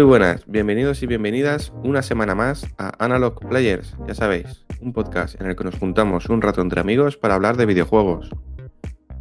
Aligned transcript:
Muy 0.00 0.06
buenas, 0.06 0.46
bienvenidos 0.46 1.02
y 1.02 1.06
bienvenidas 1.06 1.74
una 1.84 2.00
semana 2.00 2.34
más 2.34 2.66
a 2.78 3.04
Analog 3.04 3.38
Players, 3.46 3.94
ya 4.08 4.14
sabéis, 4.14 4.64
un 4.80 4.94
podcast 4.94 5.38
en 5.38 5.48
el 5.48 5.56
que 5.56 5.64
nos 5.64 5.78
juntamos 5.78 6.30
un 6.30 6.40
rato 6.40 6.62
entre 6.62 6.80
amigos 6.80 7.18
para 7.18 7.34
hablar 7.34 7.58
de 7.58 7.66
videojuegos. 7.66 8.30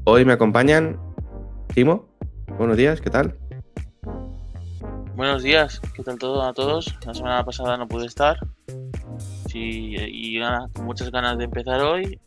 Hoy 0.05 0.23
me 0.23 0.31
acompañan 0.31 0.97
Timo, 1.73 2.07
buenos 2.57 2.77
días, 2.77 3.01
¿qué 3.01 3.09
tal? 3.09 3.37
Buenos 5.17 5.43
días, 5.43 5.81
¿qué 5.93 6.01
tal 6.01 6.17
todo 6.17 6.43
a 6.43 6.53
todos? 6.53 6.97
La 7.05 7.13
semana 7.13 7.43
pasada 7.43 7.75
no 7.75 7.85
pude 7.85 8.05
estar 8.05 8.37
sí, 9.49 9.97
y 9.97 10.39
con 10.73 10.85
muchas 10.85 11.11
ganas 11.11 11.37
de 11.37 11.43
empezar 11.43 11.81
hoy 11.81 12.21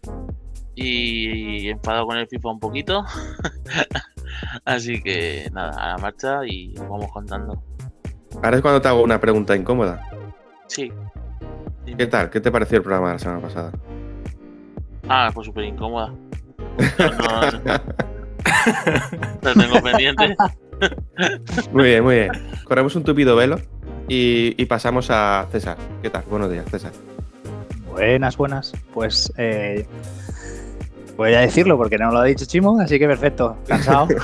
y 0.74 1.70
enfadado 1.70 2.06
con 2.06 2.18
el 2.18 2.28
FIFA 2.28 2.50
un 2.50 2.60
poquito. 2.60 3.02
Así 4.66 5.02
que 5.02 5.48
nada, 5.54 5.70
a 5.70 5.88
la 5.92 5.98
marcha 5.98 6.40
y 6.46 6.74
os 6.78 6.86
vamos 6.86 7.10
contando. 7.12 7.62
Ahora 8.42 8.56
es 8.56 8.62
cuando 8.62 8.80
te 8.80 8.88
hago 8.88 9.02
una 9.02 9.20
pregunta 9.20 9.56
incómoda. 9.56 10.06
Sí. 10.68 10.92
Dime. 11.84 11.96
¿Qué 11.96 12.06
tal? 12.06 12.30
¿Qué 12.30 12.40
te 12.40 12.50
pareció 12.50 12.78
el 12.78 12.82
programa 12.82 13.08
de 13.08 13.12
la 13.14 13.18
semana 13.18 13.40
pasada? 13.40 13.72
Ah, 15.08 15.30
pues 15.34 15.46
súper 15.46 15.64
incómoda. 15.64 16.12
No, 19.42 19.52
no, 19.52 19.54
la 19.54 19.54
tengo 19.54 19.82
pendiente. 19.82 20.36
Muy 21.72 21.84
bien, 21.84 22.02
muy 22.02 22.14
bien. 22.16 22.30
Corremos 22.64 22.96
un 22.96 23.04
tupido 23.04 23.36
velo 23.36 23.58
y, 24.08 24.54
y 24.60 24.66
pasamos 24.66 25.10
a 25.10 25.46
César. 25.50 25.76
¿Qué 26.02 26.10
tal? 26.10 26.24
Buenos 26.28 26.50
días, 26.50 26.64
César. 26.70 26.92
Buenas, 27.90 28.36
buenas. 28.36 28.72
Pues 28.92 29.32
eh, 29.36 29.86
voy 31.16 31.34
a 31.34 31.40
decirlo 31.40 31.76
porque 31.76 31.98
no 31.98 32.10
lo 32.10 32.18
ha 32.18 32.24
dicho 32.24 32.44
Chimo, 32.46 32.80
así 32.80 32.98
que 32.98 33.06
perfecto. 33.06 33.56
Cansado. 33.66 34.08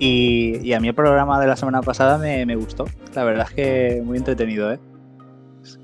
y, 0.00 0.58
y 0.66 0.72
a 0.72 0.80
mí 0.80 0.88
el 0.88 0.94
programa 0.94 1.38
de 1.40 1.46
la 1.46 1.54
semana 1.56 1.80
pasada 1.82 2.18
me, 2.18 2.44
me 2.46 2.56
gustó. 2.56 2.86
La 3.14 3.22
verdad 3.22 3.46
es 3.48 3.54
que 3.54 4.02
muy 4.04 4.18
entretenido, 4.18 4.72
¿eh? 4.72 4.80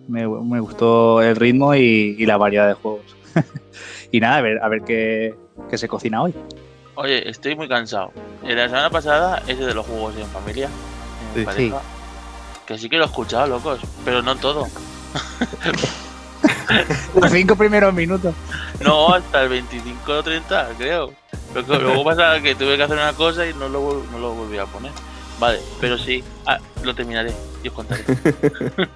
Me, 0.09 0.27
me 0.27 0.59
gustó 0.59 1.22
el 1.22 1.36
ritmo 1.36 1.75
y, 1.75 2.17
y 2.19 2.27
la 2.27 2.37
variedad 2.37 2.67
de 2.67 2.75
juegos. 2.75 3.17
y 4.11 4.19
nada, 4.20 4.39
a 4.39 4.41
ver, 4.41 4.59
a 4.62 4.69
ver 4.69 4.83
qué, 4.83 5.34
qué 5.70 5.78
se 5.78 5.87
cocina 5.87 6.22
hoy. 6.22 6.34
Oye, 6.94 7.28
estoy 7.28 7.55
muy 7.55 7.69
cansado. 7.69 8.11
En 8.42 8.56
la 8.56 8.67
semana 8.69 8.89
pasada, 8.91 9.42
ese 9.47 9.64
de 9.67 9.75
los 9.75 9.87
juegos 9.87 10.17
en 10.17 10.27
familia, 10.28 10.69
en 11.34 11.41
Sí. 11.41 11.44
pareja, 11.44 11.83
que 12.67 12.78
sí 12.78 12.89
que 12.89 12.97
lo 12.97 13.05
he 13.05 13.06
escuchado, 13.06 13.47
locos, 13.48 13.81
pero 14.05 14.22
no 14.22 14.34
todo. 14.37 14.67
Los 17.20 17.31
cinco 17.33 17.56
primeros 17.56 17.92
minutos. 17.94 18.34
No, 18.81 19.14
hasta 19.14 19.42
el 19.44 19.48
25 19.50 20.12
o 20.12 20.22
30, 20.22 20.69
creo. 20.78 21.12
Luego 21.62 22.04
pasa 22.04 22.40
que 22.40 22.54
tuve 22.54 22.76
que 22.76 22.82
hacer 22.82 22.96
una 22.96 23.12
cosa 23.12 23.46
y 23.46 23.54
no 23.54 23.68
lo, 23.68 24.02
no 24.12 24.18
lo 24.18 24.34
volví 24.34 24.58
a 24.58 24.66
poner. 24.66 24.92
Vale, 25.38 25.60
pero 25.80 25.98
sí, 25.98 26.24
ah, 26.46 26.58
lo 26.82 26.94
terminaré 26.94 27.32
y 27.62 27.69
os 27.69 27.75
contaré. 27.75 28.04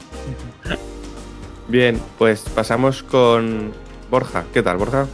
Bien, 1.69 2.01
pues 2.19 2.41
pasamos 2.55 3.03
con 3.03 3.73
Borja. 4.11 4.45
¿Qué 4.53 4.63
tal, 4.63 4.77
Borja? 4.79 5.07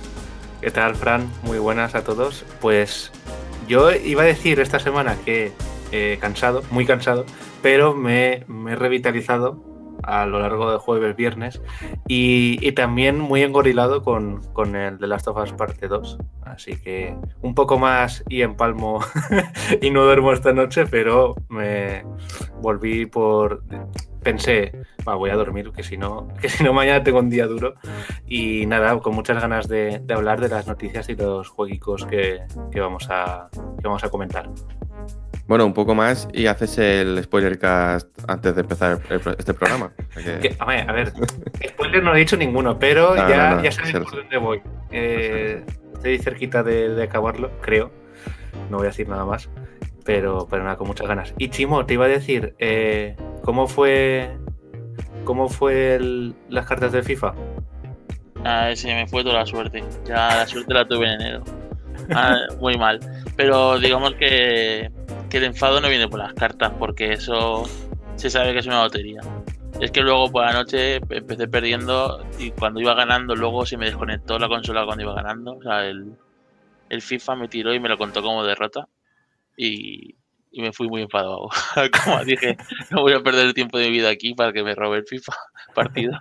¿Qué 0.61 0.71
tal, 0.71 0.95
Fran? 0.95 1.31
Muy 1.43 1.59
buenas 1.59 1.95
a 1.95 2.05
todos. 2.05 2.45
Pues 2.61 3.13
yo 3.69 3.93
iba 3.93 4.23
a 4.23 4.27
decir 4.27 4.61
esta 4.61 4.79
semana 4.79 5.17
que 5.25 5.53
eh, 5.93 6.19
cansado, 6.21 6.63
muy 6.71 6.87
cansado, 6.87 7.27
pero 7.63 7.95
me, 7.95 8.45
me 8.49 8.73
he 8.73 8.77
revitalizado 8.77 9.76
a 10.03 10.27
lo 10.27 10.41
largo 10.41 10.71
de 10.71 10.79
jueves, 10.79 11.17
viernes 11.17 11.61
y, 12.07 12.73
también 12.73 13.19
muy 13.19 13.43
engorilado 13.43 14.03
con, 14.03 14.43
con 14.53 14.77
el 14.77 14.99
de 14.99 15.07
Last 15.07 15.29
of 15.29 15.39
Us 15.39 15.53
Parte 15.53 15.89
2. 15.89 16.19
Así 16.43 16.77
que 16.81 17.17
un 17.43 17.55
poco 17.55 17.79
más 17.79 18.23
y 18.29 18.43
empalmo 18.43 19.01
y 19.81 19.91
no 19.91 20.05
duermo 20.05 20.33
esta 20.33 20.53
noche, 20.53 20.87
pero 20.87 21.35
me 21.49 22.05
volví 22.61 23.07
por... 23.07 23.63
Pensé, 24.23 24.73
"Va, 25.09 25.15
voy 25.15 25.31
a 25.31 25.37
dormir, 25.37 25.71
que 25.71 25.85
si 25.85 25.97
no, 25.97 26.27
que 26.41 26.49
si 26.49 26.65
no 26.65 26.73
mañana 26.73 27.03
tengo 27.05 27.21
un 27.21 27.31
día 27.31 27.47
duro. 27.47 27.75
Y 28.27 28.67
nada, 28.67 28.99
con 28.99 29.15
muchas 29.15 29.41
ganas 29.41 29.69
de, 29.69 30.01
de 30.01 30.15
hablar 30.15 30.41
de 30.41 30.49
las 30.49 30.67
noticias 30.67 31.09
y 31.09 31.15
los 31.15 31.49
jueguicos 31.49 32.05
que, 32.07 32.41
que 32.73 32.81
vamos 32.81 33.07
a, 33.09 33.49
que 33.53 33.87
vamos 33.87 34.03
a 34.03 34.09
comentar. 34.09 34.51
Bueno, 35.47 35.65
un 35.65 35.75
poco 35.75 35.95
más 35.95 36.29
y 36.33 36.47
haces 36.47 36.77
el 36.79 37.23
spoiler 37.23 37.59
cast 37.59 38.09
antes 38.29 38.55
de 38.55 38.61
empezar 38.63 39.01
el- 39.09 39.15
el- 39.15 39.37
este 39.39 39.55
programa. 39.55 39.93
O 40.17 40.21
sea 40.21 40.41
que- 40.41 40.49
Que, 40.49 40.57
a 40.59 40.65
ver, 40.65 40.91
a 40.91 40.93
ver, 40.93 41.13
spoiler 41.69 42.03
no 42.03 42.15
he 42.15 42.19
dicho 42.19 42.37
ninguno, 42.37 42.79
pero 42.79 43.15
No, 43.15 43.29
ya, 43.29 43.51
no, 43.51 43.57
no, 43.57 43.63
ya 43.63 43.99
lo 43.99 44.05
por 44.05 44.17
dónde 44.17 44.37
voy. 44.39 44.61
Eh, 44.91 45.65
estoy 45.95 46.19
cerquita 46.19 46.63
de, 46.65 46.89
de 46.91 47.03
acabarlo, 47.05 47.51
creo. 47.61 47.93
No 48.71 48.79
voy 48.79 48.87
a 48.87 48.91
decir 48.91 49.09
nada 49.09 49.25
más, 49.25 49.49
pero, 50.05 50.49
pero 50.51 50.65
nada, 50.65 50.77
con 50.77 50.89
muchas 50.89 51.07
ganas. 51.07 51.33
Y 51.39 51.49
Chimo, 51.51 51.87
te 51.87 51.95
iba 51.95 52.07
a 52.07 52.09
decir, 52.09 52.55
eh, 52.59 53.15
¿cómo 53.45 53.69
fue, 53.69 54.31
cómo 55.25 55.49
fue 55.49 55.95
el- 55.95 56.35
las 56.49 56.67
cartas 56.67 56.91
del 56.91 57.05
FIFA? 57.05 57.35
Ah, 58.45 58.71
se 58.75 58.89
me 58.93 59.07
fue 59.07 59.23
toda 59.23 59.37
la 59.37 59.47
suerte. 59.47 59.85
Ya 60.05 60.29
la 60.39 60.47
suerte 60.47 60.75
la 60.75 60.87
tuve 60.89 61.07
en 61.13 61.21
enero. 61.21 61.45
Ah, 62.11 62.37
muy 62.61 62.77
mal. 62.77 63.01
Pero 63.37 63.79
digamos 63.79 64.15
que, 64.15 64.91
que 65.31 65.39
el 65.39 65.45
enfado 65.45 65.81
no 65.81 65.89
viene 65.89 66.09
por 66.09 66.19
las 66.19 66.35
cartas, 66.35 66.73
porque 66.79 67.13
eso 67.13 67.65
se 68.17 68.31
sabe 68.31 68.53
que 68.53 68.61
es 68.61 68.67
una 68.67 68.83
lotería. 68.83 69.21
Es 69.81 69.91
que 69.91 70.01
luego 70.01 70.31
por 70.31 70.45
la 70.45 70.53
noche 70.53 70.97
empecé 70.97 71.49
perdiendo 71.49 72.25
y 72.39 72.51
cuando 72.53 72.81
iba 72.81 72.95
ganando, 72.95 73.35
luego 73.37 73.67
se 73.67 73.77
me 73.77 73.87
desconectó 73.87 74.39
la 74.39 74.49
consola 74.49 74.87
cuando 74.87 75.05
iba 75.05 75.15
ganando. 75.15 75.57
O 75.57 75.63
sea, 75.63 75.87
el, 75.87 76.17
el 76.89 77.03
FIFA 77.03 77.37
me 77.37 77.49
tiró 77.49 77.75
y 77.75 77.81
me 77.81 77.89
lo 77.89 77.99
contó 77.99 78.23
como 78.23 78.45
derrota. 78.45 78.89
Y, 79.57 80.15
me 80.53 80.73
fui 80.73 80.89
muy 80.89 81.03
enfadado. 81.03 81.51
como 82.05 82.25
dije, 82.25 82.57
no 82.91 83.03
voy 83.03 83.13
a 83.13 83.21
perder 83.21 83.47
el 83.47 83.55
tiempo 83.55 83.77
de 83.77 83.87
mi 83.87 83.93
vida 83.93 84.09
aquí 84.09 84.33
para 84.33 84.55
que 84.55 84.63
me 84.63 84.75
robe 84.75 84.99
el 84.99 85.07
FIFA 85.07 85.35
partidos. 85.75 86.19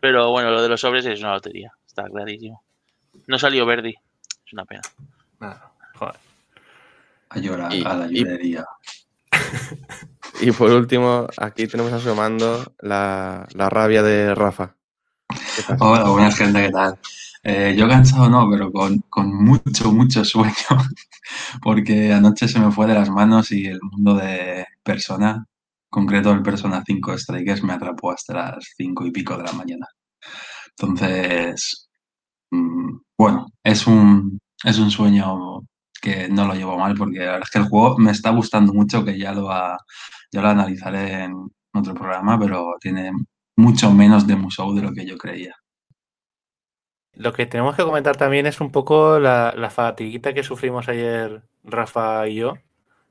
Pero 0.00 0.30
bueno, 0.30 0.50
lo 0.50 0.62
de 0.62 0.70
los 0.70 0.80
sobres 0.80 1.04
es 1.04 1.20
una 1.20 1.34
lotería, 1.34 1.72
está 1.86 2.04
clarísimo. 2.04 2.62
No 3.26 3.38
salió 3.38 3.66
Verdi, 3.66 3.94
es 4.46 4.52
una 4.54 4.64
pena. 4.64 4.80
Nada, 5.38 5.72
joder. 5.94 6.31
A 7.34 7.38
llorar 7.38 7.72
Y- 7.74 7.84
a 7.84 7.94
la 7.94 8.06
y- 8.06 8.10
librería. 8.10 8.64
Y 10.40 10.50
por 10.52 10.70
último, 10.70 11.26
aquí 11.38 11.66
tenemos 11.66 11.92
asomando 11.92 12.74
la, 12.80 13.46
la 13.54 13.68
rabia 13.70 14.02
de 14.02 14.34
Rafa. 14.34 14.76
Hola, 15.78 16.04
buenas 16.10 16.36
gente, 16.36 16.62
¿qué 16.66 16.70
tal? 16.70 16.98
Eh, 17.44 17.74
yo 17.76 17.88
cansado 17.88 18.28
no, 18.28 18.48
pero 18.50 18.70
con, 18.70 18.98
con 19.08 19.32
mucho, 19.44 19.90
mucho 19.92 20.24
sueño, 20.24 20.52
porque 21.62 22.12
anoche 22.12 22.46
se 22.48 22.60
me 22.60 22.70
fue 22.70 22.86
de 22.86 22.94
las 22.94 23.10
manos 23.10 23.50
y 23.52 23.66
el 23.66 23.80
mundo 23.82 24.14
de 24.14 24.66
Persona, 24.82 25.44
concreto 25.88 26.30
el 26.32 26.42
Persona 26.42 26.82
5 26.86 27.16
Strikers, 27.18 27.62
me 27.64 27.72
atrapó 27.72 28.12
hasta 28.12 28.34
las 28.34 28.72
5 28.76 29.06
y 29.06 29.10
pico 29.10 29.36
de 29.36 29.44
la 29.44 29.52
mañana. 29.52 29.86
Entonces, 30.76 31.88
mm, 32.50 32.96
bueno, 33.18 33.46
es 33.64 33.86
un, 33.86 34.38
es 34.64 34.78
un 34.78 34.90
sueño 34.90 35.60
que 36.02 36.28
no 36.30 36.46
lo 36.48 36.54
llevo 36.54 36.78
mal, 36.78 36.96
porque 36.96 37.20
la 37.20 37.26
verdad 37.26 37.42
es 37.44 37.50
que 37.52 37.60
el 37.60 37.66
juego 37.70 37.98
me 37.98 38.12
está 38.12 38.30
gustando 38.32 38.74
mucho, 38.74 39.04
que 39.06 39.18
ya 39.18 39.32
lo, 39.34 39.50
ha- 39.52 39.78
ya 40.32 40.42
lo 40.42 40.48
analizaré 40.50 41.24
en 41.24 41.34
otro 41.74 41.94
programa, 41.94 42.38
pero 42.40 42.76
tiene 42.80 43.12
mucho 43.56 43.92
menos 43.92 44.26
de 44.28 44.36
Musou 44.36 44.74
de 44.74 44.82
lo 44.82 44.92
que 44.94 45.06
yo 45.06 45.18
creía. 45.18 45.54
Lo 47.14 47.32
que 47.32 47.46
tenemos 47.46 47.76
que 47.76 47.84
comentar 47.84 48.16
también 48.16 48.46
es 48.46 48.60
un 48.60 48.72
poco 48.72 49.18
la, 49.18 49.52
la 49.56 49.70
fatiguita 49.70 50.32
que 50.34 50.42
sufrimos 50.42 50.88
ayer 50.88 51.42
Rafa 51.64 52.26
y 52.28 52.36
yo 52.36 52.54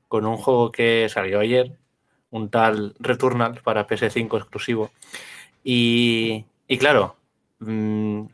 con 0.08 0.26
un 0.26 0.36
juego 0.38 0.72
que 0.72 1.08
salió 1.10 1.40
ayer, 1.40 1.78
un 2.30 2.50
tal 2.50 2.94
Returnal 3.00 3.60
para 3.64 3.86
PS5 3.86 4.38
exclusivo. 4.38 4.90
Y, 5.64 6.46
y 6.68 6.78
claro, 6.78 7.16
mm, 7.60 8.24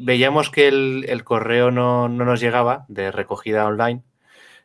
veíamos 0.00 0.50
que 0.50 0.68
el, 0.68 1.24
correo 1.24 1.70
no, 1.70 2.08
no 2.08 2.24
nos 2.24 2.40
llegaba 2.40 2.84
de 2.88 3.10
recogida 3.12 3.66
online, 3.66 4.02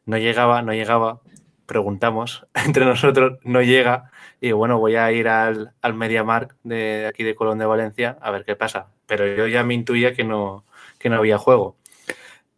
no 0.06 0.18
llegaba, 0.18 0.62
no 0.62 0.74
llegaba, 0.74 1.22
preguntamos 1.66 2.48
entre 2.66 2.86
nosotros, 2.86 3.40
no 3.44 3.62
llega, 3.62 4.12
y 4.42 4.52
bueno, 4.52 4.80
voy 4.80 4.96
a 4.96 5.12
ir 5.12 5.28
al, 5.28 5.74
al 5.82 5.94
MediaMark 5.94 6.56
de 6.64 7.08
aquí 7.08 7.24
de 7.24 7.36
Colón 7.36 7.58
de 7.58 7.66
Valencia 7.66 8.18
a 8.22 8.32
ver 8.32 8.46
qué 8.46 8.56
pasa. 8.56 8.88
Pero 9.08 9.28
yo 9.36 9.48
ya 9.48 9.64
me 9.64 9.74
intuía 9.74 10.14
que 10.14 10.24
no, 10.24 10.66
que 11.00 11.10
no 11.10 11.18
había 11.18 11.38
juego. 11.38 11.78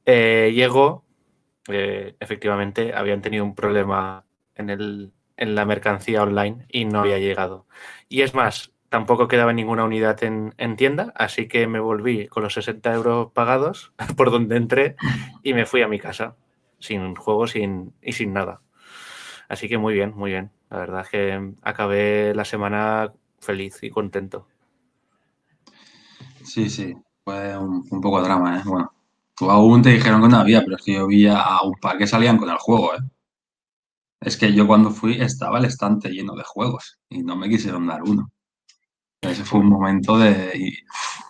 eh, 0.05 0.51
llegó, 0.55 1.05
eh, 1.69 2.15
efectivamente, 2.19 2.93
habían 2.93 3.21
tenido 3.21 3.43
un 3.43 3.55
problema 3.55 4.25
en, 4.55 4.69
el, 4.69 5.13
en 5.37 5.55
la 5.55 5.65
mercancía 5.65 6.23
online 6.23 6.65
y 6.69 6.85
no 6.85 7.01
había 7.01 7.19
llegado. 7.19 7.67
Y 8.09 8.21
es 8.21 8.33
más, 8.33 8.71
tampoco 8.89 9.27
quedaba 9.27 9.53
ninguna 9.53 9.83
unidad 9.83 10.23
en, 10.23 10.53
en, 10.57 10.75
tienda, 10.75 11.13
así 11.15 11.47
que 11.47 11.67
me 11.67 11.79
volví 11.79 12.27
con 12.27 12.43
los 12.43 12.53
60 12.53 12.93
euros 12.93 13.31
pagados 13.33 13.93
por 14.15 14.31
donde 14.31 14.57
entré 14.57 14.95
y 15.43 15.53
me 15.53 15.65
fui 15.65 15.81
a 15.81 15.87
mi 15.87 15.99
casa, 15.99 16.35
sin 16.79 17.15
juego 17.15 17.47
sin, 17.47 17.93
y 18.01 18.13
sin 18.13 18.33
nada. 18.33 18.61
Así 19.49 19.69
que 19.69 19.77
muy 19.77 19.93
bien, 19.93 20.13
muy 20.15 20.31
bien. 20.31 20.51
La 20.69 20.77
verdad 20.79 21.01
es 21.01 21.09
que 21.09 21.53
acabé 21.61 22.33
la 22.35 22.43
semana 22.43 23.13
feliz 23.39 23.81
y 23.81 23.89
contento. 23.89 24.47
Sí, 26.43 26.69
sí, 26.69 26.95
fue 27.23 27.57
un, 27.57 27.85
un 27.89 28.01
poco 28.01 28.21
drama, 28.21 28.59
¿eh? 28.59 28.61
Bueno, 28.65 28.91
aún 29.41 29.81
te 29.81 29.89
dijeron 29.89 30.21
que 30.21 30.27
no 30.29 30.37
había, 30.37 30.61
pero 30.61 30.75
es 30.75 30.83
que 30.83 30.93
yo 30.93 31.07
vi 31.07 31.27
a 31.27 31.61
un 31.63 31.75
par 31.81 31.97
que 31.97 32.07
salían 32.07 32.37
con 32.37 32.49
el 32.49 32.57
juego, 32.57 32.93
¿eh? 32.95 32.99
Es 34.19 34.35
que 34.35 34.51
yo 34.53 34.65
cuando 34.65 34.89
fui 34.89 35.21
estaba 35.21 35.59
el 35.59 35.65
estante 35.65 36.09
lleno 36.09 36.35
de 36.35 36.43
juegos 36.43 36.99
y 37.07 37.21
no 37.21 37.35
me 37.35 37.49
quisieron 37.49 37.85
dar 37.87 38.01
uno. 38.03 38.31
Ese 39.21 39.43
fue 39.43 39.59
un 39.59 39.69
momento 39.69 40.17
de. 40.17 40.77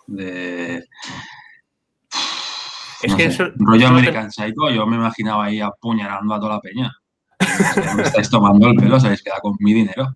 de 0.08 0.84
es 3.02 3.12
no 3.12 3.18
que 3.18 3.24
sé, 3.24 3.30
eso. 3.30 3.52
rollo 3.58 3.88
American 3.88 4.32
Psycho, 4.32 4.70
yo 4.70 4.86
me 4.88 4.96
imaginaba 4.96 5.46
ahí 5.46 5.62
apuñalando 5.62 6.34
a 6.34 6.40
toda 6.40 6.56
la 6.56 6.62
peña. 6.62 6.92
Me 7.96 8.04
estáis 8.04 8.30
tomando 8.30 8.68
el 8.68 8.76
pelo, 8.76 9.00
sabéis 9.00 9.22
queda 9.22 9.40
con 9.40 9.56
mi 9.60 9.74
dinero. 9.74 10.16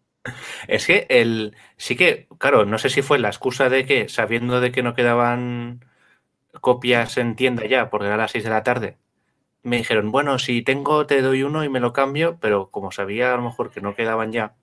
Es 0.68 0.88
que 0.88 1.06
el. 1.10 1.56
Sí 1.78 1.96
que, 1.96 2.28
claro, 2.38 2.66
no 2.66 2.78
sé 2.78 2.90
si 2.90 3.02
fue 3.02 3.20
la 3.20 3.30
excusa 3.30 3.70
de 3.70 3.86
que, 3.86 4.10
sabiendo 4.10 4.60
de 4.60 4.72
que 4.72 4.84
no 4.84 4.96
quedaban 4.96 5.86
copias 6.60 7.18
en 7.18 7.36
tienda 7.36 7.66
ya, 7.66 7.90
porque 7.90 8.08
era 8.08 8.18
las 8.18 8.32
6 8.32 8.44
de 8.44 8.50
la 8.50 8.64
tarde, 8.64 8.98
me 9.64 9.78
dijeron, 9.78 10.12
bueno, 10.12 10.40
si 10.40 10.64
tengo, 10.64 11.06
te 11.06 11.22
doy 11.22 11.44
uno 11.44 11.64
y 11.64 11.70
me 11.70 11.80
lo 11.80 11.94
cambio, 11.94 12.38
pero 12.40 12.70
como 12.72 12.92
sabía 12.92 13.34
a 13.34 13.38
lo 13.38 13.44
mejor 13.44 13.72
que 13.72 13.82
no 13.82 13.96
quedaban 13.96 14.32
ya, 14.32 14.56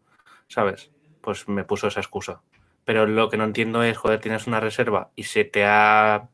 ¿sabes? 0.48 0.90
Pues 1.20 1.48
me 1.48 1.64
puso 1.64 1.88
esa 1.88 2.00
excusa. 2.00 2.42
Pero 2.88 3.06
lo 3.06 3.28
que 3.28 3.36
no 3.36 3.44
entiendo 3.44 3.82
es, 3.82 3.98
joder, 3.98 4.18
tienes 4.18 4.46
una 4.46 4.60
reserva 4.60 5.10
y 5.14 5.24
se 5.24 5.44
te 5.44 5.66
ha. 5.66 6.30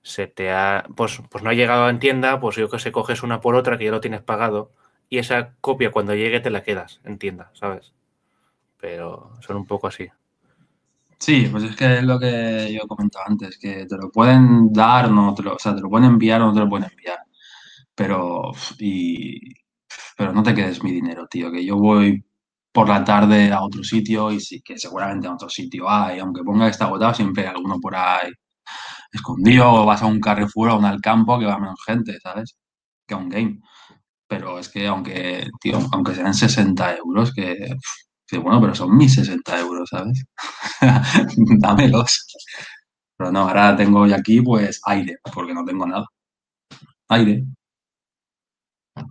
Se 0.00 0.26
te 0.26 0.50
ha. 0.52 0.86
Pues, 0.96 1.20
pues 1.28 1.44
no 1.44 1.50
ha 1.50 1.52
llegado 1.52 1.90
en 1.90 1.98
tienda, 1.98 2.40
pues 2.40 2.56
yo 2.56 2.70
que 2.70 2.78
sé, 2.78 2.90
coges 2.92 3.22
una 3.22 3.42
por 3.42 3.54
otra 3.54 3.76
que 3.76 3.84
ya 3.84 3.90
lo 3.90 4.00
tienes 4.00 4.22
pagado 4.22 4.72
y 5.10 5.18
esa 5.18 5.52
copia 5.60 5.90
cuando 5.90 6.14
llegue 6.14 6.40
te 6.40 6.48
la 6.48 6.62
quedas 6.62 7.02
en 7.04 7.18
tienda, 7.18 7.50
¿sabes? 7.52 7.92
Pero 8.78 9.32
son 9.42 9.58
un 9.58 9.66
poco 9.66 9.86
así. 9.86 10.08
Sí, 11.18 11.46
pues 11.52 11.64
es 11.64 11.76
que 11.76 11.98
es 11.98 12.04
lo 12.04 12.18
que 12.18 12.72
yo 12.72 12.88
comentaba 12.88 13.26
antes, 13.28 13.58
que 13.58 13.84
te 13.84 13.98
lo 13.98 14.10
pueden 14.10 14.72
dar, 14.72 15.10
no 15.10 15.34
te 15.34 15.42
lo, 15.42 15.56
o 15.56 15.58
sea, 15.58 15.74
te 15.74 15.82
lo 15.82 15.90
pueden 15.90 16.08
enviar 16.08 16.40
o 16.40 16.46
no 16.46 16.54
te 16.54 16.60
lo 16.60 16.70
pueden 16.70 16.88
enviar. 16.90 17.18
Pero, 17.94 18.52
y, 18.78 19.56
pero 20.16 20.32
no 20.32 20.42
te 20.42 20.54
quedes 20.54 20.82
mi 20.82 20.90
dinero, 20.90 21.26
tío, 21.26 21.52
que 21.52 21.62
yo 21.62 21.76
voy 21.76 22.24
por 22.72 22.88
la 22.88 23.04
tarde 23.04 23.52
a 23.52 23.62
otro 23.62 23.82
sitio 23.84 24.30
y 24.32 24.40
sí 24.40 24.60
que 24.64 24.78
seguramente 24.78 25.26
en 25.26 25.34
otro 25.34 25.48
sitio 25.48 25.88
hay, 25.90 26.18
aunque 26.20 26.42
ponga 26.44 26.66
que 26.66 26.70
está 26.72 26.86
agotado, 26.86 27.14
siempre 27.14 27.44
hay 27.44 27.50
alguno 27.50 27.80
por 27.80 27.94
ahí 27.96 28.30
escondido 29.12 29.72
o 29.72 29.86
vas 29.86 30.02
a 30.02 30.06
un 30.06 30.20
Carrefour 30.20 30.68
o 30.70 30.72
a 30.72 30.76
un 30.78 30.84
Alcampo 30.84 31.38
que 31.38 31.46
va 31.46 31.58
menos 31.58 31.80
gente, 31.86 32.18
¿sabes? 32.20 32.56
Que 33.06 33.14
a 33.14 33.18
un 33.18 33.28
game. 33.28 33.60
Pero 34.28 34.58
es 34.58 34.68
que 34.68 34.86
aunque, 34.88 35.48
tío, 35.60 35.78
aunque 35.92 36.14
sean 36.14 36.34
60 36.34 36.96
euros, 36.98 37.32
que, 37.34 37.56
que 38.26 38.38
bueno, 38.38 38.60
pero 38.60 38.74
son 38.74 38.96
mis 38.96 39.14
60 39.14 39.60
euros, 39.60 39.88
¿sabes? 39.90 40.24
Dámelos. 41.60 42.26
Pero 43.16 43.32
no, 43.32 43.40
ahora 43.48 43.76
tengo 43.76 44.06
yo 44.06 44.16
aquí 44.16 44.40
pues 44.42 44.80
aire, 44.86 45.18
porque 45.34 45.54
no 45.54 45.64
tengo 45.64 45.86
nada. 45.86 46.06
Aire. 47.08 47.44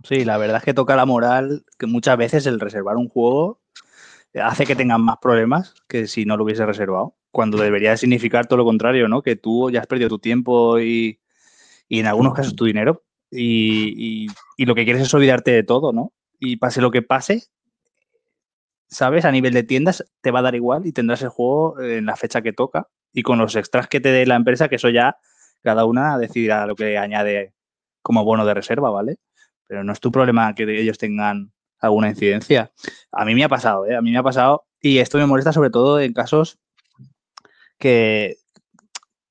Sí, 0.04 0.24
la 0.24 0.38
verdad 0.38 0.58
es 0.58 0.64
que 0.64 0.74
toca 0.74 0.96
la 0.96 1.06
moral 1.06 1.64
que 1.78 1.86
muchas 1.86 2.16
veces 2.16 2.46
el 2.46 2.60
reservar 2.60 2.96
un 2.96 3.08
juego 3.08 3.60
hace 4.34 4.66
que 4.66 4.76
tengan 4.76 5.02
más 5.02 5.16
problemas 5.20 5.74
que 5.88 6.06
si 6.06 6.24
no 6.24 6.36
lo 6.36 6.44
hubiese 6.44 6.66
reservado. 6.66 7.16
Cuando 7.32 7.58
debería 7.58 7.96
significar 7.96 8.46
todo 8.46 8.58
lo 8.58 8.64
contrario, 8.64 9.08
¿no? 9.08 9.22
Que 9.22 9.36
tú 9.36 9.70
ya 9.70 9.80
has 9.80 9.86
perdido 9.86 10.08
tu 10.08 10.18
tiempo 10.18 10.78
y, 10.80 11.20
y 11.88 12.00
en 12.00 12.06
algunos 12.06 12.34
casos 12.34 12.56
tu 12.56 12.64
dinero 12.64 13.04
y, 13.30 13.94
y, 13.96 14.26
y, 14.56 14.66
lo 14.66 14.74
que 14.74 14.84
quieres 14.84 15.02
es 15.02 15.14
olvidarte 15.14 15.52
de 15.52 15.62
todo, 15.62 15.92
¿no? 15.92 16.12
Y 16.38 16.56
pase 16.56 16.80
lo 16.80 16.90
que 16.90 17.02
pase, 17.02 17.44
¿sabes? 18.88 19.24
A 19.24 19.30
nivel 19.30 19.54
de 19.54 19.62
tiendas 19.62 20.04
te 20.20 20.30
va 20.30 20.40
a 20.40 20.42
dar 20.42 20.56
igual 20.56 20.86
y 20.86 20.92
tendrás 20.92 21.22
el 21.22 21.28
juego 21.28 21.80
en 21.80 22.06
la 22.06 22.16
fecha 22.16 22.42
que 22.42 22.52
toca 22.52 22.88
y 23.12 23.22
con 23.22 23.38
los 23.38 23.54
extras 23.56 23.86
que 23.86 24.00
te 24.00 24.10
dé 24.10 24.26
la 24.26 24.36
empresa, 24.36 24.68
que 24.68 24.76
eso 24.76 24.88
ya 24.88 25.18
cada 25.62 25.84
una 25.84 26.18
decidirá 26.18 26.66
lo 26.66 26.74
que 26.74 26.98
añade 26.98 27.54
como 28.02 28.24
bono 28.24 28.44
de 28.46 28.54
reserva, 28.54 28.90
¿vale? 28.90 29.18
Pero 29.70 29.84
no 29.84 29.92
es 29.92 30.00
tu 30.00 30.10
problema 30.10 30.52
que 30.52 30.64
ellos 30.64 30.98
tengan 30.98 31.52
alguna 31.78 32.08
incidencia. 32.08 32.72
A 33.12 33.24
mí 33.24 33.36
me 33.36 33.44
ha 33.44 33.48
pasado, 33.48 33.86
¿eh? 33.86 33.94
A 33.94 34.02
mí 34.02 34.10
me 34.10 34.18
ha 34.18 34.22
pasado 34.24 34.66
y 34.80 34.98
esto 34.98 35.16
me 35.16 35.26
molesta 35.26 35.52
sobre 35.52 35.70
todo 35.70 36.00
en 36.00 36.12
casos 36.12 36.58
que, 37.78 38.38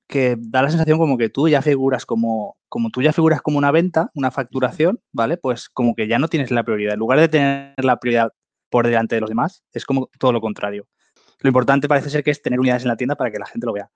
que 0.08 0.36
da 0.38 0.62
la 0.62 0.70
sensación 0.70 0.96
como 0.96 1.18
que 1.18 1.28
tú 1.28 1.46
ya 1.50 1.60
figuras 1.60 2.06
como, 2.06 2.56
como 2.70 2.88
tú 2.88 3.02
ya 3.02 3.12
figuras 3.12 3.42
como 3.42 3.58
una 3.58 3.70
venta, 3.70 4.10
una 4.14 4.30
facturación, 4.30 5.02
¿vale? 5.12 5.36
Pues 5.36 5.68
como 5.68 5.94
que 5.94 6.08
ya 6.08 6.18
no 6.18 6.28
tienes 6.28 6.50
la 6.50 6.64
prioridad. 6.64 6.94
En 6.94 7.00
lugar 7.00 7.20
de 7.20 7.28
tener 7.28 7.84
la 7.84 7.98
prioridad 7.98 8.32
por 8.70 8.86
delante 8.86 9.16
de 9.16 9.20
los 9.20 9.28
demás, 9.28 9.62
es 9.74 9.84
como 9.84 10.08
todo 10.18 10.32
lo 10.32 10.40
contrario. 10.40 10.88
Lo 11.40 11.48
importante 11.48 11.86
parece 11.86 12.08
ser 12.08 12.24
que 12.24 12.30
es 12.30 12.40
tener 12.40 12.58
unidades 12.58 12.84
en 12.84 12.88
la 12.88 12.96
tienda 12.96 13.14
para 13.14 13.30
que 13.30 13.38
la 13.38 13.46
gente 13.46 13.66
lo 13.66 13.74
vea. 13.74 13.90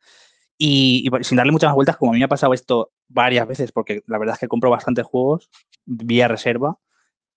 Y, 0.56 1.10
sin 1.22 1.36
darle 1.36 1.52
muchas 1.52 1.68
más 1.68 1.74
vueltas, 1.74 1.96
como 1.96 2.12
a 2.12 2.14
mí 2.14 2.18
me 2.20 2.26
ha 2.26 2.28
pasado 2.28 2.54
esto 2.54 2.92
varias 3.08 3.46
veces, 3.46 3.72
porque 3.72 4.02
la 4.06 4.18
verdad 4.18 4.34
es 4.34 4.40
que 4.40 4.48
compro 4.48 4.70
bastantes 4.70 5.04
juegos 5.04 5.50
vía 5.84 6.28
reserva, 6.28 6.78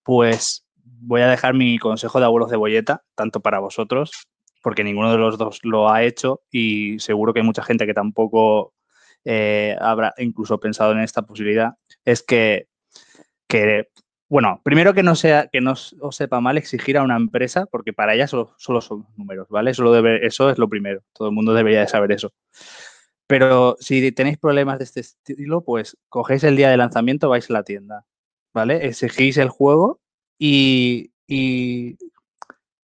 pues 0.03 0.65
voy 0.83 1.21
a 1.21 1.27
dejar 1.27 1.53
mi 1.53 1.79
consejo 1.79 2.19
de 2.19 2.25
abuelos 2.25 2.49
de 2.49 2.57
bolleta, 2.57 3.03
tanto 3.15 3.41
para 3.41 3.59
vosotros, 3.59 4.27
porque 4.61 4.83
ninguno 4.83 5.11
de 5.11 5.17
los 5.17 5.37
dos 5.37 5.59
lo 5.63 5.89
ha 5.89 6.03
hecho 6.03 6.41
y 6.51 6.99
seguro 6.99 7.33
que 7.33 7.39
hay 7.39 7.45
mucha 7.45 7.63
gente 7.63 7.85
que 7.85 7.93
tampoco 7.93 8.73
eh, 9.25 9.75
habrá 9.79 10.13
incluso 10.17 10.59
pensado 10.59 10.91
en 10.93 10.99
esta 10.99 11.23
posibilidad, 11.23 11.73
es 12.05 12.23
que, 12.23 12.67
bueno, 14.29 14.61
primero 14.63 14.93
que 14.93 15.03
no 15.03 15.15
sea 15.15 15.47
que 15.47 15.61
no 15.61 15.71
os 15.71 16.15
sepa 16.15 16.39
mal 16.39 16.57
exigir 16.57 16.97
a 16.97 17.03
una 17.03 17.15
empresa, 17.15 17.65
porque 17.65 17.93
para 17.93 18.13
ella 18.13 18.27
solo, 18.27 18.55
son 18.57 19.07
números, 19.17 19.47
¿vale? 19.49 19.73
Solo 19.73 20.05
eso 20.17 20.49
es 20.49 20.57
lo 20.57 20.67
primero. 20.69 21.01
Todo 21.13 21.29
el 21.29 21.33
mundo 21.33 21.53
debería 21.53 21.81
de 21.81 21.87
saber 21.87 22.11
eso. 22.11 22.33
Pero 23.27 23.75
si 23.79 24.12
tenéis 24.13 24.38
problemas 24.38 24.79
de 24.79 24.85
este 24.85 25.01
estilo, 25.01 25.62
pues 25.62 25.97
cogéis 26.09 26.44
el 26.45 26.56
día 26.56 26.69
de 26.69 26.77
lanzamiento, 26.77 27.29
vais 27.29 27.49
a 27.49 27.54
la 27.54 27.63
tienda, 27.63 28.06
¿vale? 28.54 28.87
Exigís 28.87 29.37
el 29.37 29.49
juego 29.49 29.99
y, 30.40 31.11
y 31.28 31.97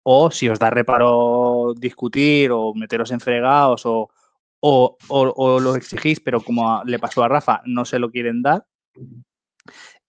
o 0.02 0.30
si 0.30 0.48
os 0.48 0.58
da 0.58 0.70
reparo 0.70 1.74
discutir 1.76 2.50
o 2.52 2.74
meteros 2.74 3.10
en 3.12 3.20
fregados 3.20 3.84
o, 3.84 4.10
o, 4.60 4.96
o, 5.08 5.60
lo 5.60 5.76
exigís, 5.76 6.20
pero 6.20 6.40
como 6.40 6.82
le 6.84 6.98
pasó 6.98 7.22
a 7.22 7.28
Rafa, 7.28 7.62
no 7.66 7.84
se 7.84 7.98
lo 7.98 8.10
quieren 8.10 8.42
dar, 8.42 8.66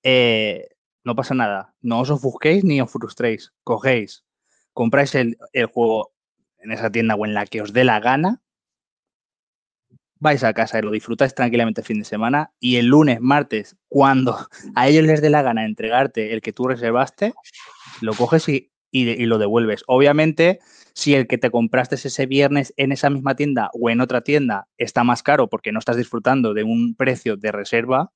eh, 0.03 0.69
no 1.03 1.15
pasa 1.15 1.33
nada. 1.33 1.73
No 1.81 1.99
os 2.01 2.09
ofusquéis 2.09 2.63
ni 2.63 2.81
os 2.81 2.91
frustréis. 2.91 3.53
Cogéis, 3.63 4.25
compráis 4.73 5.15
el, 5.15 5.37
el, 5.53 5.65
juego 5.67 6.13
en 6.59 6.71
esa 6.71 6.91
tienda 6.91 7.15
o 7.15 7.25
en 7.25 7.33
la 7.33 7.45
que 7.45 7.61
os 7.61 7.73
dé 7.73 7.83
la 7.83 7.99
gana, 7.99 8.41
vais 10.21 10.43
a 10.43 10.53
casa 10.53 10.79
y 10.79 10.83
lo 10.83 10.91
disfrutáis 10.91 11.33
tranquilamente 11.33 11.81
el 11.81 11.87
fin 11.87 11.99
de 11.99 12.05
semana 12.05 12.53
y 12.59 12.77
el 12.77 12.85
lunes, 12.85 13.19
martes, 13.19 13.75
cuando 13.89 14.37
a 14.75 14.87
ellos 14.87 15.03
les 15.03 15.21
dé 15.21 15.29
la 15.29 15.41
gana 15.41 15.65
entregarte 15.65 16.31
el 16.31 16.41
que 16.41 16.53
tú 16.53 16.67
reservaste, 16.67 17.33
lo 18.01 18.13
coges 18.13 18.47
y, 18.47 18.71
y, 18.91 19.09
y, 19.09 19.25
lo 19.25 19.39
devuelves. 19.39 19.83
Obviamente, 19.87 20.59
si 20.93 21.15
el 21.15 21.27
que 21.27 21.39
te 21.39 21.49
compraste 21.49 21.95
ese 21.95 22.25
viernes 22.27 22.71
en 22.77 22.91
esa 22.91 23.09
misma 23.09 23.35
tienda 23.35 23.71
o 23.73 23.89
en 23.89 23.99
otra 23.99 24.21
tienda 24.21 24.67
está 24.77 25.03
más 25.03 25.23
caro 25.23 25.49
porque 25.49 25.71
no 25.71 25.79
estás 25.79 25.97
disfrutando 25.97 26.53
de 26.53 26.63
un 26.63 26.95
precio 26.95 27.35
de 27.35 27.51
reserva, 27.51 28.11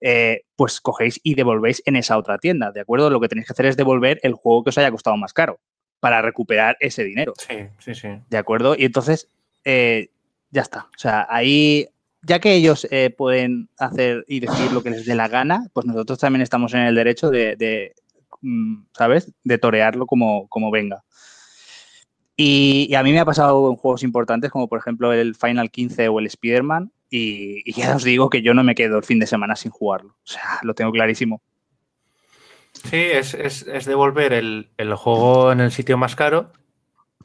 eh, 0.00 0.44
pues 0.56 0.80
cogéis 0.80 1.20
y 1.22 1.34
devolvéis 1.34 1.82
en 1.84 1.96
esa 1.96 2.16
otra 2.16 2.38
tienda, 2.38 2.72
¿de 2.72 2.80
acuerdo? 2.80 3.10
Lo 3.10 3.20
que 3.20 3.28
tenéis 3.28 3.46
que 3.46 3.52
hacer 3.52 3.66
es 3.66 3.76
devolver 3.76 4.18
el 4.22 4.32
juego 4.32 4.64
que 4.64 4.70
os 4.70 4.78
haya 4.78 4.90
costado 4.90 5.18
más 5.18 5.34
caro 5.34 5.60
para 6.00 6.22
recuperar 6.22 6.78
ese 6.80 7.04
dinero. 7.04 7.34
Sí, 7.36 7.66
sí, 7.78 7.94
sí. 7.94 8.08
¿De 8.30 8.38
acuerdo? 8.38 8.74
Y 8.78 8.86
entonces, 8.86 9.28
eh, 9.64 10.08
ya 10.50 10.62
está. 10.62 10.88
O 10.94 10.98
sea, 10.98 11.26
ahí, 11.30 11.88
ya 12.22 12.38
que 12.40 12.54
ellos 12.54 12.86
eh, 12.90 13.10
pueden 13.10 13.68
hacer 13.78 14.24
y 14.28 14.40
decir 14.40 14.72
lo 14.72 14.82
que 14.82 14.90
les 14.90 15.06
dé 15.06 15.14
la 15.14 15.28
gana, 15.28 15.66
pues 15.72 15.86
nosotros 15.86 16.18
también 16.18 16.42
estamos 16.42 16.74
en 16.74 16.80
el 16.80 16.94
derecho 16.94 17.30
de, 17.30 17.56
de 17.56 17.94
¿sabes? 18.96 19.32
De 19.44 19.58
torearlo 19.58 20.06
como, 20.06 20.48
como 20.48 20.70
venga. 20.70 21.04
Y, 22.36 22.86
y, 22.88 22.94
a 22.94 23.02
mí 23.02 23.12
me 23.12 23.20
ha 23.20 23.24
pasado 23.26 23.68
en 23.68 23.76
juegos 23.76 24.02
importantes 24.02 24.50
como 24.50 24.66
por 24.66 24.78
ejemplo 24.78 25.12
el 25.12 25.34
Final 25.34 25.70
15 25.70 26.08
o 26.08 26.20
el 26.20 26.26
Spider-Man 26.26 26.90
y, 27.10 27.62
y, 27.66 27.74
ya 27.74 27.96
os 27.96 28.04
digo 28.04 28.30
que 28.30 28.40
yo 28.40 28.54
no 28.54 28.64
me 28.64 28.74
quedo 28.74 28.96
el 28.96 29.04
fin 29.04 29.18
de 29.18 29.26
semana 29.26 29.56
sin 29.56 29.72
jugarlo. 29.72 30.10
O 30.10 30.26
sea, 30.26 30.58
lo 30.62 30.74
tengo 30.74 30.90
clarísimo. 30.90 31.42
Sí, 32.72 32.96
es, 32.96 33.34
es, 33.34 33.66
es 33.66 33.84
devolver 33.84 34.32
el, 34.32 34.70
el, 34.78 34.94
juego 34.94 35.52
en 35.52 35.60
el 35.60 35.72
sitio 35.72 35.98
más 35.98 36.16
caro, 36.16 36.52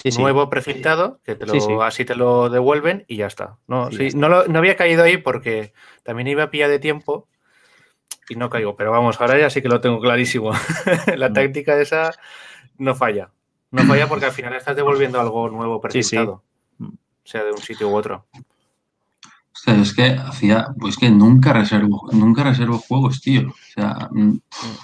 sí, 0.04 0.10
nuevo 0.20 0.44
sí. 0.44 0.50
precintado, 0.50 1.20
que 1.24 1.36
te 1.36 1.46
lo, 1.46 1.54
sí, 1.60 1.60
así 1.82 2.06
te 2.06 2.16
lo 2.16 2.50
devuelven 2.50 3.06
y 3.08 3.18
ya 3.18 3.28
está. 3.28 3.58
No, 3.68 3.92
sí, 3.92 4.10
no, 4.16 4.30
lo, 4.30 4.48
no, 4.48 4.60
había 4.60 4.76
caído 4.76 5.04
ahí 5.04 5.18
porque 5.18 5.74
también 6.04 6.28
iba 6.28 6.44
a 6.44 6.50
pillar 6.52 6.70
de 6.70 6.80
tiempo 6.80 7.28
y 8.30 8.36
no 8.36 8.50
caigo. 8.50 8.76
Pero 8.76 8.92
vamos, 8.92 9.20
ahora 9.22 9.38
ya 9.40 9.50
sí 9.50 9.62
que 9.62 9.70
lo 9.70 9.82
tengo 9.82 10.00
clarísimo. 10.00 10.52
la 11.16 11.30
Mm. 11.30 11.34
táctica 11.34 11.80
esa 11.80 12.12
no 12.78 12.96
falla. 12.96 13.30
No 13.72 13.84
falla 13.84 14.08
porque 14.08 14.26
al 14.26 14.32
final 14.32 14.54
estás 14.54 14.76
devolviendo 14.76 15.20
algo 15.20 15.50
nuevo 15.50 15.82
Sí, 15.90 16.02
sí. 16.04 16.16
presentado. 16.16 16.44
Mm. 16.78 16.90
Sea 17.24 17.44
de 17.44 17.52
un 17.52 17.58
sitio 17.58 17.90
u 17.90 17.96
otro. 17.96 18.26
O 18.34 19.58
sea, 19.58 19.76
es 19.82 19.94
que 19.96 20.10
hacía, 20.12 20.68
pues 20.80 20.96
que 20.98 21.10
nunca 21.10 21.52
reservo, 21.54 22.08
nunca 22.12 22.44
reservo 22.44 22.78
juegos, 22.78 23.22
tío. 23.22 23.50
O 23.50 23.54
sea, 23.74 24.10
mm, 24.12 24.36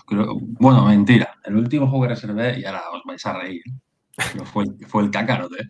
creo- 0.08 0.38
bueno, 0.42 0.86
mentira. 0.86 1.36
El 1.44 1.58
último 1.58 1.88
juego 1.88 2.04
que 2.04 2.10
reservé, 2.10 2.60
y 2.60 2.66
ahora 2.66 2.84
os 2.92 3.02
vais 3.06 3.24
a 3.26 3.34
reír, 3.34 3.62
fue, 4.54 4.64
el- 4.66 4.86
fue 4.88 5.04
el 5.04 5.12
Kakarot, 5.12 5.52
¿eh? 5.60 5.68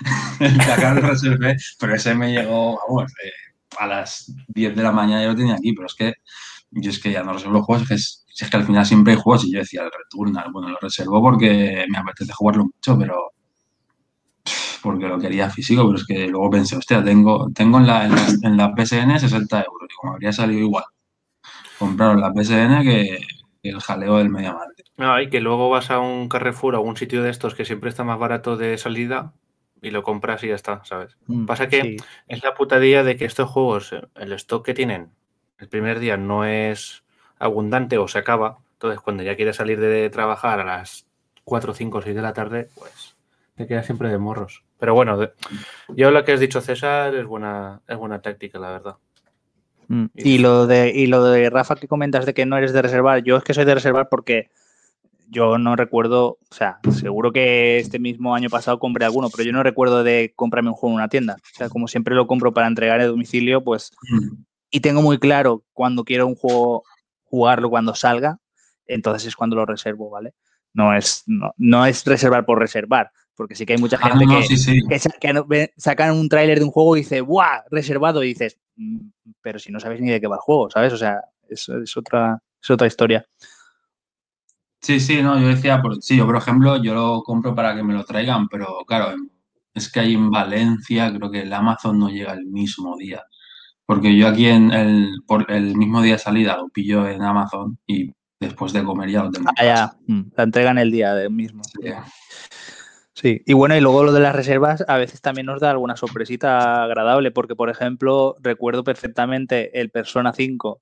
El 0.40 1.02
reservé, 1.02 1.56
pero 1.78 1.94
ese 1.94 2.14
me 2.14 2.32
llegó, 2.32 2.78
vamos, 2.88 3.12
eh, 3.24 3.30
a 3.78 3.86
las 3.86 4.32
10 4.48 4.74
de 4.74 4.82
la 4.82 4.92
mañana 4.92 5.22
yo 5.22 5.30
lo 5.30 5.36
tenía 5.36 5.54
aquí, 5.54 5.72
pero 5.72 5.86
es 5.86 5.94
que 5.94 6.14
yo 6.72 6.90
es 6.90 7.00
que 7.00 7.12
ya 7.12 7.22
no 7.22 7.32
reservo 7.34 7.62
juegos, 7.62 7.90
es 7.90 8.24
que, 8.38 8.44
es, 8.44 8.50
que 8.50 8.56
al 8.56 8.64
final 8.64 8.86
siempre 8.86 9.14
hay 9.14 9.20
juegos 9.20 9.44
y 9.46 9.52
yo 9.52 9.60
decía 9.60 9.82
el 9.82 9.90
Returnal, 9.90 10.50
bueno, 10.52 10.68
lo 10.70 10.78
reservo 10.80 11.22
porque 11.22 11.84
me 11.88 11.98
apetece 11.98 12.32
jugarlo 12.32 12.66
mucho, 12.66 12.98
pero 12.98 13.32
porque 14.82 15.06
lo 15.08 15.18
quería 15.18 15.50
físico, 15.50 15.84
pero 15.86 15.98
es 15.98 16.06
que 16.06 16.26
luego 16.28 16.50
pensé, 16.50 16.76
hostia, 16.76 17.02
tengo, 17.04 17.48
tengo 17.54 17.78
en, 17.78 17.86
la, 17.86 18.06
en, 18.06 18.14
la, 18.14 18.26
en 18.42 18.56
la 18.56 18.74
PSN 18.74 19.18
60 19.18 19.58
euros, 19.62 19.88
y 19.90 19.94
como 20.00 20.12
habría 20.14 20.32
salido 20.32 20.60
igual, 20.60 20.84
compraron 21.78 22.20
la 22.20 22.32
PSN 22.32 22.82
que, 22.82 23.18
que 23.62 23.70
el 23.70 23.80
jaleo 23.80 24.18
del 24.18 24.30
MediaMarkt. 24.30 24.69
No, 25.00 25.20
y 25.20 25.30
que 25.30 25.40
luego 25.40 25.70
vas 25.70 25.90
a 25.90 25.98
un 25.98 26.28
Carrefour 26.28 26.74
o 26.74 26.78
a 26.78 26.80
un 26.80 26.96
sitio 26.96 27.22
de 27.22 27.30
estos 27.30 27.54
que 27.54 27.64
siempre 27.64 27.88
está 27.88 28.04
más 28.04 28.18
barato 28.18 28.56
de 28.58 28.76
salida 28.76 29.32
y 29.80 29.90
lo 29.90 30.02
compras 30.02 30.44
y 30.44 30.48
ya 30.48 30.54
está, 30.54 30.84
¿sabes? 30.84 31.16
Mm, 31.26 31.46
Pasa 31.46 31.68
que- 31.68 31.80
sí. 31.82 31.96
Es 32.28 32.44
la 32.44 32.54
putadilla 32.54 33.02
de 33.02 33.16
que 33.16 33.24
estos 33.24 33.48
juegos, 33.48 33.92
eh, 33.94 34.02
el 34.16 34.32
stock 34.34 34.64
que 34.64 34.74
tienen 34.74 35.10
el 35.58 35.68
primer 35.68 36.00
día 36.00 36.16
no 36.18 36.44
es 36.44 37.02
abundante 37.38 37.96
o 37.98 38.08
se 38.08 38.18
acaba. 38.18 38.58
Entonces, 38.74 39.00
cuando 39.00 39.22
ya 39.22 39.36
quieres 39.36 39.56
salir 39.56 39.80
de 39.80 40.08
trabajar 40.10 40.60
a 40.60 40.64
las 40.64 41.06
4, 41.44 41.72
5, 41.74 42.02
6 42.02 42.14
de 42.14 42.22
la 42.22 42.32
tarde, 42.34 42.68
pues 42.74 43.16
te 43.56 43.66
quedas 43.66 43.86
siempre 43.86 44.10
de 44.10 44.18
morros. 44.18 44.64
Pero 44.78 44.94
bueno, 44.94 45.16
de- 45.16 45.32
yo 45.88 46.10
lo 46.10 46.24
que 46.24 46.32
has 46.32 46.40
dicho, 46.40 46.60
César, 46.60 47.14
es 47.14 47.24
buena, 47.24 47.80
es 47.88 47.96
buena 47.96 48.20
táctica, 48.20 48.58
la 48.58 48.70
verdad. 48.70 48.96
Mm. 49.88 50.04
Y 50.14 50.34
Y 50.34 50.38
lo 50.38 50.66
de 50.66 50.90
y 50.90 51.06
lo 51.06 51.24
de 51.24 51.48
Rafa 51.50 51.74
que 51.76 51.88
comentas 51.88 52.24
de 52.26 52.32
que 52.34 52.44
no 52.46 52.56
eres 52.58 52.72
de 52.74 52.82
reservar, 52.82 53.22
yo 53.22 53.38
es 53.38 53.44
que 53.44 53.54
soy 53.54 53.64
de 53.64 53.74
reservar 53.74 54.08
porque 54.10 54.50
yo 55.30 55.58
no 55.58 55.76
recuerdo, 55.76 56.38
o 56.50 56.54
sea, 56.54 56.80
seguro 56.90 57.32
que 57.32 57.78
este 57.78 57.98
mismo 57.98 58.34
año 58.34 58.50
pasado 58.50 58.78
compré 58.80 59.04
alguno, 59.04 59.28
pero 59.30 59.44
yo 59.44 59.52
no 59.52 59.62
recuerdo 59.62 60.02
de 60.02 60.32
comprarme 60.34 60.70
un 60.70 60.74
juego 60.74 60.92
en 60.94 60.96
una 60.96 61.08
tienda. 61.08 61.36
O 61.40 61.56
sea, 61.56 61.68
como 61.68 61.86
siempre 61.88 62.14
lo 62.16 62.26
compro 62.26 62.52
para 62.52 62.66
entregar 62.66 63.00
a 63.00 63.06
domicilio, 63.06 63.62
pues 63.62 63.92
y 64.70 64.80
tengo 64.80 65.02
muy 65.02 65.18
claro 65.18 65.64
cuando 65.72 66.04
quiero 66.04 66.26
un 66.26 66.34
juego 66.34 66.82
jugarlo 67.24 67.70
cuando 67.70 67.94
salga, 67.94 68.38
entonces 68.86 69.28
es 69.28 69.36
cuando 69.36 69.54
lo 69.56 69.66
reservo, 69.66 70.10
¿vale? 70.10 70.34
No 70.74 70.94
es 70.94 71.22
no, 71.26 71.52
no 71.56 71.86
es 71.86 72.04
reservar 72.04 72.44
por 72.44 72.58
reservar, 72.58 73.10
porque 73.36 73.54
sí 73.54 73.64
que 73.66 73.74
hay 73.74 73.78
mucha 73.80 73.98
Ah, 74.00 74.08
gente 74.10 74.26
no, 74.26 74.36
que, 74.40 74.42
sí, 74.46 74.56
sí. 74.56 74.80
que 74.88 74.98
sa- 74.98 75.10
que 75.20 75.32
no- 75.32 75.44
ve- 75.44 75.72
sacan 75.76 76.16
un 76.16 76.28
tráiler 76.28 76.58
de 76.58 76.64
un 76.64 76.70
juego 76.72 76.96
y 76.96 77.00
dice, 77.00 77.20
¡buah! 77.20 77.62
Reservado. 77.70 78.22
Y 78.24 78.28
dices, 78.28 78.58
"Mm, 78.76 79.10
pero 79.42 79.58
si 79.60 79.70
no 79.70 79.78
sabes 79.80 80.00
ni 80.00 80.10
de 80.10 80.20
qué 80.20 80.26
va 80.26 80.36
el 80.36 80.40
juego, 80.40 80.70
¿sabes? 80.70 80.92
O 80.92 80.96
sea, 80.96 81.20
es, 81.48 81.68
es 81.68 81.96
otra, 81.96 82.40
es 82.62 82.70
otra 82.70 82.86
historia. 82.86 83.24
Sí, 84.80 84.98
sí, 85.00 85.22
no, 85.22 85.38
yo 85.38 85.48
decía, 85.48 85.80
por, 85.82 86.02
sí, 86.02 86.16
yo 86.16 86.26
por 86.26 86.36
ejemplo, 86.36 86.82
yo 86.82 86.94
lo 86.94 87.22
compro 87.22 87.54
para 87.54 87.74
que 87.74 87.82
me 87.82 87.92
lo 87.94 88.04
traigan, 88.04 88.48
pero 88.48 88.78
claro, 88.86 89.14
es 89.74 89.90
que 89.92 90.00
ahí 90.00 90.14
en 90.14 90.30
Valencia 90.30 91.12
creo 91.14 91.30
que 91.30 91.42
el 91.42 91.52
Amazon 91.52 91.98
no 91.98 92.08
llega 92.08 92.32
el 92.32 92.46
mismo 92.46 92.96
día. 92.96 93.22
Porque 93.86 94.16
yo 94.16 94.28
aquí 94.28 94.46
en 94.46 94.70
el, 94.72 95.10
por 95.26 95.50
el 95.50 95.76
mismo 95.76 96.00
día 96.00 96.12
de 96.14 96.18
salida 96.18 96.56
lo 96.56 96.68
pillo 96.68 97.06
en 97.08 97.22
Amazon 97.22 97.76
y 97.86 98.10
después 98.38 98.72
de 98.72 98.84
comer 98.84 99.10
ya 99.10 99.24
lo 99.24 99.30
tengo 99.30 99.50
en 99.50 99.54
Ah, 99.58 99.64
ya, 99.64 99.74
casa. 99.74 99.98
mm, 100.06 100.20
la 100.36 100.42
entregan 100.44 100.78
el 100.78 100.90
día 100.90 101.14
del 101.14 101.30
mismo. 101.30 101.62
Sí. 101.64 101.90
Sí, 103.14 103.42
y 103.44 103.52
bueno, 103.52 103.76
y 103.76 103.80
luego 103.80 104.04
lo 104.04 104.12
de 104.12 104.20
las 104.20 104.34
reservas 104.34 104.82
a 104.88 104.96
veces 104.96 105.20
también 105.20 105.46
nos 105.46 105.60
da 105.60 105.70
alguna 105.70 105.96
sorpresita 105.96 106.84
agradable, 106.84 107.30
porque 107.32 107.54
por 107.54 107.68
ejemplo, 107.68 108.36
recuerdo 108.40 108.82
perfectamente 108.82 109.78
el 109.78 109.90
Persona 109.90 110.32
5 110.32 110.80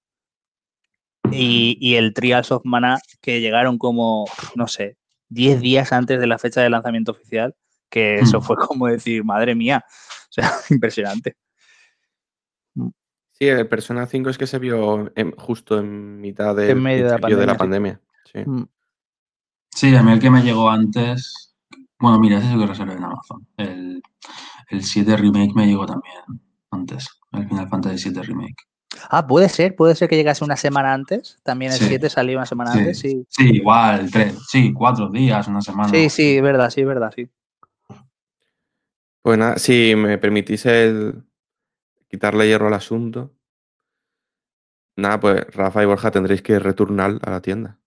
y, 1.30 1.76
y 1.80 1.96
el 1.96 2.14
Trials 2.14 2.50
of 2.52 2.62
Mana 2.64 2.98
que 3.20 3.40
llegaron 3.40 3.78
como, 3.78 4.24
no 4.56 4.66
sé, 4.66 4.96
10 5.28 5.60
días 5.60 5.92
antes 5.92 6.18
de 6.20 6.26
la 6.26 6.38
fecha 6.38 6.62
de 6.62 6.70
lanzamiento 6.70 7.12
oficial, 7.12 7.54
que 7.90 8.16
eso 8.20 8.38
Mm. 8.40 8.42
fue 8.42 8.56
como 8.56 8.86
decir, 8.86 9.24
madre 9.24 9.54
mía, 9.54 9.84
o 9.86 10.32
sea, 10.32 10.50
impresionante. 10.70 11.36
Sí, 13.32 13.46
el 13.46 13.68
Persona 13.68 14.06
5 14.06 14.30
es 14.30 14.38
que 14.38 14.46
se 14.48 14.58
vio 14.58 15.12
en- 15.14 15.32
justo 15.32 15.78
en 15.78 16.20
mitad 16.20 16.56
del 16.56 16.70
En 16.70 16.82
medio 16.82 17.04
de 17.04 17.10
la 17.12 17.16
principio 17.18 17.38
de 17.38 17.46
la 17.46 17.56
pandemia, 17.56 18.00
pandemia. 18.24 18.44
Sí. 18.44 18.50
Mm. 18.50 18.68
Sí, 19.70 19.94
a 19.94 20.02
mí 20.02 20.12
el 20.12 20.18
que 20.20 20.30
me 20.30 20.42
llegó 20.42 20.68
antes, 20.70 21.54
bueno, 22.00 22.18
mira, 22.18 22.38
ese 22.38 22.48
es 22.48 22.54
el 22.54 22.60
que 22.60 22.66
reservé 22.66 22.94
en 22.94 23.04
Amazon. 23.04 23.46
El, 23.56 24.02
el 24.70 24.82
7 24.82 25.16
Remake 25.16 25.52
me 25.54 25.66
llegó 25.66 25.86
también 25.86 26.16
antes, 26.72 27.06
el 27.32 27.46
Final 27.48 27.68
Fantasy 27.68 27.98
7 27.98 28.22
Remake. 28.22 28.56
Ah, 29.10 29.26
puede 29.26 29.48
ser, 29.48 29.76
puede 29.76 29.94
ser 29.94 30.08
que 30.08 30.16
llegase 30.16 30.44
una 30.44 30.56
semana 30.56 30.92
antes, 30.94 31.38
también 31.42 31.72
el 31.72 31.78
Sí. 31.78 31.86
7 31.88 32.08
salió 32.08 32.38
una 32.38 32.46
semana 32.46 32.72
Sí. 32.72 32.78
antes, 32.78 32.98
sí. 32.98 33.26
Sí, 33.28 33.50
igual, 33.56 34.10
tres, 34.10 34.34
sí, 34.48 34.72
cuatro 34.72 35.10
días, 35.10 35.46
una 35.46 35.60
semana. 35.60 35.90
Sí, 35.90 36.08
sí, 36.10 36.36
es 36.36 36.42
verdad, 36.42 36.70
sí, 36.70 36.80
es 36.80 36.86
verdad, 36.86 37.12
sí. 37.14 37.28
Pues 39.22 39.38
nada, 39.38 39.58
si 39.58 39.94
me 39.94 40.16
permitís 40.18 40.64
el 40.66 41.22
quitarle 42.08 42.46
hierro 42.46 42.68
al 42.68 42.74
asunto. 42.74 43.30
Nada, 44.96 45.20
pues 45.20 45.44
Rafa 45.54 45.82
y 45.82 45.86
Borja 45.86 46.10
tendréis 46.10 46.42
que 46.42 46.58
retornar 46.58 47.18
a 47.22 47.30
la 47.30 47.42
tienda. 47.42 47.78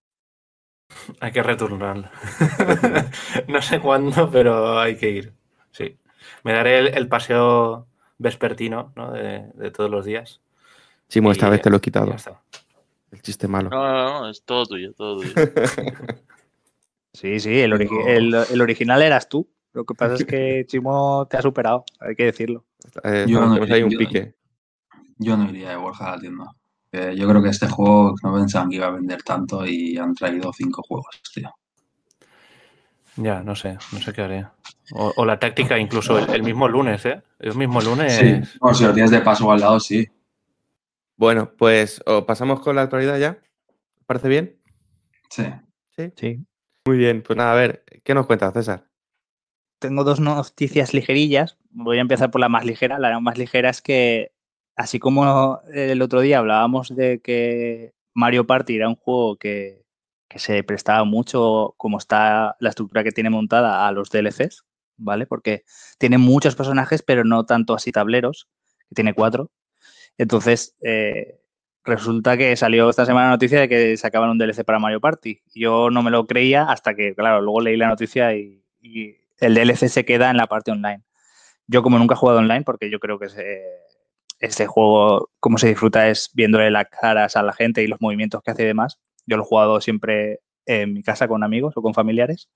Hay 1.19 1.31
que 1.31 1.41
retornar. 1.41 2.11
no 3.47 3.61
sé 3.61 3.79
cuándo, 3.79 4.29
pero 4.29 4.79
hay 4.79 4.97
que 4.97 5.09
ir. 5.09 5.33
Sí. 5.71 5.97
Me 6.43 6.53
daré 6.53 6.77
el, 6.79 6.87
el 6.89 7.07
paseo 7.07 7.87
vespertino 8.17 8.93
¿no? 8.95 9.11
de, 9.11 9.47
de 9.55 9.71
todos 9.71 9.89
los 9.89 10.05
días. 10.05 10.41
Chimo, 11.11 11.29
esta 11.31 11.47
Y 11.47 11.51
vez 11.51 11.61
te 11.61 11.69
lo 11.69 11.75
he 11.77 11.81
quitado. 11.81 12.15
El 13.11 13.21
chiste 13.21 13.45
malo. 13.49 13.69
No, 13.69 13.83
no, 13.83 14.21
no, 14.21 14.29
es 14.29 14.43
todo 14.45 14.65
tuyo, 14.65 14.93
todo 14.93 15.17
tuyo. 15.19 15.33
Sí, 17.13 17.41
sí, 17.41 17.59
el, 17.59 17.73
origi- 17.73 17.89
Pero- 18.05 18.07
el, 18.07 18.33
el 18.53 18.61
original 18.61 19.01
eras 19.01 19.27
tú. 19.27 19.45
Lo 19.73 19.83
que 19.83 19.93
pasa 19.93 20.13
es 20.15 20.23
que 20.25 20.63
Chimo 20.67 21.27
te 21.29 21.35
ha 21.35 21.41
superado, 21.41 21.83
hay 21.99 22.15
que 22.15 22.23
decirlo. 22.23 22.63
Eh, 23.03 23.25
Yo 23.27 23.41
no- 23.41 23.49
tenemos 23.55 23.69
ahí 23.71 23.83
un 23.83 23.89
yo- 23.91 23.97
pique. 23.99 24.35
Yo 25.17 25.35
no 25.35 25.49
iría 25.49 25.71
de 25.71 25.75
Borja 25.75 26.07
a 26.07 26.15
la 26.15 26.21
tienda. 26.21 26.45
Eh, 26.93 27.13
yo 27.17 27.27
creo 27.27 27.43
que 27.43 27.49
este 27.49 27.67
juego 27.67 28.15
no 28.23 28.33
pensaban 28.33 28.69
que 28.69 28.77
iba 28.77 28.87
a 28.87 28.91
vender 28.91 29.21
tanto 29.23 29.65
y 29.67 29.97
han 29.97 30.15
traído 30.15 30.51
cinco 30.53 30.81
juegos, 30.87 31.21
tío. 31.33 31.53
Ya, 33.17 33.43
no 33.43 33.55
sé, 33.55 33.77
no 33.91 33.99
sé 33.99 34.13
qué 34.13 34.21
haré. 34.21 34.47
O, 34.93 35.11
o 35.17 35.25
la 35.25 35.37
táctica, 35.37 35.77
incluso 35.77 36.17
el, 36.17 36.29
el 36.33 36.43
mismo 36.43 36.67
lunes, 36.69 37.05
¿eh? 37.05 37.21
El 37.39 37.55
mismo 37.55 37.81
lunes. 37.81 38.13
Sí, 38.13 38.57
bueno, 38.61 38.73
si 38.75 38.83
lo 38.85 38.93
tienes 38.93 39.11
de 39.11 39.19
paso 39.19 39.51
al 39.51 39.59
lado, 39.59 39.79
sí. 39.81 40.07
Bueno, 41.21 41.53
pues 41.55 42.01
o 42.07 42.25
pasamos 42.25 42.61
con 42.61 42.75
la 42.75 42.81
actualidad 42.81 43.19
ya. 43.19 43.37
¿Os 43.99 44.05
¿Parece 44.07 44.27
bien? 44.27 44.59
Sí. 45.29 45.43
Sí. 45.95 46.11
Sí. 46.15 46.47
Muy 46.87 46.97
bien, 46.97 47.21
pues 47.21 47.37
nada, 47.37 47.51
a 47.51 47.55
ver, 47.55 47.83
¿qué 48.03 48.15
nos 48.15 48.25
cuentas, 48.25 48.53
César? 48.53 48.89
Tengo 49.77 50.03
dos 50.03 50.19
noticias 50.19 50.95
ligerillas. 50.95 51.59
Voy 51.69 51.99
a 51.99 52.01
empezar 52.01 52.31
por 52.31 52.41
la 52.41 52.49
más 52.49 52.65
ligera. 52.65 52.97
La 52.97 53.19
más 53.19 53.37
ligera 53.37 53.69
es 53.69 53.83
que, 53.83 54.31
así 54.75 54.97
como 54.97 55.61
el 55.71 56.01
otro 56.01 56.21
día 56.21 56.39
hablábamos 56.39 56.89
de 56.95 57.21
que 57.21 57.93
Mario 58.15 58.47
Party 58.47 58.77
era 58.77 58.89
un 58.89 58.95
juego 58.95 59.35
que, 59.37 59.85
que 60.27 60.39
se 60.39 60.63
prestaba 60.63 61.03
mucho, 61.03 61.75
como 61.77 61.99
está 61.99 62.55
la 62.59 62.69
estructura 62.69 63.03
que 63.03 63.11
tiene 63.11 63.29
montada, 63.29 63.87
a 63.87 63.91
los 63.91 64.09
DLCs, 64.09 64.65
¿vale? 64.97 65.27
Porque 65.27 65.65
tiene 65.99 66.17
muchos 66.17 66.55
personajes, 66.55 67.03
pero 67.03 67.23
no 67.23 67.45
tanto 67.45 67.75
así 67.75 67.91
tableros, 67.91 68.49
que 68.89 68.95
tiene 68.95 69.13
cuatro. 69.13 69.51
Entonces, 70.17 70.75
eh, 70.81 71.39
resulta 71.83 72.37
que 72.37 72.55
salió 72.55 72.89
esta 72.89 73.05
semana 73.05 73.27
la 73.27 73.33
noticia 73.33 73.59
de 73.59 73.69
que 73.69 73.97
sacaban 73.97 74.29
un 74.29 74.37
DLC 74.37 74.63
para 74.63 74.79
Mario 74.79 75.01
Party. 75.01 75.41
Yo 75.53 75.89
no 75.89 76.03
me 76.03 76.11
lo 76.11 76.27
creía 76.27 76.63
hasta 76.63 76.95
que, 76.95 77.15
claro, 77.15 77.41
luego 77.41 77.61
leí 77.61 77.77
la 77.77 77.87
noticia 77.87 78.35
y, 78.35 78.59
el 79.39 79.55
DLC 79.55 79.89
se 79.89 80.05
queda 80.05 80.29
en 80.29 80.37
la 80.37 80.47
parte 80.47 80.71
online. 80.71 81.03
Yo 81.67 81.81
como 81.81 81.97
nunca 81.97 82.13
he 82.13 82.17
jugado 82.17 82.39
online, 82.39 82.63
porque 82.63 82.91
yo 82.91 82.99
creo 82.99 83.17
que 83.17 83.25
ese, 83.25 83.63
este 84.39 84.67
juego, 84.67 85.31
como 85.39 85.57
se 85.57 85.67
disfruta 85.67 86.09
es 86.09 86.29
viéndole 86.33 86.69
las 86.69 86.85
caras 86.89 87.35
a 87.35 87.43
la 87.43 87.53
gente 87.53 87.81
y 87.81 87.87
los 87.87 88.01
movimientos 88.01 88.41
que 88.43 88.51
hace 88.51 88.63
y 88.63 88.67
demás. 88.67 88.99
Yo 89.25 89.37
lo 89.37 89.43
he 89.43 89.45
jugado 89.45 89.81
siempre 89.81 90.41
en 90.65 90.93
mi 90.93 91.03
casa 91.03 91.27
con 91.27 91.43
amigos 91.43 91.73
o 91.75 91.81
con 91.81 91.93
familiares. 91.93 92.49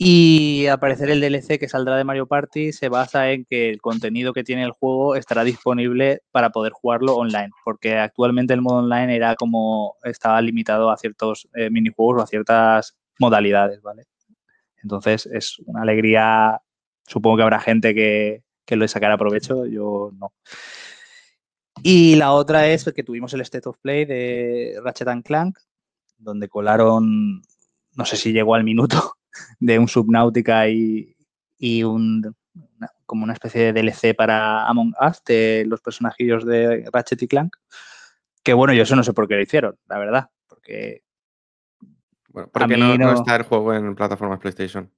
Y 0.00 0.68
al 0.68 0.78
parecer 0.78 1.10
el 1.10 1.20
DLC 1.20 1.58
que 1.58 1.68
saldrá 1.68 1.96
de 1.96 2.04
Mario 2.04 2.28
Party 2.28 2.72
se 2.72 2.88
basa 2.88 3.32
en 3.32 3.44
que 3.44 3.68
el 3.68 3.80
contenido 3.80 4.32
que 4.32 4.44
tiene 4.44 4.62
el 4.62 4.70
juego 4.70 5.16
estará 5.16 5.42
disponible 5.42 6.22
para 6.30 6.50
poder 6.50 6.72
jugarlo 6.72 7.16
online, 7.16 7.50
porque 7.64 7.98
actualmente 7.98 8.54
el 8.54 8.62
modo 8.62 8.76
online 8.78 9.16
era 9.16 9.34
como 9.34 9.96
estaba 10.04 10.40
limitado 10.40 10.90
a 10.90 10.96
ciertos 10.96 11.48
eh, 11.52 11.68
minijuegos 11.68 12.20
o 12.20 12.22
a 12.22 12.26
ciertas 12.28 12.96
modalidades, 13.18 13.82
¿vale? 13.82 14.04
Entonces 14.84 15.26
es 15.26 15.58
una 15.66 15.82
alegría, 15.82 16.62
supongo 17.04 17.38
que 17.38 17.42
habrá 17.42 17.58
gente 17.58 17.92
que, 17.92 18.44
que 18.64 18.76
lo 18.76 18.86
sacará 18.86 19.18
provecho, 19.18 19.66
yo 19.66 20.12
no. 20.16 20.32
Y 21.82 22.14
la 22.14 22.32
otra 22.32 22.68
es 22.68 22.84
que 22.94 23.02
tuvimos 23.02 23.34
el 23.34 23.40
State 23.40 23.68
of 23.68 23.78
Play 23.82 24.04
de 24.04 24.78
Ratchet 24.80 25.08
Clank, 25.24 25.58
donde 26.18 26.48
colaron, 26.48 27.42
no 27.96 28.04
sé 28.04 28.16
si 28.16 28.32
llegó 28.32 28.54
al 28.54 28.62
minuto, 28.62 29.17
de 29.60 29.78
un 29.78 29.88
Subnautica 29.88 30.68
y, 30.68 31.16
y 31.58 31.82
un, 31.82 32.34
como 33.06 33.24
una 33.24 33.32
especie 33.32 33.72
de 33.72 33.82
DLC 33.82 34.14
para 34.14 34.66
Among 34.66 34.94
Us 35.00 35.22
de 35.24 35.64
los 35.66 35.80
personajillos 35.80 36.44
de 36.44 36.88
Ratchet 36.92 37.22
y 37.22 37.28
Clank. 37.28 37.56
Que 38.42 38.54
bueno, 38.54 38.72
yo 38.72 38.82
eso 38.82 38.96
no 38.96 39.02
sé 39.02 39.12
por 39.12 39.28
qué 39.28 39.34
lo 39.34 39.42
hicieron, 39.42 39.76
la 39.88 39.98
verdad. 39.98 40.30
Porque. 40.46 41.02
Bueno, 42.28 42.50
porque 42.52 42.76
no, 42.76 42.96
no... 42.96 43.12
está 43.12 43.36
el 43.36 43.42
juego 43.42 43.74
en 43.74 43.94
plataformas 43.94 44.38
PlayStation. 44.40 44.90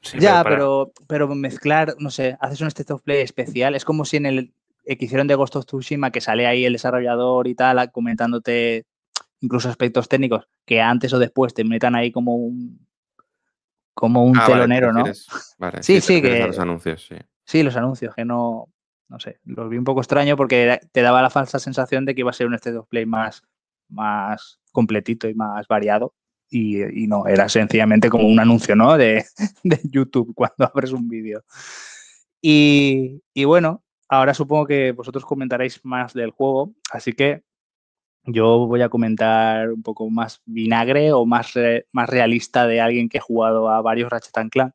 Sí, 0.00 0.18
ya, 0.20 0.44
pero, 0.44 0.92
pero, 1.08 1.26
pero, 1.26 1.34
mezclar, 1.34 1.96
no 1.98 2.10
sé, 2.10 2.36
haces 2.40 2.60
un 2.60 2.68
State 2.68 2.92
of 2.92 3.02
Play 3.02 3.22
especial. 3.22 3.74
Es 3.74 3.84
como 3.84 4.04
si 4.04 4.16
en 4.16 4.26
el 4.26 4.54
que 4.84 5.04
hicieron 5.04 5.26
de 5.26 5.34
Ghost 5.34 5.56
of 5.56 5.66
Tsushima, 5.66 6.10
que 6.10 6.20
sale 6.20 6.46
ahí 6.46 6.64
el 6.64 6.72
desarrollador 6.72 7.46
y 7.46 7.54
tal, 7.54 7.90
comentándote 7.92 8.86
incluso 9.40 9.68
aspectos 9.68 10.08
técnicos, 10.08 10.48
que 10.64 10.80
antes 10.80 11.12
o 11.12 11.18
después 11.18 11.52
te 11.52 11.64
metan 11.64 11.94
ahí 11.94 12.10
como 12.10 12.36
un 12.36 12.87
como 13.98 14.24
un 14.24 14.38
Ah, 14.38 14.46
telonero, 14.46 14.92
vale, 14.92 15.10
¿no? 15.10 15.14
Vale, 15.58 15.82
Sí, 15.82 16.00
sí, 16.00 16.22
que- 16.22 16.46
los 16.46 16.58
anuncios, 16.60 17.04
sí. 17.08 17.16
Sí, 17.44 17.62
los 17.64 17.74
anuncios, 17.76 18.14
que 18.14 18.24
no, 18.24 18.68
no 19.08 19.18
sé, 19.18 19.40
los 19.44 19.68
vi 19.68 19.76
un 19.76 19.82
poco 19.84 20.00
extraño 20.00 20.36
porque 20.36 20.78
te 20.92 21.02
daba 21.02 21.20
la 21.20 21.30
falsa 21.30 21.58
sensación 21.58 22.04
de 22.04 22.14
que 22.14 22.20
iba 22.20 22.30
a 22.30 22.34
ser 22.34 22.46
un 22.46 22.54
State 22.54 22.76
of 22.76 22.86
Play 22.88 23.06
más, 23.06 23.42
más 23.88 24.60
completito 24.70 25.28
y 25.28 25.34
más 25.34 25.66
variado. 25.66 26.14
Y, 26.50 27.02
y 27.02 27.06
no, 27.08 27.26
era 27.26 27.48
sencillamente 27.48 28.08
como 28.08 28.26
un 28.28 28.38
anuncio, 28.38 28.76
¿no? 28.76 28.96
De, 28.96 29.24
de 29.64 29.80
YouTube 29.84 30.32
cuando 30.34 30.64
abres 30.72 30.92
un 30.92 31.08
vídeo. 31.08 31.42
Y, 32.40 33.22
y 33.34 33.44
bueno, 33.44 33.82
ahora 34.08 34.32
supongo 34.34 34.66
que 34.66 34.92
vosotros 34.92 35.24
comentaréis 35.24 35.84
más 35.84 36.14
del 36.14 36.30
juego, 36.30 36.72
así 36.92 37.12
que 37.12 37.42
yo 38.32 38.66
voy 38.66 38.82
a 38.82 38.88
comentar 38.88 39.70
un 39.70 39.82
poco 39.82 40.10
más 40.10 40.42
vinagre 40.44 41.12
o 41.12 41.26
más, 41.26 41.54
más 41.92 42.08
realista 42.08 42.66
de 42.66 42.80
alguien 42.80 43.08
que 43.08 43.18
ha 43.18 43.22
jugado 43.22 43.68
a 43.68 43.82
varios 43.82 44.10
Ratchet 44.10 44.50
Clank. 44.50 44.74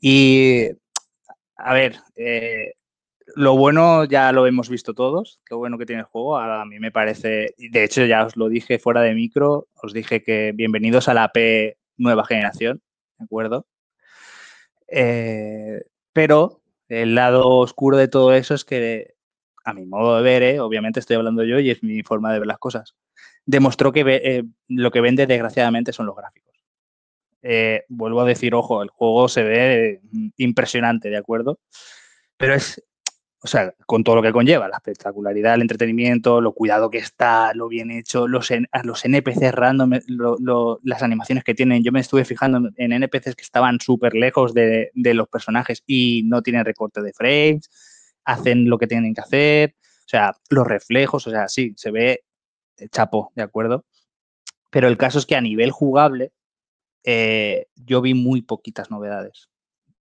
Y 0.00 0.68
a 1.56 1.74
ver, 1.74 1.96
eh, 2.16 2.74
lo 3.34 3.56
bueno 3.56 4.04
ya 4.04 4.32
lo 4.32 4.46
hemos 4.46 4.68
visto 4.68 4.94
todos, 4.94 5.40
lo 5.50 5.58
bueno 5.58 5.78
que 5.78 5.86
tiene 5.86 6.00
el 6.00 6.06
juego. 6.06 6.38
A 6.38 6.64
mí 6.64 6.78
me 6.78 6.92
parece, 6.92 7.54
de 7.58 7.84
hecho 7.84 8.04
ya 8.04 8.26
os 8.26 8.36
lo 8.36 8.48
dije 8.48 8.78
fuera 8.78 9.02
de 9.02 9.14
micro, 9.14 9.68
os 9.82 9.92
dije 9.92 10.22
que 10.22 10.52
bienvenidos 10.54 11.08
a 11.08 11.14
la 11.14 11.32
P 11.32 11.78
nueva 11.96 12.24
generación, 12.24 12.82
¿de 13.18 13.24
acuerdo? 13.24 13.66
Eh, 14.88 15.82
pero 16.12 16.62
el 16.88 17.14
lado 17.14 17.48
oscuro 17.48 17.96
de 17.96 18.08
todo 18.08 18.32
eso 18.32 18.54
es 18.54 18.64
que, 18.64 19.15
a 19.66 19.74
mi 19.74 19.84
modo 19.84 20.16
de 20.16 20.22
ver, 20.22 20.42
¿eh? 20.44 20.60
obviamente 20.60 21.00
estoy 21.00 21.16
hablando 21.16 21.42
yo 21.42 21.58
y 21.58 21.70
es 21.70 21.82
mi 21.82 22.02
forma 22.02 22.32
de 22.32 22.38
ver 22.38 22.46
las 22.46 22.58
cosas, 22.58 22.94
demostró 23.44 23.92
que 23.92 24.04
eh, 24.06 24.44
lo 24.68 24.92
que 24.92 25.00
vende 25.00 25.26
desgraciadamente 25.26 25.92
son 25.92 26.06
los 26.06 26.16
gráficos. 26.16 26.54
Eh, 27.42 27.84
vuelvo 27.88 28.20
a 28.20 28.24
decir, 28.24 28.54
ojo, 28.54 28.82
el 28.82 28.90
juego 28.90 29.28
se 29.28 29.42
ve 29.42 30.00
mm, 30.12 30.28
impresionante, 30.36 31.10
¿de 31.10 31.16
acuerdo? 31.16 31.58
Pero 32.36 32.54
es, 32.54 32.80
o 33.42 33.48
sea, 33.48 33.74
con 33.86 34.04
todo 34.04 34.14
lo 34.14 34.22
que 34.22 34.32
conlleva, 34.32 34.68
la 34.68 34.76
espectacularidad, 34.76 35.56
el 35.56 35.62
entretenimiento, 35.62 36.40
lo 36.40 36.52
cuidado 36.52 36.88
que 36.88 36.98
está, 36.98 37.52
lo 37.54 37.66
bien 37.66 37.90
hecho, 37.90 38.28
los, 38.28 38.48
los 38.84 39.04
NPCs 39.04 39.52
random, 39.52 39.98
las 40.84 41.02
animaciones 41.02 41.42
que 41.42 41.54
tienen. 41.54 41.82
Yo 41.82 41.90
me 41.90 42.00
estuve 42.00 42.24
fijando 42.24 42.70
en 42.76 42.92
NPCs 42.92 43.34
que 43.34 43.42
estaban 43.42 43.80
súper 43.80 44.14
lejos 44.14 44.54
de, 44.54 44.90
de 44.94 45.14
los 45.14 45.28
personajes 45.28 45.82
y 45.88 46.22
no 46.24 46.42
tienen 46.42 46.64
recorte 46.64 47.02
de 47.02 47.12
frames, 47.12 47.68
hacen 48.26 48.68
lo 48.68 48.76
que 48.76 48.86
tienen 48.86 49.14
que 49.14 49.22
hacer, 49.22 49.76
o 49.80 50.08
sea, 50.08 50.36
los 50.50 50.66
reflejos, 50.66 51.26
o 51.26 51.30
sea, 51.30 51.48
sí, 51.48 51.72
se 51.76 51.90
ve 51.90 52.24
chapo, 52.90 53.32
¿de 53.34 53.42
acuerdo? 53.42 53.86
Pero 54.70 54.88
el 54.88 54.98
caso 54.98 55.18
es 55.18 55.26
que 55.26 55.36
a 55.36 55.40
nivel 55.40 55.70
jugable, 55.70 56.32
eh, 57.04 57.66
yo 57.76 58.02
vi 58.02 58.14
muy 58.14 58.42
poquitas 58.42 58.90
novedades. 58.90 59.48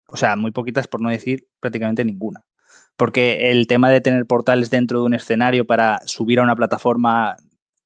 O 0.08 0.16
sea, 0.16 0.36
muy 0.36 0.50
poquitas 0.50 0.88
por 0.88 1.00
no 1.00 1.10
decir 1.10 1.48
prácticamente 1.60 2.04
ninguna. 2.04 2.44
Porque 2.96 3.50
el 3.50 3.66
tema 3.66 3.90
de 3.90 4.00
tener 4.00 4.26
portales 4.26 4.70
dentro 4.70 5.00
de 5.00 5.06
un 5.06 5.14
escenario 5.14 5.66
para 5.66 6.00
subir 6.06 6.40
a 6.40 6.42
una 6.42 6.56
plataforma 6.56 7.36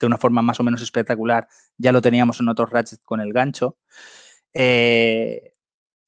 de 0.01 0.07
una 0.07 0.18
forma 0.18 0.42
más 0.42 0.59
o 0.59 0.64
menos 0.64 0.83
espectacular, 0.83 1.47
ya 1.79 1.92
lo 1.92 2.03
teníamos 2.03 2.40
en 2.40 2.49
otros 2.49 2.71
Ratchet 2.71 3.01
con 3.05 3.21
el 3.21 3.33
gancho. 3.33 3.77
Eh, 4.53 5.52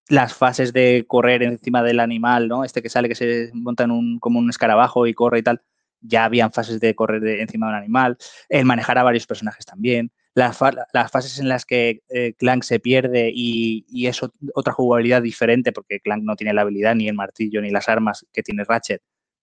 las 0.09 0.35
fases 0.35 0.73
de 0.73 1.05
correr 1.09 1.43
encima 1.43 1.83
del 1.83 2.01
animal, 2.01 2.49
¿no? 2.49 2.65
Este 2.65 2.83
que 2.83 2.89
sale 2.91 3.09
que 3.09 3.15
se 3.15 3.51
monta 3.55 3.85
en 3.85 3.91
un, 3.91 4.19
como 4.19 4.39
un 4.39 4.51
escarabajo 4.51 5.07
y 5.07 5.15
corre 5.15 5.39
y 5.39 5.43
tal, 5.43 5.63
ya 6.01 6.25
habían 6.25 6.53
fases 6.53 6.81
de 6.81 6.95
correr 6.95 7.21
de- 7.23 7.41
encima 7.41 7.67
de 7.67 7.73
un 7.73 7.79
animal. 7.79 8.17
El 8.49 8.67
manejar 8.67 8.99
a 8.99 9.03
varios 9.03 9.27
personajes 9.27 9.65
también. 9.65 10.13
Las, 10.35 10.59
las 10.93 11.11
fases 11.11 11.39
en 11.39 11.49
las 11.49 11.65
que 11.65 12.03
eh, 12.09 12.35
Clank 12.37 12.65
se 12.65 12.81
pierde 12.81 13.31
y, 13.35 13.87
y 13.89 14.09
es 14.09 14.23
ot- 14.23 14.35
otra 14.55 14.73
jugabilidad 14.73 15.23
diferente, 15.23 15.73
porque 15.73 16.01
Clank 16.01 16.23
no 16.25 16.37
tiene 16.37 16.53
la 16.53 16.63
habilidad, 16.63 16.95
ni 16.95 17.09
el 17.09 17.15
martillo, 17.15 17.63
ni 17.63 17.71
las 17.71 17.89
armas 17.89 18.27
que 18.33 18.43
tiene 18.43 18.65
Ratchet, 18.65 19.01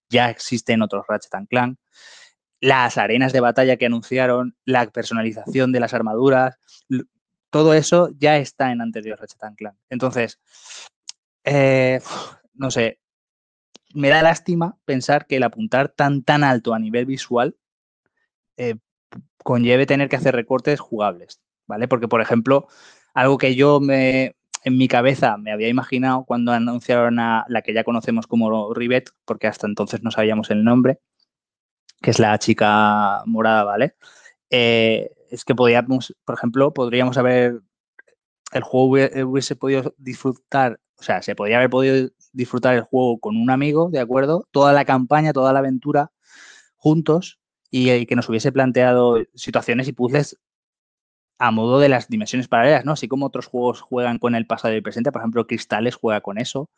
ya 0.10 0.30
existen 0.30 0.82
otros 0.82 1.06
Ratchet 1.08 1.34
and 1.34 1.48
Clank. 1.48 1.80
Las 2.60 3.00
arenas 3.00 3.34
de 3.34 3.40
batalla 3.40 3.78
que 3.78 3.88
anunciaron, 3.88 4.56
la 4.66 4.86
personalización 4.92 5.72
de 5.72 5.80
las 5.80 5.94
armaduras, 5.96 6.60
todo 7.52 7.74
eso 7.74 8.10
ya 8.18 8.38
está 8.38 8.72
en 8.72 8.82
anterior 8.82 9.20
Ratchet. 9.20 9.40
Entonces, 9.90 10.40
eh, 11.44 12.00
no 12.54 12.72
sé, 12.72 13.00
me 13.94 14.10
da 14.10 14.24
lástima 14.24 14.78
pensar 14.86 15.28
que 15.28 15.36
el 15.38 15.44
apuntar 15.44 15.90
tan 15.90 16.24
tan 16.24 16.44
alto 16.44 16.74
a 16.74 16.80
nivel 16.80 17.06
visual 17.06 17.56
eh, 18.58 18.76
conlleve 19.44 19.86
tener 19.86 20.10
que 20.10 20.16
hacer 20.16 20.34
recortes 20.34 20.80
jugables, 20.80 21.42
¿vale? 21.68 21.88
Porque, 21.88 22.08
por 22.08 22.22
ejemplo, 22.22 22.68
algo 23.14 23.38
que 23.38 23.56
yo 23.56 23.80
me 23.80 24.36
en 24.64 24.78
mi 24.78 24.88
cabeza 24.88 25.38
me 25.38 25.52
había 25.52 25.70
imaginado 25.70 26.24
cuando 26.26 26.52
anunciaron 26.52 27.20
a 27.20 27.46
la 27.50 27.62
que 27.64 27.74
ya 27.74 27.84
conocemos 27.84 28.28
como 28.28 28.74
Rivet, 28.74 29.10
porque 29.26 29.48
hasta 29.48 29.68
entonces 29.68 30.04
no 30.04 30.12
sabíamos 30.12 30.52
el 30.52 30.64
nombre, 30.64 31.00
que 32.02 32.12
es 32.12 32.20
la 32.20 32.38
chica 32.38 33.24
morada, 33.26 33.64
¿vale? 33.64 33.96
Eh, 34.50 35.10
es 35.32 35.46
que 35.46 35.56
podíamos, 35.56 36.16
por 36.26 36.36
ejemplo, 36.36 36.74
podríamos 36.74 37.18
haber 37.18 37.62
el 38.54 38.64
juego 38.64 38.88
hubie- 38.98 39.24
hubiese 39.26 39.56
podido 39.56 39.96
disfrutar, 39.98 40.80
o 41.00 41.04
sea, 41.04 41.22
se 41.22 41.36
podría 41.36 41.58
haber 41.58 41.70
podido 41.70 42.10
disfrutar 42.34 42.76
el 42.76 42.82
juego 42.82 43.20
con 43.20 43.38
un 43.38 43.50
amigo, 43.50 43.90
¿de 43.92 44.00
acuerdo? 44.00 44.48
Toda 44.52 44.74
la 44.74 44.86
campaña, 44.86 45.34
toda 45.34 45.54
la 45.54 45.60
aventura 45.60 46.12
juntos 46.76 47.40
y, 47.72 47.92
y 47.92 48.06
que 48.06 48.16
nos 48.16 48.30
hubiese 48.30 48.52
planteado 48.52 49.18
situaciones 49.36 49.88
y 49.88 49.94
puzzles 49.94 50.38
a 51.40 51.52
modo 51.52 51.80
de 51.80 51.90
las 51.90 52.08
dimensiones 52.08 52.48
paralelas, 52.48 52.86
¿no? 52.86 52.92
Así 52.94 53.08
como 53.08 53.26
otros 53.26 53.48
juegos 53.48 53.82
juegan 53.82 54.20
con 54.20 54.36
el 54.36 54.46
pasado 54.46 54.74
y 54.74 54.78
el 54.78 54.84
presente, 54.84 55.12
por 55.12 55.22
ejemplo, 55.22 55.48
Cristales 55.48 55.96
juega 55.96 56.22
con 56.22 56.38
eso, 56.38 56.70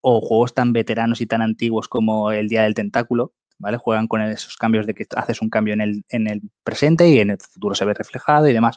o 0.00 0.20
juegos 0.20 0.54
tan 0.54 0.72
veteranos 0.72 1.20
y 1.20 1.26
tan 1.26 1.42
antiguos 1.42 1.88
como 1.88 2.30
El 2.30 2.48
Día 2.48 2.62
del 2.62 2.74
Tentáculo, 2.74 3.32
¿vale? 3.62 3.78
Juegan 3.78 4.08
con 4.08 4.20
esos 4.22 4.56
cambios 4.56 4.86
de 4.86 4.92
que 4.92 5.06
haces 5.16 5.40
un 5.40 5.48
cambio 5.48 5.72
en 5.72 5.80
el, 5.80 6.04
en 6.08 6.26
el 6.26 6.42
presente 6.64 7.08
y 7.08 7.20
en 7.20 7.30
el 7.30 7.38
futuro 7.38 7.76
se 7.76 7.84
ve 7.84 7.94
reflejado 7.94 8.48
y 8.48 8.52
demás. 8.52 8.76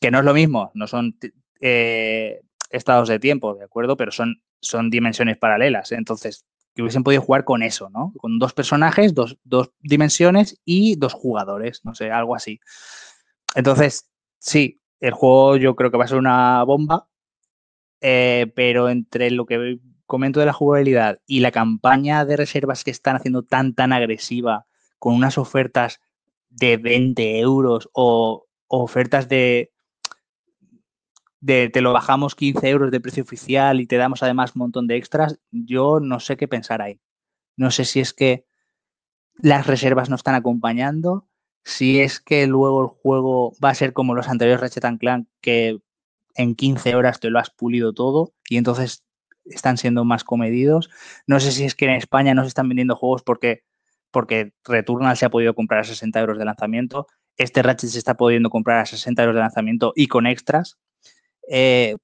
Que 0.00 0.10
no 0.10 0.18
es 0.18 0.24
lo 0.24 0.34
mismo, 0.34 0.72
no 0.74 0.88
son 0.88 1.16
eh, 1.60 2.40
estados 2.70 3.08
de 3.08 3.20
tiempo, 3.20 3.54
¿de 3.54 3.64
acuerdo? 3.64 3.96
Pero 3.96 4.10
son, 4.10 4.42
son 4.60 4.90
dimensiones 4.90 5.38
paralelas. 5.38 5.92
Entonces, 5.92 6.44
que 6.74 6.82
hubiesen 6.82 7.04
podido 7.04 7.22
jugar 7.22 7.44
con 7.44 7.62
eso, 7.62 7.88
¿no? 7.88 8.12
Con 8.18 8.40
dos 8.40 8.52
personajes, 8.52 9.14
dos, 9.14 9.38
dos 9.44 9.70
dimensiones 9.80 10.60
y 10.64 10.96
dos 10.96 11.14
jugadores, 11.14 11.84
no 11.84 11.94
sé, 11.94 12.10
algo 12.10 12.34
así. 12.34 12.58
Entonces, 13.54 14.10
sí, 14.40 14.82
el 14.98 15.12
juego 15.12 15.56
yo 15.56 15.76
creo 15.76 15.92
que 15.92 15.98
va 15.98 16.04
a 16.04 16.08
ser 16.08 16.18
una 16.18 16.64
bomba, 16.64 17.08
eh, 18.00 18.52
pero 18.56 18.88
entre 18.88 19.30
lo 19.30 19.46
que 19.46 19.78
comento 20.06 20.40
de 20.40 20.46
la 20.46 20.52
jugabilidad 20.52 21.20
y 21.26 21.40
la 21.40 21.50
campaña 21.50 22.24
de 22.24 22.36
reservas 22.36 22.84
que 22.84 22.90
están 22.90 23.16
haciendo 23.16 23.42
tan, 23.42 23.74
tan 23.74 23.92
agresiva, 23.92 24.66
con 24.98 25.14
unas 25.14 25.38
ofertas 25.38 26.00
de 26.48 26.76
20 26.76 27.38
euros 27.40 27.90
o, 27.92 28.46
ofertas 28.68 29.28
de, 29.28 29.72
de 31.40 31.68
te 31.68 31.80
lo 31.80 31.92
bajamos 31.92 32.34
15 32.34 32.68
euros 32.68 32.90
de 32.90 33.00
precio 33.00 33.22
oficial 33.22 33.80
y 33.80 33.86
te 33.86 33.96
damos 33.96 34.22
además 34.22 34.56
un 34.56 34.60
montón 34.60 34.86
de 34.86 34.96
extras, 34.96 35.38
yo 35.50 36.00
no 36.00 36.20
sé 36.20 36.36
qué 36.36 36.48
pensar 36.48 36.82
ahí. 36.82 37.00
No 37.56 37.70
sé 37.70 37.84
si 37.84 38.00
es 38.00 38.12
que 38.12 38.44
las 39.36 39.66
reservas 39.66 40.10
no 40.10 40.16
están 40.16 40.34
acompañando, 40.34 41.28
si 41.64 42.00
es 42.00 42.20
que 42.20 42.46
luego 42.46 42.82
el 42.82 42.88
juego 42.88 43.52
va 43.62 43.70
a 43.70 43.74
ser 43.74 43.92
como 43.92 44.14
los 44.14 44.28
anteriores 44.28 44.60
Ratchet 44.60 44.98
Clank, 44.98 45.28
que 45.40 45.80
en 46.34 46.54
15 46.54 46.94
horas 46.94 47.20
te 47.20 47.30
lo 47.30 47.38
has 47.38 47.50
pulido 47.50 47.92
todo 47.92 48.34
y 48.48 48.56
entonces 48.56 49.05
están 49.50 49.76
siendo 49.76 50.04
más 50.04 50.24
comedidos. 50.24 50.90
No 51.26 51.40
sé 51.40 51.52
si 51.52 51.64
es 51.64 51.74
que 51.74 51.86
en 51.86 51.92
España 51.92 52.34
no 52.34 52.42
se 52.42 52.48
están 52.48 52.68
vendiendo 52.68 52.96
juegos 52.96 53.22
porque, 53.22 53.64
porque 54.10 54.52
Returnal 54.64 55.16
se 55.16 55.26
ha 55.26 55.30
podido 55.30 55.54
comprar 55.54 55.80
a 55.80 55.84
60 55.84 56.20
euros 56.20 56.38
de 56.38 56.44
lanzamiento. 56.44 57.06
Este 57.36 57.62
Ratchet 57.62 57.90
se 57.90 57.98
está 57.98 58.16
pudiendo 58.16 58.50
comprar 58.50 58.80
a 58.80 58.86
60 58.86 59.22
euros 59.22 59.34
de 59.34 59.40
lanzamiento 59.40 59.92
y 59.94 60.08
con 60.08 60.26
extras. 60.26 60.78
Eh, 61.48 61.96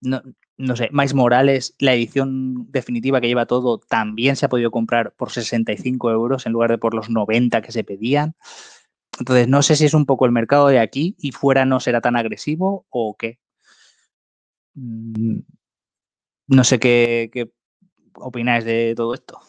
no, 0.00 0.22
no 0.58 0.74
sé, 0.74 0.88
Miles 0.92 1.14
Morales, 1.14 1.74
la 1.78 1.94
edición 1.94 2.70
definitiva 2.72 3.20
que 3.20 3.28
lleva 3.28 3.46
todo, 3.46 3.78
también 3.78 4.34
se 4.34 4.44
ha 4.44 4.48
podido 4.48 4.72
comprar 4.72 5.14
por 5.14 5.30
65 5.30 6.10
euros 6.10 6.46
en 6.46 6.52
lugar 6.52 6.70
de 6.70 6.78
por 6.78 6.94
los 6.94 7.10
90 7.10 7.62
que 7.62 7.72
se 7.72 7.84
pedían. 7.84 8.34
Entonces, 9.20 9.48
no 9.48 9.62
sé 9.62 9.76
si 9.76 9.84
es 9.84 9.94
un 9.94 10.04
poco 10.04 10.26
el 10.26 10.32
mercado 10.32 10.68
de 10.68 10.80
aquí 10.80 11.16
y 11.18 11.32
fuera 11.32 11.64
no 11.64 11.78
será 11.80 12.00
tan 12.00 12.16
agresivo 12.16 12.86
o 12.90 13.16
qué. 13.16 13.38
Mm, 16.48 16.56
no 16.56 16.64
sé 16.64 16.78
qué, 16.78 17.30
qué 17.32 17.50
opináis 18.14 18.64
de 18.64 18.94
todo 18.96 19.14
esto. 19.14 19.40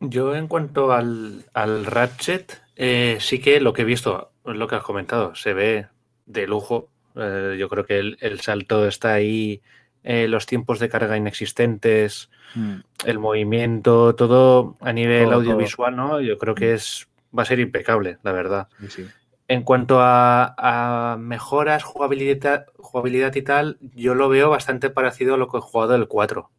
Yo 0.00 0.34
en 0.34 0.48
cuanto 0.48 0.92
al, 0.92 1.44
al 1.54 1.86
Ratchet, 1.86 2.62
eh, 2.76 3.18
sí 3.20 3.38
que 3.38 3.60
lo 3.60 3.72
que 3.72 3.82
he 3.82 3.86
visto, 3.86 4.32
lo 4.44 4.68
que 4.68 4.74
has 4.76 4.82
comentado, 4.82 5.34
se 5.34 5.54
ve 5.54 5.86
de 6.26 6.46
lujo. 6.46 6.88
Eh, 7.14 7.56
yo 7.58 7.68
creo 7.68 7.86
que 7.86 7.98
el, 7.98 8.18
el, 8.20 8.40
salto 8.40 8.86
está 8.86 9.14
ahí, 9.14 9.62
eh, 10.02 10.28
los 10.28 10.46
tiempos 10.46 10.78
de 10.78 10.88
carga 10.88 11.16
inexistentes, 11.16 12.28
mm. 12.54 12.76
el 13.06 13.18
movimiento, 13.18 14.14
todo 14.14 14.76
a 14.80 14.92
nivel 14.92 15.26
todo, 15.26 15.34
audiovisual, 15.36 15.94
todo. 15.94 16.08
¿no? 16.08 16.20
Yo 16.20 16.36
creo 16.38 16.54
que 16.54 16.74
es 16.74 17.08
va 17.36 17.42
a 17.42 17.46
ser 17.46 17.60
impecable, 17.60 18.18
la 18.22 18.32
verdad. 18.32 18.68
Sí, 18.80 18.88
sí. 18.88 19.06
En 19.46 19.62
cuanto 19.62 20.00
a, 20.00 20.54
a, 20.56 21.16
mejoras, 21.18 21.82
jugabilidad, 21.82 22.66
jugabilidad 22.76 23.34
y 23.34 23.42
tal, 23.42 23.78
yo 23.94 24.14
lo 24.14 24.28
veo 24.28 24.48
bastante 24.48 24.88
parecido 24.88 25.34
a 25.34 25.38
lo 25.38 25.48
que 25.48 25.58
he 25.58 25.60
jugado 25.60 25.94
el 25.94 26.08
4. 26.08 26.50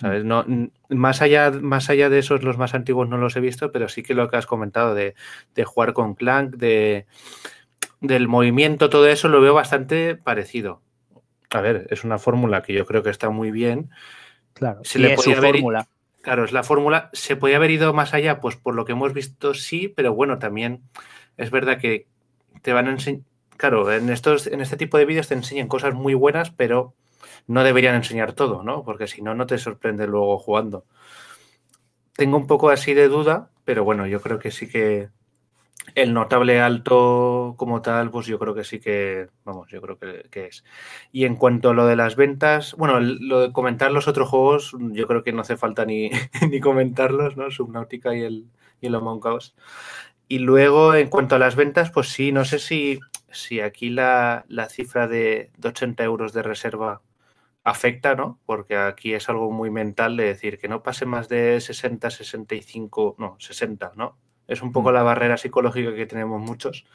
¿Sabes? 0.00 0.24
No, 0.24 0.44
más, 0.88 1.22
allá, 1.22 1.50
más 1.50 1.90
allá 1.90 2.08
de 2.08 2.20
esos, 2.20 2.44
los 2.44 2.56
más 2.56 2.74
antiguos 2.74 3.08
no 3.08 3.18
los 3.18 3.34
he 3.34 3.40
visto, 3.40 3.72
pero 3.72 3.88
sí 3.88 4.04
que 4.04 4.14
lo 4.14 4.28
que 4.28 4.36
has 4.36 4.46
comentado 4.46 4.94
de, 4.94 5.16
de 5.56 5.64
jugar 5.64 5.92
con 5.92 6.14
Clank, 6.14 6.54
de, 6.54 7.06
del 8.00 8.28
movimiento, 8.28 8.90
todo 8.90 9.08
eso 9.08 9.28
lo 9.28 9.40
veo 9.40 9.54
bastante 9.54 10.14
parecido. 10.14 10.82
A 11.50 11.60
ver, 11.60 11.86
es 11.90 12.04
una 12.04 12.18
fórmula 12.18 12.62
que 12.62 12.74
yo 12.74 12.86
creo 12.86 13.02
que 13.02 13.10
está 13.10 13.30
muy 13.30 13.50
bien. 13.50 13.90
Claro, 14.52 14.80
se 14.84 14.98
le 14.98 15.12
es 15.12 15.16
podía 15.16 15.34
su 15.34 15.38
haber, 15.40 15.54
fórmula. 15.54 15.88
Claro, 16.22 16.44
es 16.44 16.52
la 16.52 16.62
fórmula. 16.62 17.10
¿Se 17.12 17.36
podía 17.36 17.56
haber 17.56 17.70
ido 17.70 17.92
más 17.92 18.14
allá? 18.14 18.40
Pues 18.40 18.56
por 18.56 18.74
lo 18.74 18.84
que 18.84 18.92
hemos 18.92 19.12
visto, 19.12 19.54
sí, 19.54 19.88
pero 19.88 20.14
bueno, 20.14 20.38
también 20.38 20.82
es 21.38 21.50
verdad 21.50 21.78
que 21.78 22.06
te 22.62 22.72
van 22.74 22.88
a 22.88 22.90
enseñar. 22.90 23.22
Claro, 23.56 23.90
en, 23.92 24.10
estos, 24.10 24.46
en 24.46 24.60
este 24.60 24.76
tipo 24.76 24.98
de 24.98 25.04
vídeos 25.04 25.28
te 25.28 25.34
enseñan 25.34 25.66
cosas 25.66 25.94
muy 25.94 26.14
buenas, 26.14 26.50
pero 26.50 26.94
no 27.46 27.64
deberían 27.64 27.96
enseñar 27.96 28.32
todo, 28.32 28.62
¿no? 28.62 28.84
Porque 28.84 29.08
si 29.08 29.22
no, 29.22 29.34
no 29.34 29.46
te 29.46 29.58
sorprende 29.58 30.06
luego 30.06 30.38
jugando. 30.38 30.84
Tengo 32.14 32.36
un 32.36 32.46
poco 32.46 32.70
así 32.70 32.94
de 32.94 33.08
duda, 33.08 33.50
pero 33.64 33.84
bueno, 33.84 34.06
yo 34.06 34.20
creo 34.20 34.38
que 34.38 34.50
sí 34.50 34.68
que 34.68 35.08
el 35.94 36.14
notable 36.14 36.60
alto 36.60 37.54
como 37.56 37.82
tal, 37.82 38.10
pues 38.10 38.26
yo 38.26 38.38
creo 38.38 38.54
que 38.54 38.64
sí 38.64 38.80
que, 38.80 39.28
vamos, 39.44 39.68
yo 39.70 39.80
creo 39.80 39.98
que, 39.98 40.28
que, 40.30 40.46
es. 40.46 40.64
Y 41.12 41.24
en 41.24 41.36
cuanto 41.36 41.70
a 41.70 41.74
lo 41.74 41.86
de 41.86 41.96
las 41.96 42.16
ventas, 42.16 42.74
bueno, 42.76 43.00
lo 43.00 43.40
de 43.40 43.52
comentar 43.52 43.90
los 43.92 44.08
otros 44.08 44.28
juegos, 44.28 44.76
yo 44.92 45.06
creo 45.06 45.22
que 45.22 45.32
no 45.32 45.40
hace 45.42 45.56
falta 45.56 45.84
ni, 45.84 46.10
ni 46.50 46.60
comentarlos, 46.60 47.36
¿no? 47.36 47.50
Subnautica 47.50 48.14
y 48.14 48.22
el, 48.22 48.46
y 48.80 48.86
el 48.86 48.94
Among 48.94 49.26
Us. 49.26 49.54
Y 50.28 50.40
luego, 50.40 50.94
en 50.94 51.08
cuanto 51.08 51.36
a 51.36 51.38
las 51.38 51.56
ventas, 51.56 51.90
pues 51.90 52.08
sí, 52.08 52.32
no 52.32 52.44
sé 52.44 52.58
si, 52.58 53.00
si 53.30 53.60
aquí 53.60 53.88
la, 53.88 54.44
la 54.48 54.68
cifra 54.68 55.08
de, 55.08 55.50
de 55.56 55.68
80 55.68 56.04
euros 56.04 56.32
de 56.34 56.42
reserva 56.42 57.00
afecta, 57.64 58.14
¿no? 58.14 58.38
Porque 58.46 58.76
aquí 58.76 59.14
es 59.14 59.28
algo 59.28 59.50
muy 59.50 59.70
mental 59.70 60.16
de 60.16 60.24
decir 60.24 60.58
que 60.58 60.68
no 60.68 60.82
pase 60.82 61.06
más 61.06 61.28
de 61.28 61.60
60, 61.60 62.10
65, 62.10 63.16
no, 63.18 63.36
60, 63.38 63.92
¿no? 63.96 64.18
Es 64.46 64.62
un 64.62 64.72
poco 64.72 64.92
la 64.92 65.02
barrera 65.02 65.36
psicológica 65.36 65.94
que 65.94 66.06
tenemos 66.06 66.40
muchos. 66.40 66.86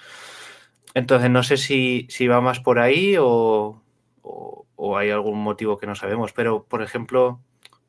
Entonces, 0.94 1.30
no 1.30 1.44
sé 1.44 1.58
si, 1.58 2.08
si 2.10 2.28
va 2.28 2.42
más 2.42 2.60
por 2.60 2.80
ahí 2.80 3.16
o, 3.20 3.82
o, 4.22 4.66
o, 4.76 4.98
hay 4.98 5.10
algún 5.12 5.40
motivo 5.40 5.78
que 5.78 5.88
no 5.88 5.96
sabemos. 5.96 6.34
Pero, 6.34 6.66
por 6.66 6.82
ejemplo, 6.84 7.40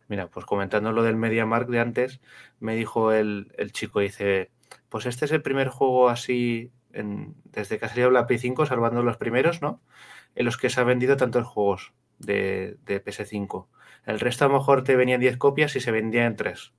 mira, 0.09 0.29
pues 0.29 0.47
comentando 0.47 0.93
lo 0.93 1.03
del 1.03 1.17
MediaMark 1.17 1.69
de 1.69 1.81
antes, 1.81 2.21
me 2.61 2.77
dijo 2.77 3.13
el, 3.13 3.53
el 3.59 3.73
chico, 3.73 4.01
dice, 4.01 4.51
pues 4.95 5.07
este 5.07 5.25
es 5.25 5.33
el 5.33 5.43
primer 5.43 5.71
juego 5.71 6.09
así, 6.09 6.71
en, 6.93 7.35
desde 7.47 7.81
que 7.81 7.85
ha 7.85 7.89
salido 7.89 8.13
la 8.13 8.29
Play 8.29 8.39
5, 8.39 8.65
salvando 8.65 9.03
los 9.03 9.17
primeros, 9.17 9.61
¿no? 9.61 9.81
En 10.37 10.45
los 10.45 10.57
que 10.57 10.71
se 10.71 10.81
ha 10.81 10.85
vendido 10.85 11.17
tantos 11.17 11.45
juegos 11.45 11.93
de, 12.21 12.77
de 12.87 13.05
PS5. 13.05 13.67
El 14.07 14.21
resto 14.21 14.45
a 14.45 14.49
lo 14.49 14.55
mejor 14.55 14.85
te 14.85 14.95
venían 14.95 15.19
10 15.19 15.37
copias 15.37 15.75
y 15.75 15.81
se 15.81 15.91
vendía 15.91 16.27
en 16.27 16.37
3 16.37 16.75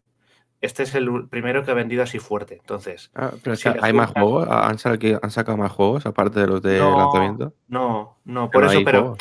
este 0.62 0.84
es 0.84 0.96
el 0.96 1.28
primero 1.28 1.66
que 1.66 1.72
ha 1.72 1.74
vendido 1.74 2.04
así 2.04 2.18
fuerte. 2.18 2.56
Entonces, 2.62 3.12
ah, 3.16 3.32
pero 3.44 3.58
si 3.58 3.68
¿hay 3.82 3.92
más 3.92 4.12
juegos? 4.12 4.48
¿Han 4.50 4.80
sacado, 4.80 5.20
¿Han 5.22 5.32
sacado, 5.32 5.58
más 5.58 5.74
juegos 5.74 6.06
aparte 6.06 6.40
de 6.40 6.48
los 6.48 6.62
de 6.62 6.80
no, 6.80 6.98
lanzamiento? 6.98 7.54
No, 7.68 8.18
no, 8.24 8.50
por 8.50 8.64
no 8.64 8.72
eso, 8.72 8.80
pero, 8.86 9.18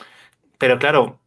pero 0.57 0.78
claro, 0.78 1.18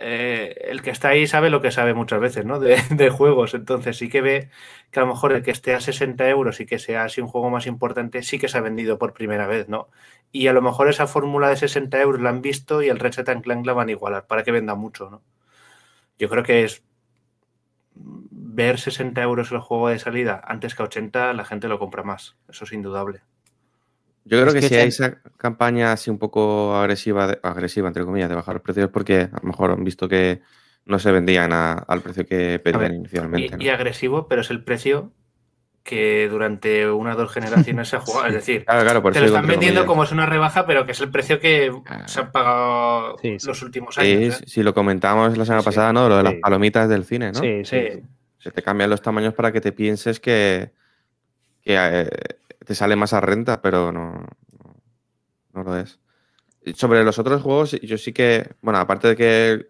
eh, 0.00 0.54
el 0.68 0.82
que 0.82 0.90
está 0.90 1.08
ahí 1.08 1.26
sabe 1.26 1.50
lo 1.50 1.60
que 1.60 1.70
sabe 1.70 1.94
muchas 1.94 2.20
veces, 2.20 2.44
¿no? 2.44 2.60
De, 2.60 3.10
juegos. 3.10 3.54
Entonces 3.54 3.96
sí 3.98 4.08
que 4.08 4.20
ve 4.20 4.50
que 4.90 5.00
a 5.00 5.02
lo 5.02 5.08
mejor 5.08 5.32
el 5.32 5.42
que 5.42 5.50
esté 5.50 5.74
a 5.74 5.80
60 5.80 6.28
euros 6.28 6.60
y 6.60 6.66
que 6.66 6.78
sea 6.78 7.04
así 7.04 7.20
un 7.20 7.28
juego 7.28 7.50
más 7.50 7.66
importante, 7.66 8.22
sí 8.22 8.38
que 8.38 8.48
se 8.48 8.58
ha 8.58 8.60
vendido 8.60 8.98
por 8.98 9.12
primera 9.14 9.46
vez, 9.46 9.68
¿no? 9.68 9.88
Y 10.32 10.48
a 10.48 10.52
lo 10.52 10.62
mejor 10.62 10.88
esa 10.88 11.06
fórmula 11.06 11.48
de 11.48 11.56
60 11.56 12.00
euros 12.00 12.20
la 12.20 12.30
han 12.30 12.42
visto 12.42 12.82
y 12.82 12.88
el 12.88 12.98
Ratchet 12.98 13.42
Clank 13.42 13.66
la 13.66 13.72
van 13.72 13.88
a 13.88 13.92
igualar 13.92 14.26
para 14.26 14.42
que 14.44 14.52
venda 14.52 14.74
mucho, 14.74 15.10
¿no? 15.10 15.22
Yo 16.18 16.28
creo 16.28 16.42
que 16.44 16.64
es 16.64 16.84
ver 17.94 18.78
60 18.78 19.22
euros 19.22 19.52
el 19.52 19.60
juego 19.60 19.88
de 19.88 19.98
salida 19.98 20.40
antes 20.44 20.74
que 20.74 20.82
80, 20.82 21.32
la 21.34 21.44
gente 21.44 21.68
lo 21.68 21.78
compra 21.78 22.02
más. 22.02 22.36
Eso 22.48 22.64
es 22.64 22.72
indudable. 22.72 23.22
Yo 24.24 24.40
creo 24.40 24.48
es 24.48 24.54
que, 24.54 24.60
que, 24.60 24.68
si 24.68 24.74
hay 24.76 24.88
esa 24.88 25.18
campaña 25.36 25.92
así 25.92 26.10
un 26.10 26.18
poco 26.18 26.74
agresiva, 26.76 27.26
de, 27.26 27.40
agresiva 27.42 27.88
entre 27.88 28.04
comillas, 28.04 28.28
de 28.28 28.34
bajar 28.34 28.54
los 28.54 28.62
precios, 28.62 28.90
porque 28.90 29.28
a 29.32 29.40
lo 29.42 29.48
mejor 29.48 29.70
han 29.70 29.84
visto 29.84 30.08
que 30.08 30.40
no 30.84 30.98
se 30.98 31.10
vendían 31.12 31.52
a, 31.52 31.72
al 31.72 32.00
precio 32.00 32.26
que 32.26 32.58
pedían 32.58 32.80
ver, 32.80 32.92
inicialmente. 32.92 33.46
Y, 33.46 33.58
¿no? 33.58 33.64
y, 33.64 33.68
agresivo, 33.68 34.28
pero 34.28 34.42
es 34.42 34.50
el 34.50 34.62
precio 34.62 35.12
que 35.82 36.28
durante 36.28 36.90
una 36.90 37.14
o 37.14 37.16
dos 37.16 37.32
generaciones 37.32 37.88
se 37.88 37.96
ha 37.96 38.00
jugado. 38.00 38.26
Es 38.26 38.34
decir, 38.34 38.64
claro, 38.64 38.82
claro, 38.82 39.02
por 39.02 39.12
te 39.12 39.20
lo 39.20 39.26
están 39.26 39.46
vendiendo 39.46 39.86
como 39.86 40.04
es 40.04 40.12
una 40.12 40.26
rebaja, 40.26 40.66
pero 40.66 40.84
que 40.84 40.92
es 40.92 41.00
el 41.00 41.10
precio 41.10 41.40
que 41.40 41.72
se 42.06 42.20
han 42.20 42.30
pagado 42.30 43.16
sí, 43.20 43.38
sí. 43.38 43.46
los 43.46 43.62
últimos 43.62 43.96
años. 43.98 44.36
Sí, 44.36 44.42
¿eh? 44.42 44.46
si 44.46 44.62
lo 44.62 44.74
comentamos 44.74 45.36
la 45.38 45.44
semana 45.44 45.62
pasada, 45.62 45.92
¿no? 45.92 46.08
Lo 46.08 46.18
de 46.18 46.22
las 46.22 46.34
palomitas 46.34 46.88
del 46.88 47.04
cine, 47.04 47.32
¿no? 47.32 47.40
Sí, 47.40 47.64
sí. 47.64 48.02
Se 48.38 48.50
te 48.50 48.62
cambian 48.62 48.90
los 48.90 49.02
tamaños 49.02 49.34
para 49.34 49.52
que 49.52 49.60
te 49.60 49.72
pienses 49.72 50.20
que, 50.20 50.70
que 51.62 51.76
eh, 51.76 52.08
te 52.64 52.74
sale 52.74 52.96
más 52.96 53.12
a 53.12 53.20
renta, 53.20 53.62
pero 53.62 53.92
no, 53.92 54.12
no, 54.12 54.76
no, 55.52 55.62
lo 55.62 55.76
es. 55.76 55.98
Sobre 56.74 57.04
los 57.04 57.18
otros 57.18 57.42
juegos, 57.42 57.72
yo 57.80 57.98
sí 57.98 58.12
que, 58.12 58.54
bueno, 58.60 58.78
aparte 58.78 59.08
de 59.08 59.16
que 59.16 59.68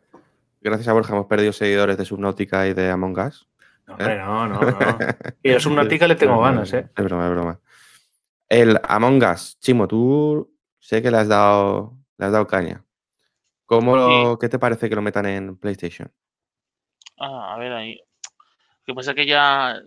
gracias 0.60 0.88
a 0.88 0.92
Borja 0.92 1.14
hemos 1.14 1.26
perdido 1.26 1.52
seguidores 1.52 1.96
de 1.96 2.04
Subnautica 2.04 2.66
y 2.66 2.74
de 2.74 2.90
Among 2.90 3.18
Us. 3.18 3.48
No, 3.86 3.94
hombre, 3.94 4.18
no, 4.18 4.48
no, 4.48 4.60
no. 4.60 4.98
Y 5.42 5.52
a 5.52 5.60
Subnautica 5.60 6.06
le 6.06 6.16
tengo 6.16 6.40
ganas, 6.40 6.72
¿eh? 6.72 6.88
Es 6.96 7.04
broma, 7.04 7.26
es 7.26 7.30
broma. 7.32 7.60
El 8.48 8.80
Among 8.82 9.22
Us, 9.22 9.58
Chimo, 9.60 9.86
tú 9.86 10.52
sé 10.78 11.00
que 11.02 11.10
le 11.10 11.18
has 11.18 11.28
dado, 11.28 11.96
le 12.18 12.26
has 12.26 12.32
dado 12.32 12.46
caña. 12.46 12.84
¿Cómo 13.66 13.96
lo, 13.96 14.38
¿Qué 14.38 14.48
te 14.48 14.58
parece 14.58 14.88
que 14.88 14.96
lo 14.96 15.02
metan 15.02 15.26
en 15.26 15.56
PlayStation? 15.56 16.12
Ah, 17.16 17.54
a 17.54 17.58
ver, 17.58 17.72
ahí, 17.72 18.00
que 18.84 18.94
pasa 18.94 19.14
que 19.14 19.26
ya 19.26 19.80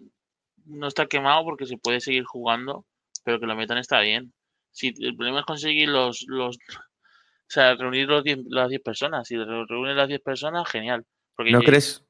no 0.66 0.88
está 0.88 1.08
quemado 1.08 1.44
porque 1.44 1.66
se 1.66 1.78
puede 1.78 2.00
seguir 2.00 2.24
jugando, 2.24 2.86
pero 3.24 3.40
que 3.40 3.46
lo 3.46 3.56
metan 3.56 3.78
está 3.78 4.00
bien. 4.00 4.34
Si 4.72 4.94
el 5.00 5.16
problema 5.16 5.40
es 5.40 5.46
conseguir 5.46 5.90
los, 5.90 6.26
los 6.28 6.58
o 6.58 7.54
sea, 7.54 7.76
reunir 7.76 8.08
los 8.08 8.24
diez, 8.24 8.40
las 8.48 8.70
10 8.70 8.82
personas. 8.82 9.28
Si 9.28 9.38
reúnen 9.38 9.96
las 9.96 10.08
10 10.08 10.22
personas, 10.22 10.68
genial. 10.68 11.06
Porque 11.36 11.52
¿No, 11.52 11.62
crees, 11.62 12.04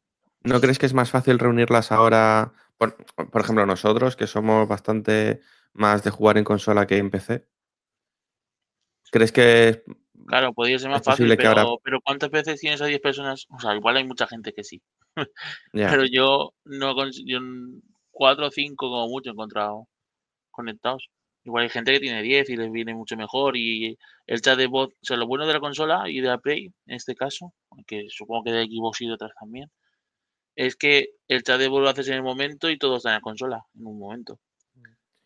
¿No 0.44 0.62
crees 0.62 0.80
que 0.80 0.86
es 0.86 0.94
más 0.94 1.12
fácil 1.12 1.40
reunirlas 1.40 1.92
ahora? 1.92 2.54
Por, 2.78 2.96
por, 3.16 3.42
ejemplo, 3.42 3.66
nosotros, 3.66 4.16
que 4.16 4.28
somos 4.28 4.68
bastante 4.68 5.42
más 5.74 6.04
de 6.04 6.12
jugar 6.12 6.38
en 6.38 6.44
consola 6.44 6.88
que 6.88 6.98
en 6.98 7.10
PC. 7.10 7.46
¿Crees 9.12 9.32
que 9.32 9.84
Claro, 10.26 10.54
podría 10.54 10.80
ser 10.80 10.90
más 10.90 11.04
fácil, 11.04 11.28
pero, 11.36 11.50
ahora... 11.50 11.66
pero, 11.84 12.00
¿cuántas 12.02 12.30
veces 12.30 12.60
tienes 12.60 12.82
a 12.82 12.86
10 12.86 13.02
personas? 13.02 13.46
O 13.50 13.60
sea, 13.60 13.76
igual 13.76 13.98
hay 13.98 14.06
mucha 14.06 14.28
gente 14.28 14.54
que 14.54 14.64
sí. 14.64 14.82
yeah. 15.74 15.90
Pero 15.90 16.06
yo 16.06 16.54
no 16.64 16.96
yo 17.26 17.40
cuatro 18.12 18.48
o 18.48 18.52
cinco 18.52 18.90
como 18.90 19.08
mucho 19.08 19.30
he 19.30 19.34
encontrado 19.34 19.88
conectados. 20.54 21.10
Igual 21.44 21.64
hay 21.64 21.70
gente 21.70 21.92
que 21.92 22.00
tiene 22.00 22.22
10 22.22 22.50
y 22.50 22.56
les 22.56 22.72
viene 22.72 22.94
mucho 22.94 23.18
mejor. 23.18 23.58
Y 23.58 23.98
el 24.28 24.42
chat 24.42 24.58
de 24.58 24.68
voz, 24.68 24.90
o 24.90 25.06
sea, 25.06 25.18
lo 25.18 25.28
bueno 25.28 25.46
de 25.46 25.54
la 25.54 25.60
consola 25.60 26.10
y 26.10 26.22
de 26.22 26.30
la 26.30 26.38
Play, 26.38 26.72
en 26.86 26.96
este 26.96 27.16
caso, 27.16 27.54
aunque 27.72 28.06
supongo 28.10 28.46
que 28.46 28.52
de 28.52 28.66
Xbox 28.66 29.02
y 29.02 29.08
de 29.08 29.14
otras 29.14 29.32
también, 29.38 29.70
es 30.56 30.76
que 30.76 31.10
el 31.28 31.44
chat 31.44 31.60
de 31.60 31.68
voz 31.68 31.82
lo 31.82 31.90
haces 31.90 32.08
en 32.08 32.16
el 32.16 32.24
momento 32.24 32.70
y 32.70 32.78
todo 32.78 32.98
está 32.98 33.10
en 33.10 33.16
la 33.16 33.22
consola, 33.22 33.66
en 33.76 33.86
un 33.86 34.00
momento. 34.00 34.40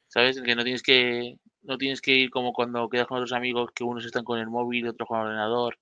¿Sabes? 0.08 0.42
Que 0.42 0.56
no 0.56 0.64
tienes 0.64 0.82
que 0.82 1.38
no 1.64 1.78
tienes 1.78 2.02
que 2.02 2.14
ir 2.14 2.30
como 2.30 2.54
cuando 2.54 2.88
quedas 2.90 3.08
con 3.08 3.18
otros 3.18 3.34
amigos 3.34 3.72
que 3.76 3.84
unos 3.84 4.06
están 4.06 4.24
con 4.24 4.40
el 4.40 4.48
móvil 4.48 4.88
otros 4.88 5.08
con 5.08 5.20
el 5.20 5.26
ordenador 5.26 5.78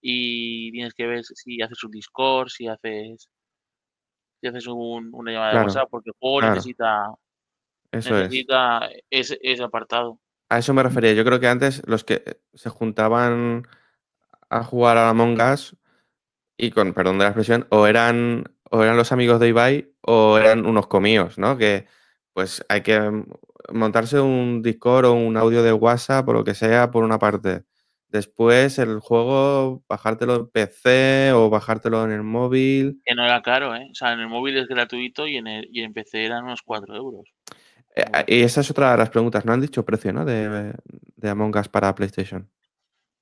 y 0.00 0.70
tienes 0.70 0.94
que 0.94 1.06
ver 1.06 1.24
si 1.24 1.60
haces 1.60 1.82
un 1.82 1.90
Discord, 1.90 2.48
si 2.48 2.68
haces 2.68 3.28
si 4.40 4.46
haces 4.46 4.66
un, 4.66 5.10
una 5.12 5.32
llamada 5.32 5.50
claro, 5.50 5.66
de 5.66 5.66
WhatsApp, 5.66 5.88
porque 5.90 6.10
el 6.10 6.16
juego 6.18 6.38
claro. 6.38 6.54
necesita, 6.54 7.14
eso 7.98 8.14
necesita 8.14 8.86
es. 9.10 9.30
ese, 9.30 9.38
ese, 9.42 9.62
apartado. 9.62 10.20
A 10.48 10.58
eso 10.58 10.74
me 10.74 10.82
refería. 10.82 11.12
Yo 11.12 11.24
creo 11.24 11.40
que 11.40 11.48
antes 11.48 11.82
los 11.86 12.04
que 12.04 12.38
se 12.54 12.70
juntaban 12.70 13.66
a 14.48 14.62
jugar 14.62 14.96
a 14.96 15.08
Among 15.08 15.40
Us 15.40 15.76
y 16.56 16.70
con, 16.70 16.92
perdón 16.92 17.18
de 17.18 17.24
la 17.24 17.30
expresión, 17.30 17.66
o 17.70 17.86
eran, 17.86 18.44
o 18.70 18.82
eran 18.82 18.96
los 18.96 19.12
amigos 19.12 19.40
de 19.40 19.48
Ibai 19.48 19.92
o 20.00 20.38
eran 20.38 20.66
unos 20.66 20.86
comíos, 20.86 21.38
¿no? 21.38 21.58
Que 21.58 21.86
pues 22.32 22.64
hay 22.68 22.82
que 22.82 23.24
montarse 23.72 24.20
un 24.20 24.62
Discord 24.62 25.06
o 25.06 25.14
un 25.14 25.36
audio 25.36 25.62
de 25.62 25.72
WhatsApp 25.72 26.28
o 26.28 26.32
lo 26.32 26.44
que 26.44 26.54
sea 26.54 26.90
por 26.90 27.04
una 27.04 27.18
parte. 27.18 27.64
Después 28.08 28.78
el 28.78 29.00
juego, 29.00 29.82
bajártelo 29.88 30.36
en 30.36 30.48
PC 30.48 31.32
o 31.32 31.50
bajártelo 31.50 32.04
en 32.04 32.12
el 32.12 32.22
móvil. 32.22 33.00
Que 33.04 33.14
no 33.14 33.24
era 33.24 33.42
caro, 33.42 33.74
¿eh? 33.74 33.88
O 33.90 33.94
sea, 33.94 34.12
en 34.12 34.20
el 34.20 34.28
móvil 34.28 34.56
es 34.56 34.68
gratuito 34.68 35.26
y 35.26 35.36
en, 35.36 35.48
el, 35.48 35.68
y 35.72 35.82
en 35.82 35.92
PC 35.92 36.24
eran 36.24 36.44
unos 36.44 36.62
4 36.62 36.94
euros. 36.94 37.28
Eh, 37.96 38.04
y 38.28 38.42
esa 38.42 38.60
es 38.60 38.70
otra 38.70 38.92
de 38.92 38.98
las 38.98 39.10
preguntas. 39.10 39.44
No 39.44 39.52
han 39.52 39.60
dicho 39.60 39.84
precio, 39.84 40.12
¿no? 40.12 40.24
De, 40.24 40.72
de 41.16 41.28
Among 41.28 41.56
Us 41.56 41.68
para 41.68 41.94
PlayStation. 41.94 42.48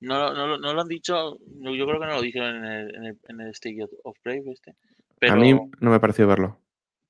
No, 0.01 0.33
no, 0.33 0.57
no, 0.57 0.73
lo 0.73 0.81
han 0.81 0.87
dicho, 0.87 1.39
yo 1.39 1.85
creo 1.87 1.99
que 1.99 2.05
no 2.05 2.15
lo 2.15 2.21
dijeron 2.21 2.57
en 2.57 2.65
el, 2.65 2.95
en 2.95 3.05
el, 3.05 3.19
en 3.29 3.41
el 3.41 3.49
State 3.51 3.79
of 4.03 4.17
Brave 4.23 4.43
este. 4.51 4.75
Pero, 5.17 5.33
a 5.33 5.35
mí 5.37 5.53
no 5.53 5.89
me 5.89 5.99
pareció 5.99 6.27
verlo. 6.27 6.59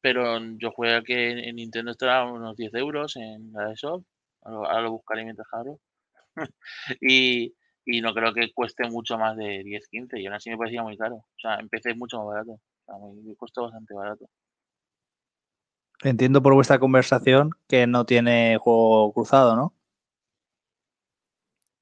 Pero 0.02 0.40
yo 0.58 0.72
jugué 0.72 1.04
que 1.04 1.50
en 1.50 1.56
Nintendo 1.56 1.92
estará 1.92 2.24
unos 2.26 2.56
10 2.56 2.76
euros 2.76 3.16
en 3.16 3.52
la 3.52 3.70
de 3.70 3.76
Shop. 3.76 4.04
Ahora 4.44 4.82
lo 4.82 4.92
buscaré 4.92 5.24
mientras 5.24 5.48
hablo. 5.52 5.80
y, 7.02 7.56
y 7.86 8.02
no 8.02 8.14
creo 8.14 8.32
que 8.34 8.54
cueste 8.54 8.88
mucho 8.88 9.18
más 9.18 9.36
de 9.36 9.64
10, 9.64 9.88
15. 9.88 10.22
Y 10.22 10.28
aún 10.28 10.36
así 10.36 10.52
me 10.52 10.58
parecía 10.58 10.84
muy 10.84 10.96
caro. 10.96 11.16
O 11.16 11.40
sea, 11.40 11.56
empecé 11.56 11.96
mucho 11.96 12.20
más 12.20 12.28
barato. 12.28 12.52
O 12.52 12.86
sea, 12.86 12.96
me 13.24 13.36
costó 13.36 13.64
bastante 13.64 13.96
barato. 13.96 14.30
Entiendo 16.04 16.42
por 16.42 16.54
vuestra 16.54 16.80
conversación 16.80 17.52
que 17.68 17.88
no 17.88 18.06
tiene 18.06 18.58
juego 18.58 19.14
cruzado, 19.14 19.56
¿no? 19.56 19.74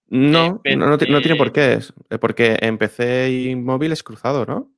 No, 0.07 0.61
no, 0.63 0.75
no, 0.75 0.87
no, 0.87 0.97
tiene 0.97 1.35
por 1.35 1.51
qué. 1.51 1.79
Porque 2.21 2.57
en 2.61 2.77
PC 2.77 3.31
y 3.31 3.55
móvil 3.55 3.91
es 3.91 4.03
cruzado, 4.03 4.45
¿no? 4.45 4.69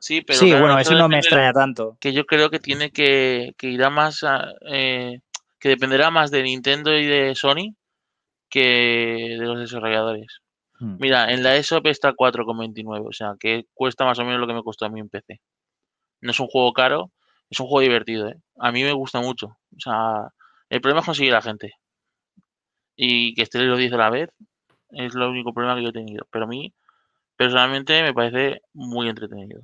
Sí, 0.00 0.22
pero 0.22 0.38
sí, 0.38 0.46
claro, 0.46 0.64
bueno, 0.64 0.78
eso 0.80 0.94
no 0.94 1.08
me 1.08 1.18
extraña 1.18 1.52
tanto. 1.52 1.96
Que 2.00 2.12
yo 2.12 2.26
creo 2.26 2.50
que 2.50 2.58
tiene 2.58 2.90
que, 2.90 3.54
que 3.56 3.68
irá 3.68 3.90
más 3.90 4.24
a, 4.24 4.52
eh, 4.68 5.20
que 5.58 5.68
dependerá 5.68 6.10
más 6.10 6.30
de 6.30 6.42
Nintendo 6.42 6.96
y 6.96 7.06
de 7.06 7.34
Sony 7.34 7.74
que 8.50 9.36
de 9.38 9.44
los 9.44 9.58
desarrolladores. 9.58 10.40
Hmm. 10.78 10.96
Mira, 10.98 11.32
en 11.32 11.42
la 11.42 11.56
eShop 11.56 11.86
está 11.86 12.12
4,29, 12.12 13.08
o 13.08 13.12
sea, 13.12 13.34
que 13.38 13.64
cuesta 13.72 14.04
más 14.04 14.18
o 14.18 14.24
menos 14.24 14.40
lo 14.40 14.46
que 14.46 14.54
me 14.54 14.62
costó 14.62 14.86
a 14.86 14.90
mí 14.90 15.00
en 15.00 15.08
PC. 15.08 15.40
No 16.20 16.30
es 16.30 16.40
un 16.40 16.48
juego 16.48 16.72
caro, 16.72 17.10
es 17.50 17.60
un 17.60 17.66
juego 17.66 17.80
divertido, 17.80 18.28
¿eh? 18.28 18.38
A 18.58 18.72
mí 18.72 18.82
me 18.82 18.92
gusta 18.92 19.20
mucho. 19.20 19.46
O 19.76 19.80
sea, 19.80 20.28
el 20.68 20.80
problema 20.80 21.00
es 21.00 21.06
conseguir 21.06 21.32
a 21.32 21.36
la 21.36 21.42
gente. 21.42 21.72
Y 22.96 23.34
que 23.34 23.42
esté 23.42 23.58
los 23.60 23.78
10 23.78 23.92
a 23.92 23.96
la 23.98 24.10
vez 24.10 24.30
es 24.90 25.14
lo 25.14 25.30
único 25.30 25.52
problema 25.52 25.76
que 25.76 25.82
yo 25.82 25.90
he 25.90 25.92
tenido. 25.92 26.26
Pero 26.30 26.46
a 26.46 26.48
mí, 26.48 26.72
personalmente, 27.36 28.02
me 28.02 28.14
parece 28.14 28.62
muy 28.72 29.08
entretenido. 29.08 29.62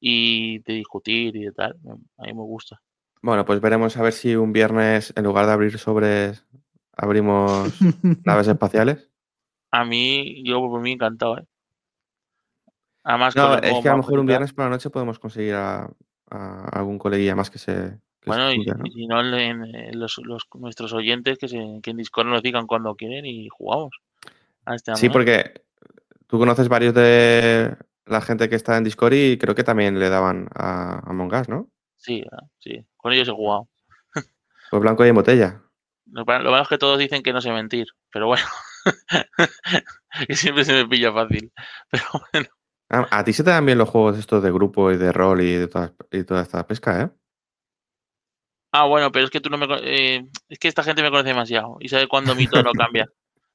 Y 0.00 0.60
de 0.60 0.74
discutir 0.74 1.36
y 1.36 1.44
de 1.44 1.52
tal, 1.52 1.76
a 2.18 2.22
mí 2.22 2.32
me 2.32 2.42
gusta. 2.42 2.80
Bueno, 3.20 3.44
pues 3.44 3.60
veremos 3.60 3.96
a 3.96 4.02
ver 4.02 4.12
si 4.12 4.34
un 4.34 4.52
viernes, 4.52 5.12
en 5.14 5.24
lugar 5.24 5.46
de 5.46 5.52
abrir 5.52 5.78
sobres, 5.78 6.44
abrimos 6.96 7.72
naves 8.24 8.48
espaciales. 8.48 9.10
A 9.70 9.84
mí, 9.84 10.42
yo 10.44 10.60
por 10.60 10.80
mí 10.80 10.92
encantado, 10.92 11.38
¿eh? 11.38 11.44
Además, 13.04 13.34
No, 13.34 13.54
es 13.56 13.80
que 13.80 13.88
a 13.88 13.92
lo 13.92 13.98
mejor 13.98 14.18
un 14.18 14.26
viernes 14.26 14.52
por 14.52 14.64
la 14.64 14.70
noche 14.70 14.90
podemos 14.90 15.18
conseguir 15.18 15.54
a, 15.54 15.90
a 16.32 16.68
algún 16.78 16.98
coleguilla 16.98 17.34
más 17.36 17.50
que 17.50 17.58
se. 17.58 17.72
que 17.72 18.24
se 18.24 18.26
Bueno, 18.26 18.52
y, 18.52 18.64
¿no? 18.64 18.84
y 18.84 18.90
si 18.92 19.06
no, 19.06 19.20
en, 19.20 19.64
en 19.74 19.98
los, 20.00 20.18
los- 20.24 20.46
nuestros 20.54 20.92
oyentes 20.92 21.38
que, 21.38 21.48
se, 21.48 21.58
que 21.82 21.90
en 21.90 21.96
Discord 21.98 22.26
nos 22.26 22.42
digan 22.42 22.66
cuando 22.66 22.94
quieren 22.94 23.26
y 23.26 23.48
jugamos. 23.48 23.90
A 24.64 24.74
este 24.74 24.94
Sí, 24.96 25.06
Us. 25.08 25.12
porque 25.12 25.62
tú 26.26 26.38
conoces 26.38 26.68
varios 26.68 26.94
de 26.94 27.76
la 28.06 28.20
gente 28.20 28.48
que 28.48 28.56
está 28.56 28.76
en 28.76 28.84
Discord 28.84 29.12
y 29.14 29.38
creo 29.38 29.54
que 29.54 29.64
también 29.64 29.98
le 29.98 30.08
daban 30.08 30.48
a 30.54 31.00
Among 31.10 31.34
Us, 31.34 31.48
¿no? 31.48 31.68
Sí, 31.96 32.24
sí. 32.58 32.84
Con 32.96 33.12
ellos 33.12 33.28
he 33.28 33.32
jugado. 33.32 33.68
Pues 34.70 34.80
blanco 34.80 35.04
y 35.04 35.08
en 35.10 35.14
botella. 35.14 35.60
Lo, 36.06 36.24
lo 36.24 36.50
malo 36.50 36.62
es 36.62 36.68
que 36.68 36.78
todos 36.78 36.98
dicen 36.98 37.22
que 37.22 37.32
no 37.32 37.40
sé 37.42 37.50
mentir, 37.52 37.86
pero 38.10 38.26
bueno. 38.26 38.44
que 40.26 40.34
siempre 40.34 40.64
se 40.64 40.72
me 40.72 40.86
pilla 40.88 41.12
fácil. 41.12 41.52
Pero 41.90 42.04
bueno. 42.32 42.48
Ah, 42.92 43.08
A, 43.10 43.24
ti 43.24 43.32
se 43.32 43.42
te 43.42 43.48
dan 43.48 43.64
bien 43.64 43.78
los 43.78 43.88
juegos 43.88 44.18
estos 44.18 44.42
de 44.42 44.52
grupo 44.52 44.92
y 44.92 44.98
de 44.98 45.12
rol 45.12 45.40
y 45.40 45.52
de 45.54 45.66
toda, 45.66 45.94
y 46.10 46.24
toda 46.24 46.42
esta 46.42 46.66
pesca, 46.66 47.02
¿eh? 47.02 47.10
Ah, 48.70 48.84
bueno, 48.86 49.10
pero 49.10 49.24
es 49.24 49.30
que 49.30 49.40
tú 49.40 49.48
no 49.48 49.56
me... 49.56 49.66
eh, 49.82 50.26
es 50.48 50.58
que 50.58 50.68
esta 50.68 50.82
gente 50.82 51.02
me 51.02 51.10
conoce 51.10 51.28
demasiado 51.28 51.78
y 51.80 51.88
sabe 51.88 52.06
cuándo 52.06 52.34
mi 52.34 52.46
tono 52.46 52.72
cambia. 52.72 53.06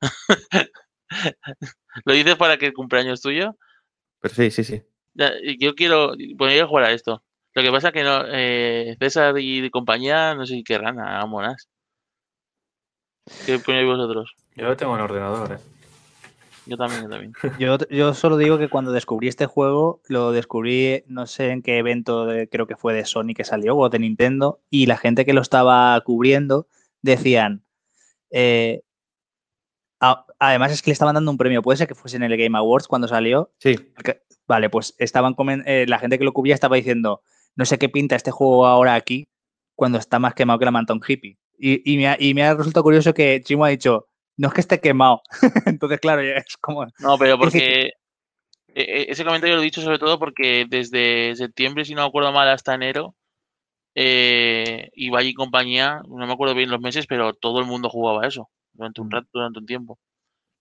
¿Lo 2.05 2.13
dices 2.13 2.35
para 2.35 2.57
que 2.57 2.67
el 2.67 2.73
cumpleaños 2.73 3.21
tuyo? 3.21 3.55
Pero 4.21 4.33
sí, 4.33 4.49
sí, 4.49 4.63
sí. 4.63 4.81
Yo 5.59 5.75
quiero, 5.75 6.13
podría 6.37 6.65
jugar 6.65 6.85
a 6.85 6.91
esto. 6.91 7.23
Lo 7.53 7.61
que 7.63 7.71
pasa 7.71 7.91
que 7.91 8.03
no, 8.03 8.23
eh, 8.27 8.95
César 8.99 9.35
y 9.37 9.69
compañía 9.69 10.33
no 10.35 10.45
sé 10.45 10.55
si 10.55 10.63
querrán 10.63 10.99
a 10.99 11.25
Monas. 11.25 11.67
¿Qué 13.45 13.59
ponéis 13.59 13.85
vosotros? 13.85 14.33
Yo 14.55 14.65
lo 14.65 14.77
tengo 14.77 14.95
en 14.95 15.01
ordenador, 15.01 15.53
¿eh? 15.53 15.76
Yo 16.67 16.77
también, 16.77 17.03
yo 17.03 17.09
también. 17.09 17.33
Yo, 17.59 17.77
yo 17.89 18.13
solo 18.13 18.37
digo 18.37 18.57
que 18.57 18.67
cuando 18.69 18.91
descubrí 18.91 19.27
este 19.27 19.45
juego, 19.45 20.01
lo 20.07 20.31
descubrí, 20.31 21.03
no 21.07 21.25
sé 21.27 21.49
en 21.51 21.61
qué 21.61 21.77
evento, 21.77 22.25
de- 22.25 22.49
creo 22.49 22.67
que 22.67 22.75
fue 22.75 22.93
de 22.93 23.05
Sony 23.05 23.33
que 23.35 23.43
salió 23.43 23.75
o 23.77 23.89
de 23.89 23.99
Nintendo, 23.99 24.59
y 24.69 24.85
la 24.85 24.97
gente 24.97 25.25
que 25.25 25.33
lo 25.33 25.41
estaba 25.41 25.99
cubriendo 26.01 26.67
decían, 27.01 27.63
eh, 28.31 28.81
a- 29.99 30.25
además 30.39 30.71
es 30.71 30.81
que 30.81 30.89
le 30.91 30.93
estaban 30.93 31.15
dando 31.15 31.31
un 31.31 31.37
premio, 31.37 31.61
puede 31.61 31.77
ser 31.77 31.87
que 31.87 31.95
fuese 31.95 32.17
en 32.17 32.23
el 32.23 32.37
Game 32.37 32.57
Awards 32.57 32.87
cuando 32.87 33.07
salió, 33.07 33.51
Sí, 33.59 33.75
porque- 33.95 34.21
vale, 34.47 34.69
pues 34.69 34.95
estaban 34.99 35.35
comen- 35.35 35.63
eh, 35.65 35.85
la 35.87 35.99
gente 35.99 36.17
que 36.19 36.25
lo 36.25 36.33
cubría 36.33 36.53
estaba 36.55 36.75
diciendo, 36.75 37.21
no 37.55 37.65
sé 37.65 37.77
qué 37.77 37.89
pinta 37.89 38.15
este 38.15 38.31
juego 38.31 38.67
ahora 38.67 38.93
aquí 38.95 39.27
cuando 39.75 39.97
está 39.97 40.19
más 40.19 40.33
quemado 40.33 40.59
que 40.59 40.65
la 40.65 40.71
manta 40.71 40.93
un 40.93 41.01
hippie. 41.07 41.37
Y, 41.59 41.91
y 41.91 41.97
me 41.97 42.07
ha, 42.07 42.17
y 42.19 42.33
me 42.35 42.43
ha 42.43 42.53
resultado 42.53 42.83
curioso 42.83 43.13
que 43.13 43.41
Chimo 43.43 43.65
ha 43.65 43.69
dicho, 43.69 44.06
no 44.37 44.47
es 44.47 44.53
que 44.53 44.61
esté 44.61 44.79
quemado. 44.79 45.21
Entonces, 45.65 45.99
claro, 45.99 46.23
ya 46.23 46.35
es 46.35 46.57
como... 46.57 46.85
No, 46.99 47.17
pero 47.17 47.37
porque 47.37 47.93
e- 48.73 48.81
e- 48.81 49.11
ese 49.11 49.25
comentario 49.25 49.55
lo 49.55 49.61
he 49.61 49.65
dicho 49.65 49.81
sobre 49.81 49.99
todo 49.99 50.19
porque 50.19 50.65
desde 50.69 51.35
septiembre, 51.35 51.85
si 51.85 51.95
no 51.95 52.01
me 52.03 52.07
acuerdo 52.07 52.31
mal, 52.31 52.47
hasta 52.49 52.75
enero, 52.75 53.15
eh, 53.95 54.89
Ibai 54.93 55.27
y 55.29 55.33
compañía, 55.33 56.01
no 56.07 56.27
me 56.27 56.33
acuerdo 56.33 56.53
bien 56.55 56.69
los 56.69 56.79
meses, 56.79 57.07
pero 57.07 57.33
todo 57.33 57.59
el 57.59 57.65
mundo 57.65 57.89
jugaba 57.89 58.27
eso 58.27 58.49
durante 58.73 59.01
un 59.01 59.07
Mm. 59.07 59.11
rato, 59.11 59.27
durante 59.33 59.59
un 59.59 59.65
tiempo. 59.65 59.99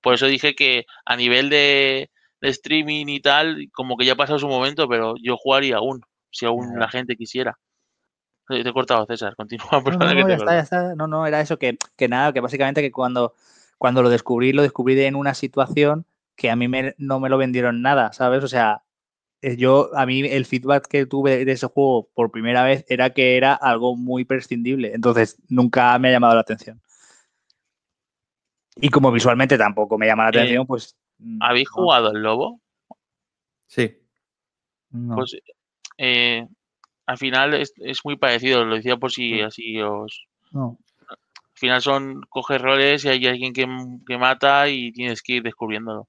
Por 0.01 0.15
eso 0.15 0.27
dije 0.27 0.55
que 0.55 0.87
a 1.05 1.17
nivel 1.17 1.51
de, 1.51 2.11
de 2.41 2.49
streaming 2.49 3.07
y 3.09 3.21
tal, 3.21 3.69
como 3.73 3.97
que 3.97 4.07
ya 4.07 4.13
ha 4.15 4.17
pasado 4.17 4.39
su 4.39 4.49
momento, 4.49 4.89
pero 4.89 5.15
yo 5.23 5.37
jugaría 5.37 5.77
aún, 5.77 6.01
si 6.31 6.47
aún 6.47 6.79
la 6.79 6.89
gente 6.89 7.17
quisiera. 7.17 7.59
Te 8.49 8.61
he 8.61 8.73
cortado, 8.73 9.05
César, 9.07 9.35
continúa. 9.37 9.83
No, 9.85 9.99
no, 10.15 10.29
ya 10.29 10.35
está, 10.37 10.55
ya 10.55 10.61
está. 10.61 10.95
No, 10.95 11.07
no, 11.07 11.27
era 11.27 11.41
eso 11.41 11.59
que, 11.59 11.77
que 11.97 12.09
nada, 12.09 12.33
que 12.33 12.41
básicamente 12.41 12.81
que 12.81 12.93
cuando, 12.93 13.35
cuando 13.79 14.03
lo 14.03 14.11
descubrí, 14.11 14.53
lo 14.53 14.63
descubrí 14.63 15.01
en 15.03 15.17
una 15.17 15.35
situación 15.35 16.07
que 16.37 16.51
a 16.51 16.57
mí 16.57 16.69
me- 16.69 16.95
no 16.99 17.21
me 17.21 17.29
lo 17.29 17.39
vendieron 17.39 17.83
nada, 17.83 18.13
¿sabes? 18.13 18.45
O 18.45 18.49
sea, 18.49 18.83
eh, 19.43 19.57
yo, 19.57 19.91
a 19.97 20.07
mí 20.07 20.21
el 20.21 20.47
feedback 20.47 20.89
que 20.89 21.07
tuve 21.07 21.45
de 21.45 21.53
ese 21.53 21.67
juego 21.69 22.09
por 22.15 22.31
primera 22.31 22.65
vez 22.65 22.85
era 22.89 23.11
que 23.11 23.37
era 23.37 23.55
algo 23.55 23.97
muy 23.97 24.25
prescindible, 24.25 24.95
entonces 24.95 25.39
nunca 25.49 25.99
me 25.99 26.09
ha 26.09 26.13
llamado 26.13 26.35
la 26.35 26.41
atención. 26.43 26.81
Y 28.81 28.89
como 28.91 29.11
visualmente 29.11 29.57
tampoco 29.57 29.97
me 29.99 30.07
llama 30.07 30.25
la 30.25 30.29
Eh, 30.31 30.33
atención, 30.33 30.67
pues... 30.67 30.97
mm, 31.19 31.39
¿Habéis 31.43 31.69
no, 31.69 31.83
jugado 31.83 32.09
al 32.09 32.23
lobo? 32.23 32.61
sí. 33.67 33.97
no. 34.91 35.17
Pues 35.17 35.37
eh, 35.99 36.47
al 37.07 37.19
final 37.19 37.55
es, 37.55 37.73
es 37.77 38.01
muy 38.05 38.17
parecido, 38.17 38.65
lo 38.65 38.77
decía 38.77 38.97
por 38.97 39.13
si 39.13 39.41
así 39.41 39.81
os... 39.81 40.27
no. 40.53 40.79
Al 41.57 41.59
final 41.59 41.81
son, 41.81 42.21
coges 42.29 42.61
roles 42.61 43.05
y 43.05 43.09
hay 43.09 43.27
alguien 43.27 43.55
que, 43.55 43.67
que 44.07 44.19
mata 44.19 44.69
y 44.69 44.93
tienes 44.93 45.23
que 45.23 45.35
ir 45.37 45.43
descubriéndolo. 45.43 46.07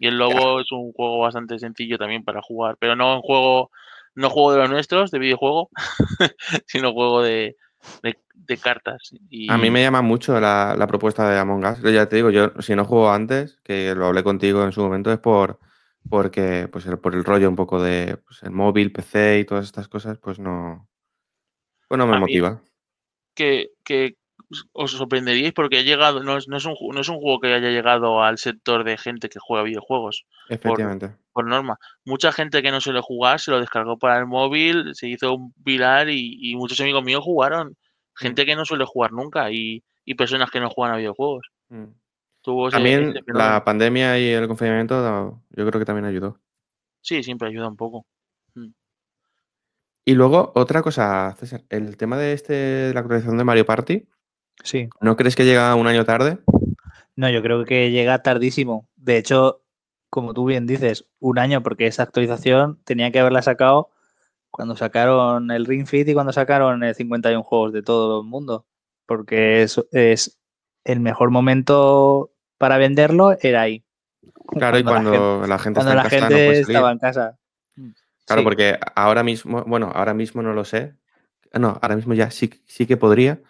Y 0.00 0.08
el 0.08 0.18
lobo 0.18 0.60
es 0.60 0.72
un 0.72 0.92
juego 0.92 1.20
bastante 1.20 1.60
sencillo 1.60 1.96
también 1.96 2.24
para 2.24 2.42
jugar, 2.42 2.76
pero 2.80 2.96
no 2.96 3.14
un 3.14 3.22
juego, 3.22 3.70
no 4.16 4.30
juego 4.30 4.52
de 4.52 4.58
los 4.58 4.70
nuestros, 4.70 5.12
de 5.12 5.20
videojuego, 5.20 5.70
sino 6.66 6.92
juego 6.92 7.22
de, 7.22 7.56
de, 8.02 8.16
de 8.34 8.56
cartas. 8.58 9.10
Y 9.30 9.48
A 9.48 9.58
mí 9.58 9.70
me 9.70 9.80
llama 9.82 10.02
mucho 10.02 10.40
la, 10.40 10.74
la 10.76 10.86
propuesta 10.88 11.30
de 11.30 11.38
Among 11.38 11.64
Us. 11.66 11.82
Ya 11.82 12.08
te 12.08 12.16
digo, 12.16 12.30
yo 12.30 12.50
si 12.60 12.74
no 12.74 12.84
juego 12.84 13.12
antes, 13.12 13.60
que 13.62 13.94
lo 13.94 14.06
hablé 14.06 14.24
contigo 14.24 14.64
en 14.64 14.72
su 14.72 14.80
momento, 14.82 15.12
es 15.12 15.20
por 15.20 15.60
porque 16.08 16.66
pues 16.72 16.84
el- 16.86 16.98
por 16.98 17.14
el 17.14 17.24
rollo 17.24 17.48
un 17.48 17.54
poco 17.56 17.80
de 17.80 18.16
pues, 18.26 18.42
el 18.42 18.50
móvil, 18.50 18.90
PC 18.90 19.38
y 19.38 19.44
todas 19.44 19.66
estas 19.66 19.86
cosas, 19.86 20.18
pues 20.18 20.40
no, 20.40 20.88
pues 21.86 21.96
no 21.98 22.06
me 22.06 22.14
A 22.14 22.16
mí- 22.16 22.22
motiva. 22.22 22.60
que, 23.34 23.68
que 23.84 24.16
os 24.72 24.90
sorprenderíais 24.92 25.52
porque 25.52 25.78
ha 25.78 25.82
llegado, 25.82 26.22
no 26.22 26.36
es, 26.36 26.48
no, 26.48 26.56
es 26.56 26.64
un, 26.64 26.74
no 26.92 27.00
es 27.00 27.08
un 27.08 27.20
juego 27.20 27.38
que 27.40 27.54
haya 27.54 27.68
llegado 27.70 28.22
al 28.22 28.38
sector 28.38 28.82
de 28.84 28.98
gente 28.98 29.28
que 29.28 29.38
juega 29.40 29.62
videojuegos. 29.64 30.24
Efectivamente. 30.48 31.12
por 31.32 31.46
norma. 31.46 31.78
Mucha 32.04 32.32
gente 32.32 32.60
que 32.62 32.70
no 32.72 32.80
suele 32.80 33.00
jugar 33.00 33.38
se 33.38 33.52
lo 33.52 33.60
descargó 33.60 33.96
para 33.98 34.18
el 34.18 34.26
móvil, 34.26 34.94
se 34.94 35.08
hizo 35.08 35.34
un 35.34 35.52
pilar 35.64 36.08
y, 36.10 36.38
y 36.40 36.56
muchos 36.56 36.80
amigos 36.80 37.04
míos 37.04 37.22
jugaron. 37.22 37.76
Gente 38.16 38.44
que 38.44 38.56
no 38.56 38.64
suele 38.64 38.84
jugar 38.84 39.12
nunca 39.12 39.50
y, 39.52 39.84
y 40.04 40.14
personas 40.14 40.50
que 40.50 40.58
no 40.60 40.68
juegan 40.68 40.94
a 40.94 40.98
videojuegos. 40.98 41.46
Mm. 41.68 41.84
Tuvo 42.42 42.68
ese- 42.68 42.76
También 42.76 43.10
ese 43.10 43.22
fenómeno. 43.22 43.50
la 43.50 43.64
pandemia 43.64 44.18
y 44.18 44.30
el 44.30 44.48
confinamiento 44.48 45.40
yo 45.50 45.66
creo 45.66 45.78
que 45.78 45.84
también 45.86 46.06
ayudó. 46.06 46.40
Sí, 47.00 47.22
siempre 47.22 47.48
ayuda 47.48 47.68
un 47.68 47.76
poco. 47.76 48.04
Y 50.04 50.14
luego, 50.14 50.50
otra 50.54 50.82
cosa, 50.82 51.34
César, 51.38 51.62
el 51.68 51.96
tema 51.96 52.16
de 52.16 52.32
este 52.32 52.52
de 52.54 52.94
la 52.94 53.00
actualización 53.00 53.36
de 53.38 53.44
Mario 53.44 53.66
Party, 53.66 54.08
Sí. 54.62 54.88
¿no 55.00 55.16
crees 55.16 55.36
que 55.36 55.44
llega 55.44 55.74
un 55.74 55.86
año 55.86 56.04
tarde? 56.04 56.38
No, 57.16 57.28
yo 57.30 57.42
creo 57.42 57.64
que 57.64 57.90
llega 57.90 58.22
tardísimo. 58.22 58.88
De 58.96 59.16
hecho, 59.16 59.62
como 60.10 60.34
tú 60.34 60.44
bien 60.44 60.66
dices, 60.66 61.06
un 61.18 61.38
año, 61.38 61.62
porque 61.62 61.86
esa 61.86 62.02
actualización 62.02 62.80
tenía 62.84 63.10
que 63.10 63.20
haberla 63.20 63.42
sacado 63.42 63.90
cuando 64.50 64.76
sacaron 64.76 65.50
el 65.50 65.66
Ring 65.66 65.86
Fit 65.86 66.08
y 66.08 66.14
cuando 66.14 66.32
sacaron 66.32 66.82
el 66.82 66.94
51 66.94 67.42
juegos 67.42 67.72
de 67.72 67.82
todo 67.82 68.20
el 68.22 68.26
mundo. 68.26 68.66
Porque 69.06 69.62
es, 69.62 69.80
es 69.92 70.38
el 70.84 71.00
mejor 71.00 71.30
momento 71.30 72.30
para 72.58 72.78
venderlo 72.78 73.36
era 73.40 73.62
ahí. 73.62 73.84
Claro, 74.48 74.78
y 74.78 74.82
la 74.82 74.92
gente- 74.94 75.08
cuando 75.08 75.46
la 75.46 75.58
gente, 75.58 75.80
cuando 75.80 75.92
está 75.92 75.94
la 75.94 76.02
en 76.02 76.08
casa, 76.10 76.16
no 76.20 76.26
gente 76.28 76.34
puede 76.46 76.62
salir. 76.64 76.76
estaba 76.76 76.92
en 76.92 76.98
casa. 76.98 77.38
Claro, 78.26 78.42
Sí. 78.42 78.44
porque 78.44 78.78
ahora 78.94 79.22
mismo, 79.22 79.64
bueno, 79.66 79.90
ahora 79.94 80.14
mismo 80.14 80.42
no 80.42 80.52
lo 80.52 80.64
sé. 80.64 80.94
No, 81.52 81.78
ahora 81.82 81.96
mismo 81.96 82.14
ya 82.14 82.30
sí, 82.30 82.50
sí 82.66 82.86
que 82.86 82.96
podría, 82.96 83.40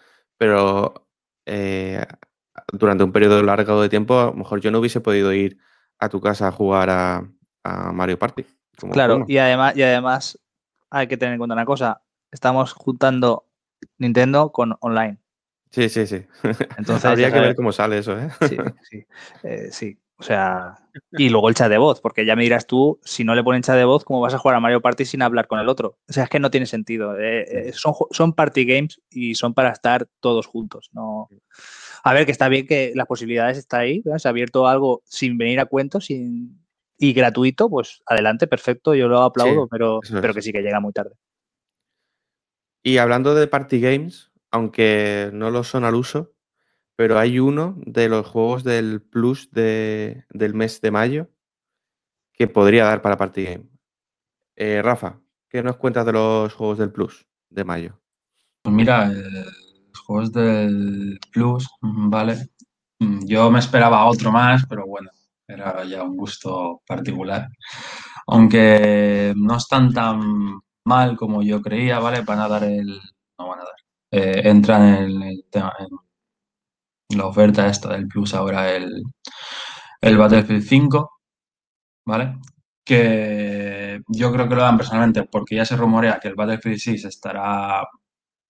pero 0.41 1.07
eh, 1.45 2.03
durante 2.73 3.05
un 3.05 3.13
periodo 3.13 3.43
largo 3.43 3.83
de 3.83 3.91
tiempo, 3.91 4.19
a 4.19 4.27
lo 4.27 4.33
mejor 4.33 4.63
yo 4.63 4.71
no 4.71 4.79
hubiese 4.79 5.03
podido 5.03 5.35
ir 5.35 5.59
a 5.99 6.09
tu 6.09 6.19
casa 6.19 6.49
a 6.49 6.53
jugar 6.53 6.89
a, 6.89 7.31
a 7.63 7.93
Mario 7.93 8.19
Party. 8.19 8.47
como 8.81 8.95
Claro, 8.95 9.27
y 9.29 9.37
además, 9.37 9.77
y 9.77 9.83
además 9.83 10.39
hay 10.89 11.09
que 11.09 11.19
tener 11.19 11.35
en 11.35 11.39
cuenta 11.41 11.53
una 11.53 11.67
cosa. 11.67 12.01
Estamos 12.33 12.73
juntando 12.73 13.45
Nintendo 13.99 14.51
con 14.51 14.75
online. 14.81 15.19
Sí, 15.71 15.91
sí, 15.91 16.07
sí. 16.07 16.25
Entonces, 16.79 17.05
Habría 17.05 17.31
que 17.31 17.41
ver 17.41 17.55
cómo 17.55 17.71
sale 17.71 17.99
eso, 17.99 18.19
¿eh? 18.19 18.31
Sí, 18.49 18.57
sí. 18.91 19.07
Eh, 19.43 19.69
sí. 19.71 19.99
O 20.21 20.23
sea, 20.23 20.75
y 21.13 21.31
luego 21.31 21.49
el 21.49 21.55
chat 21.55 21.71
de 21.71 21.79
voz, 21.79 22.03
porque 22.03 22.27
ya 22.27 22.37
me 22.37 22.43
dirás 22.43 22.67
tú, 22.67 23.01
si 23.03 23.25
no 23.25 23.35
le 23.35 23.43
ponen 23.43 23.63
chat 23.63 23.75
de 23.77 23.87
voz, 23.87 24.05
¿cómo 24.05 24.21
vas 24.21 24.35
a 24.35 24.39
jugar 24.39 24.55
a 24.55 24.61
Mario 24.61 24.83
Party 24.83 25.07
sin 25.07 25.23
hablar 25.23 25.47
con 25.47 25.59
el 25.61 25.69
otro? 25.71 25.97
O 26.07 26.13
sea, 26.13 26.25
es 26.25 26.29
que 26.29 26.39
no 26.39 26.51
tiene 26.51 26.67
sentido. 26.67 27.19
Eh, 27.19 27.69
eh, 27.69 27.73
son, 27.73 27.95
son 28.11 28.35
party 28.35 28.67
games 28.67 29.01
y 29.09 29.35
son 29.35 29.55
para 29.55 29.71
estar 29.71 30.07
todos 30.21 30.47
juntos. 30.47 30.91
No... 30.93 31.31
A 32.05 32.13
ver, 32.13 32.27
que 32.27 32.33
está 32.33 32.49
bien 32.49 32.67
que 32.67 32.93
las 32.95 33.07
posibilidades 33.07 33.57
están 33.57 33.81
ahí. 33.81 34.03
¿no? 34.05 34.19
Se 34.19 34.29
ha 34.29 34.31
abierto 34.31 34.69
algo 34.69 35.01
sin 35.07 35.39
venir 35.39 35.59
a 35.59 35.65
cuento 35.65 36.03
sin... 36.03 36.63
y 36.99 37.15
gratuito, 37.15 37.71
pues 37.71 38.03
adelante, 38.05 38.47
perfecto, 38.47 38.95
yo 38.95 39.09
lo 39.09 39.23
aplaudo, 39.23 39.63
Sí, 39.63 39.69
pero, 39.71 40.01
es. 40.03 40.11
pero 40.13 40.35
que 40.35 40.43
sí 40.43 40.53
que 40.53 40.61
llega 40.61 40.81
muy 40.81 40.93
tarde. 40.93 41.15
Y 42.83 42.99
hablando 42.99 43.35
de 43.35 43.47
party 43.47 43.81
games, 43.81 44.33
aunque 44.51 45.31
no 45.33 45.51
lo 45.51 45.65
son 45.65 45.85
al 45.85 45.95
uso, 45.95 46.35
pero 47.01 47.19
hay 47.19 47.39
uno 47.41 47.77
de 47.87 48.11
los 48.11 48.27
juegos 48.27 48.63
del 48.63 49.01
Plus 49.01 49.51
de- 49.53 50.27
del 50.29 50.53
mes 50.53 50.83
de 50.83 50.91
mayo 50.91 51.31
que 52.35 52.47
podría 52.47 52.85
dar 52.85 53.01
para 53.01 53.17
party 53.17 53.43
game. 53.43 53.65
Eh, 54.55 54.83
Rafa, 54.83 55.19
¿qué 55.49 55.63
nos 55.63 55.79
cuentas 55.79 56.05
de 56.05 56.13
los 56.13 56.53
juegos 56.53 56.77
del 56.77 56.93
Plus 56.93 57.27
de 57.49 57.65
mayo? 57.65 57.99
Pues 58.61 58.75
mira, 58.77 59.11
eh, 59.11 59.15
los 59.89 59.99
juegos 60.05 60.31
del 60.31 61.19
Plus, 61.33 61.67
mm, 61.81 62.11
¿vale? 62.11 62.51
Mm, 62.99 63.25
Yo 63.25 63.51
me 63.51 63.61
esperaba 63.61 64.05
otro 64.05 64.31
más, 64.31 64.67
pero 64.69 64.85
bueno, 64.87 65.09
era 65.49 65.83
ya 65.87 66.03
un 66.03 66.19
gusto 66.19 66.83
particular. 66.87 67.49
Aunque 68.27 69.33
no 69.37 69.57
están 69.57 69.95
tan 69.95 70.61
mal 70.85 71.17
como 71.17 71.43
yo 71.43 71.63
creía, 71.63 71.99
¿vale? 71.99 72.21
Van 72.21 72.41
a 72.41 72.49
dar 72.49 72.65
el... 72.65 73.01
No 73.39 73.49
van 73.49 73.61
a 73.61 73.65
dar. 73.65 73.75
eh, 74.11 74.43
entran 74.51 74.83
en 75.03 75.23
el 75.23 75.45
tema, 75.51 75.73
la 77.17 77.27
oferta 77.27 77.69
esta 77.69 77.91
del 77.93 78.09
Plus 78.09 78.35
ahora 78.35 78.71
el, 78.75 79.03
el 80.01 80.17
Battlefield 80.19 80.63
5, 80.65 81.11
¿vale? 82.07 82.39
Que 82.85 84.01
yo 84.09 84.33
creo 84.33 84.49
que 84.49 84.55
lo 84.55 84.63
dan 84.63 84.77
personalmente 84.79 85.25
porque 85.25 85.57
ya 85.57 85.65
se 85.65 85.77
rumorea 85.77 86.19
que 86.21 86.29
el 86.29 86.35
Battlefield 86.35 86.79
6 86.79 87.05
estará 87.07 87.87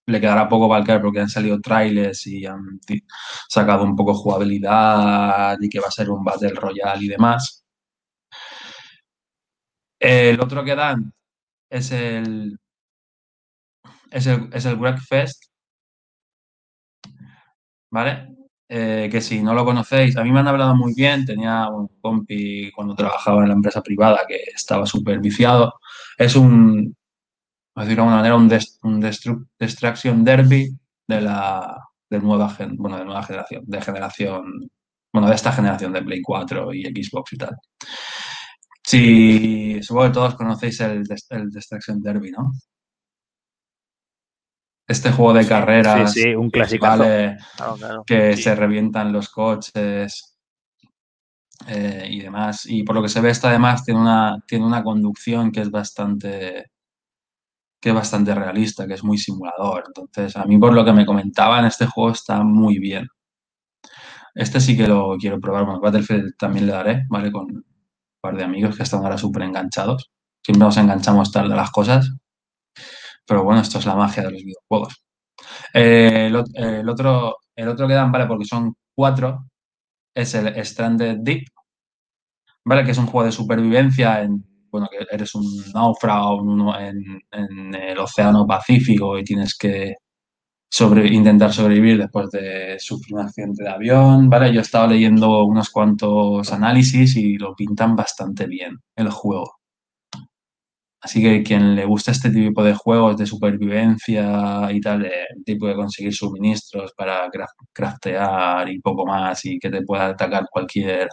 le 0.07 0.21
quedará 0.21 0.49
poco 0.49 0.69
para 0.69 0.95
el 0.97 1.03
porque 1.03 1.21
han 1.21 1.29
salido 1.29 1.61
trailers 1.61 2.27
y 2.27 2.47
han 2.47 2.81
sacado 3.49 3.85
un 3.85 3.97
poco 3.97 4.15
jugabilidad 4.15 5.57
y 5.61 5.69
que 5.69 5.81
va 5.81 5.89
a 5.89 5.91
ser 5.93 6.11
un 6.11 6.25
Battle 6.25 6.51
Royale 6.55 7.05
y 7.05 7.09
demás. 7.09 7.65
El 10.01 10.41
otro 10.41 10.65
que 10.65 10.75
dan 10.75 11.13
es 11.71 11.93
el 11.93 12.59
es 14.11 14.27
el, 14.27 14.49
es 14.53 14.65
el 14.67 14.77
Wreckfest, 14.77 15.45
¿vale? 17.91 18.40
Eh, 18.73 19.09
que 19.11 19.21
si 19.21 19.43
no 19.43 19.53
lo 19.55 19.65
conocéis, 19.65 20.17
a 20.17 20.23
mí 20.25 20.31
me 20.31 20.41
han 20.41 20.47
hablado 20.49 20.77
muy 20.77 20.95
bien, 20.95 21.25
tenía 21.27 21.69
un 21.69 21.89
compi 22.01 22.71
cuando 22.73 22.95
trabajaba 22.95 23.43
en 23.43 23.49
la 23.49 23.55
empresa 23.55 23.83
privada 23.83 24.21
que 24.29 24.37
estaba 24.55 24.87
súper 24.87 25.19
viciado. 25.21 25.75
Es 26.17 26.37
un, 26.37 26.97
por 27.75 27.85
decirlo 27.85 28.05
de 28.05 28.09
alguna 28.11 28.17
manera, 28.19 28.37
un, 28.37 28.49
des- 28.49 28.79
un 28.83 29.01
destru- 29.03 29.47
Destruction 29.59 30.25
Derby 30.25 30.71
de 31.09 31.21
la 31.21 31.79
de 32.11 32.21
nueva, 32.21 32.51
gen- 32.51 32.77
bueno, 32.77 32.99
de 32.99 33.05
nueva 33.07 33.23
generación, 33.25 33.65
de 33.67 33.81
generación, 33.83 34.71
bueno, 35.13 35.29
de 35.29 35.35
esta 35.37 35.53
generación 35.53 35.93
de 35.93 36.03
Play 36.03 36.23
4 36.23 36.73
y 36.75 36.85
Xbox 36.85 37.33
y 37.35 37.39
tal. 37.39 37.57
Si 38.85 39.83
supongo 39.83 40.07
que 40.09 40.13
todos 40.15 40.35
conocéis 40.35 40.81
el, 40.81 41.03
el 41.31 41.51
Destruction 41.51 42.03
Derby, 42.03 42.31
¿no? 42.31 42.53
Este 44.91 45.13
juego 45.13 45.33
de 45.35 45.47
carreras, 45.47 46.13
Sí, 46.13 46.23
sí, 46.23 46.35
un 46.35 46.51
clásico. 46.51 46.85
¿vale? 46.87 47.39
Claro, 47.57 47.77
claro. 47.77 48.05
que 48.05 48.37
Sí. 48.37 48.43
se 48.43 48.55
revientan 48.57 49.13
los 49.13 49.29
coches 49.29 50.37
eh, 51.69 52.07
y 52.11 52.21
demás. 52.21 52.67
Y 52.67 52.83
por 52.83 52.97
lo 52.97 53.03
que 53.03 53.09
se 53.09 53.21
ve, 53.21 53.31
esta 53.31 53.49
además 53.51 53.85
tiene 53.85 54.01
una, 54.01 54.37
tiene 54.47 54.65
una 54.67 54.83
conducción 54.83 55.53
que 55.53 55.61
es 55.61 55.71
bastante 55.71 56.71
que 57.83 57.89
es 57.91 57.95
bastante 57.95 58.35
realista, 58.35 58.87
que 58.87 58.93
es 58.95 59.03
muy 59.03 59.17
simulador. 59.17 59.85
Entonces, 59.87 60.37
a 60.37 60.45
mí 60.45 60.59
por 60.59 60.75
lo 60.75 60.85
que 60.85 60.93
me 60.93 61.07
comentaban, 61.07 61.65
este 61.65 61.87
juego 61.87 62.11
está 62.11 62.43
muy 62.43 62.79
bien. 62.79 63.07
Este 64.35 64.61
sí 64.61 64.77
que 64.77 64.87
lo 64.87 65.17
quiero 65.19 65.41
probar. 65.41 65.65
Bueno, 65.65 65.81
Battlefield 65.81 66.37
también 66.37 66.67
le 66.67 66.73
daré, 66.73 67.05
¿vale? 67.09 67.33
Con 67.33 67.45
un 67.45 67.65
par 68.21 68.37
de 68.37 68.45
amigos 68.45 68.77
que 68.77 68.83
están 68.83 69.03
ahora 69.03 69.17
súper 69.17 69.43
enganchados. 69.45 70.11
Siempre 70.45 70.65
nos 70.67 70.77
enganchamos 70.77 71.33
tarde 71.33 71.53
a 71.55 71.57
las 71.57 71.71
cosas. 71.71 72.11
Pero 73.31 73.45
bueno, 73.45 73.63
esto 73.63 73.79
es 73.81 73.87
la 73.87 73.97
magia 73.97 74.25
de 74.25 74.33
los 74.33 74.43
videojuegos. 74.45 75.05
Eh, 75.75 76.27
el, 76.29 76.37
ot- 76.37 76.53
el 76.57 76.89
otro, 76.91 77.37
el 77.57 77.69
otro 77.69 77.89
que 77.89 77.95
dan, 77.95 78.13
¿vale? 78.13 78.27
Porque 78.27 78.45
son 78.47 78.75
cuatro, 78.97 79.47
es 80.15 80.35
el 80.35 80.65
Stranded 80.67 81.19
Deep, 81.23 81.45
¿vale? 82.65 82.85
Que 82.85 82.91
es 82.93 82.99
un 82.99 83.07
juego 83.07 83.27
de 83.27 83.33
supervivencia 83.33 84.23
en, 84.23 84.45
bueno, 84.71 84.89
que 84.91 85.07
eres 85.15 85.35
un 85.35 85.45
náufrago 85.75 86.77
en, 86.79 87.21
en 87.33 87.75
el 87.75 87.99
Océano 87.99 88.47
Pacífico 88.47 89.19
y 89.19 89.25
tienes 89.25 89.57
que 89.57 89.95
intentar 91.13 91.53
sobrevivir 91.53 91.99
después 91.99 92.31
de 92.31 92.77
sufrir 92.79 93.15
un 93.17 93.21
accidente 93.23 93.63
de 93.65 93.71
avión, 93.71 94.29
¿vale? 94.31 94.53
Yo 94.53 94.61
he 94.61 94.63
estado 94.63 94.89
leyendo 94.89 95.45
unos 95.45 95.71
cuantos 95.71 96.53
análisis 96.53 97.17
y 97.17 97.37
lo 97.39 97.55
pintan 97.55 97.95
bastante 97.97 98.47
bien 98.47 98.79
el 98.97 99.11
juego. 99.11 99.60
Así 101.03 101.23
que 101.23 101.43
quien 101.43 101.75
le 101.77 101.85
gusta 101.87 102.11
este 102.13 102.31
tipo 102.31 102.63
de 102.63 102.75
juegos 102.75 103.17
de 103.17 103.27
supervivencia 103.27 104.71
y 104.73 104.81
tal, 104.81 105.03
de 105.03 105.13
tipo 105.45 105.67
de 105.67 105.75
conseguir 105.75 106.15
suministros 106.15 106.93
para 106.97 107.27
cra- 107.31 107.47
craftear 107.73 108.69
y 108.71 108.81
poco 108.81 109.07
más 109.07 109.45
y 109.47 109.59
que 109.59 109.71
te 109.71 109.83
pueda 109.83 110.09
atacar 110.09 110.47
cualquier 110.51 111.09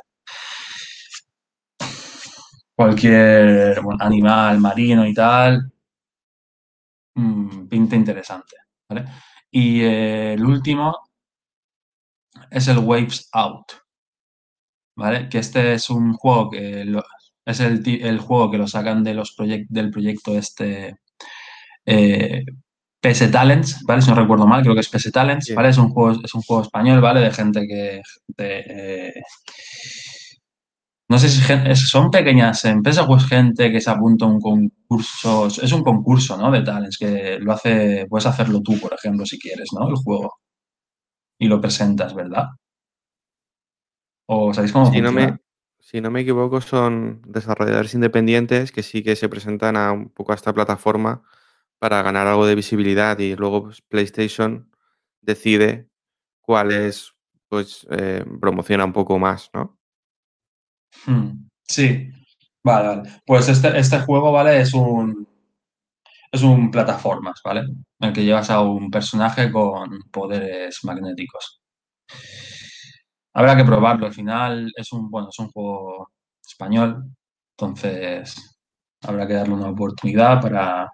cualquier 2.76 3.80
animal 4.00 4.60
marino 4.60 5.06
y 5.06 5.13
tal, 5.13 5.71
mm, 7.15 7.67
pinta 7.67 7.95
interesante, 7.95 8.56
¿vale? 8.89 9.06
Y 9.52 9.82
eh, 9.82 10.34
el 10.34 10.45
último 10.45 10.95
es 12.52 12.67
el 12.67 12.80
Waves 12.80 13.30
Out, 13.32 13.71
¿vale? 14.95 15.30
Que 15.30 15.39
este 15.39 15.73
es 15.73 15.89
un 15.89 16.13
juego 16.13 16.50
que 16.52 16.84
es 17.48 17.60
el, 17.62 17.82
el 18.04 18.20
juego 18.20 18.52
que 18.52 18.58
lo 18.60 18.68
sacan 18.68 19.04
de 19.04 19.14
los 19.16 19.36
proyec- 19.38 19.68
del 19.70 19.89
proyecto 19.91 20.38
este 20.38 20.98
eh, 21.86 22.43
PS 23.02 23.30
Talents, 23.30 23.84
¿vale? 23.88 24.02
Si 24.02 24.10
no 24.10 24.16
recuerdo 24.16 24.48
mal, 24.48 24.62
creo 24.64 24.74
que 24.76 24.82
es 24.82 24.89
PS 24.89 25.12
Talents. 25.12 25.54
¿vale? 25.56 25.70
Es 25.70 25.78
un 25.78 25.89
juego, 25.89 26.20
es 26.24 26.34
un 26.36 26.41
juego 26.41 26.64
español, 26.64 27.02
¿vale? 27.02 27.22
De 27.22 27.32
gente 27.32 27.68
que... 27.68 28.02
de, 28.38 28.60
eh, 28.68 29.14
no 31.10 31.18
sé 31.20 31.30
si 31.30 31.41
es- 31.54 31.89
son 31.89 32.12
pequeñas 32.12 32.64
empresas 32.66 33.06
o 33.08 33.16
es 33.18 33.26
gente 33.26 33.72
que 33.72 33.80
se 33.82 33.89
apunta 33.89 34.26
a 34.26 34.30
un 34.30 34.39
concurso. 34.41 35.48
Es 35.48 35.72
un 35.72 35.84
concurso, 35.84 36.38
¿no? 36.38 36.52
De 36.52 36.62
talents 36.64 36.98
que 36.98 37.38
lo 37.39 37.54
hace, 37.54 38.06
puedes 38.10 38.26
hacerlo 38.26 38.62
tú, 38.62 38.80
por 38.80 38.93
ejemplo, 38.93 39.26
si 39.26 39.39
quieres, 39.39 39.70
¿no? 39.74 39.88
El 39.88 39.95
juego. 39.95 40.34
Y 41.39 41.48
lo 41.48 41.60
presentas, 41.62 42.14
¿verdad? 42.14 42.48
¿O 44.28 44.54
sabéis 44.54 44.72
cómo 44.74 44.86
no, 45.02 45.12
funciona? 45.12 45.32
me, 45.32 45.38
si 45.89 46.01
no 46.01 46.11
me 46.11 46.19
equivoco, 46.19 46.59
son 46.59 47.21
desarrolladores 47.25 47.93
independientes 47.93 48.73
que 48.73 48.83
sí 48.83 49.03
que 49.03 49.15
se 49.15 49.29
presentan 49.29 49.77
a 49.77 49.93
un 49.93 50.09
poco 50.09 50.33
a 50.33 50.35
esta 50.35 50.53
plataforma 50.53 51.23
para 51.79 52.01
ganar 52.01 52.27
algo 52.27 52.45
de 52.45 52.55
visibilidad 52.55 53.17
y 53.19 53.38
luego 53.38 53.63
pues, 53.63 53.81
PlayStation 53.83 54.69
decide 55.21 55.88
cuál 56.41 56.73
es 56.73 57.13
pues 57.47 57.88
eh, 57.89 58.25
promociona 58.41 58.83
un 58.83 58.91
poco 58.91 59.17
más, 59.17 59.49
¿no? 59.53 59.79
Hmm, 61.05 61.47
Sí, 61.63 62.09
vale, 62.65 62.88
vale. 62.89 63.09
Pues 63.25 63.47
este, 63.47 63.79
este 63.79 63.99
juego, 63.99 64.33
¿vale? 64.33 64.59
Es 64.59 64.73
un, 64.73 65.25
es 66.33 66.41
un 66.43 66.69
plataformas, 66.69 67.39
¿vale? 67.45 67.61
En 67.61 68.09
el 68.09 68.13
que 68.13 68.25
llevas 68.25 68.49
a 68.49 68.59
un 68.59 68.91
personaje 68.91 69.49
con 69.49 70.01
poderes 70.11 70.83
magnéticos. 70.83 71.61
Habrá 73.38 73.55
que 73.55 73.63
probarlo. 73.63 74.07
Al 74.07 74.13
final 74.13 74.71
es 74.75 74.91
un, 74.91 75.11
bueno, 75.11 75.29
es 75.29 75.38
un 75.38 75.49
juego 75.51 76.09
español, 76.43 77.03
entonces 77.55 78.57
habrá 79.03 79.27
que 79.27 79.33
darle 79.33 79.53
una 79.53 79.69
oportunidad 79.69 80.41
para... 80.41 80.91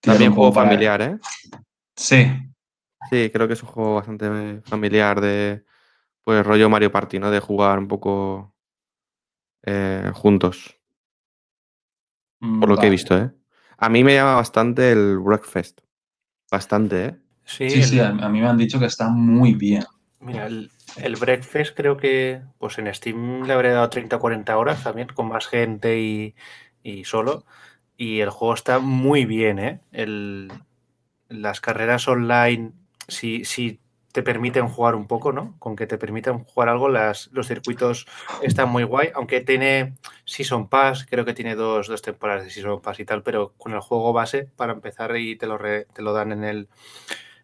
También 0.00 0.30
un 0.32 0.36
juego 0.36 0.52
para- 0.52 0.68
familiar, 0.68 1.00
¿eh? 1.00 1.18
Sí, 1.96 2.26
Sí, 3.10 3.30
creo 3.32 3.46
que 3.46 3.54
es 3.54 3.62
un 3.62 3.68
juego 3.70 3.94
bastante 3.94 4.60
familiar 4.64 5.20
de, 5.20 5.64
pues, 6.22 6.44
rollo 6.44 6.68
Mario 6.68 6.92
Party, 6.92 7.18
¿no? 7.18 7.30
De 7.30 7.40
jugar 7.40 7.78
un 7.78 7.88
poco 7.88 8.54
eh, 9.64 10.10
juntos, 10.14 10.76
por 12.38 12.68
lo 12.68 12.76
que 12.76 12.86
he 12.86 12.90
visto, 12.90 13.16
¿eh? 13.16 13.30
A 13.78 13.88
mí 13.88 14.04
me 14.04 14.14
llama 14.14 14.34
bastante 14.34 14.92
el 14.92 15.18
Breakfast. 15.18 15.80
Bastante, 16.50 17.04
¿eh? 17.06 17.18
Sí, 17.44 17.70
Sí, 17.70 17.82
sí, 17.82 17.98
el- 17.98 18.20
a, 18.20 18.26
a 18.26 18.28
mí 18.28 18.40
me 18.40 18.48
han 18.48 18.56
dicho 18.58 18.78
que 18.78 18.86
está 18.86 19.08
muy 19.08 19.54
bien. 19.54 19.84
Mira, 20.20 20.46
el, 20.46 20.70
el 20.96 21.16
Breakfast 21.16 21.74
creo 21.76 21.96
que 21.96 22.42
pues 22.58 22.78
en 22.78 22.92
Steam 22.94 23.44
le 23.44 23.52
habré 23.52 23.70
dado 23.72 23.88
30 23.90 24.16
o 24.16 24.20
40 24.20 24.56
horas 24.58 24.82
también, 24.84 25.08
con 25.08 25.28
más 25.28 25.46
gente 25.46 25.98
y, 26.00 26.34
y 26.82 27.04
solo. 27.04 27.44
Y 27.96 28.20
el 28.20 28.30
juego 28.30 28.54
está 28.54 28.78
muy 28.80 29.24
bien, 29.24 29.58
¿eh? 29.58 29.80
El- 29.92 30.50
las 31.28 31.60
carreras 31.60 32.08
online, 32.08 32.72
si, 33.08 33.44
si 33.44 33.80
te 34.12 34.22
permiten 34.22 34.68
jugar 34.68 34.94
un 34.94 35.06
poco, 35.06 35.32
¿no? 35.32 35.56
Con 35.58 35.76
que 35.76 35.86
te 35.86 35.96
permitan 35.98 36.44
jugar 36.44 36.68
algo, 36.68 36.88
las, 36.90 37.30
los 37.32 37.46
circuitos 37.48 38.06
están 38.42 38.68
muy 38.68 38.84
guay, 38.84 39.10
aunque 39.14 39.40
tiene 39.40 39.94
Season 40.26 40.68
Pass, 40.68 41.06
creo 41.08 41.24
que 41.24 41.32
tiene 41.34 41.54
dos, 41.54 41.88
dos 41.88 42.02
temporadas 42.02 42.44
de 42.44 42.50
Season 42.50 42.82
Pass 42.82 43.00
y 43.00 43.06
tal, 43.06 43.22
pero 43.22 43.54
con 43.56 43.72
el 43.72 43.80
juego 43.80 44.12
base, 44.12 44.44
para 44.56 44.72
empezar, 44.74 45.16
y 45.16 45.36
te 45.36 45.46
lo, 45.46 45.56
re- 45.58 45.86
te 45.94 46.02
lo 46.02 46.12
dan 46.12 46.32
en 46.32 46.44
el, 46.44 46.68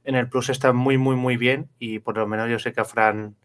en 0.08 0.14
el 0.14 0.26
Plus 0.30 0.48
está 0.48 0.72
muy, 0.72 0.96
muy, 0.96 1.16
muy 1.16 1.36
bien. 1.36 1.68
Y 1.78 1.98
por 1.98 2.16
lo 2.16 2.26
menos 2.26 2.48
yo 2.48 2.58
sé 2.58 2.72
que 2.72 2.80
a 2.80 2.86
Fran, 2.86 3.36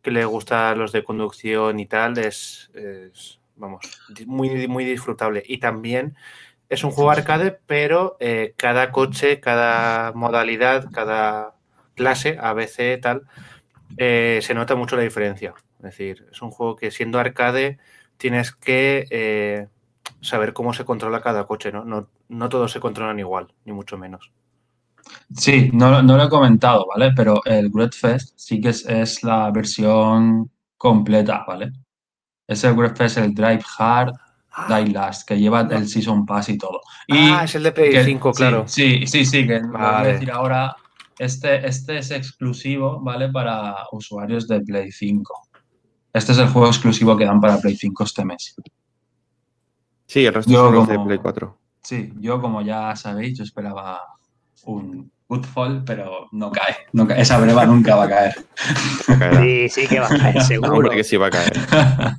que 0.00 0.10
le 0.10 0.24
gusta 0.24 0.74
los 0.74 0.90
de 0.90 1.04
conducción 1.04 1.78
y 1.80 1.84
tal, 1.84 2.16
es, 2.16 2.70
es, 2.72 3.40
vamos, 3.56 3.84
muy, 4.26 4.66
muy 4.68 4.86
disfrutable. 4.86 5.42
Y 5.46 5.58
también 5.58 6.16
es 6.70 6.82
un 6.82 6.92
juego 6.92 7.10
arcade, 7.10 7.58
pero 7.66 8.16
eh, 8.20 8.54
cada 8.56 8.90
coche, 8.90 9.38
cada 9.38 10.12
modalidad, 10.12 10.90
cada 10.90 11.54
clase, 11.94 12.38
ABC, 12.40 12.98
tal, 13.02 13.24
eh, 13.98 14.38
se 14.40 14.54
nota 14.54 14.76
mucho 14.76 14.96
la 14.96 15.02
diferencia. 15.02 15.52
Es 15.80 15.82
decir, 15.82 16.26
es 16.32 16.40
un 16.40 16.50
juego 16.50 16.76
que 16.76 16.90
siendo 16.90 17.18
arcade 17.18 17.76
tienes 18.16 18.52
que 18.52 19.06
eh, 19.10 19.68
saber 20.22 20.54
cómo 20.54 20.72
se 20.72 20.86
controla 20.86 21.20
cada 21.20 21.46
coche, 21.46 21.70
¿no? 21.70 21.84
¿no? 21.84 22.08
No 22.30 22.48
todos 22.48 22.72
se 22.72 22.80
controlan 22.80 23.18
igual, 23.18 23.52
ni 23.66 23.72
mucho 23.72 23.98
menos. 23.98 24.32
Sí, 25.34 25.70
no, 25.72 26.02
no 26.02 26.16
lo 26.16 26.24
he 26.24 26.28
comentado, 26.28 26.86
¿vale? 26.88 27.12
Pero 27.14 27.40
el 27.44 27.70
Fest 27.92 28.32
sí 28.36 28.60
que 28.60 28.70
es, 28.70 28.86
es 28.86 29.22
la 29.22 29.50
versión 29.50 30.50
completa, 30.76 31.44
¿vale? 31.46 31.72
Es 32.46 32.64
el 32.64 32.96
Fest, 32.96 33.18
el 33.18 33.34
Drive 33.34 33.62
Hard, 33.78 34.12
Die 34.68 34.86
Last, 34.92 35.28
que 35.28 35.38
lleva 35.38 35.60
el 35.60 35.88
Season 35.88 36.24
Pass 36.26 36.48
y 36.48 36.58
todo. 36.58 36.80
Y 37.06 37.16
ah, 37.30 37.44
es 37.44 37.54
el 37.54 37.62
de 37.62 37.72
Play 37.72 37.90
que- 37.90 38.04
5, 38.04 38.32
sí, 38.32 38.36
claro. 38.38 38.64
Sí, 38.66 39.06
sí, 39.06 39.24
sí, 39.24 39.46
que 39.46 39.60
lo 39.60 39.68
voy 39.68 39.80
a 39.80 39.90
Vale. 39.90 40.12
decir 40.14 40.30
ahora. 40.30 40.74
Este, 41.18 41.66
este 41.66 41.98
es 41.98 42.10
exclusivo, 42.12 43.00
¿vale? 43.00 43.28
Para 43.28 43.74
usuarios 43.92 44.46
de 44.46 44.60
Play 44.60 44.92
5. 44.92 45.48
Este 46.12 46.32
es 46.32 46.38
el 46.38 46.48
juego 46.48 46.68
exclusivo 46.68 47.16
que 47.16 47.24
dan 47.24 47.40
para 47.40 47.58
Play 47.58 47.76
5 47.76 48.04
este 48.04 48.24
mes. 48.24 48.54
Sí, 50.06 50.24
el 50.24 50.32
resto 50.34 50.50
Yo 50.50 50.64
son 50.66 50.74
los 50.74 50.88
de 50.88 50.94
como- 50.94 51.06
Play 51.06 51.18
4. 51.18 51.58
Sí, 51.82 52.12
yo 52.20 52.40
como 52.40 52.62
ya 52.62 52.94
sabéis, 52.96 53.38
yo 53.38 53.44
esperaba 53.44 54.00
un 54.72 55.10
Goodfall, 55.28 55.82
pero 55.84 56.28
no 56.32 56.50
cae. 56.50 56.76
No 56.92 57.06
cae. 57.06 57.20
Esa 57.20 57.38
breva 57.38 57.66
nunca 57.66 57.96
va 57.96 58.04
a 58.04 58.08
caer. 58.08 58.34
Sí, 59.40 59.68
sí 59.68 59.86
que 59.86 60.00
va 60.00 60.06
a 60.06 60.16
caer, 60.16 60.42
seguro. 60.52 60.72
hombre, 60.72 60.96
que 60.96 61.04
sí 61.04 61.16
va 61.16 61.26
a 61.26 61.30
caer. 61.30 61.52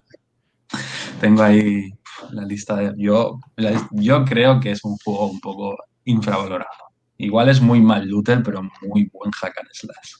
Tengo 1.21 1.41
ahí 1.43 1.91
la 2.31 2.43
lista 2.43 2.75
de. 2.75 2.93
Yo, 2.97 3.39
la- 3.55 3.87
yo 3.91 4.23
creo 4.25 4.59
que 4.59 4.71
es 4.71 4.83
un 4.83 4.95
juego 4.97 5.27
un 5.29 5.39
poco 5.39 5.77
infravalorado. 6.05 6.69
Igual 7.17 7.49
es 7.49 7.59
muy 7.61 7.81
mal 7.81 8.07
looter, 8.07 8.41
pero 8.43 8.61
muy 8.81 9.09
buen 9.11 9.31
hack 9.31 9.57
and 9.57 9.69
slash. 9.73 10.13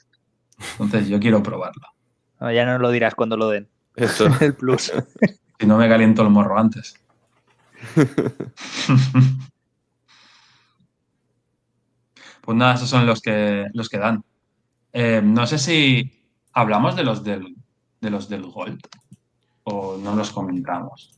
Entonces 0.80 1.08
yo 1.10 1.20
quiero 1.20 1.42
probarlo. 1.44 1.84
No, 2.40 2.52
ya 2.52 2.66
no 2.66 2.78
lo 2.80 2.90
dirás 2.92 3.16
cuando 3.16 3.38
lo 3.38 3.50
den. 3.50 3.70
Eso. 3.96 4.28
El 4.42 4.56
plus. 4.56 4.92
Si 5.60 5.66
no 5.68 5.78
me 5.78 5.88
caliento 5.90 6.22
el 6.24 6.30
morro 6.30 6.58
antes. 6.58 6.96
Pues 12.50 12.58
nada, 12.58 12.74
esos 12.74 12.89
son 12.89 13.06
los 13.06 13.22
que, 13.22 13.68
los 13.76 13.89
que 13.89 14.00
dan. 14.00 14.24
Eh, 14.91 15.22
no 15.24 15.45
sé 15.45 15.60
si 15.60 16.26
hablamos 16.52 16.95
de 16.95 17.04
los 17.04 17.24
del, 17.24 17.56
de 18.02 18.10
los 18.10 18.28
del 18.28 18.41
Gold 18.47 18.80
o 19.66 19.97
no 20.02 20.16
los 20.16 20.32
comentamos. 20.32 21.12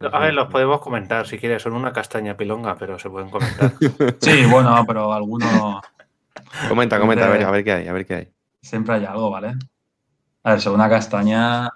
A 0.00 0.18
ver, 0.18 0.34
los 0.34 0.48
podemos 0.48 0.80
comentar 0.80 1.28
si 1.28 1.38
quieres. 1.38 1.62
Son 1.62 1.74
una 1.74 1.92
castaña 1.92 2.36
pilonga, 2.36 2.74
pero 2.76 2.98
se 2.98 3.08
pueden 3.08 3.30
comentar. 3.30 3.72
Sí, 4.20 4.44
bueno, 4.50 4.84
pero 4.84 5.12
alguno 5.12 5.80
Comenta, 6.68 6.98
comenta, 6.98 7.26
a 7.26 7.28
ver, 7.28 7.44
a 7.44 7.52
ver 7.52 7.62
qué 7.62 7.70
hay, 7.72 7.86
a 7.86 7.92
ver 7.92 8.04
qué 8.04 8.14
hay. 8.16 8.28
siempre 8.60 8.96
hay 8.96 9.04
algo, 9.04 9.30
¿vale? 9.30 9.54
A 10.42 10.50
ver, 10.50 10.60
según 10.60 10.80
una 10.80 10.90
castaña. 10.90 11.70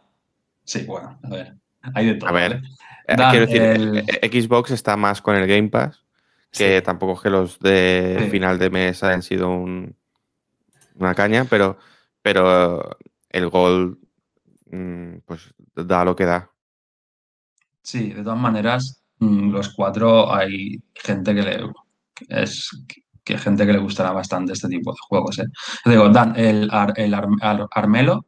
Sí, 0.65 0.83
bueno, 0.87 1.21
a 1.23 1.29
ver. 1.29 1.55
Hay 1.95 2.07
de 2.07 2.15
todo. 2.15 2.31
A 2.31 2.33
ver, 2.33 2.55
¿vale? 2.55 2.69
Eh, 3.07 3.15
Dan, 3.17 3.31
quiero 3.31 3.47
decir, 3.47 3.63
el- 3.63 3.99
eh, 3.99 4.43
Xbox 4.43 4.73
está 4.73 4.97
más 4.97 5.23
con 5.23 5.37
el 5.37 5.47
Game 5.47 5.69
Pass, 5.69 6.05
que 6.51 6.79
Sí. 6.79 6.83
tampoco 6.85 7.15
es 7.15 7.21
que 7.21 7.31
los 7.31 7.59
de 7.61 8.19
Sí. 8.25 8.31
final 8.31 8.59
de 8.59 8.71
mes 8.71 9.03
hayan 9.03 9.23
sido 9.23 9.51
un- 9.51 9.97
una 10.95 11.15
caña, 11.15 11.45
pero, 11.49 11.79
pero 12.23 12.97
el 13.31 13.49
Gold 13.49 13.99
mm, 14.71 15.19
pues 15.25 15.55
da 15.75 16.05
lo 16.05 16.15
que 16.15 16.25
da. 16.27 16.51
Sí, 17.83 18.13
de 18.13 18.23
todas 18.23 18.39
maneras, 18.39 19.03
mm, 19.19 19.51
los 19.51 19.71
cuatro 19.75 20.31
hay 20.35 20.83
gente 20.95 21.35
que 21.35 21.43
le 21.43 21.61
es 22.29 22.69
que 23.25 23.39
gente 23.39 23.65
que 23.67 23.73
le 23.73 23.79
gustará 23.79 24.11
bastante 24.13 24.53
este 24.55 24.69
tipo 24.69 24.91
de 24.93 24.99
juegos. 25.09 25.39
¿eh? 25.39 25.47
Digo, 25.85 26.09
Dan, 26.09 26.35
el, 26.37 26.69
Ar- 26.71 26.95
el 26.97 27.15
Ar- 27.15 27.29
Ar- 27.41 27.69
Armelo, 27.71 28.27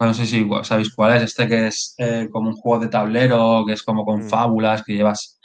no 0.00 0.14
sé 0.14 0.26
si 0.26 0.48
sabéis 0.64 0.92
cuál 0.94 1.16
es, 1.16 1.22
este 1.22 1.46
que 1.48 1.68
es 1.68 1.94
eh, 1.98 2.28
como 2.32 2.48
un 2.50 2.56
juego 2.56 2.82
de 2.82 2.88
tablero, 2.88 3.64
que 3.66 3.74
es 3.74 3.82
como 3.84 4.04
con 4.04 4.24
Mm. 4.24 4.28
fábulas, 4.28 4.82
que 4.82 4.94
llevas. 4.94 5.38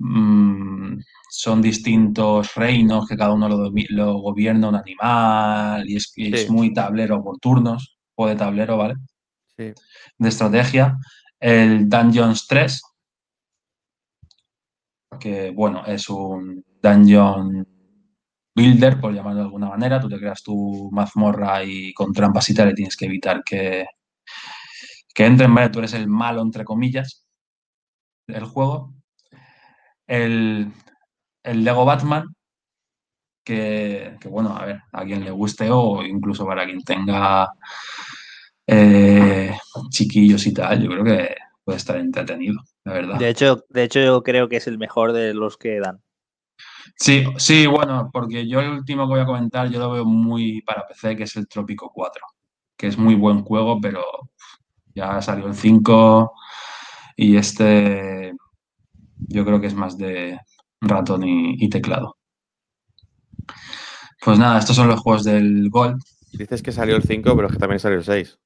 Mm, 0.00 0.98
son 1.30 1.62
distintos 1.62 2.54
reinos 2.56 3.06
que 3.06 3.16
cada 3.16 3.32
uno 3.32 3.48
lo, 3.48 4.14
gobierna 4.20 4.68
un 4.68 4.76
animal 4.76 5.88
y 5.88 5.96
es, 5.96 6.12
y 6.16 6.34
es 6.34 6.46
Sí. 6.46 6.52
muy 6.52 6.72
tablero 6.74 7.22
por 7.22 7.38
turnos, 7.38 7.98
juego 8.14 8.30
de 8.30 8.36
tablero, 8.36 8.76
¿vale? 8.76 8.94
Sí. 9.56 9.72
de 10.18 10.28
estrategia. 10.28 10.96
El 11.38 11.88
Dungeons 11.88 12.46
3, 12.48 12.82
que 15.20 15.50
bueno, 15.50 15.84
es 15.86 16.08
un 16.08 16.64
dungeon 16.82 17.66
builder, 18.54 19.00
por 19.00 19.12
llamarlo 19.14 19.40
de 19.40 19.44
alguna 19.46 19.68
manera. 19.68 20.00
Tú 20.00 20.08
te 20.08 20.18
creas 20.18 20.42
tu 20.42 20.90
mazmorra 20.92 21.62
y 21.64 21.92
con 21.94 22.12
trampas 22.12 22.48
y 22.50 22.54
tal 22.54 22.70
y 22.70 22.74
tienes 22.74 22.96
que 22.96 23.06
evitar 23.06 23.42
que, 23.44 23.86
que 25.14 25.26
entren, 25.26 25.54
¿vale? 25.54 25.70
Tú 25.70 25.78
eres 25.80 25.94
el 25.94 26.08
malo, 26.08 26.42
entre 26.42 26.64
comillas, 26.64 27.26
del 28.26 28.44
juego. 28.44 28.94
El, 30.10 30.72
el 31.44 31.64
Lego 31.64 31.84
Batman, 31.84 32.34
que, 33.44 34.16
que, 34.20 34.28
bueno, 34.28 34.56
a 34.56 34.64
ver, 34.64 34.80
a 34.92 35.04
quien 35.04 35.24
le 35.24 35.30
guste 35.30 35.68
o 35.70 36.02
incluso 36.02 36.44
para 36.44 36.64
quien 36.64 36.82
tenga 36.82 37.48
eh, 38.66 39.56
chiquillos 39.88 40.44
y 40.48 40.52
tal, 40.52 40.82
yo 40.82 40.90
creo 40.90 41.04
que 41.04 41.34
puede 41.62 41.78
estar 41.78 41.96
entretenido, 41.96 42.60
la 42.84 42.92
verdad. 42.92 43.18
De 43.20 43.28
hecho, 43.28 43.64
de 43.68 43.84
hecho, 43.84 44.00
yo 44.00 44.22
creo 44.24 44.48
que 44.48 44.56
es 44.56 44.66
el 44.66 44.78
mejor 44.78 45.12
de 45.12 45.32
los 45.32 45.56
que 45.56 45.78
dan. 45.78 46.02
Sí, 46.96 47.24
sí, 47.36 47.66
bueno, 47.66 48.10
porque 48.12 48.48
yo 48.48 48.58
el 48.58 48.70
último 48.70 49.04
que 49.06 49.14
voy 49.14 49.20
a 49.20 49.26
comentar 49.26 49.70
yo 49.70 49.78
lo 49.78 49.92
veo 49.92 50.04
muy 50.04 50.60
para 50.62 50.86
PC, 50.88 51.16
que 51.16 51.22
es 51.22 51.36
el 51.36 51.46
Trópico 51.46 51.90
4, 51.94 52.20
que 52.76 52.88
es 52.88 52.98
muy 52.98 53.14
buen 53.14 53.42
juego, 53.42 53.80
pero 53.80 54.02
ya 54.92 55.22
salió 55.22 55.46
el 55.46 55.54
5 55.54 56.32
y 57.16 57.36
este 57.36 58.29
yo 59.30 59.44
creo 59.44 59.60
que 59.60 59.68
es 59.68 59.74
más 59.74 59.96
de 59.96 60.38
ratón 60.80 61.24
y, 61.24 61.54
y 61.58 61.68
teclado. 61.68 62.16
Pues 64.22 64.38
nada, 64.38 64.58
estos 64.58 64.76
son 64.76 64.88
los 64.88 65.00
juegos 65.00 65.24
del 65.24 65.70
Gold. 65.70 66.02
Dices 66.32 66.62
que 66.62 66.72
salió 66.72 66.96
el 66.96 67.02
5, 67.02 67.34
pero 67.34 67.48
es 67.48 67.52
que 67.52 67.58
también 67.58 67.80
salió 67.80 67.98
el 67.98 68.04
6. 68.04 68.38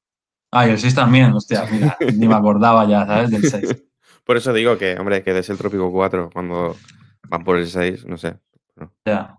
Ah, 0.52 0.68
y 0.68 0.70
el 0.70 0.78
6 0.78 0.94
también, 0.94 1.32
hostia, 1.32 1.66
mira, 1.70 1.96
ni 2.14 2.28
me 2.28 2.34
acordaba 2.34 2.86
ya, 2.86 3.04
¿sabes? 3.06 3.30
Del 3.30 3.42
6. 3.42 3.84
Por 4.24 4.36
eso 4.36 4.52
digo 4.52 4.78
que, 4.78 4.96
hombre, 4.98 5.22
que 5.22 5.32
des 5.32 5.50
el 5.50 5.58
Trópico 5.58 5.90
4 5.90 6.30
cuando 6.32 6.76
van 7.28 7.44
por 7.44 7.58
el 7.58 7.66
6, 7.66 8.06
no 8.06 8.16
sé. 8.16 8.38
Ya. 9.04 9.36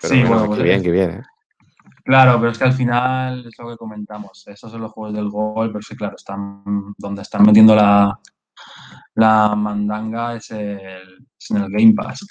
Pero 0.00 0.14
Sí, 0.14 0.22
bueno, 0.22 0.46
pues 0.46 0.62
bien, 0.62 0.82
qué 0.82 0.90
bien, 0.90 1.10
¿eh? 1.10 1.22
Claro, 2.04 2.38
pero 2.38 2.52
es 2.52 2.58
que 2.58 2.64
al 2.64 2.72
final 2.72 3.44
es 3.46 3.58
lo 3.58 3.68
que 3.68 3.76
comentamos. 3.76 4.46
Esos 4.46 4.70
son 4.70 4.80
los 4.80 4.92
juegos 4.92 5.14
del 5.14 5.28
gol, 5.28 5.72
pero 5.72 5.84
que 5.86 5.96
claro, 5.96 6.14
están 6.14 6.62
donde 6.96 7.22
están 7.22 7.42
metiendo 7.42 7.74
la, 7.74 8.16
la 9.16 9.54
mandanga 9.56 10.36
es, 10.36 10.50
el, 10.50 11.26
es 11.38 11.50
en 11.50 11.56
el 11.56 11.70
Game 11.70 11.94
Pass. 11.94 12.26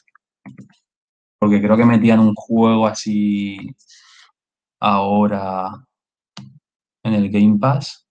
Porque 1.39 1.61
creo 1.61 1.75
que 1.75 1.85
metían 1.85 2.19
un 2.19 2.33
juego 2.33 2.87
así 2.87 3.75
ahora 4.79 5.71
en 7.03 7.13
el 7.13 7.29
Game 7.29 7.57
Pass. 7.59 8.07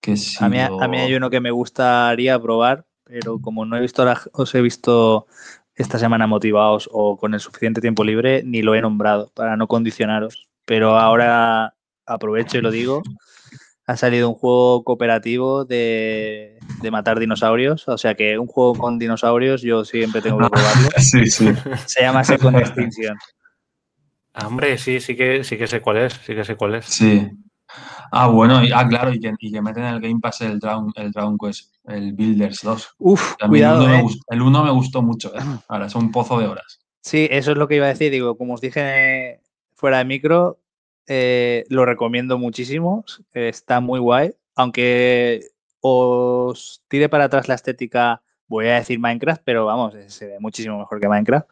Que 0.00 0.14
A 0.40 0.48
mí, 0.48 0.58
a 0.58 0.88
mí 0.88 0.98
hay 0.98 1.14
uno 1.14 1.30
que 1.30 1.40
me 1.40 1.50
gustaría 1.50 2.40
probar, 2.40 2.86
pero 3.04 3.40
como 3.40 3.64
no 3.64 3.76
he 3.76 3.80
visto 3.80 4.04
la- 4.04 4.20
os 4.32 4.54
he 4.54 4.62
visto 4.62 5.26
esta 5.74 5.98
semana 5.98 6.26
motivados 6.26 6.88
o 6.92 7.16
con 7.16 7.34
el 7.34 7.40
suficiente 7.40 7.80
tiempo 7.80 8.04
libre, 8.04 8.42
ni 8.44 8.62
lo 8.62 8.74
he 8.74 8.80
nombrado 8.80 9.30
para 9.34 9.56
no 9.56 9.66
condicionaros. 9.66 10.48
Pero 10.64 10.98
ahora 10.98 11.74
aprovecho 12.06 12.58
y 12.58 12.62
lo 12.62 12.70
digo. 12.70 13.02
Ha 13.86 13.96
salido 13.96 14.28
un 14.28 14.34
juego 14.34 14.82
cooperativo 14.82 15.64
de, 15.64 16.58
de 16.82 16.90
matar 16.90 17.20
dinosaurios. 17.20 17.86
O 17.88 17.98
sea 17.98 18.14
que 18.14 18.38
un 18.38 18.46
juego 18.46 18.74
con 18.74 18.98
dinosaurios 18.98 19.62
yo 19.62 19.84
siempre 19.84 20.20
tengo 20.22 20.38
que 20.38 20.50
probarlo. 20.50 20.88
Sí, 20.98 21.26
sí. 21.26 21.48
Se 21.86 22.02
llama 22.02 22.24
Second 22.24 22.58
Extinction. 22.58 23.16
Ah, 24.34 24.48
hombre, 24.48 24.76
sí, 24.76 25.00
sí 25.00 25.16
que, 25.16 25.44
sí 25.44 25.56
que 25.56 25.66
sé 25.66 25.80
cuál 25.80 25.96
es, 25.98 26.12
sí 26.12 26.34
que 26.34 26.44
sé 26.44 26.56
cuál 26.56 26.74
es. 26.74 26.84
Sí. 26.86 27.30
Ah, 28.12 28.28
bueno, 28.28 28.62
y, 28.62 28.70
ah, 28.72 28.86
claro, 28.86 29.12
y 29.12 29.18
que, 29.18 29.32
y 29.38 29.50
que 29.50 29.62
meten 29.62 29.84
en 29.84 29.94
el 29.94 30.00
Game 30.00 30.20
Pass 30.20 30.42
el 30.42 30.58
Dragon, 30.58 30.92
el 30.94 31.10
Dragon 31.10 31.38
Quest, 31.38 31.74
el 31.86 32.12
Builders 32.12 32.60
2. 32.62 32.94
Uf, 32.98 33.34
cuidado. 33.48 33.82
el, 33.82 33.86
uno 33.86 33.94
eh. 33.94 33.96
me 33.96 34.02
gustó, 34.02 34.24
el 34.28 34.42
uno 34.42 34.64
me 34.64 34.70
gustó 34.70 35.02
mucho, 35.02 35.34
¿eh? 35.34 35.42
Ahora 35.68 35.86
es 35.86 35.94
un 35.94 36.10
pozo 36.10 36.38
de 36.38 36.46
horas. 36.46 36.80
Sí, 37.00 37.28
eso 37.30 37.52
es 37.52 37.58
lo 37.58 37.66
que 37.66 37.76
iba 37.76 37.86
a 37.86 37.90
decir. 37.90 38.12
Digo, 38.12 38.36
como 38.36 38.54
os 38.54 38.60
dije 38.60 39.40
fuera 39.74 39.98
de 39.98 40.04
micro, 40.04 40.58
eh, 41.06 41.64
lo 41.68 41.84
recomiendo 41.84 42.38
muchísimo. 42.38 43.04
eh, 43.32 43.48
Está 43.48 43.80
muy 43.80 44.00
guay. 44.00 44.32
Aunque 44.54 45.48
os 45.80 46.82
tire 46.88 47.08
para 47.08 47.24
atrás 47.24 47.48
la 47.48 47.54
estética, 47.54 48.22
voy 48.48 48.68
a 48.68 48.76
decir 48.76 48.98
Minecraft, 48.98 49.42
pero 49.44 49.66
vamos, 49.66 49.94
eh, 49.94 50.08
se 50.10 50.26
ve 50.26 50.36
muchísimo 50.40 50.78
mejor 50.78 51.00
que 51.00 51.08
Minecraft. 51.08 51.48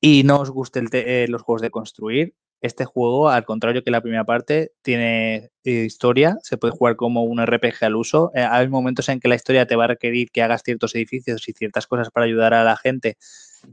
Y 0.00 0.22
no 0.24 0.40
os 0.40 0.50
gusten 0.50 0.88
los 1.28 1.42
juegos 1.42 1.62
de 1.62 1.70
construir. 1.70 2.34
Este 2.60 2.86
juego, 2.86 3.28
al 3.28 3.44
contrario 3.44 3.84
que 3.84 3.90
la 3.90 4.00
primera 4.00 4.24
parte, 4.24 4.72
tiene 4.80 5.50
eh, 5.64 5.84
historia, 5.84 6.38
se 6.42 6.56
puede 6.56 6.72
jugar 6.72 6.96
como 6.96 7.22
un 7.22 7.38
RPG 7.44 7.84
al 7.84 7.94
uso. 7.94 8.30
Eh, 8.34 8.40
hay 8.40 8.68
momentos 8.68 9.06
en 9.10 9.20
que 9.20 9.28
la 9.28 9.34
historia 9.34 9.66
te 9.66 9.76
va 9.76 9.84
a 9.84 9.88
requerir 9.88 10.30
que 10.30 10.40
hagas 10.42 10.62
ciertos 10.64 10.94
edificios 10.94 11.46
y 11.46 11.52
ciertas 11.52 11.86
cosas 11.86 12.10
para 12.10 12.24
ayudar 12.24 12.54
a 12.54 12.64
la 12.64 12.78
gente, 12.78 13.18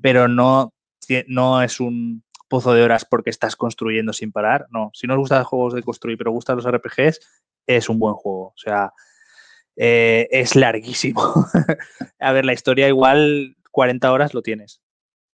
pero 0.01 0.27
no 0.27 0.73
no 1.27 1.61
es 1.61 1.79
un 1.79 2.23
pozo 2.51 2.73
de 2.73 2.83
horas 2.83 3.05
porque 3.05 3.31
estás 3.31 3.55
construyendo 3.55 4.13
sin 4.13 4.31
parar. 4.31 4.67
No, 4.69 4.91
si 4.93 5.07
no 5.07 5.13
os 5.15 5.19
gustan 5.21 5.39
los 5.39 5.47
juegos 5.47 5.73
de 5.73 5.81
construir, 5.81 6.17
pero 6.17 6.31
gustan 6.31 6.57
los 6.57 6.65
RPGs, 6.67 7.19
es 7.65 7.89
un 7.89 7.97
buen 7.97 8.13
juego. 8.13 8.47
O 8.49 8.57
sea, 8.57 8.91
eh, 9.75 10.27
es 10.29 10.55
larguísimo. 10.55 11.23
a 12.19 12.31
ver, 12.31 12.45
la 12.45 12.53
historia 12.53 12.87
igual 12.87 13.55
40 13.71 14.11
horas 14.11 14.33
lo 14.35 14.41
tienes. 14.43 14.83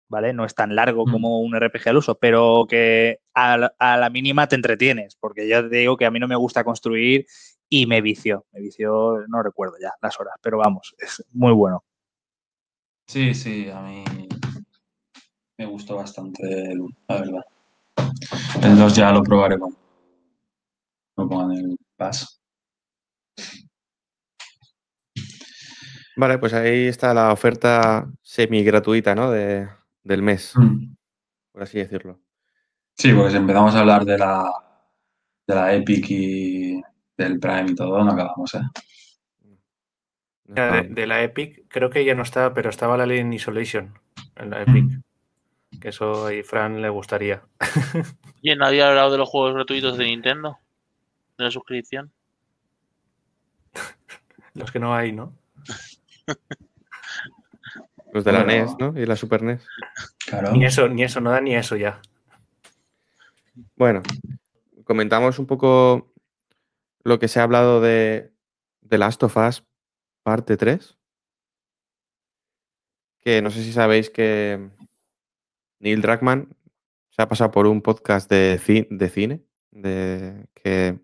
¿Vale? 0.10 0.34
No 0.34 0.44
es 0.46 0.56
tan 0.56 0.76
largo 0.76 1.06
Mm. 1.06 1.12
como 1.12 1.40
un 1.40 1.56
RPG 1.56 1.88
al 1.90 1.98
uso, 1.98 2.16
pero 2.16 2.66
que 2.68 3.20
a 3.34 3.58
la, 3.58 3.74
a 3.80 3.96
la 3.98 4.10
mínima 4.10 4.48
te 4.48 4.56
entretienes, 4.56 5.16
porque 5.16 5.48
ya 5.48 5.62
te 5.62 5.78
digo 5.78 5.96
que 5.96 6.06
a 6.06 6.12
mí 6.12 6.20
no 6.20 6.28
me 6.28 6.36
gusta 6.36 6.64
construir 6.66 7.26
y 7.70 7.86
me 7.86 8.02
vicio. 8.02 8.46
Me 8.52 8.60
vicio, 8.60 9.20
no 9.30 9.42
recuerdo 9.44 9.76
ya 9.82 9.94
las 10.02 10.20
horas, 10.20 10.36
pero 10.42 10.58
vamos, 10.58 10.96
es 10.98 11.24
muy 11.32 11.54
bueno. 11.54 11.86
Sí, 13.08 13.34
sí, 13.34 13.70
a 13.70 13.82
mí 13.82 14.04
me 15.62 15.68
gustó 15.68 15.98
bastante 15.98 16.72
el 16.72 16.82
uno, 16.82 16.96
la 17.08 17.20
verdad. 17.20 17.42
El 18.64 18.80
2 18.80 18.96
ya 18.96 19.12
lo 19.12 19.22
probaré 19.22 19.60
cuando 19.60 19.78
lo 21.18 21.30
pongan 21.30 21.52
en 21.52 21.66
el 21.72 21.78
Pass. 21.96 22.42
Vale, 26.18 26.40
pues 26.40 26.54
ahí 26.54 26.88
está 26.88 27.14
la 27.14 27.32
oferta 27.32 28.10
semi 28.24 28.64
gratuita, 28.64 29.14
¿no? 29.14 29.30
De, 29.30 29.70
del 30.04 30.24
mes, 30.24 30.54
Mm. 30.56 30.96
por 31.52 31.62
así 31.64 31.78
decirlo. 31.78 32.20
Sí, 32.98 33.14
porque 33.14 33.32
si 33.32 33.38
empezamos 33.38 33.76
a 33.76 33.82
hablar 33.82 34.04
de 34.04 34.18
la, 34.18 34.44
de 35.48 35.56
la 35.56 35.74
Epic 35.76 36.06
y 36.10 36.82
del 37.18 37.40
Prime 37.40 37.72
y 37.72 37.76
todo, 37.76 38.04
no 38.04 38.12
acabamos, 38.12 38.54
¿eh? 38.56 38.62
De, 40.44 40.88
de 40.90 41.08
la 41.08 41.22
Epic, 41.22 41.66
creo 41.70 41.90
que 41.92 42.04
ya 42.04 42.16
no 42.16 42.24
está, 42.24 42.52
pero 42.54 42.70
estaba 42.72 42.98
la 42.98 43.04
Alien 43.04 43.32
Isolation 43.32 43.94
en 44.36 44.50
la 44.50 44.64
Epic. 44.64 45.00
Que 45.82 45.90
eso 45.90 46.28
a 46.28 46.32
Fran 46.44 46.82
le 46.82 46.90
gustaría. 46.90 47.42
¿Y 48.42 48.56
nadie 48.56 48.84
ha 48.84 48.90
hablado 48.90 49.12
de 49.12 49.18
los 49.18 49.28
juegos 49.28 49.56
gratuitos 49.56 49.98
de 49.98 50.06
Nintendo? 50.06 50.60
¿De 51.38 51.44
la 51.46 51.52
suscripción? 51.52 52.12
Los 54.54 54.72
que 54.72 54.80
no 54.80 54.96
hay, 54.96 55.12
¿no? 55.12 55.36
Los 58.14 58.24
de 58.26 58.32
la 58.34 58.44
Bueno. 58.44 58.66
NES, 58.66 58.76
¿no? 58.78 59.00
Y 59.00 59.06
la 59.06 59.16
Super 59.16 59.42
NES. 59.42 59.66
Claro. 60.28 60.52
Ni 60.52 60.66
eso, 60.66 60.88
ni 60.90 61.04
eso, 61.04 61.22
no 61.22 61.32
da 61.32 61.40
ni 61.40 61.56
eso 61.56 61.78
ya. 61.78 62.02
Bueno, 63.76 64.04
comentamos 64.84 65.40
un 65.40 65.48
poco 65.48 66.14
lo 67.04 67.20
que 67.20 67.30
se 67.30 67.40
ha 67.40 67.44
hablado 67.44 67.80
de, 67.80 68.34
de 68.82 68.98
Last 68.98 69.24
of 69.24 69.38
Us 69.38 69.64
parte 70.24 70.58
3. 70.58 70.98
Que 73.22 73.42
no 73.42 73.50
sé 73.50 73.64
si 73.64 73.72
sabéis 73.72 74.10
que 74.10 74.70
Neil 75.82 76.02
Druckmann 76.02 76.48
se 77.10 77.22
ha 77.22 77.28
pasado 77.28 77.52
por 77.52 77.68
un 77.68 77.82
podcast 77.82 78.30
de, 78.30 78.60
ci- 78.60 78.88
de 78.90 79.10
cine 79.10 79.42
de, 79.72 80.48
que, 80.54 81.00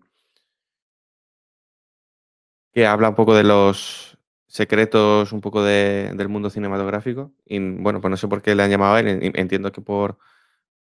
que 2.72 2.86
habla 2.86 3.10
un 3.10 3.14
poco 3.14 3.34
de 3.34 3.44
los 3.44 4.18
secretos 4.46 5.32
un 5.32 5.40
poco 5.40 5.62
de- 5.62 6.12
del 6.14 6.28
mundo 6.28 6.50
cinematográfico. 6.50 7.32
Y 7.44 7.58
bueno, 7.58 8.00
pues 8.00 8.10
no 8.10 8.16
sé 8.16 8.28
por 8.28 8.40
qué 8.42 8.54
le 8.54 8.62
han 8.62 8.70
llamado 8.70 8.94
a 8.94 9.00
él. 9.00 9.08
en- 9.08 9.32
Entiendo 9.38 9.72
que 9.72 9.80
por, 9.82 10.18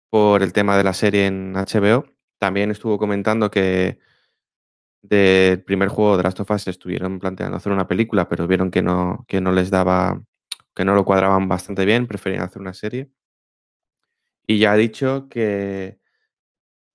por 0.09 0.43
el 0.43 0.53
tema 0.53 0.77
de 0.77 0.83
la 0.83 0.93
serie 0.93 1.27
en 1.27 1.53
HBO. 1.55 2.05
También 2.39 2.71
estuvo 2.71 2.97
comentando 2.99 3.51
que 3.51 3.99
del 5.01 5.63
primer 5.63 5.89
juego 5.89 6.17
de 6.17 6.23
Last 6.23 6.39
of 6.41 6.51
Us 6.51 6.67
estuvieron 6.67 7.19
planteando 7.19 7.57
hacer 7.57 7.71
una 7.71 7.87
película, 7.87 8.27
pero 8.29 8.47
vieron 8.47 8.71
que 8.71 8.81
no, 8.81 9.25
que 9.27 9.41
no 9.41 9.51
les 9.51 9.69
daba, 9.71 10.21
que 10.75 10.85
no 10.85 10.95
lo 10.95 11.05
cuadraban 11.05 11.47
bastante 11.47 11.85
bien, 11.85 12.07
preferían 12.07 12.43
hacer 12.43 12.61
una 12.61 12.73
serie. 12.73 13.09
Y 14.47 14.59
ya 14.59 14.71
ha 14.71 14.77
dicho 14.77 15.27
que 15.29 15.99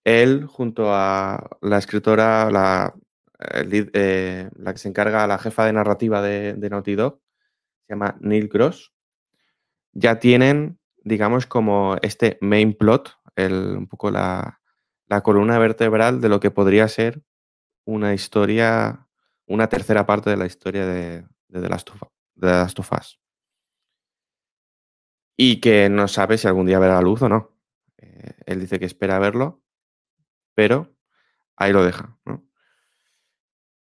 él, 0.05 0.47
junto 0.47 0.93
a 0.93 1.51
la 1.61 1.79
escritora, 1.79 2.51
la, 2.51 2.95
eh, 3.39 4.51
la 4.57 4.73
que 4.73 4.79
se 4.79 4.89
encarga, 4.89 5.27
la 5.27 5.39
jefa 5.39 5.67
de 5.67 5.75
narrativa 5.75 6.23
de, 6.23 6.55
de 6.55 6.71
Naughty 6.71 6.95
Dog, 6.95 7.21
se 7.87 7.93
llama 7.93 8.17
Neil 8.21 8.49
Gross, 8.49 8.93
ya 9.93 10.19
tienen, 10.19 10.79
digamos, 11.05 11.47
como 11.47 11.97
este 12.03 12.39
main 12.41 12.73
plot, 12.73 13.19
el, 13.37 13.77
un 13.77 13.87
poco 13.87 14.11
la, 14.11 14.59
columna 15.23 15.59
vertebral 15.59 16.23
de 16.23 16.31
lo 16.31 16.41
que 16.41 16.51
podría 16.51 16.89
ser 16.89 17.23
una 17.85 18.15
historia, 18.15 19.09
una 19.47 19.69
tercera 19.69 20.07
parte 20.07 20.31
de 20.31 20.39
la 20.39 20.47
historia 20.47 20.87
de, 20.87 21.27
de 21.49 21.61
de 22.35 22.49
The 22.49 22.49
Last 22.49 22.79
of 22.79 22.93
Us. 22.93 23.22
Y 25.37 25.61
que 25.61 25.89
no 25.89 26.09
sabe 26.09 26.39
si 26.39 26.47
algún 26.47 26.67
día 26.67 26.79
verá 26.79 26.95
la 26.95 27.01
luz 27.03 27.23
o 27.23 27.29
no. 27.29 27.57
Eh, 27.99 28.35
él 28.47 28.61
dice 28.61 28.79
que 28.79 28.87
espera 28.87 29.19
verlo, 29.19 29.63
pero 30.55 30.95
ahí 31.57 31.73
lo 31.73 31.85
deja. 31.85 32.17
¿no? 32.25 32.45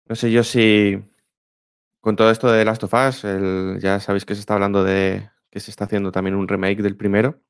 No 0.05 0.15
sé 0.15 0.31
yo 0.31 0.43
si 0.43 1.03
con 2.01 2.15
todo 2.15 2.31
esto 2.31 2.51
de 2.51 2.65
Last 2.65 2.83
of 2.83 2.93
Us, 2.93 3.25
ya 3.81 3.99
sabéis 3.99 4.25
que 4.25 4.35
se 4.35 4.41
está 4.41 4.55
hablando 4.55 4.83
de 4.83 5.29
que 5.49 5.59
se 5.59 5.71
está 5.71 5.85
haciendo 5.85 6.11
también 6.11 6.35
un 6.35 6.47
remake 6.47 6.81
del 6.81 6.97
primero. 6.97 7.41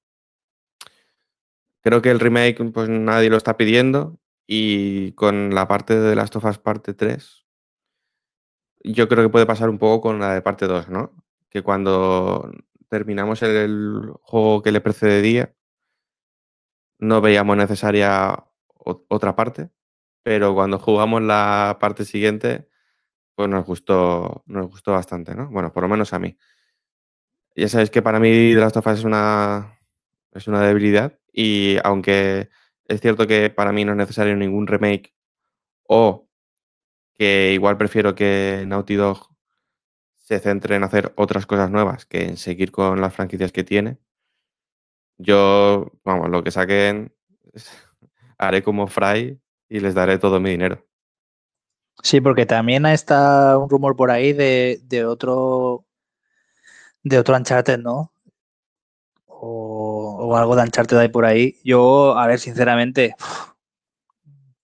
Creo 1.81 2.01
que 2.01 2.11
el 2.11 2.19
remake 2.19 2.63
pues 2.71 2.89
nadie 2.89 3.29
lo 3.29 3.37
está 3.37 3.57
pidiendo 3.57 4.19
y 4.45 5.13
con 5.13 5.55
la 5.55 5.67
parte 5.67 5.99
de 5.99 6.15
Last 6.15 6.35
of 6.35 6.45
Us 6.45 6.57
parte 6.57 6.93
3 6.93 7.43
yo 8.83 9.07
creo 9.07 9.23
que 9.23 9.29
puede 9.29 9.45
pasar 9.45 9.69
un 9.69 9.77
poco 9.77 10.01
con 10.01 10.19
la 10.19 10.33
de 10.33 10.41
parte 10.41 10.67
2, 10.67 10.89
¿no? 10.89 11.13
Que 11.49 11.61
cuando 11.61 12.51
terminamos 12.93 13.41
el, 13.41 14.11
juego 14.21 14.61
que 14.61 14.71
le 14.71 14.79
precedía 14.79 15.55
no 16.99 17.21
veíamos 17.21 17.57
necesaria 17.57 18.45
otra 18.75 19.35
parte, 19.35 19.71
pero 20.21 20.53
cuando 20.53 20.77
jugamos 20.77 21.23
la 21.23 21.77
parte 21.81 22.05
siguiente 22.05 22.69
pues 23.33 23.49
nos 23.49 23.65
gustó, 23.65 24.43
nos 24.45 24.67
gustó 24.67 24.91
bastante, 24.91 25.33
¿no? 25.33 25.49
Bueno, 25.49 25.73
por 25.73 25.81
lo 25.81 25.89
menos 25.89 26.13
a 26.13 26.19
mí. 26.19 26.37
Ya 27.55 27.67
sabéis 27.67 27.89
que 27.89 28.03
para 28.03 28.19
mí 28.19 28.53
The 28.53 28.59
Last 28.59 28.77
of 28.77 28.85
Us 28.85 28.99
es 28.99 29.05
una, 29.05 29.79
es 30.31 30.47
una 30.47 30.61
debilidad 30.61 31.17
y 31.33 31.77
aunque 31.83 32.49
es 32.85 33.01
cierto 33.01 33.25
que 33.25 33.49
para 33.49 33.71
mí 33.71 33.85
no 33.85 33.93
es 33.93 33.97
necesario 33.97 34.35
ningún 34.35 34.67
remake 34.67 35.15
o 35.87 36.29
que 37.15 37.53
igual 37.53 37.75
prefiero 37.77 38.13
que 38.13 38.65
Naughty 38.67 38.93
Dog 38.95 39.32
se 40.34 40.39
centre 40.39 40.75
en 40.75 40.84
hacer 40.84 41.13
otras 41.15 41.45
cosas 41.45 41.69
nuevas 41.69 42.05
que 42.05 42.23
en 42.25 42.38
seguir 42.38 42.71
con 42.71 42.99
las 43.01 43.13
franquicias 43.13 43.51
que 43.51 43.63
tiene. 43.63 43.97
Yo, 45.17 45.91
vamos, 46.03 46.29
lo 46.29 46.43
que 46.43 46.51
saquen, 46.51 47.13
haré 48.38 48.63
como 48.63 48.88
Fry 48.88 49.39
y 49.69 49.79
les 49.79 49.93
daré 49.93 50.17
todo 50.17 50.39
mi 50.39 50.49
dinero. 50.49 50.86
Sí, 52.01 52.19
porque 52.19 52.45
también 52.45 52.86
está 52.86 53.57
un 53.57 53.69
rumor 53.69 53.95
por 53.95 54.09
ahí 54.11 54.34
de, 54.34 54.81
de 54.84 55.05
otro 55.05 55.86
de 57.03 57.19
otro 57.19 57.36
Uncharted, 57.36 57.77
¿no? 57.79 58.11
O, 59.27 60.36
algo 60.36 60.55
de 60.55 60.63
Uncharted 60.63 60.97
hay 60.97 61.09
por 61.09 61.25
ahí. 61.25 61.59
Yo, 61.63 62.17
a 62.17 62.27
ver, 62.27 62.39
sinceramente, 62.39 63.15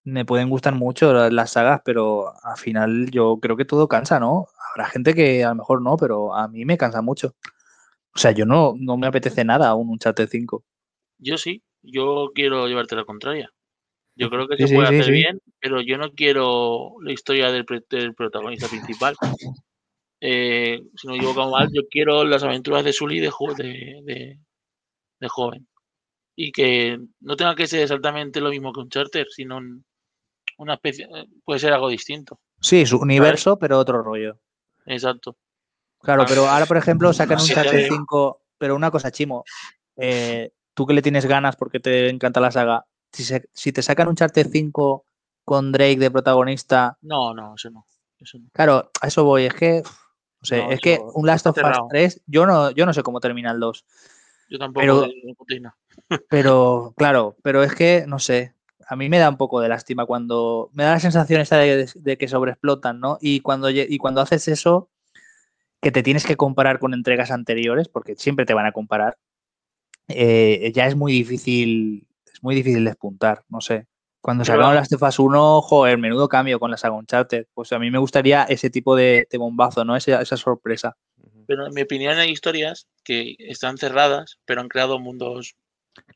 me 0.04 0.26
pueden 0.26 0.50
gustar 0.50 0.74
mucho 0.76 1.14
la- 1.14 1.30
las 1.30 1.52
sagas, 1.52 1.82
pero 1.86 2.34
al 2.44 2.58
final 2.58 3.10
yo 3.12 3.40
creo 3.42 3.56
que 3.58 3.66
todo 3.66 3.88
cansa, 3.88 4.20
¿no? 4.20 4.48
Habrá 4.72 4.90
gente 4.90 5.14
que 5.14 5.44
a 5.44 5.50
lo 5.50 5.56
mejor 5.56 5.82
no, 5.82 5.98
pero 5.98 6.34
a 6.36 6.48
mí 6.48 6.66
me 6.66 6.78
cansa 6.78 7.02
mucho. 7.02 7.36
O 8.16 8.18
sea, 8.20 8.32
yo 8.32 8.46
no, 8.46 8.74
no 8.78 8.98
me 8.98 9.08
apetece 9.08 9.44
nada 9.46 9.74
un 9.76 9.90
Uncharted 9.90 10.28
5. 10.30 10.64
Yo 11.18 11.38
sí, 11.38 11.64
yo 11.82 12.32
quiero 12.34 12.68
llevarte 12.68 12.96
la 12.96 13.06
contraria. 13.06 13.52
Yo 14.16 14.30
creo 14.30 14.48
que 14.48 14.58
Sí, 14.58 14.68
se 14.68 14.76
puede 14.76 14.90
sí, 14.90 14.96
hacer 14.96 15.06
sí. 15.06 15.12
bien, 15.12 15.42
pero 15.60 15.82
yo 15.82 15.98
no 15.98 16.12
quiero 16.12 16.96
la 17.02 17.12
historia 17.14 17.52
del, 17.52 17.66
del 17.90 18.14
protagonista 18.16 18.68
principal. 18.68 19.16
Eh, 20.22 20.82
si 20.96 21.08
no 21.08 21.14
me 21.14 21.20
equivoco 21.20 21.50
mal, 21.50 21.70
yo 21.72 21.84
quiero 21.90 22.24
las 22.26 22.44
aventuras 22.44 22.84
de 22.84 22.92
Sully 22.94 23.20
de, 23.20 23.30
jo- 23.30 23.54
de, 23.56 24.02
de- 24.04 24.40
de 25.20 25.30
joven. 25.30 25.68
Y 26.36 26.52
que 26.52 27.00
no 27.22 27.36
tenga 27.36 27.56
que 27.56 27.68
ser 27.68 27.82
exactamente 27.82 28.42
lo 28.42 28.50
mismo 28.50 28.74
que 28.74 28.82
un 28.82 28.90
charter, 28.90 29.28
sino 29.30 29.58
un- 29.58 29.86
una 30.58 30.74
especie, 30.76 31.06
eh, 31.06 31.26
puede 31.46 31.60
ser 31.60 31.72
algo 31.74 31.88
distinto. 31.90 32.40
Sí, 32.60 32.86
su 32.86 32.98
universo, 32.98 33.58
pero 33.58 33.80
otro 33.80 34.02
rollo. 34.04 34.38
Exacto. 34.90 35.38
Claro, 36.02 36.26
pero 36.28 36.48
ahora, 36.50 36.66
por 36.66 36.78
ejemplo, 36.78 37.14
sacan 37.14 37.38
un 37.38 37.44
Uncharted 37.44 37.84
sí. 37.84 37.88
5, 37.90 38.42
pero 38.58 38.76
una 38.76 38.90
cosa, 38.92 39.12
Chimo, 39.12 39.44
eh, 39.98 40.52
tú 40.74 40.86
que 40.88 40.94
le 40.94 41.02
tienes 41.02 41.26
ganas 41.26 41.56
porque 41.56 41.80
te 41.80 42.10
encanta 42.10 42.40
la 42.40 42.52
saga, 42.52 42.86
si, 43.12 43.24
se- 43.24 43.50
si 43.54 43.72
te 43.72 43.82
sacan 43.82 44.08
un 44.08 44.12
Uncharted 44.12 44.48
5 44.52 45.06
con 45.44 45.72
Drake 45.72 45.98
de 45.98 46.10
protagonista, 46.12 46.98
No, 47.02 47.34
no, 47.34 47.56
eso 47.56 47.70
no. 47.70 47.86
Eso 48.20 48.38
no. 48.40 48.50
claro, 48.54 48.92
a 49.02 49.08
eso 49.08 49.24
voy, 49.24 49.46
es 49.46 49.54
que, 49.54 49.82
no 49.84 50.44
sé, 50.46 50.58
No, 50.58 50.72
es 50.72 50.80
que 50.80 51.00
un 51.14 51.26
Last 51.26 51.48
of 51.48 51.56
Us 51.58 51.62
cerrado. 51.64 51.88
3, 51.90 52.22
yo 52.28 52.46
no, 52.46 52.72
yo 52.72 52.86
no 52.86 52.94
sé 52.94 53.04
cómo 53.04 53.20
termina 53.20 53.52
el 53.52 53.60
2, 53.60 53.86
Yo 54.50 54.58
tampoco. 54.58 54.82
Pero- 54.82 55.02
de- 55.02 55.22
de 55.24 55.36
putina. 55.36 55.76
pero 56.30 56.94
claro, 56.98 57.36
pero 57.44 57.62
es 57.64 57.76
que, 57.76 58.06
no 58.08 58.20
sé, 58.20 58.56
a 58.90 58.96
mí 58.96 59.08
me 59.08 59.20
da 59.20 59.30
un 59.30 59.38
poco 59.38 59.62
de 59.62 59.70
lástima 59.70 60.08
cuando, 60.08 60.72
me 60.74 60.84
da 60.84 60.94
la 60.94 61.00
sensación 61.00 61.42
esta 61.42 61.58
de, 61.58 61.88
de 61.94 62.18
que 62.18 62.28
sobreexplotan, 62.28 63.00
¿no? 63.00 63.20
Y 63.22 63.42
cuando, 63.42 63.70
y 63.70 63.98
cuando 64.00 64.20
haces 64.20 64.48
eso, 64.48 64.90
que 65.80 65.92
te 65.92 66.02
tienes 66.02 66.26
que 66.26 66.36
comparar 66.36 66.80
con 66.80 66.96
entregas 66.96 67.30
anteriores, 67.30 67.88
porque 67.88 68.16
siempre 68.16 68.48
te 68.48 68.56
van 68.56 68.66
a 68.66 68.72
comparar, 68.72 69.18
eh, 70.08 70.72
ya 70.74 70.88
es 70.88 70.96
muy 70.96 71.12
difícil, 71.12 72.08
es 72.34 72.42
muy 72.42 72.56
difícil 72.56 72.84
despuntar, 72.84 73.44
no 73.48 73.62
sé. 73.62 73.86
Cuando 74.22 74.44
sacaron 74.44 74.74
las 74.74 74.90
Tefas 74.90 75.20
1, 75.20 75.62
joder, 75.62 76.00
menudo 76.00 76.28
cambio 76.28 76.60
con 76.60 76.72
la 76.72 76.78
saga 76.78 76.96
Uncharted. 76.96 77.46
Pues 77.54 77.72
a 77.72 77.80
mí 77.80 77.90
me 77.90 78.00
gustaría 78.00 78.44
ese 78.44 78.70
tipo 78.70 78.96
de, 78.96 79.28
de 79.30 79.38
bombazo, 79.38 79.86
¿no? 79.86 79.96
Esa, 79.96 80.22
esa 80.22 80.36
sorpresa. 80.36 80.98
Pero 81.48 81.68
en 81.68 81.74
mi 81.74 81.84
opinión 81.84 82.18
hay 82.18 82.32
historias 82.32 82.88
que 83.04 83.36
están 83.38 83.78
cerradas, 83.78 84.40
pero 84.46 84.62
han 84.62 84.68
creado 84.68 85.00
mundos 85.00 85.56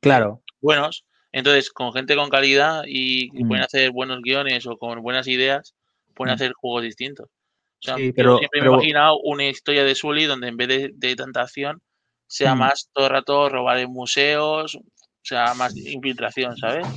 Claro, 0.01 0.41
buenos. 0.59 1.05
Entonces, 1.33 1.69
con 1.71 1.91
gente 1.91 2.15
con 2.15 2.29
calidad 2.29 2.83
y, 2.87 3.25
y 3.37 3.43
Mm. 3.43 3.47
pueden 3.49 3.63
hacer 3.65 3.91
buenos 3.91 4.21
guiones 4.21 4.65
o 4.67 4.77
con 4.77 5.01
buenas 5.01 5.27
ideas, 5.27 5.73
pueden 6.13 6.31
Mm. 6.31 6.35
hacer 6.35 6.53
juegos 6.53 6.83
distintos. 6.83 7.27
O 7.27 7.85
sea, 7.85 7.97
Sí, 7.97 8.07
yo 8.07 8.13
pero- 8.15 8.37
siempre 8.37 8.61
me 8.61 8.67
he 8.67 8.69
imaginado 8.71 9.19
una 9.23 9.45
historia 9.47 9.83
de 9.83 9.93
Sully 9.95 10.23
donde 10.25 10.47
en 10.47 10.55
vez 10.55 10.67
de, 10.69 10.91
de 10.93 11.15
tanta 11.17 11.41
acción 11.41 11.81
sea 12.27 12.55
Mm. 12.55 12.59
más 12.59 12.89
todo 12.93 13.07
el 13.07 13.11
rato 13.11 13.49
robar 13.49 13.77
en 13.79 13.91
museos, 13.91 14.75
o 14.75 14.81
sea, 15.25 15.53
más 15.55 15.75
infiltración, 15.75 16.55
¿sabes? 16.55 16.87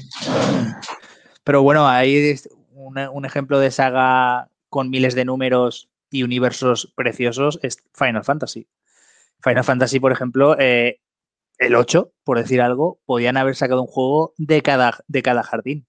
Pero 1.45 1.63
bueno, 1.63 1.87
ahí 1.89 2.17
es 2.17 2.49
un, 2.73 2.99
un 2.99 3.25
ejemplo 3.25 3.59
de 3.59 3.71
saga 3.71 4.49
con 4.69 4.91
miles 4.91 5.15
de 5.15 5.25
números 5.25 5.89
y 6.11 6.23
universos 6.23 6.93
preciosos 6.95 7.59
es 7.63 7.79
Final 7.95 8.25
Fantasy. 8.25 8.67
Final 9.43 9.65
Fantasy, 9.65 10.01
por 10.01 10.13
ejemplo, 10.13 10.57
eh, 10.59 10.99
el 11.59 11.75
8, 11.75 12.13
por 12.25 12.39
decir 12.39 12.61
algo, 12.61 13.01
podían 13.07 13.37
haber 13.37 13.57
sacado 13.57 13.83
un 13.83 13.89
juego 13.89 14.35
de 14.37 14.63
cada, 14.63 14.99
de 15.09 15.23
cada 15.23 15.43
jardín. 15.43 15.87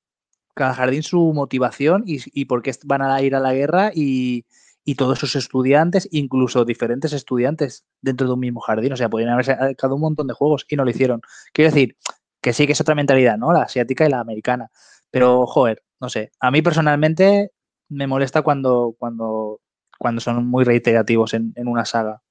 Cada 0.56 0.74
jardín 0.74 1.04
su 1.04 1.34
motivación 1.34 2.04
y, 2.06 2.20
y 2.34 2.46
por 2.46 2.64
qué 2.64 2.72
van 2.86 3.02
a 3.02 3.22
ir 3.22 3.36
a 3.36 3.40
la 3.40 3.54
guerra 3.54 3.92
y, 3.94 4.46
y 4.88 4.96
todos 4.96 5.20
sus 5.20 5.36
estudiantes, 5.36 6.08
incluso 6.12 6.64
diferentes 6.64 7.12
estudiantes 7.12 7.86
dentro 8.02 8.26
de 8.26 8.34
un 8.34 8.40
mismo 8.40 8.62
jardín. 8.62 8.94
O 8.94 8.96
sea, 8.96 9.10
podían 9.10 9.32
haber 9.32 9.44
sacado 9.44 9.96
un 9.96 10.02
montón 10.02 10.28
de 10.28 10.34
juegos 10.34 10.66
y 10.70 10.78
no 10.78 10.86
lo 10.86 10.90
hicieron. 10.90 11.20
Quiero 11.52 11.72
decir 11.72 11.98
que 12.42 12.54
sí 12.54 12.66
que 12.66 12.72
es 12.72 12.80
otra 12.80 12.96
mentalidad, 12.96 13.38
¿no? 13.38 13.52
La 13.52 13.64
asiática 13.64 14.06
y 14.06 14.10
la 14.10 14.22
americana. 14.22 14.72
Pero, 15.12 15.46
joder, 15.46 15.84
no 16.00 16.08
sé. 16.08 16.32
A 16.40 16.52
mí 16.52 16.62
personalmente 16.62 17.52
me 17.90 18.08
molesta 18.08 18.44
cuando, 18.44 18.96
cuando, 18.98 19.60
cuando 20.00 20.22
son 20.22 20.48
muy 20.48 20.64
reiterativos 20.64 21.34
en, 21.34 21.52
en 21.58 21.68
una 21.68 21.84
saga. 21.84 22.22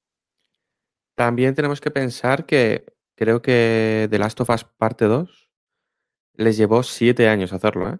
También 1.14 1.54
tenemos 1.54 1.82
que 1.82 1.90
pensar 1.90 2.46
que 2.46 2.86
creo 3.16 3.42
que 3.42 4.06
The 4.10 4.18
Last 4.18 4.40
of 4.40 4.50
Us 4.50 4.62
Parte 4.64 5.06
2 5.06 5.50
les 6.34 6.56
llevó 6.56 6.82
siete 6.84 7.28
años 7.28 7.52
hacerlo, 7.52 7.88
¿eh? 7.90 7.98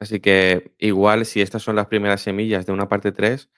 Así 0.00 0.18
que 0.18 0.72
igual 0.78 1.24
si 1.26 1.40
estas 1.40 1.62
son 1.62 1.76
las 1.76 1.86
primeras 1.86 2.20
semillas 2.22 2.66
de 2.66 2.72
una 2.72 2.88
parte 2.88 3.12
3, 3.12 3.48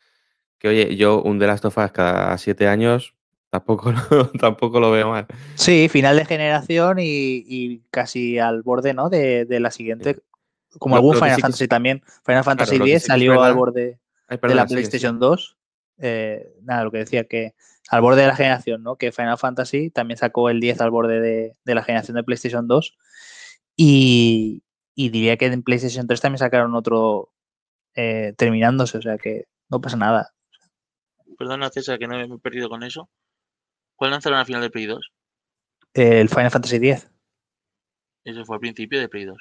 que 0.58 0.68
oye, 0.68 0.94
yo 0.96 1.22
un 1.22 1.38
The 1.38 1.46
Last 1.46 1.64
of 1.64 1.78
Us 1.78 1.90
cada 1.92 2.36
siete 2.36 2.68
años 2.68 3.14
tampoco 3.48 3.92
lo, 4.10 4.30
tampoco 4.32 4.78
lo 4.80 4.90
veo 4.90 5.10
mal. 5.10 5.26
Sí, 5.54 5.88
final 5.88 6.16
de 6.16 6.24
generación 6.26 6.98
y, 6.98 7.44
y 7.46 7.82
casi 7.90 8.38
al 8.38 8.62
borde, 8.62 8.92
¿no? 8.92 9.08
De, 9.08 9.44
de 9.46 9.60
la 9.60 9.70
siguiente. 9.70 10.18
Como 10.78 10.96
Lo- 10.96 10.98
algún 10.98 11.14
lo 11.14 11.20
Final 11.20 11.36
sí 11.36 11.42
Fantasy 11.42 11.68
también. 11.68 12.02
Final 12.24 12.44
Fantasy 12.44 12.74
X 12.76 12.84
sí 12.84 12.90
que 12.90 12.96
es 12.96 13.04
salió 13.04 13.42
al 13.42 13.54
borde 13.54 13.98
Ay, 14.26 14.38
de 14.42 14.54
la 14.54 14.66
PlayStation 14.66 15.18
2. 15.18 15.56
Eh, 15.98 16.52
nada, 16.62 16.82
lo 16.84 16.90
que 16.90 16.98
decía 16.98 17.24
que 17.24 17.54
al 17.90 18.00
borde 18.00 18.22
de 18.22 18.28
la 18.28 18.36
generación, 18.36 18.82
¿no? 18.82 18.96
Que 18.96 19.12
Final 19.12 19.38
Fantasy 19.38 19.90
también 19.90 20.18
sacó 20.18 20.48
el 20.50 20.60
10 20.60 20.80
al 20.80 20.90
borde 20.90 21.20
de, 21.20 21.52
de 21.64 21.74
la 21.74 21.82
generación 21.82 22.16
de 22.16 22.24
PlayStation 22.24 22.66
2. 22.66 22.96
Y, 23.76 24.62
y 24.94 25.08
diría 25.10 25.36
que 25.36 25.46
en 25.46 25.62
PlayStation 25.62 26.06
3 26.06 26.20
también 26.20 26.38
sacaron 26.38 26.74
otro 26.74 27.32
eh, 27.94 28.34
terminándose, 28.36 28.98
o 28.98 29.02
sea 29.02 29.18
que 29.18 29.46
no 29.68 29.80
pasa 29.80 29.96
nada. 29.96 30.32
Perdona, 31.38 31.70
César, 31.70 31.98
que 31.98 32.06
no 32.06 32.16
me 32.16 32.32
he 32.34 32.38
perdido 32.38 32.68
con 32.68 32.82
eso. 32.84 33.08
¿Cuál 33.96 34.12
lanzaron 34.12 34.38
al 34.38 34.46
final 34.46 34.62
de 34.62 34.70
Play 34.70 34.86
2? 34.86 35.12
El 35.94 36.28
Final 36.28 36.50
Fantasy 36.50 36.76
X, 36.76 37.08
Ese 38.24 38.44
fue 38.44 38.56
al 38.56 38.60
principio 38.60 38.98
de 39.00 39.08
Play 39.08 39.24
2. 39.26 39.36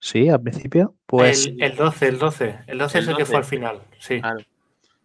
sí, 0.00 0.28
al 0.28 0.42
principio. 0.42 0.96
Pues 1.06 1.46
el, 1.46 1.62
el 1.62 1.76
12, 1.76 2.08
el 2.08 2.18
12. 2.18 2.58
El 2.66 2.78
12 2.78 2.98
es 2.98 3.04
El 3.04 3.10
el 3.10 3.16
que 3.16 3.22
12. 3.22 3.30
fue 3.30 3.38
al 3.38 3.44
final. 3.44 3.82
Sí. 3.98 4.20
Claro. 4.20 4.40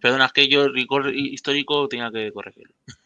Perdona, 0.02 0.26
es 0.26 0.32
que 0.32 0.48
yo 0.48 0.68
rigor 0.68 1.14
histórico 1.14 1.88
tenía 1.88 2.12
que 2.12 2.32
corregirlo. 2.32 2.74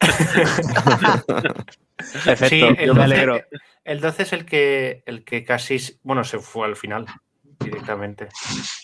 perfecto, 2.24 2.48
Sí, 2.48 2.60
el 2.60 2.86
yo 2.86 2.94
me 2.94 3.00
12 3.00 3.02
alegro. 3.02 3.40
El 3.84 4.00
12 4.00 4.22
es 4.22 4.32
el 4.32 4.44
que, 4.44 5.02
el 5.06 5.24
que 5.24 5.44
casi, 5.44 5.78
bueno, 6.02 6.22
se 6.24 6.38
fue 6.38 6.66
al 6.66 6.76
final 6.76 7.06
directamente. 7.58 8.28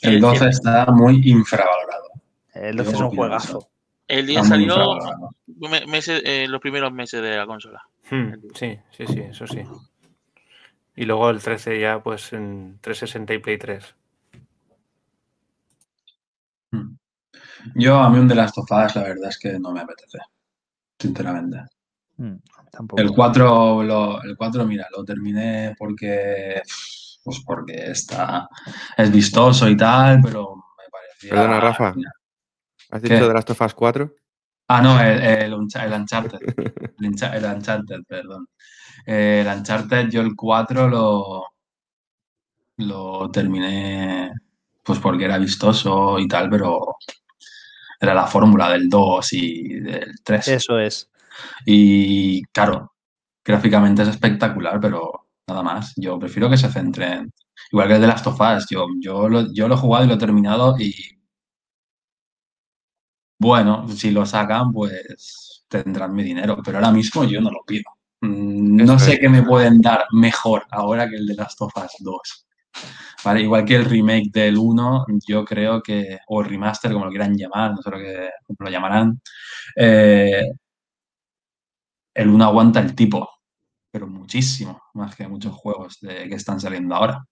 El 0.03 0.21
12 0.21 0.49
está 0.49 0.87
muy 0.87 1.21
infravalorado. 1.25 2.09
El 2.55 2.77
12 2.77 2.91
Yo 2.91 2.97
es 2.97 3.03
un 3.03 3.11
juegazo. 3.11 3.71
El 4.09 4.27
10 4.27 4.39
Está 4.39 4.49
salió 4.49 4.99
meses, 5.87 6.23
eh, 6.25 6.47
los 6.49 6.61
primeros 6.61 6.93
meses 6.93 7.21
de 7.21 7.37
la 7.37 7.47
consola. 7.47 7.83
Hmm, 8.11 8.33
sí, 8.55 8.79
sí, 8.91 9.07
sí, 9.07 9.21
eso 9.21 9.47
sí. 9.47 9.63
Y 10.97 11.05
luego 11.05 11.29
el 11.31 11.43
13 11.43 11.79
ya, 11.79 12.03
pues 12.03 12.33
en 12.33 12.79
360 12.81 13.35
y 13.35 13.39
Play 13.39 13.59
3. 13.59 13.95
Yo, 17.75 17.97
a 17.99 18.11
mí 18.11 18.19
un 18.19 18.29
The 18.29 18.35
Last 18.35 18.59
of 18.59 18.71
Us, 18.71 18.97
la 18.97 19.03
verdad 19.03 19.29
es 19.29 19.39
que 19.39 19.59
no 19.59 19.73
me 19.73 19.81
apetece. 19.81 20.19
Sinceramente. 20.99 21.59
Mm, 22.17 22.37
tampoco. 22.71 23.03
El 23.03 23.11
4, 23.13 23.83
lo, 23.83 24.23
el 24.23 24.37
4, 24.37 24.67
mira, 24.67 24.87
lo 24.97 25.05
terminé 25.05 25.75
porque. 25.79 26.63
Pues 27.25 27.41
porque 27.45 27.91
está. 27.91 28.49
Es 28.97 29.11
vistoso 29.13 29.69
y 29.69 29.77
tal, 29.77 30.21
pero 30.23 30.57
me 30.57 30.85
parecía. 30.91 31.31
Perdona, 31.31 31.61
Rafa. 31.61 31.95
¿Has 32.91 33.03
¿Qué? 33.03 33.15
dicho 33.15 33.29
The 33.29 33.35
Last 33.35 33.51
of 33.51 33.61
Us 33.61 33.75
4? 33.75 34.15
Ah, 34.69 34.83
no, 34.83 35.01
el, 35.01 35.23
el, 35.23 35.43
el 35.45 35.55
Uncharted. 35.55 36.39
El, 36.99 37.07
Uncha- 37.11 37.35
el 37.37 37.45
Uncharted, 37.45 38.01
perdón. 38.07 38.49
Eh, 39.07 39.45
el 39.47 39.59
Uncharted, 39.59 40.09
yo 40.11 40.21
el 40.21 40.35
4 40.37 40.89
lo, 40.89 41.45
lo 42.79 43.31
terminé 43.31 44.33
pues 44.85 44.99
porque 45.01 45.25
era 45.27 45.39
vistoso 45.39 46.19
y 46.19 46.27
tal, 46.29 46.49
pero 46.49 46.97
era 48.01 48.15
la 48.15 48.27
fórmula 48.27 48.71
del 48.71 48.89
2 48.89 49.33
y 49.33 49.75
del 49.81 50.15
3. 50.23 50.49
Eso 50.49 50.79
es. 50.79 51.11
Y 51.67 52.43
claro, 52.47 52.93
gráficamente 53.45 54.03
es 54.03 54.09
espectacular, 54.09 54.79
pero 54.81 55.29
nada 55.47 55.63
más. 55.63 55.93
Yo 55.97 56.19
prefiero 56.19 56.49
que 56.51 56.57
se 56.57 56.71
centren. 56.71 57.33
Igual 57.73 57.89
que 57.89 57.95
el 57.97 58.01
de 58.01 58.07
Last 58.07 58.27
of 58.29 58.41
Us, 58.41 58.67
yo, 58.71 58.87
yo, 59.01 59.29
lo, 59.29 59.53
yo 59.53 59.67
lo 59.69 59.75
he 59.75 59.79
jugado 59.79 60.05
y 60.05 60.09
lo 60.09 60.15
he 60.15 60.19
terminado 60.19 60.77
y 60.79 60.95
bueno, 63.41 63.89
si 63.89 64.11
lo 64.11 64.27
sacan, 64.27 64.73
pues 64.73 65.65
tendrán 65.69 66.15
mi 66.15 66.25
dinero, 66.25 66.59
pero 66.65 66.79
ahora 66.79 66.91
mismo 66.91 67.25
yo 67.25 67.41
no 67.41 67.51
lo 67.51 67.61
pido. 67.67 67.85
Mm, 68.21 68.77
No 68.85 68.95
Eso 68.95 69.05
sé 69.07 69.13
es. 69.15 69.21
qué 69.21 69.29
me 69.29 69.43
pueden 69.43 69.81
dar 69.81 70.05
mejor 70.13 70.65
ahora 70.71 71.09
que 71.09 71.17
el 71.17 71.27
de 71.27 71.35
Last 71.35 71.61
of 71.63 71.73
Us 71.77 71.93
2. 72.01 72.47
¿Vale? 73.25 73.43
Igual 73.43 73.65
que 73.65 73.77
el 73.77 73.85
remake 73.85 74.31
del 74.33 74.59
1, 74.59 75.07
yo 75.27 75.45
creo 75.45 75.83
que, 75.83 76.19
o 76.29 76.41
el 76.43 76.49
remaster, 76.49 76.93
como 76.93 77.05
lo 77.05 77.11
quieran 77.11 77.37
llamar, 77.37 77.73
no 77.73 77.83
sé 77.83 77.91
lo 77.91 77.99
que 77.99 78.31
lo 78.59 78.71
llamarán, 78.71 79.21
eh, 79.77 80.43
el 82.15 82.29
1 82.29 82.45
aguanta 82.45 82.81
el 82.81 82.95
tipo, 82.95 83.29
pero 83.91 84.07
muchísimo, 84.09 84.83
más 84.95 85.15
que 85.17 85.29
muchos 85.29 85.55
juegos 85.55 85.99
de, 86.01 86.29
que 86.29 86.35
están 86.35 86.61
saliendo 86.61 86.95
ahora. 86.95 87.25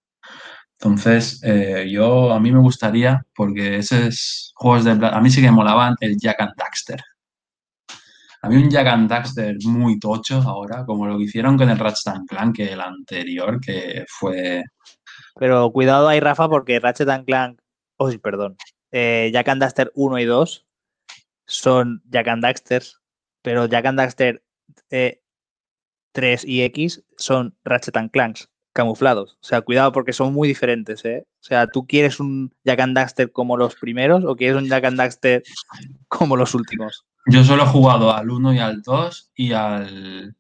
Entonces, 0.78 1.40
eh, 1.42 1.88
yo 1.90 2.32
a 2.32 2.40
mí 2.40 2.53
me 2.53 2.61
gustaría, 2.61 3.22
porque 3.34 3.78
esos 3.78 4.53
juegos 4.55 4.84
de... 4.84 4.92
A 5.07 5.20
mí 5.20 5.30
sí 5.30 5.40
que 5.40 5.47
me 5.49 5.53
molaban 5.53 5.97
el 6.01 6.16
Jack 6.18 6.40
and 6.40 6.53
Daxter. 6.57 7.01
A 8.42 8.49
mí 8.49 8.57
un 8.57 8.70
Jack 8.70 8.86
and 8.86 9.09
Daxter 9.09 9.57
muy 9.64 9.99
tocho 9.99 10.40
ahora, 10.42 10.84
como 10.84 11.07
lo 11.07 11.18
que 11.18 11.24
hicieron 11.24 11.57
con 11.57 11.70
el 11.70 11.78
Ratchet 11.78 12.26
Clank, 12.28 12.57
que 12.57 12.72
el 12.72 12.80
anterior, 12.80 13.61
que 13.61 14.05
fue... 14.09 14.62
Pero 15.39 15.71
cuidado 15.71 16.09
ahí, 16.09 16.21
Rafa, 16.21 16.49
porque 16.49 16.81
Ratchet 16.81 17.09
and 17.09 17.27
Clank, 17.27 17.61
oh, 17.97 18.11
perdón, 18.23 18.57
eh, 18.93 19.31
Jack 19.33 19.49
and 19.49 19.61
Daxter 19.61 19.93
1 19.95 20.19
y 20.19 20.25
2 20.25 20.67
son 21.47 22.03
Jack 22.11 22.29
and 22.29 22.43
Daxters, 22.43 23.01
pero 23.43 23.67
Jack 23.67 23.87
and 23.87 23.99
Daxter 23.99 24.43
eh, 24.91 25.21
3 26.12 26.45
y 26.45 26.62
X 26.62 27.05
son 27.17 27.57
Ratchet 27.64 27.97
and 27.97 28.11
Clanks 28.11 28.49
camuflados. 28.73 29.33
O 29.41 29.45
sea, 29.45 29.62
cuidado 29.62 29.91
porque 29.91 30.12
son 30.12 30.33
muy 30.33 30.47
diferentes, 30.47 31.05
¿eh? 31.05 31.27
O 31.41 31.45
sea, 31.45 31.67
¿tú 31.67 31.87
quieres 31.87 32.21
un 32.21 32.55
Jack 32.64 32.81
and 32.81 32.95
Daxter 32.95 33.33
como 33.33 33.57
los 33.57 33.75
primeros 33.75 34.25
o 34.25 34.37
quieres 34.37 34.57
un 34.62 34.69
Jack 34.69 34.85
and 34.85 34.99
Daxter 34.99 35.43
como 36.09 36.37
los 36.37 36.55
últimos? 36.55 37.05
Yo 37.27 37.43
solo 37.43 37.64
he 37.64 37.67
jugado 37.67 38.12
al 38.12 38.31
1 38.31 38.55
y 38.55 38.59
al 38.59 38.83
2 38.83 39.33
y 39.35 39.53
al, 39.53 40.37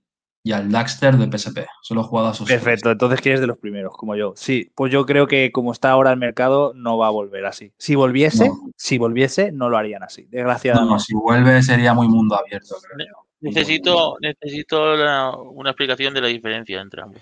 y 0.46 0.52
al 0.52 0.70
Daxter 0.70 1.16
de 1.16 1.26
PSP. 1.26 1.66
Solo 1.82 2.02
he 2.02 2.04
jugado 2.04 2.28
a 2.28 2.30
esos 2.30 2.46
tres. 2.46 2.62
Perfecto, 2.62 2.92
entonces 2.92 3.20
quieres 3.20 3.40
de 3.40 3.48
los 3.48 3.58
primeros, 3.58 3.96
como 3.96 4.14
yo. 4.14 4.32
Sí, 4.36 4.70
pues 4.76 4.92
yo 4.92 5.04
creo 5.04 5.26
que 5.26 5.50
como 5.50 5.72
está 5.72 5.90
ahora 5.90 6.12
el 6.12 6.18
mercado, 6.18 6.72
no 6.76 6.96
va 6.96 7.08
a 7.08 7.10
volver 7.10 7.46
así. 7.46 7.72
Si 7.78 7.96
volviese, 7.96 8.46
No. 8.48 8.54
si 8.76 8.96
volviese, 8.96 9.50
no 9.50 9.68
lo 9.68 9.76
harían 9.76 10.04
así, 10.04 10.22
No, 10.22 10.28
desgraciadamente. 10.30 10.92
no, 10.92 11.00
si 11.00 11.14
vuelve 11.14 11.60
sería 11.64 11.94
muy 11.94 12.06
mundo 12.06 12.36
abierto, 12.38 12.76
creo. 12.94 13.26
Necesito, 13.40 14.18
necesito 14.20 14.94
la- 14.96 15.34
una 15.36 15.70
explicación 15.70 16.14
de 16.14 16.20
la 16.20 16.28
diferencia 16.28 16.80
entre 16.80 17.02
ambos. 17.02 17.20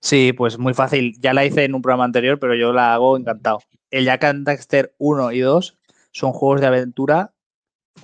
Sí, 0.00 0.32
pues 0.32 0.58
muy 0.58 0.74
fácil. 0.74 1.14
Ya 1.20 1.32
la 1.32 1.44
hice 1.44 1.62
en 1.62 1.76
un 1.76 1.80
programa 1.80 2.04
anterior, 2.04 2.40
pero 2.40 2.56
yo 2.56 2.72
la 2.72 2.92
hago 2.92 3.16
encantado. 3.16 3.60
El 3.92 4.04
Jack 4.04 4.24
and 4.24 4.44
Daxter 4.46 4.94
1 4.98 5.30
y 5.30 5.38
2 5.38 5.78
son 6.10 6.32
juegos 6.32 6.60
de 6.60 6.66
aventura, 6.66 7.32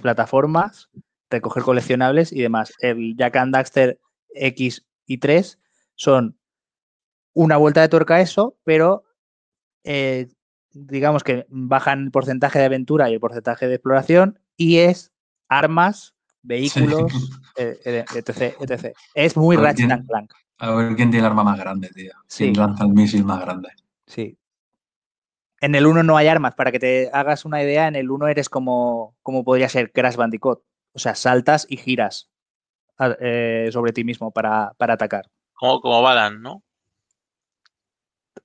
plataformas, 0.01 0.89
recoger 1.29 1.65
coleccionables 1.65 2.33
y 2.33 2.41
demás. 2.41 2.73
El 2.81 3.17
Jack 3.17 3.37
and 3.37 3.53
Daxter 3.53 3.99
X 4.35 4.87
y 5.07 5.19
3 5.19 5.59
son 5.95 6.39
una 7.35 7.57
vuelta 7.57 7.81
de 7.81 7.89
tuerca 7.89 8.17
a 8.17 8.21
eso, 8.21 8.57
pero 8.65 9.05
eh, 9.85 10.29
digamos 10.73 11.25
que 11.25 11.47
bajan 11.49 12.05
el 12.05 12.11
porcentaje 12.11 12.59
de 12.59 12.67
aventura 12.67 13.11
y 13.11 13.15
el 13.15 13.21
porcentaje 13.21 13.69
de 13.69 13.75
exploración 13.75 14.39
y 14.57 14.79
es 14.79 15.13
armas, 15.49 16.15
vehículos, 16.43 17.13
eh, 17.57 17.79
eh, 17.85 18.05
etc, 18.15 18.57
etc. 18.61 18.97
Es 19.15 19.37
muy 19.37 19.57
Ratchet 19.57 19.91
and 19.91 20.07
Clank. 20.07 20.33
A 20.59 20.75
ver 20.75 20.95
quién 20.95 21.11
tiene 21.11 21.19
el 21.19 21.27
arma 21.27 21.45
más 21.45 21.59
grande, 21.59 21.89
tío. 21.89 22.13
Sí. 22.27 22.45
¿Quién 22.45 22.57
lanza 22.57 22.85
el 22.85 22.91
misil 22.91 23.25
más 23.25 23.41
grande? 23.41 23.71
Sí. 24.07 24.37
En 25.61 25.75
el 25.75 25.87
1 25.87 26.03
no 26.03 26.17
hay 26.17 26.29
armas. 26.29 26.55
Para 26.55 26.73
que 26.73 26.79
te 26.79 27.11
hagas 27.13 27.45
una 27.45 27.63
idea, 27.63 27.89
en 27.89 27.97
el 27.97 28.11
1 28.11 28.29
eres 28.29 28.49
como, 28.49 29.17
como 29.23 29.45
podría 29.45 29.69
ser 29.69 29.93
Crash 29.93 30.17
Bandicoot. 30.17 30.63
O 30.93 30.99
sea, 30.99 31.15
saltas 31.15 31.67
y 31.69 31.77
giras 31.77 32.31
a- 33.01 33.17
eh, 33.21 33.69
sobre 33.73 33.93
ti 33.93 34.05
mismo 34.05 34.31
para, 34.31 34.73
para 34.77 34.95
atacar. 34.95 35.27
Como, 35.55 35.81
como 35.81 36.03
Balan, 36.03 36.41
¿no? 36.41 36.63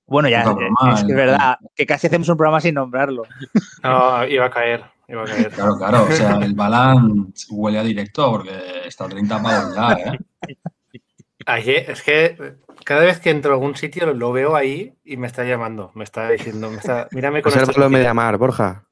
Bueno, 0.06 0.28
ya 0.28 0.42
eh, 0.42 0.44
es 0.44 0.54
que 0.84 0.94
es 0.94 1.02
el- 1.10 1.14
verdad 1.14 1.58
que 1.74 1.86
casi 1.86 2.06
hacemos 2.06 2.28
un 2.28 2.36
programa 2.36 2.60
sin 2.60 2.74
nombrarlo. 2.74 3.22
No, 3.82 4.24
iba 4.26 4.46
a 4.46 4.50
caer, 4.50 4.84
iba 5.08 5.22
a 5.22 5.26
caer. 5.26 5.50
Claro, 5.50 5.76
claro. 5.78 6.02
O 6.04 6.10
sea, 6.12 6.38
el 6.38 6.54
Balan 6.54 7.32
huele 7.50 7.78
a 7.78 7.82
directo 7.82 8.30
porque 8.32 8.82
está 8.86 9.04
a 9.04 9.08
30 9.08 9.42
pavos 9.42 9.74
ya, 9.74 9.92
¿eh? 9.92 10.18
Ayer, 11.46 11.90
es 11.90 12.02
que 12.02 12.56
cada 12.84 13.02
vez 13.02 13.20
que 13.20 13.30
entro 13.30 13.52
a 13.52 13.54
algún 13.54 13.76
sitio 13.76 14.12
lo 14.12 14.32
veo 14.32 14.56
ahí 14.56 14.94
y 15.04 15.16
me 15.16 15.28
está 15.28 15.44
llamando, 15.44 15.92
me 15.94 16.02
está 16.04 16.28
diciendo, 16.30 16.70
me 16.70 16.78
está, 16.78 17.06
mírame 17.12 17.40
con 17.42 17.52
Consérvalo 17.52 17.86
en 17.86 17.92
esta 17.92 17.98
Mediamar, 17.98 18.36
Borja. 18.38 18.84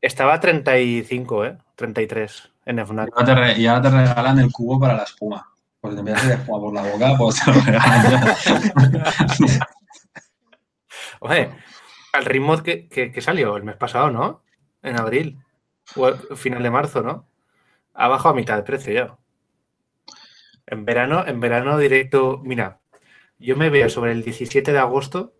Estaba 0.00 0.34
a 0.34 0.40
35, 0.40 1.44
¿eh? 1.46 1.58
33 1.74 2.52
en 2.66 2.76
Y 2.78 2.80
ahora, 2.80 3.24
te 3.24 3.34
re- 3.34 3.58
y 3.58 3.66
ahora 3.66 3.82
te 3.82 3.90
regalan 3.90 4.38
el 4.40 4.52
cubo 4.52 4.78
para 4.80 4.96
la 4.96 5.02
espuma. 5.04 5.48
Pues 5.80 5.94
te 5.94 6.00
empiezas 6.00 6.24
a 6.24 6.34
espuma 6.34 6.60
por 6.60 6.74
la 6.74 6.82
boca, 6.82 7.14
pues 7.16 7.42
te 7.44 7.52
lo 7.52 7.60
regalan. 7.60 8.24
Oye, 11.20 11.50
al 12.12 12.24
ritmo 12.24 12.62
que, 12.62 12.88
que- 12.88 13.10
que 13.12 13.20
salió 13.20 13.56
el 13.56 13.64
mes 13.64 13.76
pasado, 13.76 14.10
¿no? 14.10 14.42
En 14.82 14.98
abril. 14.98 15.38
O 15.94 16.06
al 16.06 16.18
final 16.36 16.62
de 16.62 16.70
marzo, 16.70 17.02
¿no? 17.02 17.26
Ha 17.94 18.08
bajado 18.08 18.30
a 18.30 18.36
mitad 18.36 18.56
de 18.56 18.62
precio 18.64 18.92
ya. 18.92 19.16
En 20.66 20.84
verano, 20.84 21.24
en 21.26 21.38
verano 21.40 21.78
directo, 21.78 22.40
mira, 22.44 22.80
yo 23.38 23.56
me 23.56 23.70
veo 23.70 23.88
sobre 23.88 24.12
el 24.12 24.24
17 24.24 24.72
de 24.72 24.78
agosto 24.78 25.34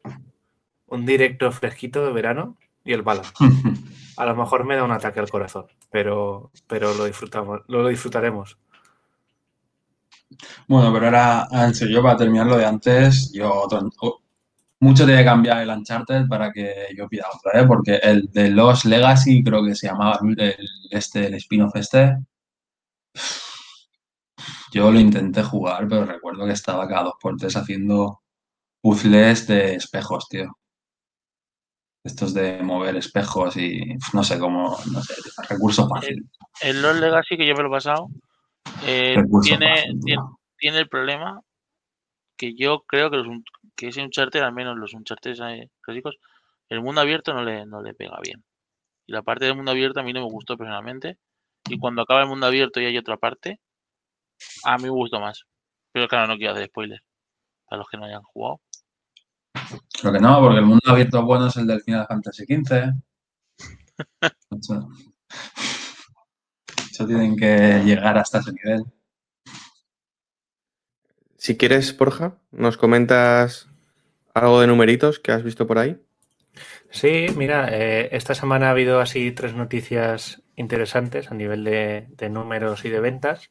un 0.87 1.05
directo 1.05 1.51
fresquito 1.51 2.07
de 2.07 2.13
verano 2.13 2.57
y 2.85 2.93
el 2.93 3.03
bala. 3.03 3.23
A 4.17 4.27
lo 4.27 4.35
mejor 4.35 4.65
me 4.65 4.77
da 4.77 4.83
un 4.85 4.91
ataque 4.91 5.21
al 5.21 5.31
corazón, 5.31 5.67
pero, 5.91 6.51
pero 6.67 6.93
lo 6.95 7.05
disfrutamos, 7.05 7.63
lo, 7.69 7.87
disfrutaremos. 7.89 8.59
Bueno, 10.69 10.93
pero 10.93 11.07
ahora, 11.07 11.49
en 11.53 11.75
serio, 11.75 12.03
para 12.03 12.17
terminar 12.17 12.47
lo 12.47 12.57
de 12.57 12.67
antes, 12.67 13.31
yo 13.33 13.53
otro- 13.53 13.89
o- 14.01 14.21
mucho 14.81 15.05
tiene 15.07 15.21
que 15.23 15.27
cambiar 15.27 15.63
el 15.63 15.71
Uncharted 15.71 16.29
para 16.29 16.53
que 16.53 16.89
yo 16.97 17.09
pida 17.09 17.27
otra, 17.35 17.61
¿eh? 17.63 17.67
Porque 17.67 17.97
el 17.97 18.31
de 18.33 18.51
Los 18.51 18.85
Legacy, 18.87 19.43
creo 19.45 19.65
que 19.65 19.75
se 19.75 19.89
llamaba 19.89 20.21
el, 20.39 20.57
este, 20.91 21.27
el 21.29 21.35
spin-off 21.37 21.77
este. 21.77 22.17
Yo 24.73 24.93
lo 24.93 25.01
intenté 25.01 25.43
jugar, 25.43 25.89
pero 25.89 26.05
recuerdo 26.05 26.47
que 26.47 26.53
estaba 26.53 26.87
cada 26.87 27.03
dos 27.05 27.15
por 27.21 27.37
tres 27.37 27.57
haciendo 27.57 28.21
puzzles 28.83 29.47
de 29.49 29.77
espejos, 29.77 30.29
tío. 30.29 30.57
Estos 32.07 32.33
de 32.33 32.63
mover 32.63 32.95
espejos 32.97 33.57
y 33.57 33.97
no 34.13 34.23
sé 34.23 34.39
cómo, 34.39 34.79
no 34.93 35.03
sé, 35.03 35.15
recurso 35.49 35.89
fácil. 35.89 36.25
El 36.63 36.81
Lost 36.81 37.01
Legacy 37.01 37.37
que 37.37 37.47
yo 37.47 37.55
me 37.57 37.63
lo 37.63 37.69
he 37.69 37.73
pasado 37.73 38.07
eh, 38.87 39.17
tiene, 39.43 39.75
fácil, 39.75 40.01
tiene, 40.57 40.79
el 40.79 40.89
problema 40.89 41.41
que 42.37 42.55
yo 42.55 42.85
creo 42.87 43.11
que, 43.11 43.17
los, 43.17 43.27
un- 43.27 43.45
que 43.75 43.89
ese 43.89 44.03
Uncharted, 44.03 44.41
al 44.41 44.53
menos 44.53 44.77
los 44.77 44.95
Uncharted 44.95 45.35
eh, 45.49 45.69
clásicos, 45.81 46.17
el 46.69 46.81
mundo 46.81 47.01
abierto 47.01 47.35
no 47.35 47.43
le, 47.43 47.67
no 47.67 47.83
le 47.83 47.93
pega 47.93 48.19
bien. 48.23 48.45
Y 49.07 49.13
la 49.13 49.23
parte 49.23 49.47
del 49.47 49.57
mundo 49.57 49.73
abierto 49.73 49.99
a 49.99 50.03
mí 50.05 50.13
no 50.13 50.21
me 50.21 50.31
gustó 50.31 50.57
personalmente. 50.57 51.19
Y 51.69 51.79
cuando 51.79 52.03
acaba 52.03 52.23
el 52.23 52.29
mundo 52.29 52.47
abierto 52.47 52.81
y 52.81 52.87
hay 52.87 52.97
otra 52.99 53.17
parte, 53.17 53.61
a 54.65 54.77
mí 54.77 54.85
me 54.85 54.91
gustó 54.91 55.19
más. 55.19 55.43
Pero 55.93 56.07
claro, 56.07 56.29
no 56.29 56.37
quiero 56.37 56.53
hacer 56.53 56.69
spoiler 56.69 57.01
para 57.67 57.79
los 57.79 57.89
que 57.89 57.97
no 57.97 58.05
hayan 58.05 58.23
jugado. 58.23 58.61
Creo 60.01 60.13
que 60.13 60.21
no, 60.21 60.41
porque 60.41 60.59
el 60.59 60.67
mundo 60.67 60.91
abierto 60.91 61.25
bueno 61.25 61.47
es 61.47 61.57
el 61.57 61.67
del 61.67 61.83
Final 61.83 62.07
Fantasy 62.07 62.45
XV. 62.45 62.93
Eso, 64.59 64.89
eso 66.91 67.07
tienen 67.07 67.37
que 67.37 67.83
llegar 67.85 68.19
hasta 68.19 68.39
ese 68.39 68.53
nivel. 68.53 68.85
Si 71.37 71.57
quieres, 71.57 71.97
Borja, 71.97 72.39
nos 72.51 72.77
comentas 72.77 73.69
algo 74.35 74.61
de 74.61 74.67
numeritos 74.67 75.19
que 75.19 75.33
has 75.33 75.43
visto 75.43 75.67
por 75.67 75.79
ahí. 75.79 75.99
Sí, 76.91 77.27
mira, 77.37 77.69
eh, 77.71 78.09
esta 78.13 78.35
semana 78.35 78.69
ha 78.69 78.71
habido 78.71 79.01
así 79.01 79.33
tres 79.33 79.55
noticias 79.55 80.43
interesantes 80.57 81.31
a 81.31 81.35
nivel 81.35 81.65
de, 81.65 82.07
de 82.11 82.31
números 82.31 82.85
y 82.85 82.91
de 82.91 83.01
ventas. 83.01 83.51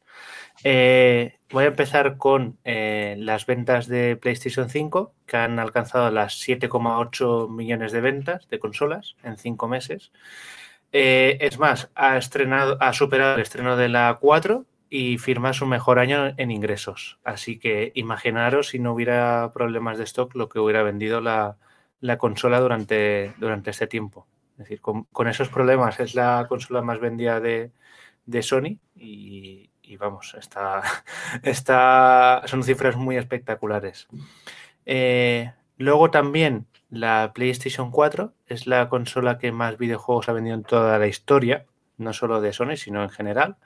Eh, 0.64 1.35
voy 1.50 1.64
a 1.64 1.68
empezar 1.68 2.16
con 2.16 2.58
eh, 2.64 3.16
las 3.18 3.46
ventas 3.46 3.86
de 3.86 4.16
PlayStation 4.16 4.68
5, 4.68 5.14
que 5.26 5.36
han 5.36 5.58
alcanzado 5.58 6.10
las 6.10 6.40
7,8 6.46 7.48
millones 7.48 7.92
de 7.92 8.00
ventas 8.00 8.48
de 8.48 8.58
consolas 8.58 9.16
en 9.22 9.36
cinco 9.36 9.68
meses. 9.68 10.12
Eh, 10.92 11.38
es 11.40 11.58
más, 11.58 11.90
ha, 11.94 12.16
estrenado, 12.16 12.78
ha 12.80 12.92
superado 12.92 13.34
el 13.36 13.42
estreno 13.42 13.76
de 13.76 13.88
la 13.88 14.18
4 14.20 14.64
y 14.88 15.18
firma 15.18 15.52
su 15.52 15.66
mejor 15.66 15.98
año 15.98 16.32
en 16.36 16.50
ingresos. 16.50 17.18
Así 17.24 17.58
que 17.58 17.92
imaginaros 17.94 18.68
si 18.68 18.78
no 18.78 18.92
hubiera 18.92 19.50
problemas 19.52 19.98
de 19.98 20.04
stock 20.04 20.34
lo 20.34 20.48
que 20.48 20.60
hubiera 20.60 20.82
vendido 20.82 21.20
la, 21.20 21.56
la 22.00 22.18
consola 22.18 22.60
durante, 22.60 23.34
durante 23.38 23.70
este 23.70 23.86
tiempo. 23.86 24.26
Es 24.52 24.58
decir, 24.58 24.80
con, 24.80 25.04
con, 25.04 25.28
esos 25.28 25.48
problemas 25.48 26.00
es 26.00 26.14
la 26.14 26.46
consola 26.48 26.82
más 26.82 26.98
vendida 26.98 27.40
de, 27.40 27.72
de 28.26 28.42
Sony 28.42 28.78
y, 28.94 29.70
y, 29.86 29.96
vamos, 29.96 30.34
está, 30.38 30.82
está, 31.42 32.42
son 32.46 32.62
cifras 32.62 32.96
muy 32.96 33.16
espectaculares. 33.16 34.08
Eh, 34.84 35.52
luego 35.78 36.10
también 36.10 36.66
la 36.90 37.32
PlayStation 37.34 37.90
4 37.90 38.32
es 38.46 38.66
la 38.66 38.88
consola 38.88 39.38
que 39.38 39.52
más 39.52 39.78
videojuegos 39.78 40.28
ha 40.28 40.32
vendido 40.32 40.56
en 40.56 40.62
toda 40.62 40.98
la 40.98 41.06
historia, 41.06 41.66
no 41.98 42.12
solo 42.12 42.40
de 42.40 42.52
Sony, 42.52 42.76
sino 42.76 43.02
en 43.02 43.10
general, 43.10 43.56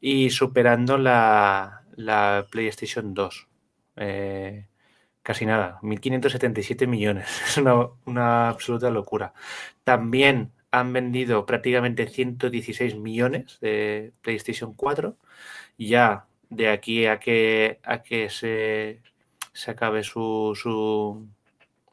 y 0.00 0.30
superando 0.30 0.98
la, 0.98 1.82
la 1.96 2.46
PlayStation 2.50 3.14
2. 3.14 3.48
Eh, 3.96 4.66
casi 5.22 5.46
nada, 5.46 5.78
1.577 5.82 6.86
millones. 6.86 7.28
Es 7.46 7.56
una, 7.58 7.88
una 8.06 8.48
absoluta 8.48 8.90
locura. 8.90 9.34
También 9.84 10.52
han 10.74 10.92
vendido 10.92 11.46
prácticamente 11.46 12.08
116 12.08 12.96
millones 12.96 13.58
de 13.60 14.12
PlayStation 14.22 14.74
4. 14.74 15.16
Ya 15.78 16.26
de 16.50 16.68
aquí 16.68 17.06
a 17.06 17.20
que, 17.20 17.78
a 17.84 18.02
que 18.02 18.28
se, 18.28 19.00
se 19.52 19.70
acabe 19.70 20.02
su, 20.02 20.58
su, 20.60 21.28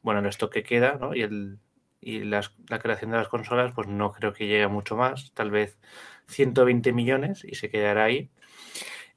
bueno, 0.02 0.22
el 0.22 0.26
stock 0.28 0.52
que 0.52 0.64
queda 0.64 0.98
¿no? 1.00 1.16
y, 1.16 1.22
el, 1.22 1.60
y 2.02 2.24
la 2.24 2.42
creación 2.82 3.12
de 3.12 3.18
las 3.18 3.28
consolas, 3.28 3.72
pues 3.74 3.88
no 3.88 4.12
creo 4.14 4.34
que 4.34 4.48
llegue 4.48 4.64
a 4.64 4.68
mucho 4.68 4.96
más, 4.96 5.32
tal 5.34 5.52
vez 5.52 5.78
120 6.28 6.92
millones 6.92 7.46
y 7.46 7.56
se 7.56 7.70
quedará 7.70 8.06
ahí. 8.06 8.32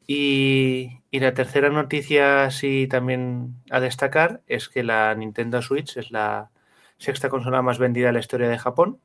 Y, 0.06 1.00
y, 1.10 1.20
la 1.20 1.32
tercera 1.32 1.70
noticia, 1.70 2.50
sí, 2.50 2.86
también 2.88 3.54
a 3.70 3.80
destacar, 3.80 4.42
es 4.46 4.68
que 4.68 4.82
la 4.84 5.14
Nintendo 5.14 5.62
Switch 5.62 5.96
es 5.96 6.10
la 6.10 6.50
sexta 6.98 7.30
consola 7.30 7.62
más 7.62 7.78
vendida 7.78 8.08
en 8.08 8.14
la 8.14 8.20
historia 8.20 8.48
de 8.48 8.58
Japón, 8.58 9.00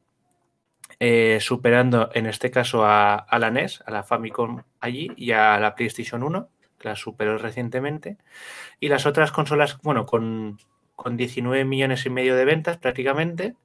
eh, 1.00 1.40
superando 1.42 2.10
en 2.14 2.26
este 2.26 2.52
caso 2.52 2.84
a, 2.86 3.26
la 3.40 3.52
NES, 3.52 3.82
a 3.86 3.92
la 3.92 4.04
Famicom 4.04 4.64
allí 4.80 5.12
y 5.16 5.32
a 5.32 5.60
la 5.60 5.76
PlayStation 5.76 6.24
1, 6.24 6.50
que 6.78 6.90
la 6.90 6.96
superó 6.96 7.38
recientemente. 7.38 8.18
Y 8.80 8.90
las 8.90 9.06
otras 9.06 9.32
consolas, 9.32 9.80
bueno, 9.82 10.06
con, 10.06 10.60
con 10.96 11.18
19 11.18 11.64
millones 11.66 12.06
y 12.06 12.10
medio 12.10 12.36
de 12.36 12.46
ventas 12.46 12.78
prácticamente. 12.78 13.56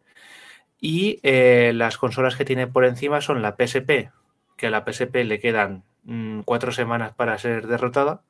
Y 0.80 1.18
eh, 1.22 1.72
las 1.74 1.97
consolas 1.99 2.37
que 2.37 2.45
tiene 2.45 2.66
por 2.66 2.85
encima 2.85 3.20
son 3.20 3.43
la 3.43 3.57
PSP, 3.57 4.11
que 4.57 4.66
a 4.66 4.70
la 4.70 4.85
PSP 4.85 5.24
le 5.24 5.41
quedan 5.41 5.82
mmm, 6.05 6.41
cuatro 6.41 6.72
semanas 6.72 7.14
para 7.14 7.39
ser 7.39 7.66
derrotada. 7.66 8.22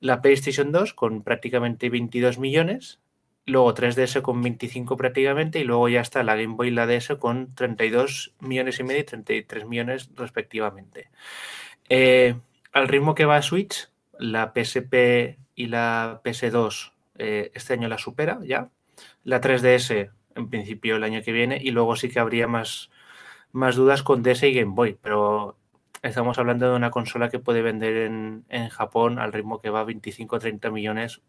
La 0.00 0.22
PlayStation 0.22 0.70
2 0.70 0.94
con 0.94 1.22
prácticamente 1.22 1.90
22 1.90 2.38
millones. 2.38 3.00
Luego 3.48 3.74
3DS 3.74 4.22
con 4.22 4.42
25 4.42 4.96
prácticamente. 4.96 5.58
Y 5.58 5.64
luego 5.64 5.88
ya 5.88 6.00
está 6.00 6.22
la 6.22 6.36
Game 6.36 6.54
Boy 6.54 6.68
y 6.68 6.70
la 6.72 6.86
DS 6.86 7.16
con 7.18 7.54
32 7.54 8.34
millones 8.40 8.78
y 8.78 8.84
medio 8.84 9.00
y 9.00 9.04
33 9.04 9.66
millones 9.66 10.10
respectivamente. 10.14 11.10
Eh, 11.88 12.36
al 12.72 12.88
ritmo 12.88 13.14
que 13.14 13.24
va 13.24 13.42
Switch, 13.42 13.88
la 14.18 14.52
PSP 14.54 15.38
y 15.54 15.66
la 15.66 16.20
PS2 16.22 16.92
eh, 17.16 17.50
este 17.54 17.72
año 17.72 17.88
la 17.88 17.98
supera 17.98 18.38
ya. 18.44 18.70
La 19.24 19.40
3DS 19.40 20.10
en 20.34 20.50
principio 20.50 20.96
el 20.96 21.04
año 21.04 21.22
que 21.22 21.32
viene 21.32 21.58
y 21.60 21.70
luego 21.70 21.96
sí 21.96 22.08
que 22.08 22.20
habría 22.20 22.46
más, 22.46 22.90
más 23.52 23.76
dudas 23.76 24.02
con 24.02 24.22
DS 24.22 24.44
y 24.44 24.54
Game 24.54 24.74
Boy, 24.74 24.98
pero 25.00 25.56
estamos 26.02 26.38
hablando 26.38 26.70
de 26.70 26.76
una 26.76 26.90
consola 26.90 27.28
que 27.28 27.38
puede 27.38 27.62
vender 27.62 27.96
en, 27.96 28.44
en 28.48 28.68
Japón 28.68 29.18
al 29.18 29.32
ritmo 29.32 29.60
que 29.60 29.70
va 29.70 29.84
25-30 29.84 30.70
millones 30.70 31.22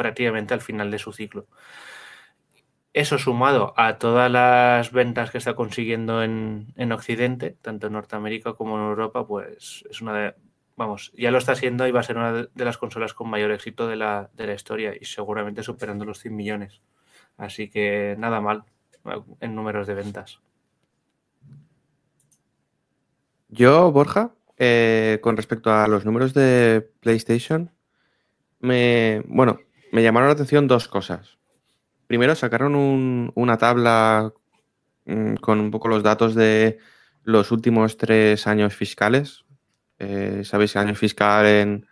prácticamente 0.00 0.54
al 0.54 0.62
final 0.62 0.90
de 0.90 0.98
su 0.98 1.12
ciclo. 1.12 1.46
Eso 2.94 3.18
sumado 3.18 3.74
a 3.76 3.98
todas 3.98 4.32
las 4.32 4.92
ventas 4.92 5.30
que 5.30 5.36
está 5.36 5.52
consiguiendo 5.54 6.22
en, 6.22 6.72
en 6.76 6.90
Occidente, 6.92 7.58
tanto 7.60 7.88
en 7.88 7.92
Norteamérica 7.92 8.54
como 8.54 8.78
en 8.78 8.84
Europa, 8.84 9.26
pues 9.26 9.84
es 9.90 10.00
una 10.00 10.14
de, 10.14 10.34
vamos, 10.74 11.12
ya 11.18 11.30
lo 11.30 11.36
está 11.36 11.52
haciendo 11.52 11.86
y 11.86 11.90
va 11.90 12.00
a 12.00 12.02
ser 12.02 12.16
una 12.16 12.32
de 12.32 12.64
las 12.64 12.78
consolas 12.78 13.12
con 13.12 13.28
mayor 13.28 13.50
éxito 13.50 13.88
de 13.88 13.96
la, 13.96 14.30
de 14.32 14.46
la 14.46 14.54
historia 14.54 14.94
y 14.98 15.04
seguramente 15.04 15.62
superando 15.62 16.06
los 16.06 16.18
100 16.18 16.34
millones. 16.34 16.80
Así 17.36 17.68
que 17.68 18.16
nada 18.18 18.40
mal 18.40 18.64
en 19.40 19.54
números 19.54 19.86
de 19.86 19.94
ventas. 19.94 20.40
Yo, 23.50 23.92
Borja, 23.92 24.32
eh, 24.56 25.18
con 25.20 25.36
respecto 25.36 25.70
a 25.70 25.86
los 25.88 26.06
números 26.06 26.32
de 26.32 26.88
PlayStation, 27.00 27.70
me, 28.60 29.22
bueno, 29.26 29.58
me 29.92 30.02
llamaron 30.02 30.28
la 30.28 30.34
atención 30.34 30.68
dos 30.68 30.88
cosas. 30.88 31.38
Primero, 32.06 32.34
sacaron 32.34 32.74
un, 32.74 33.32
una 33.34 33.56
tabla 33.58 34.32
mmm, 35.06 35.34
con 35.34 35.60
un 35.60 35.70
poco 35.70 35.88
los 35.88 36.02
datos 36.02 36.34
de 36.34 36.78
los 37.24 37.52
últimos 37.52 37.96
tres 37.96 38.46
años 38.46 38.74
fiscales, 38.74 39.44
eh, 40.00 40.42
Sabéis 40.44 40.72
que 40.72 40.78
el 40.78 40.86
año 40.86 40.94
fiscal 40.94 41.46
en, 41.46 41.86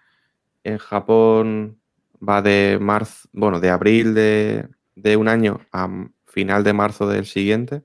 en, 0.64 0.78
Japón 0.78 1.78
va 2.26 2.40
de 2.40 2.78
marzo, 2.80 3.28
bueno, 3.32 3.60
de 3.60 3.68
abril 3.68 4.14
de, 4.14 4.66
de, 4.96 5.16
un 5.18 5.28
año 5.28 5.60
a 5.72 5.88
final 6.24 6.64
de 6.64 6.72
marzo 6.72 7.06
del 7.06 7.26
siguiente. 7.26 7.82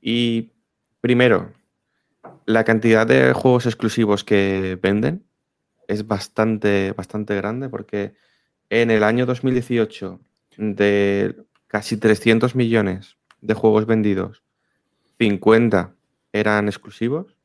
Y 0.00 0.52
primero, 1.02 1.52
la 2.46 2.64
cantidad 2.64 3.06
de 3.06 3.34
juegos 3.34 3.66
exclusivos 3.66 4.24
que 4.24 4.78
venden 4.82 5.26
es 5.86 6.06
bastante, 6.06 6.92
bastante 6.92 7.36
grande 7.36 7.68
porque 7.68 8.14
en 8.70 8.90
el 8.90 9.04
año 9.04 9.26
2018 9.26 10.20
de 10.56 11.36
casi 11.66 11.96
300 11.96 12.54
millones 12.54 13.16
de 13.40 13.54
juegos 13.54 13.86
vendidos, 13.86 14.42
50 15.18 15.94
eran 16.32 16.68
exclusivos 16.68 17.36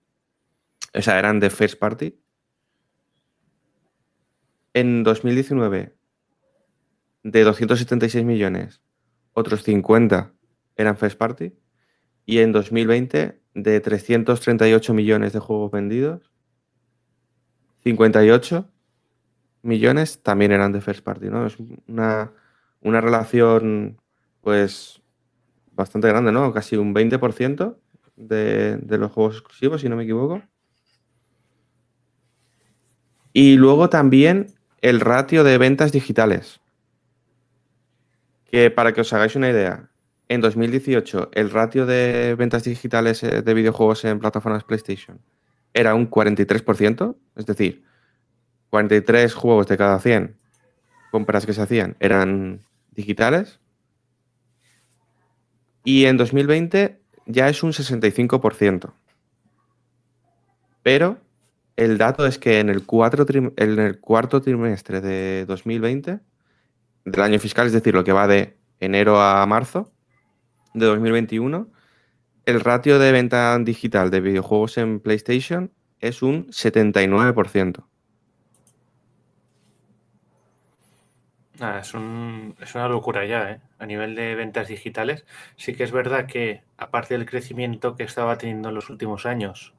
o 0.94 1.02
sea, 1.02 1.20
eran 1.20 1.40
de 1.40 1.50
first 1.50 1.80
party. 1.80 2.20
En 4.74 5.04
2019, 5.04 5.96
de 7.24 7.44
276 7.44 8.26
millones, 8.26 8.82
otros 9.34 9.64
50 9.64 10.34
eran 10.76 10.98
first 10.98 11.18
party. 11.18 11.54
Y 12.26 12.40
en 12.40 12.52
2020, 12.52 13.40
de 13.56 13.80
338 13.80 14.94
millones 14.94 15.34
de 15.34 15.40
juegos 15.40 15.72
vendidos, 15.72 16.32
58 17.84 18.70
millones 19.62 20.22
también 20.22 20.52
eran 20.52 20.72
de 20.72 20.82
first 20.82 21.04
party, 21.04 21.28
¿no? 21.28 21.46
Es 21.46 21.58
una, 21.88 22.32
una 22.82 23.02
relación, 23.02 24.00
pues, 24.42 25.02
bastante 25.72 26.08
grande, 26.08 26.32
¿no? 26.32 26.54
Casi 26.54 26.76
un 26.78 26.94
20% 26.94 27.78
de, 28.16 28.78
de 28.78 28.98
los 28.98 29.12
juegos 29.12 29.36
exclusivos, 29.36 29.82
si 29.82 29.90
no 29.90 29.96
me 29.96 30.04
equivoco. 30.04 30.42
Y 33.34 33.56
luego 33.56 33.90
también 33.90 34.48
el 34.82 35.00
ratio 35.00 35.44
de 35.44 35.58
ventas 35.58 35.92
digitales. 35.92 36.60
Que 38.46 38.72
para 38.72 38.94
que 38.94 39.02
os 39.02 39.14
hagáis 39.14 39.36
una 39.36 39.50
idea, 39.50 39.90
en 40.30 40.42
2018 40.42 41.32
el 41.34 41.50
ratio 41.50 41.86
de 41.86 42.36
ventas 42.36 42.64
digitales 42.64 43.24
eh, 43.24 43.42
de 43.42 43.54
videojuegos 43.54 44.06
en 44.06 44.20
plataformas 44.20 44.64
PlayStation 44.64 45.20
era 45.74 45.94
un 45.94 46.10
43%, 46.10 47.16
es 47.36 47.46
decir, 47.46 47.84
43 48.70 49.34
juegos 49.34 49.68
de 49.68 49.78
cada 49.78 50.00
100 50.00 50.38
compras 51.12 51.46
que 51.46 51.54
se 51.54 51.62
hacían 51.62 51.96
eran 52.00 52.62
digitales. 52.92 53.60
Y 55.84 56.06
en 56.06 56.18
2020 56.18 57.00
ya 57.26 57.50
es 57.50 57.64
un 57.64 57.72
65%. 57.72 58.94
Pero 60.84 61.20
el 61.76 61.98
dato 61.98 62.26
es 62.26 62.38
que 62.38 62.60
en 62.60 62.70
el, 62.70 62.84
en 63.58 63.80
el 63.80 64.00
cuarto 64.00 64.42
trimestre 64.42 65.02
de 65.02 65.46
2020, 65.46 66.20
del 67.06 67.22
año 67.22 67.40
fiscal, 67.40 67.68
es 67.68 67.74
decir, 67.74 67.94
lo 67.94 68.04
que 68.04 68.12
va 68.12 68.28
de 68.28 68.58
enero 68.80 69.22
a 69.22 69.46
marzo 69.46 69.92
de 70.74 70.86
2021, 70.86 71.72
el 72.46 72.60
ratio 72.60 73.00
de 73.00 73.12
venta 73.12 73.58
digital 73.60 74.10
de 74.10 74.22
videojuegos 74.22 74.78
en 74.78 75.00
PlayStation 75.00 75.72
es 76.00 76.22
un 76.22 76.48
79%. 76.48 77.86
Es, 81.60 81.94
un, 81.94 82.56
es, 82.62 82.76
una 82.76 82.88
locura 82.88 83.26
ya, 83.26 83.52
¿eh? 83.52 83.62
A 83.80 83.86
nivel 83.86 84.16
de 84.16 84.36
ventas 84.36 84.68
digitales, 84.68 85.26
sí 85.58 85.76
que 85.76 85.84
es 85.84 85.92
verdad 85.92 86.26
que, 86.26 86.62
aparte 86.78 87.16
del 87.16 87.26
crecimiento 87.26 87.96
que 87.96 88.04
estaba 88.04 88.38
teniendo 88.38 88.70
en 88.70 88.76
los 88.76 88.90
últimos 88.90 89.26
años, 89.26 89.74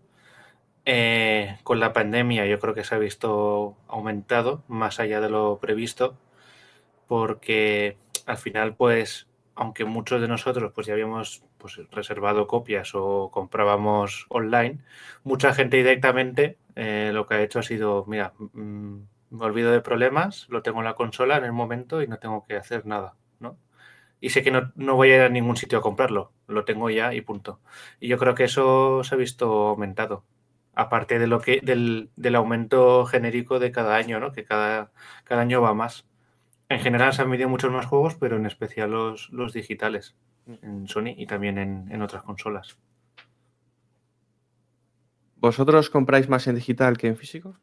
eh, 0.85 1.59
con 1.62 1.81
la 1.81 1.93
pandemia 1.93 2.47
yo 2.47 2.59
creo 2.59 2.74
que 2.74 2.85
se 2.85 2.95
ha 2.95 2.99
visto 2.99 3.76
aumentado 3.89 4.64
más 4.68 4.99
allá 4.99 5.20
de 5.20 5.28
lo 5.31 5.59
previsto 5.61 6.16
porque 7.07 7.99
al 8.26 8.39
final 8.39 8.74
pues 8.76 9.28
aunque 9.55 9.85
muchos 9.85 10.20
de 10.22 10.28
nosotros 10.28 10.72
pues 10.74 10.87
ya 10.87 10.95
habíamos 10.95 11.45
pues, 11.59 11.81
reservado 11.91 12.47
copias 12.47 12.95
o 12.95 13.31
comprábamos 13.31 14.26
online, 14.31 14.78
mucha 15.24 15.53
gente 15.55 15.76
directamente 15.76 16.57
eh, 16.76 17.11
lo 17.12 17.26
que 17.26 17.35
ha 17.35 17.43
hecho 17.43 17.59
ha 17.59 17.62
sido, 17.62 18.05
mira, 18.07 18.33
mmm, 18.55 19.01
me 19.31 19.45
olvido 19.45 19.72
de 19.72 19.81
problemas, 19.81 20.47
lo 20.51 20.62
tengo 20.62 20.81
en 20.81 20.85
la 20.87 20.95
consola 20.95 21.37
en 21.37 21.45
el 21.45 21.53
momento 21.53 22.03
y 22.03 22.09
no 22.09 22.18
tengo 22.18 22.45
que 22.47 22.57
hacer 22.57 22.87
nada, 22.87 23.16
¿no? 23.39 23.59
Y 24.20 24.31
sé 24.31 24.43
que 24.43 24.51
no, 24.51 24.72
no 24.76 24.97
voy 24.97 25.12
a 25.12 25.16
ir 25.16 25.22
a 25.22 25.28
ningún 25.28 25.57
sitio 25.57 25.78
a 25.78 25.83
comprarlo, 25.83 26.33
lo 26.47 26.64
tengo 26.64 26.91
ya 26.91 27.14
y 27.14 27.22
punto. 27.22 27.61
Y 28.01 28.09
yo 28.09 28.18
creo 28.18 28.35
que 28.35 28.45
eso 28.45 29.03
se 29.05 29.14
ha 29.14 29.18
visto 29.18 29.68
aumentado 29.68 30.24
aparte 30.74 31.18
de 31.18 31.26
lo 31.26 31.41
que 31.41 31.61
del, 31.62 32.11
del, 32.16 32.35
aumento 32.37 33.05
genérico 33.05 33.59
de 33.59 33.72
cada 33.72 33.97
año, 33.97 34.20
¿no? 34.20 34.33
que 34.33 34.45
cada, 34.45 34.93
cada 35.24 35.43
año 35.43 35.61
va 35.61 35.74
más. 35.74 36.07
En 36.68 36.81
general 36.81 37.12
se 37.12 37.22
han 37.22 37.31
vendido 37.31 37.51
muchos 37.51 37.72
más 37.72 37.87
juegos, 37.87 38.14
pero 38.14 38.37
en 38.37 38.47
especial 38.47 38.91
los, 38.91 39.28
los 39.31 39.53
digitales 39.53 40.16
en 40.62 40.89
Sony 40.89 41.14
y 41.16 41.26
también 41.26 41.59
en, 41.59 41.89
en, 41.91 42.03
otras 42.03 42.22
consolas. 42.22 42.78
¿Vosotros 45.37 45.91
compráis 45.91 46.28
más 46.28 46.47
en 46.47 46.55
digital 46.55 46.97
que 46.97 47.09
en 47.09 47.16
físico? 47.16 47.57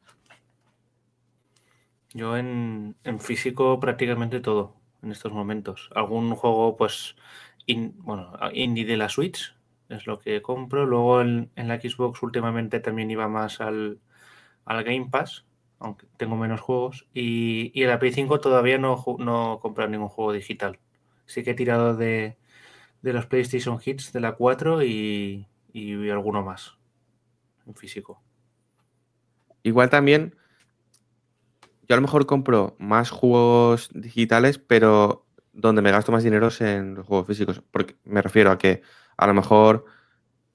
Yo 2.18 2.36
en, 2.36 2.96
en 3.04 3.20
físico 3.20 3.80
prácticamente 3.80 4.40
todo 4.40 4.76
en 5.04 5.12
estos 5.12 5.32
momentos. 5.32 5.90
Algún 5.94 6.34
juego, 6.36 6.76
pues, 6.76 7.16
bueno, 7.68 8.34
indie 8.54 8.86
de 8.86 8.98
la 8.98 9.08
Switch 9.08 9.56
es 9.90 10.08
lo 10.08 10.18
que 10.18 10.42
compro. 10.42 10.88
Luego 10.88 11.22
en, 11.22 11.52
en 11.56 11.68
la 11.68 11.80
Xbox 11.80 12.24
últimamente 12.24 12.80
también 12.80 13.12
iba 13.12 13.28
más 13.28 13.62
al, 13.62 14.00
al 14.66 14.84
Game 14.84 15.10
Pass, 15.12 15.46
aunque 15.78 16.08
tengo 16.18 16.36
menos 16.38 16.60
juegos. 16.60 17.08
Y, 17.14 17.72
y 17.80 17.84
en 17.84 17.90
la 17.90 18.00
Play 18.00 18.14
5 18.14 18.40
todavía 18.40 18.80
no, 18.80 19.04
no 19.20 19.56
he 19.56 19.60
comprado 19.60 19.92
ningún 19.92 20.10
juego 20.10 20.34
digital. 20.34 20.80
Sí 21.28 21.44
que 21.44 21.52
he 21.52 21.54
tirado 21.56 21.96
de, 21.96 22.38
de 23.04 23.14
los 23.14 23.28
PlayStation 23.28 23.80
Hits 23.86 24.12
de 24.12 24.22
la 24.22 24.32
4 24.32 24.82
y, 24.84 25.48
y 25.72 26.10
alguno 26.10 26.42
más 26.42 26.78
en 27.68 27.76
físico. 27.76 28.24
Igual 29.62 29.92
también, 29.92 30.37
yo 31.88 31.96
a 31.96 31.98
lo 31.98 32.02
mejor 32.02 32.26
compro 32.26 32.76
más 32.80 33.10
juegos 33.10 33.90
digitales, 33.94 34.58
pero 34.60 35.26
donde 35.54 35.82
me 35.82 35.92
gasto 35.92 36.12
más 36.12 36.24
dinero 36.24 36.48
es 36.48 36.62
en 36.62 36.96
los 36.96 37.06
juegos 37.06 37.28
físicos. 37.28 37.64
Porque 37.72 37.96
me 38.04 38.22
refiero 38.22 38.52
a 38.52 38.58
que 38.58 38.82
a 39.16 39.28
lo 39.28 39.34
mejor 39.34 39.86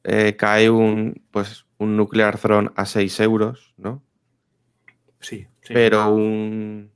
eh, 0.05 0.37
cae 0.37 0.70
un, 0.70 1.22
pues, 1.30 1.66
un 1.78 1.97
Nuclear 1.97 2.39
Throne 2.39 2.70
a 2.76 2.87
6 2.87 3.20
euros, 3.20 3.74
¿no? 3.76 4.03
Sí, 5.20 5.47
sí. 5.62 5.72
Pero 5.72 6.12
un, 6.12 6.91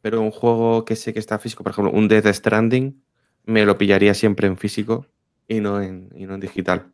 pero 0.00 0.20
un 0.20 0.30
juego 0.30 0.84
que 0.84 0.96
sé 0.96 1.12
que 1.12 1.18
está 1.18 1.38
físico, 1.38 1.62
por 1.62 1.72
ejemplo, 1.72 1.92
un 1.92 2.08
Death 2.08 2.26
Stranding, 2.26 3.02
me 3.44 3.64
lo 3.64 3.76
pillaría 3.76 4.14
siempre 4.14 4.46
en 4.46 4.56
físico 4.56 5.06
y 5.48 5.60
no 5.60 5.82
en, 5.82 6.10
y 6.14 6.26
no 6.26 6.34
en 6.34 6.40
digital. 6.40 6.92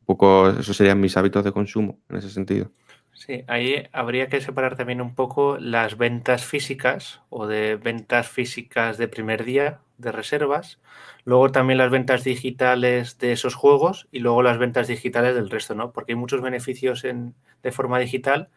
Un 0.00 0.06
poco, 0.06 0.48
esos 0.48 0.76
serían 0.76 1.00
mis 1.00 1.16
hábitos 1.16 1.44
de 1.44 1.52
consumo 1.52 2.00
en 2.08 2.16
ese 2.16 2.30
sentido. 2.30 2.72
Sí, 3.12 3.44
ahí 3.48 3.86
habría 3.92 4.28
que 4.28 4.40
separar 4.40 4.76
también 4.76 5.00
un 5.02 5.14
poco 5.14 5.58
las 5.58 5.98
ventas 5.98 6.44
físicas 6.46 7.20
o 7.28 7.46
de 7.46 7.76
ventas 7.76 8.28
físicas 8.28 8.96
de 8.96 9.08
primer 9.08 9.44
día 9.44 9.80
de 9.98 10.10
reservas, 10.12 10.80
luego 11.24 11.52
también 11.52 11.76
las 11.78 11.90
ventas 11.90 12.24
digitales 12.24 13.18
de 13.18 13.32
esos 13.32 13.54
juegos 13.54 14.08
y 14.10 14.20
luego 14.20 14.42
las 14.42 14.56
ventas 14.58 14.88
digitales 14.88 15.34
del 15.34 15.50
resto, 15.50 15.74
¿no? 15.74 15.92
Porque 15.92 16.12
hay 16.12 16.16
muchos 16.16 16.40
beneficios 16.40 17.04
en, 17.04 17.34
de 17.62 17.72
forma 17.72 17.98
digital, 17.98 18.48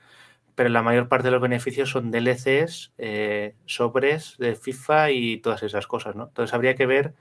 pero 0.56 0.70
la 0.70 0.84
mayor 0.84 1.10
parte 1.10 1.28
de 1.28 1.32
los 1.34 1.42
beneficios 1.42 1.90
son 1.92 2.12
DLCs, 2.12 2.94
eh, 3.00 3.56
sobres 3.66 4.36
de 4.40 4.56
FIFA 4.56 5.12
y 5.12 5.38
todas 5.40 5.64
esas 5.64 5.88
cosas, 5.88 6.16
¿no? 6.16 6.26
Entonces 6.30 6.54
habría 6.54 6.76
que 6.76 6.88
ver 6.88 7.16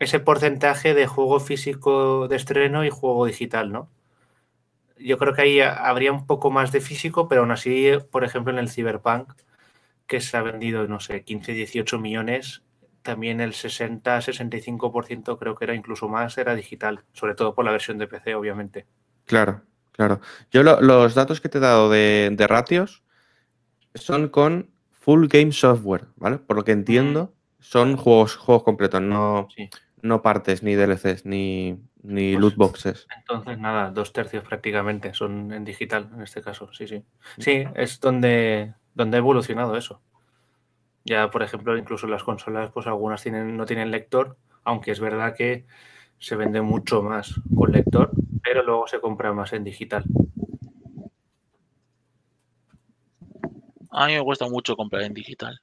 ese 0.00 0.20
porcentaje 0.20 0.94
de 0.94 1.06
juego 1.08 1.40
físico 1.40 2.28
de 2.28 2.36
estreno 2.36 2.84
y 2.84 2.90
juego 2.90 3.26
digital, 3.26 3.72
¿no? 3.72 3.88
Yo 5.04 5.18
creo 5.18 5.34
que 5.34 5.42
ahí 5.42 5.60
habría 5.60 6.12
un 6.12 6.26
poco 6.26 6.50
más 6.50 6.72
de 6.72 6.80
físico, 6.80 7.28
pero 7.28 7.42
aún 7.42 7.50
así, 7.50 7.90
por 8.10 8.24
ejemplo, 8.24 8.52
en 8.52 8.58
el 8.58 8.70
Cyberpunk, 8.70 9.32
que 10.06 10.20
se 10.20 10.36
ha 10.36 10.42
vendido, 10.42 10.86
no 10.88 11.00
sé, 11.00 11.24
15, 11.24 11.52
18 11.52 11.98
millones, 11.98 12.62
también 13.02 13.40
el 13.40 13.54
60, 13.54 14.20
65% 14.20 15.38
creo 15.38 15.56
que 15.56 15.64
era 15.64 15.74
incluso 15.74 16.08
más, 16.08 16.38
era 16.38 16.54
digital, 16.54 17.04
sobre 17.12 17.34
todo 17.34 17.54
por 17.54 17.64
la 17.64 17.72
versión 17.72 17.98
de 17.98 18.08
PC, 18.08 18.34
obviamente. 18.34 18.86
Claro, 19.26 19.62
claro. 19.92 20.20
Yo 20.50 20.62
lo- 20.62 20.80
los 20.80 21.14
datos 21.14 21.40
que 21.40 21.48
te 21.48 21.58
he 21.58 21.60
dado 21.60 21.90
de, 21.90 22.30
de 22.32 22.46
ratios 22.46 23.02
son 23.94 24.28
con 24.28 24.70
full 24.90 25.26
game 25.28 25.52
software, 25.52 26.06
¿vale? 26.16 26.38
Por 26.38 26.56
lo 26.56 26.64
que 26.64 26.72
entiendo, 26.72 27.34
son 27.58 27.96
juegos, 27.96 28.36
juegos 28.36 28.64
completos, 28.64 29.00
no, 29.02 29.48
Sí. 29.54 29.68
No 30.02 30.20
partes, 30.22 30.62
ni 30.62 30.74
DLCs, 30.74 31.24
ni, 31.24 31.78
ni 32.02 32.32
Pues- 32.32 32.40
loot 32.40 32.56
boxes. 32.56 33.06
Entonces, 33.16 33.58
nada, 33.58 33.90
dos 33.90 34.12
tercios 34.12 34.44
prácticamente 34.44 35.14
son 35.14 35.52
en 35.52 35.64
digital 35.64 36.10
en 36.14 36.22
este 36.22 36.42
caso, 36.42 36.72
sí, 36.72 36.86
sí. 36.86 37.04
Sí, 37.38 37.64
es 37.74 38.00
donde, 38.00 38.74
donde 38.94 39.16
ha 39.16 39.18
evolucionado 39.18 39.76
eso. 39.76 40.02
Ya, 41.04 41.30
por 41.30 41.42
ejemplo, 41.42 41.76
incluso 41.76 42.06
las 42.06 42.22
consolas, 42.22 42.70
pues 42.72 42.86
algunas 42.86 43.22
tienen, 43.22 43.56
no 43.56 43.64
tienen 43.66 43.90
lector, 43.90 44.36
aunque 44.64 44.90
es 44.92 45.00
verdad 45.00 45.34
que 45.34 45.64
se 46.18 46.36
vende 46.36 46.62
mucho 46.62 47.02
más 47.02 47.34
con 47.56 47.72
lector, 47.72 48.12
pero 48.44 48.62
luego 48.62 48.86
se 48.86 49.00
compra 49.00 49.32
más 49.32 49.52
en 49.52 49.64
digital. 49.64 50.04
A 53.90 54.06
mí 54.06 54.14
me 54.14 54.22
cuesta 54.24 54.48
mucho 54.48 54.76
comprar 54.76 55.02
en 55.02 55.14
digital. 55.14 55.60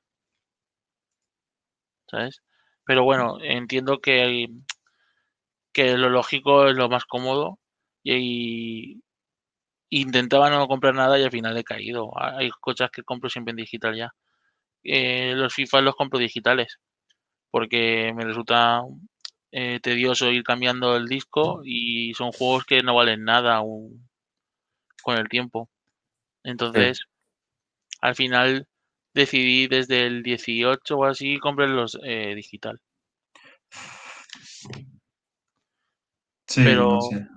¿Sabes? 2.10 2.42
Pero 2.90 3.04
bueno, 3.04 3.38
entiendo 3.44 4.02
que, 4.02 4.50
que 5.72 5.96
lo 5.96 6.10
lógico 6.10 6.66
es 6.66 6.76
lo 6.76 6.90
más 6.90 7.06
cómodo 7.06 7.60
y, 8.04 9.04
intentaba 9.92 10.50
no 10.50 10.68
comprar 10.68 10.96
nada 10.96 11.20
y 11.20 11.24
al 11.24 11.30
final 11.30 11.56
he 11.56 11.64
caído. 11.64 12.12
Hay 12.20 12.50
cosas 12.50 12.90
que 12.90 13.04
compro 13.04 13.30
siempre 13.30 13.52
en 13.52 13.58
digital 13.58 13.96
ya. 13.96 14.12
Eh, 14.84 15.34
los 15.36 15.54
FIFA 15.54 15.82
los 15.82 15.96
compro 15.96 16.18
digitales 16.18 16.80
porque 17.52 18.12
me 18.16 18.26
resulta 18.26 18.82
eh, 19.52 19.80
tedioso 19.84 20.32
ir 20.32 20.42
cambiando 20.42 20.96
el 20.96 21.06
disco 21.06 21.62
y 21.64 22.16
son 22.16 22.32
juegos 22.32 22.66
que 22.66 22.82
no 22.82 22.96
valen 22.96 23.24
nada 23.24 23.58
aún 23.58 24.10
con 25.04 25.16
el 25.20 25.30
tiempo. 25.30 25.70
Entonces, 26.44 27.04
al 28.02 28.16
final 28.16 28.68
decidí 29.14 29.68
desde 29.68 30.06
el 30.08 30.24
18 30.24 30.98
o 30.98 31.06
así 31.06 31.38
comprarlos 31.40 31.98
eh, 32.04 32.34
digital. 32.36 32.80
Sí, 36.48 36.62
Pero- 36.64 36.94
no 36.96 37.02
sé. 37.02 37.28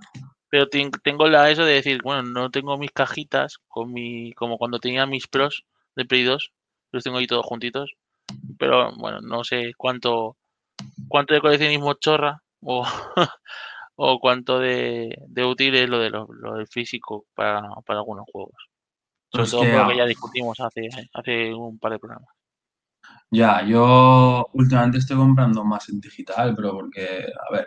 Pero 0.51 0.69
ten- 0.69 0.91
tengo 1.03 1.29
la 1.29 1.51
eso 1.51 1.65
de 1.65 1.73
decir, 1.75 2.03
bueno, 2.03 2.23
no 2.25 2.51
tengo 2.51 2.77
mis 2.77 2.93
cajitas 2.93 3.57
con 3.69 3.91
mi, 3.91 4.33
como 4.35 4.59
cuando 4.59 4.79
tenía 4.81 5.07
mis 5.07 5.27
pros 5.27 5.65
de 5.97 6.05
Play 6.05 6.25
2, 6.25 6.53
los 6.93 7.03
tengo 7.03 7.17
ahí 7.17 7.27
todos 7.27 7.47
juntitos. 7.47 7.93
Pero 8.59 8.95
bueno, 8.97 9.21
no 9.23 9.45
sé 9.45 9.73
cuánto 9.79 10.37
cuánto 11.09 11.33
de 11.33 11.41
coleccionismo 11.41 11.95
chorra 11.95 12.43
o, 12.61 12.85
o 13.97 14.19
cuánto 14.21 14.59
de, 14.59 15.17
de 15.27 15.45
útil 15.45 15.75
es 15.75 15.89
lo 15.89 15.99
de 15.99 16.11
lo, 16.11 16.27
lo 16.31 16.55
del 16.55 16.67
físico 16.69 17.25
para, 17.35 17.63
para 17.87 18.01
algunos 18.01 18.27
juegos. 18.31 18.57
Sobre 19.33 19.43
Pues 19.43 19.51
todo 19.51 19.63
que, 19.63 19.93
que 19.93 19.97
ya 19.97 20.07
discutimos 20.07 20.61
hace, 20.61 20.89
hace 21.13 21.55
un 21.55 21.79
par 21.79 21.93
de 21.93 21.99
programas. 21.99 22.29
Ya, 23.31 23.63
yo 23.67 24.47
últimamente 24.53 24.99
estoy 24.99 25.17
comprando 25.17 25.65
más 25.65 25.89
en 25.89 26.01
digital, 26.01 26.55
pero 26.55 26.73
porque, 26.73 27.25
a 27.49 27.53
ver, 27.53 27.67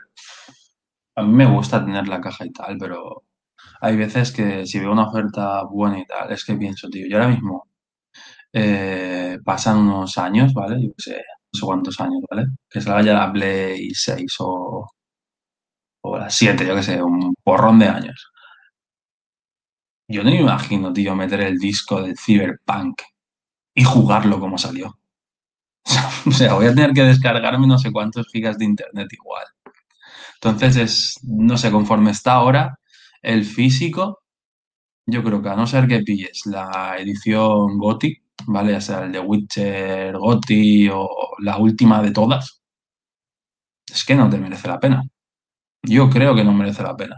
a 1.15 1.23
mí 1.23 1.33
me 1.33 1.45
gusta 1.45 1.83
tener 1.83 2.07
la 2.07 2.21
caja 2.21 2.45
y 2.45 2.51
tal, 2.51 2.77
pero 2.77 3.23
hay 3.81 3.97
veces 3.97 4.31
que 4.31 4.65
si 4.67 4.79
veo 4.79 4.91
una 4.93 5.09
oferta 5.09 5.63
buena 5.65 5.99
y 5.99 6.05
tal, 6.05 6.31
es 6.31 6.45
que 6.45 6.55
pienso, 6.55 6.89
tío, 6.89 7.07
yo 7.09 7.17
ahora 7.17 7.29
mismo 7.29 7.69
eh, 8.53 9.39
pasan 9.45 9.79
unos 9.79 10.17
años, 10.19 10.53
¿vale? 10.53 10.81
Yo 10.83 10.91
sé, 10.97 11.15
no 11.17 11.59
sé 11.59 11.65
cuántos 11.65 11.99
años, 12.01 12.21
¿vale? 12.31 12.47
Que 12.69 12.81
salga 12.81 13.03
ya 13.03 13.13
la 13.15 13.33
Play 13.33 13.91
6 13.93 14.35
o, 14.39 14.87
o 16.01 16.17
la 16.17 16.29
7, 16.29 16.65
yo 16.65 16.75
qué 16.75 16.83
sé, 16.83 17.01
un 17.03 17.35
porrón 17.43 17.79
de 17.79 17.87
años. 17.87 18.31
Yo 20.07 20.23
no 20.23 20.31
me 20.31 20.39
imagino, 20.41 20.91
tío, 20.93 21.15
meter 21.15 21.41
el 21.41 21.57
disco 21.59 22.01
del 22.01 22.15
Cyberpunk 22.17 23.01
y 23.75 23.83
jugarlo 23.83 24.39
como 24.39 24.57
salió. 24.57 24.99
O 26.27 26.31
sea, 26.31 26.53
voy 26.55 26.67
a 26.67 26.75
tener 26.75 26.93
que 26.93 27.03
descargarme 27.03 27.67
no 27.67 27.77
sé 27.77 27.91
cuántos 27.91 28.27
gigas 28.31 28.57
de 28.57 28.65
internet 28.65 29.07
igual. 29.13 29.45
Entonces 30.35 30.75
es, 30.77 31.19
no 31.23 31.57
sé, 31.57 31.71
conforme 31.71 32.11
está 32.11 32.33
ahora, 32.33 32.79
el 33.21 33.45
físico, 33.45 34.21
yo 35.07 35.23
creo 35.23 35.41
que 35.43 35.49
a 35.49 35.55
no 35.55 35.67
ser 35.67 35.87
que 35.87 36.01
pilles 36.01 36.43
la 36.45 36.97
edición 36.99 37.77
GOTY, 37.79 38.23
¿vale? 38.47 38.73
Ya 38.73 38.81
sea 38.81 39.05
el 39.05 39.11
de 39.13 39.19
Witcher 39.19 40.17
GOTY 40.17 40.89
o 40.93 41.09
la 41.39 41.57
última 41.57 42.01
de 42.03 42.11
todas, 42.11 42.61
es 43.91 44.03
que 44.05 44.15
no 44.15 44.29
te 44.29 44.37
merece 44.37 44.67
la 44.67 44.79
pena. 44.79 45.01
Yo 45.83 46.09
creo 46.09 46.35
que 46.35 46.43
no 46.45 46.53
merece 46.53 46.83
la 46.83 46.95
pena. 46.97 47.17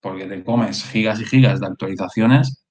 Porque 0.00 0.26
te 0.26 0.42
comes 0.44 0.84
gigas 0.84 1.20
y 1.20 1.24
gigas 1.24 1.60
de 1.60 1.66
actualizaciones 1.66 2.64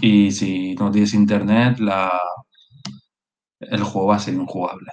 y 0.00 0.30
si 0.32 0.74
no 0.76 0.90
tienes 0.90 1.14
internet, 1.14 1.78
la, 1.78 2.10
el 3.60 3.82
juego 3.82 4.08
va 4.08 4.16
a 4.16 4.20
ser 4.20 4.34
injugable. 4.34 4.92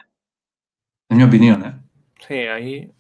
En 1.10 1.18
mi 1.18 1.24
opinión, 1.24 1.66
¿eh? 1.66 1.80
Sí, 2.28 2.34
ahí, 2.34 2.92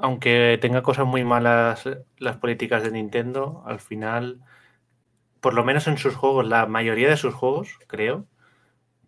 aunque 0.00 0.58
tenga 0.60 0.82
cosas 0.82 1.06
muy 1.06 1.24
malas 1.24 1.84
las 2.16 2.36
políticas 2.38 2.82
de 2.82 2.92
Nintendo, 2.92 3.62
al 3.66 3.80
final, 3.80 4.40
por 5.40 5.52
lo 5.52 5.64
menos 5.64 5.86
en 5.86 5.98
sus 5.98 6.14
juegos, 6.16 6.46
la 6.48 6.66
mayoría 6.66 7.10
de 7.10 7.16
sus 7.18 7.34
juegos, 7.34 7.78
creo, 7.86 8.26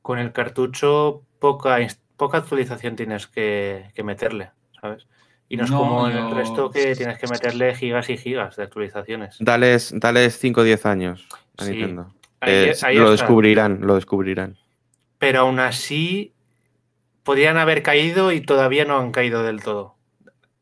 con 0.02 0.18
el 0.18 0.32
cartucho 0.32 1.22
poca, 1.38 1.78
poca 2.16 2.38
actualización 2.38 2.96
tienes 2.96 3.26
que, 3.26 3.90
que 3.94 4.02
meterle, 4.02 4.50
¿sabes? 4.80 5.06
Y 5.50 5.56
no 5.56 5.64
es 5.64 5.70
No, 5.70 5.78
como 5.80 6.08
en 6.08 6.16
el 6.16 6.30
resto 6.30 6.70
que 6.70 6.94
tienes 6.94 7.18
que 7.18 7.26
meterle 7.26 7.74
gigas 7.74 8.08
y 8.08 8.16
gigas 8.16 8.54
de 8.56 8.62
actualizaciones. 8.62 9.36
Dales, 9.40 9.92
dales 9.96 10.38
5 10.38 10.60
o 10.60 10.64
10 10.64 10.86
años 10.86 11.26
a 11.58 11.64
Sí, 11.64 11.72
Nintendo. 11.72 12.14
Ahí- 12.40 12.52
Eh, 12.52 12.74
ahí 12.84 12.96
lo 12.96 13.12
está. 13.12 13.24
descubrirán, 13.24 13.80
lo 13.82 13.96
descubrirán. 13.96 14.56
Pero 15.18 15.40
aún 15.40 15.58
así, 15.58 16.32
podrían 17.24 17.58
haber 17.58 17.82
caído 17.82 18.32
y 18.32 18.40
todavía 18.40 18.84
no 18.84 18.96
han 18.98 19.10
caído 19.12 19.42
del 19.42 19.62
todo. 19.62 19.96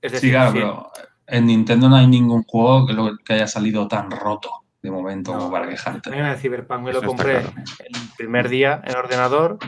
Es 0.01 0.11
Sí, 0.11 0.17
decir, 0.17 0.31
claro, 0.33 0.53
sí, 0.53 0.59
pero 0.59 0.91
en 1.27 1.47
Nintendo 1.47 1.89
no 1.91 1.97
hay 1.97 2.07
ningún 2.07 2.43
juego 2.45 2.87
que, 2.87 2.95
lo- 2.95 3.17
que 3.19 3.35
haya 3.35 3.47
salido 3.47 3.87
tan 3.89 4.11
roto. 4.11 4.51
de 4.81 4.93
momento 4.93 5.33
como 5.33 5.51
para 5.51 5.69
quejarte. 5.69 6.09
mí 6.09 6.19
el 6.19 6.37
Cyberpunk 6.37 6.81
me 6.83 6.93
lo 6.93 6.99
Eso 7.01 7.09
compré 7.09 7.41
claro. 7.41 7.53
el 7.81 8.01
primer 8.17 8.49
día 8.49 8.81
en 8.85 8.95
ordenador, 8.97 9.59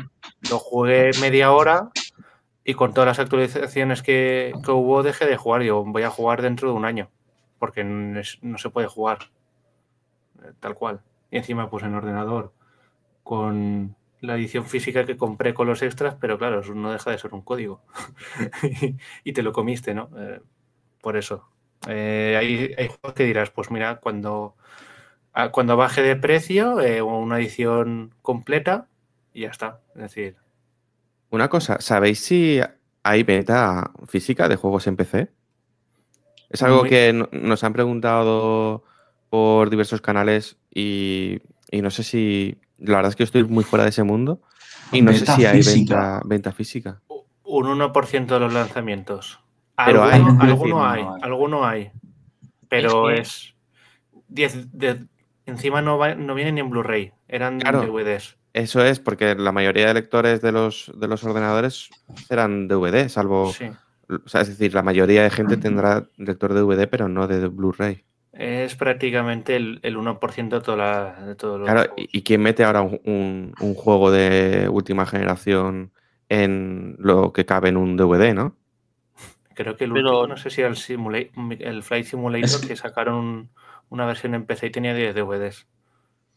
lo 0.48 0.58
jugué 0.60 1.10
media 1.20 1.50
hora 1.50 1.88
y 2.70 2.74
con 2.74 2.94
todas 2.94 3.08
las 3.08 3.18
actualizaciones 3.18 4.02
que, 4.02 4.52
que 4.64 4.70
hubo 4.70 5.02
dejé 5.02 5.26
de 5.26 5.36
jugar. 5.36 5.62
Yo 5.62 5.84
voy 5.84 6.04
a 6.04 6.10
jugar 6.10 6.40
dentro 6.40 6.68
de 6.68 6.74
un 6.74 6.84
año 6.84 7.10
porque 7.58 7.82
no, 7.82 8.58
se 8.58 8.70
puede 8.70 8.86
jugar 8.86 9.30
eh, 10.42 10.52
tal 10.60 10.74
cual. 10.76 11.00
Y 11.30 11.36
encima 11.36 11.68
pues 11.68 11.84
en 11.84 11.94
ordenador 11.94 12.52
con 13.24 13.96
la 14.20 14.36
edición 14.36 14.66
física 14.66 15.04
que 15.04 15.16
compré 15.16 15.52
con 15.52 15.66
los 15.66 15.82
extras, 15.82 16.16
pero 16.20 16.38
claro, 16.38 16.62
no 16.74 16.92
deja 16.92 17.10
de 17.10 17.18
ser 17.18 17.34
un 17.34 17.42
código. 17.42 17.82
y 19.24 19.32
te 19.32 19.42
lo 19.42 19.52
comiste, 19.52 19.94
¿no? 19.94 20.10
Eh, 20.16 20.40
por 21.00 21.16
eso. 21.16 21.48
Eh, 21.88 22.36
hay, 22.38 22.74
hay 22.78 22.88
juegos 22.88 23.14
que 23.14 23.24
dirás, 23.24 23.50
pues 23.50 23.70
mira, 23.70 23.96
cuando, 23.96 24.54
ah, 25.32 25.50
cuando 25.50 25.76
baje 25.76 26.02
de 26.02 26.16
precio, 26.16 26.80
eh, 26.80 27.02
una 27.02 27.38
edición 27.38 28.14
completa 28.22 28.86
y 29.32 29.42
ya 29.42 29.48
está. 29.48 29.80
Es 29.96 30.02
decir, 30.02 30.36
Una 31.30 31.48
cosa, 31.48 31.78
¿sabéis 31.80 32.20
si 32.20 32.60
hay 33.02 33.22
venta 33.22 33.90
física 34.06 34.48
de 34.48 34.56
juegos 34.56 34.86
en 34.86 34.96
PC? 34.96 35.30
Es 36.50 36.62
algo 36.62 36.80
Muy- 36.80 36.88
que 36.88 37.12
no- 37.12 37.28
nos 37.32 37.62
han 37.64 37.72
preguntado 37.72 38.84
por 39.28 39.70
diversos 39.70 40.00
canales 40.00 40.56
y, 40.74 41.38
y 41.70 41.82
no 41.82 41.90
sé 41.90 42.02
si. 42.02 42.58
La 42.78 42.96
verdad 42.96 43.10
es 43.10 43.16
que 43.16 43.22
estoy 43.24 43.44
muy 43.44 43.62
fuera 43.62 43.84
de 43.84 43.90
ese 43.90 44.02
mundo 44.02 44.40
y 44.90 45.02
no 45.02 45.12
sé 45.12 45.26
si 45.26 45.44
hay 45.44 45.62
venta, 45.62 46.20
venta 46.24 46.50
física. 46.52 47.00
un 47.44 47.66
1% 47.66 48.26
de 48.34 48.40
los 48.40 48.52
lanzamientos. 48.52 49.40
Pero 49.84 50.02
hay, 50.04 50.14
alguno, 50.20 50.32
es 50.32 50.38
decir, 50.38 50.50
alguno 50.50 50.74
no 50.76 50.84
hay, 50.88 51.04
alguno 51.22 51.64
hay. 51.66 51.90
Pero 52.68 53.10
Es 53.10 53.20
es. 53.20 53.54
10 54.28 54.72
de- 54.72 55.06
encima 55.46 55.82
no, 55.82 55.98
va- 55.98 56.14
no 56.14 56.34
vienen 56.34 56.54
ni 56.56 56.60
en 56.60 56.70
Blu-ray, 56.70 57.12
eran 57.28 57.58
Claro. 57.60 57.80
DVDs. 57.82 58.36
Eso 58.52 58.84
es, 58.84 58.98
porque 58.98 59.34
la 59.36 59.52
mayoría 59.52 59.86
de 59.88 59.94
lectores 59.94 60.40
de 60.42 60.50
los, 60.52 60.90
de 60.96 61.06
los 61.08 61.22
ordenadores 61.24 61.88
serán 62.26 62.66
DVD, 62.68 63.08
salvo. 63.08 63.52
Sí. 63.52 63.66
O 64.08 64.28
sea, 64.28 64.40
es 64.40 64.48
decir, 64.48 64.74
la 64.74 64.82
mayoría 64.82 65.22
de 65.22 65.30
gente 65.30 65.56
tendrá 65.56 66.08
lector 66.16 66.52
de 66.52 66.60
DVD, 66.62 66.88
pero 66.88 67.08
no 67.08 67.28
de 67.28 67.46
Blu-ray. 67.46 68.04
Es 68.32 68.74
prácticamente 68.74 69.54
el, 69.54 69.78
el 69.82 69.96
1% 69.96 70.48
de, 70.48 70.60
toda 70.60 70.76
la- 70.76 71.26
de 71.26 71.34
todos 71.36 71.60
los. 71.60 71.66
Claro, 71.68 71.90
juegos. 71.94 72.08
¿y, 72.12 72.22
quién 72.22 72.42
mete 72.42 72.64
ahora 72.64 72.82
un, 72.82 73.00
un- 73.04 73.54
un 73.60 73.74
juego 73.74 74.10
de 74.10 74.68
última 74.68 75.06
generación 75.06 75.92
en 76.28 76.96
lo 76.98 77.32
que 77.32 77.44
cabe 77.46 77.68
en 77.68 77.76
un 77.76 77.96
DVD, 77.96 78.34
no? 78.34 78.56
Creo 79.54 79.76
que 79.76 79.84
el 79.84 79.92
Pero- 79.92 80.10
último, 80.22 80.26
no 80.26 80.36
sé 80.36 80.50
si 80.50 80.60
era 80.60 80.70
el, 80.70 80.76
Simula- 80.76 81.28
el 81.60 81.82
Flight 81.82 82.06
Simulator, 82.06 82.44
Es- 82.46 82.66
que 82.66 82.74
sacaron 82.76 83.14
un- 83.16 83.50
una 83.90 84.06
versión 84.06 84.34
en 84.34 84.44
PC 84.46 84.68
y 84.68 84.70
tenía 84.70 84.94
10 84.94 85.14
DVDs. 85.14 85.66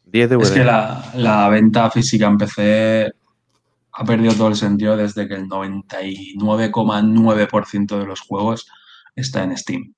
10 0.06 0.30
DVD. 0.30 0.44
Es 0.44 0.52
que 0.52 0.64
la, 0.64 1.12
la 1.16 1.50
venta 1.50 1.90
física 1.90 2.28
en 2.28 2.38
PC 2.38 3.12
ha 3.94 4.06
perdido 4.06 4.34
todo 4.34 4.50
el 4.50 4.56
sentido 4.56 4.96
desde 4.98 5.28
que 5.28 5.36
el 5.36 5.48
99,9% 5.48 8.00
de 8.00 8.06
los 8.06 8.22
juegos 8.22 8.68
está 9.16 9.44
en 9.44 9.58
Steam. 9.58 9.94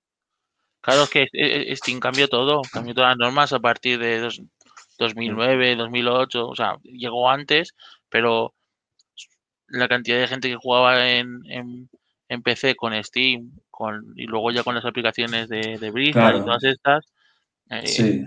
Claro, 0.82 1.03
es 1.03 1.10
que 1.10 1.24
eh, 1.24 1.30
eh, 1.34 1.76
Steam 1.76 1.99
cambió 1.99 2.28
todo, 2.28 2.62
cambió 2.72 2.93
todas 2.93 3.10
las 3.12 3.18
normas 3.18 3.53
a 3.53 3.60
partir 3.60 3.97
de 3.99 4.20
dos- 4.20 4.41
2009, 4.99 5.76
2008, 5.76 6.47
o 6.47 6.56
sea, 6.56 6.78
llegó 6.84 7.30
antes, 7.30 7.74
pero 8.10 8.53
la 9.68 9.88
cantidad 9.88 10.20
de 10.20 10.28
gente 10.28 10.47
que 10.49 10.56
jugaba 10.56 11.10
en, 11.10 11.39
en, 11.49 11.89
en 12.30 12.41
PC 12.43 12.76
con 12.76 12.93
Steam 13.03 13.49
con, 13.72 14.14
y 14.16 14.26
luego 14.26 14.51
ya 14.51 14.64
con 14.64 14.76
las 14.76 14.86
aplicaciones 14.86 15.49
de, 15.49 15.78
de 15.80 15.91
Blizzard 15.91 16.22
Claro. 16.34 16.38
y 16.38 16.41
todas 16.41 16.64
estas, 16.64 17.06
eh, 17.72 17.88
Sí. 17.88 18.24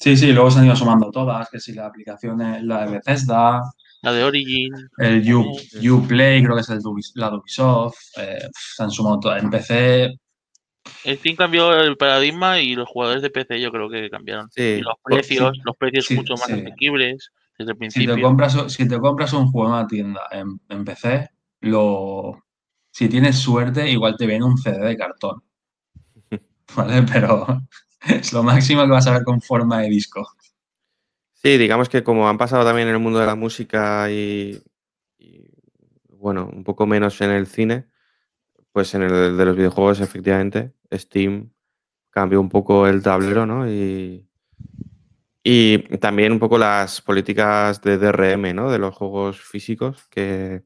Sí, 0.00 0.16
sí, 0.16 0.32
luego 0.32 0.50
se 0.50 0.60
han 0.60 0.66
ido 0.66 0.76
sumando 0.76 1.10
todas, 1.10 1.48
que 1.50 1.60
si 1.60 1.74
la 1.74 1.86
aplicación 1.86 2.40
es 2.40 2.62
la 2.62 2.86
de 2.86 2.92
Bethesda, 2.92 3.60
la 4.02 4.12
de 4.12 4.24
Origin, 4.24 4.72
el 4.96 5.34
U. 5.34 5.44
Uplay, 5.92 6.42
creo 6.42 6.54
que 6.54 6.62
es 6.62 6.70
el 6.70 6.78
la 7.16 7.30
de 7.30 7.36
Ubisoft, 7.36 7.98
eh, 8.16 8.48
se 8.74 8.82
han 8.82 8.90
sumado 8.90 9.20
todas. 9.20 9.42
En 9.42 9.50
PC, 9.50 10.10
Steam 11.04 11.36
cambió 11.36 11.78
el 11.78 11.96
paradigma 11.96 12.60
y 12.60 12.74
los 12.74 12.88
jugadores 12.88 13.22
de 13.22 13.30
PC 13.30 13.60
yo 13.60 13.70
creo 13.70 13.90
que 13.90 14.08
cambiaron. 14.08 14.48
Sí, 14.50 14.62
Y 14.62 14.80
los 14.80 14.94
precios, 15.02 15.56
sí, 15.56 15.62
los 15.64 15.76
precios 15.76 16.06
sí, 16.06 16.14
mucho 16.14 16.34
más 16.34 16.46
sí. 16.46 16.52
asequibles 16.52 17.30
desde 17.58 17.72
el 17.72 17.76
si 17.76 17.78
principio. 17.78 18.14
te 18.14 18.22
compras, 18.22 18.56
si 18.68 18.88
te 18.88 18.98
compras 18.98 19.32
un 19.34 19.50
juego 19.50 19.68
en 19.68 19.74
una 19.74 19.86
tienda 19.86 20.20
en, 20.30 20.60
en 20.68 20.84
PC, 20.84 21.28
lo, 21.60 22.42
si 22.90 23.08
tienes 23.08 23.38
suerte, 23.38 23.90
igual 23.90 24.16
te 24.16 24.26
viene 24.26 24.44
un 24.44 24.56
CD 24.56 24.78
de 24.78 24.96
cartón. 24.96 25.42
¿Vale? 26.76 27.02
Pero 27.02 27.60
es 28.08 28.32
lo 28.32 28.42
máximo 28.42 28.82
que 28.82 28.90
vas 28.90 29.06
a 29.06 29.12
ver 29.12 29.24
con 29.24 29.40
forma 29.40 29.80
de 29.80 29.88
disco. 29.88 30.26
Sí, 31.34 31.56
digamos 31.56 31.88
que 31.88 32.04
como 32.04 32.28
han 32.28 32.38
pasado 32.38 32.64
también 32.64 32.88
en 32.88 32.94
el 32.94 33.00
mundo 33.00 33.18
de 33.18 33.26
la 33.26 33.34
música 33.34 34.10
y, 34.10 34.62
bueno, 36.08 36.50
un 36.52 36.64
poco 36.64 36.86
menos 36.86 37.20
en 37.22 37.30
el 37.30 37.46
cine, 37.46 37.86
pues 38.72 38.94
en 38.94 39.02
el 39.02 39.36
de 39.36 39.44
los 39.44 39.56
videojuegos, 39.56 40.00
efectivamente, 40.00 40.74
Steam 40.92 41.50
cambió 42.10 42.40
un 42.40 42.50
poco 42.50 42.86
el 42.86 43.02
tablero, 43.02 43.46
¿no? 43.46 43.70
Y, 43.70 44.28
y 45.42 45.78
también 45.98 46.32
un 46.32 46.38
poco 46.38 46.58
las 46.58 47.00
políticas 47.00 47.80
de 47.80 47.96
DRM, 47.96 48.54
¿no? 48.54 48.70
De 48.70 48.78
los 48.78 48.94
juegos 48.94 49.40
físicos 49.40 50.06
que, 50.08 50.62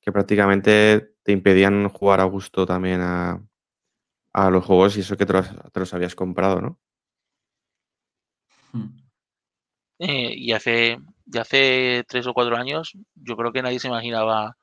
que 0.00 0.12
prácticamente 0.12 1.16
te 1.24 1.32
impedían 1.32 1.88
jugar 1.88 2.20
a 2.20 2.24
gusto 2.24 2.66
también 2.66 3.00
a, 3.00 3.42
a 4.34 4.50
los 4.50 4.64
juegos 4.64 4.96
y 4.96 5.00
eso 5.00 5.16
que 5.16 5.26
te 5.26 5.32
los, 5.32 5.48
te 5.72 5.80
los 5.80 5.94
habías 5.94 6.14
comprado, 6.14 6.60
¿no? 6.60 6.78
Hmm. 8.72 8.98
Eh, 10.00 10.34
y 10.36 10.52
hace, 10.52 10.98
hace 11.38 12.04
tres 12.08 12.26
o 12.26 12.34
cuatro 12.34 12.56
años, 12.56 12.92
yo 13.14 13.36
creo 13.36 13.52
que 13.52 13.62
nadie 13.62 13.78
se 13.78 13.88
imaginaba. 13.88 14.56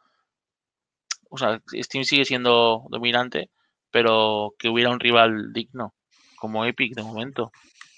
O 1.30 1.38
sea, 1.38 1.62
Steam 1.74 2.04
sigue 2.04 2.26
siendo 2.26 2.84
dominante, 2.90 3.50
pero 3.92 4.54
que 4.60 4.68
hubiera 4.70 4.92
un 4.92 5.00
rival 5.00 5.54
digno, 5.54 5.94
como 6.38 6.66
Epic 6.66 6.94
de 6.94 7.04
momento, 7.04 7.52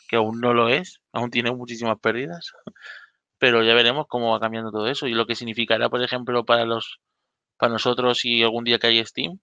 que 0.08 0.18
aún 0.18 0.40
no 0.42 0.54
lo 0.54 0.70
es, 0.70 1.02
aún 1.12 1.32
tiene 1.32 1.52
muchísimas 1.52 2.00
pérdidas. 2.00 2.54
Pero 3.40 3.64
ya 3.64 3.74
veremos 3.74 4.06
cómo 4.08 4.32
va 4.32 4.40
cambiando 4.40 4.72
todo 4.72 4.88
eso 4.88 5.08
y 5.08 5.14
lo 5.14 5.26
que 5.28 5.36
significará, 5.36 5.90
por 5.90 6.02
ejemplo, 6.02 6.46
para 6.46 6.66
los 6.66 7.00
para 7.58 7.74
nosotros 7.74 8.20
si 8.20 8.44
algún 8.44 8.64
día 8.64 8.80
cae 8.80 9.06
Steam, 9.06 9.40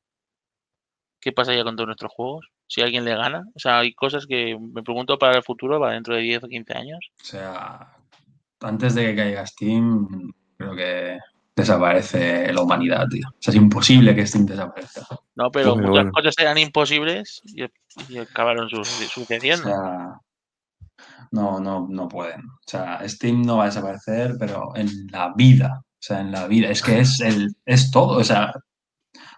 ¿qué 1.20 1.32
pasaría 1.32 1.64
con 1.64 1.76
todos 1.76 1.86
nuestros 1.88 2.12
juegos? 2.12 2.46
Si 2.66 2.80
alguien 2.82 3.04
le 3.04 3.14
gana. 3.14 3.42
O 3.54 3.58
sea, 3.58 3.80
hay 3.80 3.92
cosas 3.94 4.26
que 4.26 4.56
me 4.58 4.82
pregunto 4.82 5.18
para 5.18 5.36
el 5.36 5.42
futuro, 5.42 5.78
para 5.80 5.94
dentro 5.94 6.14
de 6.14 6.22
10 6.22 6.44
o 6.44 6.48
15 6.48 6.72
años. 6.74 6.98
O 7.20 7.24
sea, 7.24 7.88
antes 8.60 8.94
de 8.94 9.06
que 9.06 9.16
caiga 9.16 9.46
Steam, 9.46 10.32
creo 10.56 10.74
que 10.76 11.18
desaparece 11.56 12.52
la 12.52 12.62
humanidad, 12.62 13.06
tío. 13.08 13.28
O 13.28 13.36
sea, 13.38 13.50
es 13.52 13.56
imposible 13.56 14.14
que 14.14 14.26
Steam 14.26 14.46
desaparezca. 14.46 15.06
No, 15.34 15.50
pero 15.50 15.74
muchas 15.76 15.90
bueno. 15.90 16.12
cosas 16.12 16.34
eran 16.38 16.58
imposibles 16.58 17.40
y, 17.44 17.64
y 18.08 18.18
acabaron 18.18 18.68
su- 18.70 18.80
O 18.80 18.84
sucediendo. 18.84 19.64
sea, 19.64 20.20
no, 21.32 21.60
no, 21.60 21.86
no 21.88 22.08
pueden. 22.08 22.42
O 22.46 22.58
sea, 22.66 23.06
Steam 23.08 23.42
no 23.42 23.58
va 23.58 23.64
a 23.64 23.66
desaparecer, 23.66 24.36
pero 24.38 24.74
en 24.76 24.88
la 25.10 25.32
vida. 25.34 25.80
O 25.82 26.02
sea, 26.02 26.20
en 26.20 26.32
la 26.32 26.46
vida. 26.46 26.68
Es 26.70 26.82
que 26.82 27.00
es 27.00 27.20
el, 27.20 27.54
es 27.66 27.90
todo. 27.90 28.18
O 28.18 28.24
sea, 28.24 28.52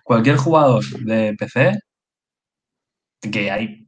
cualquier 0.05 0.37
jugador 0.37 0.85
de 1.01 1.35
PC, 1.39 1.79
que 3.31 3.51
hay 3.51 3.87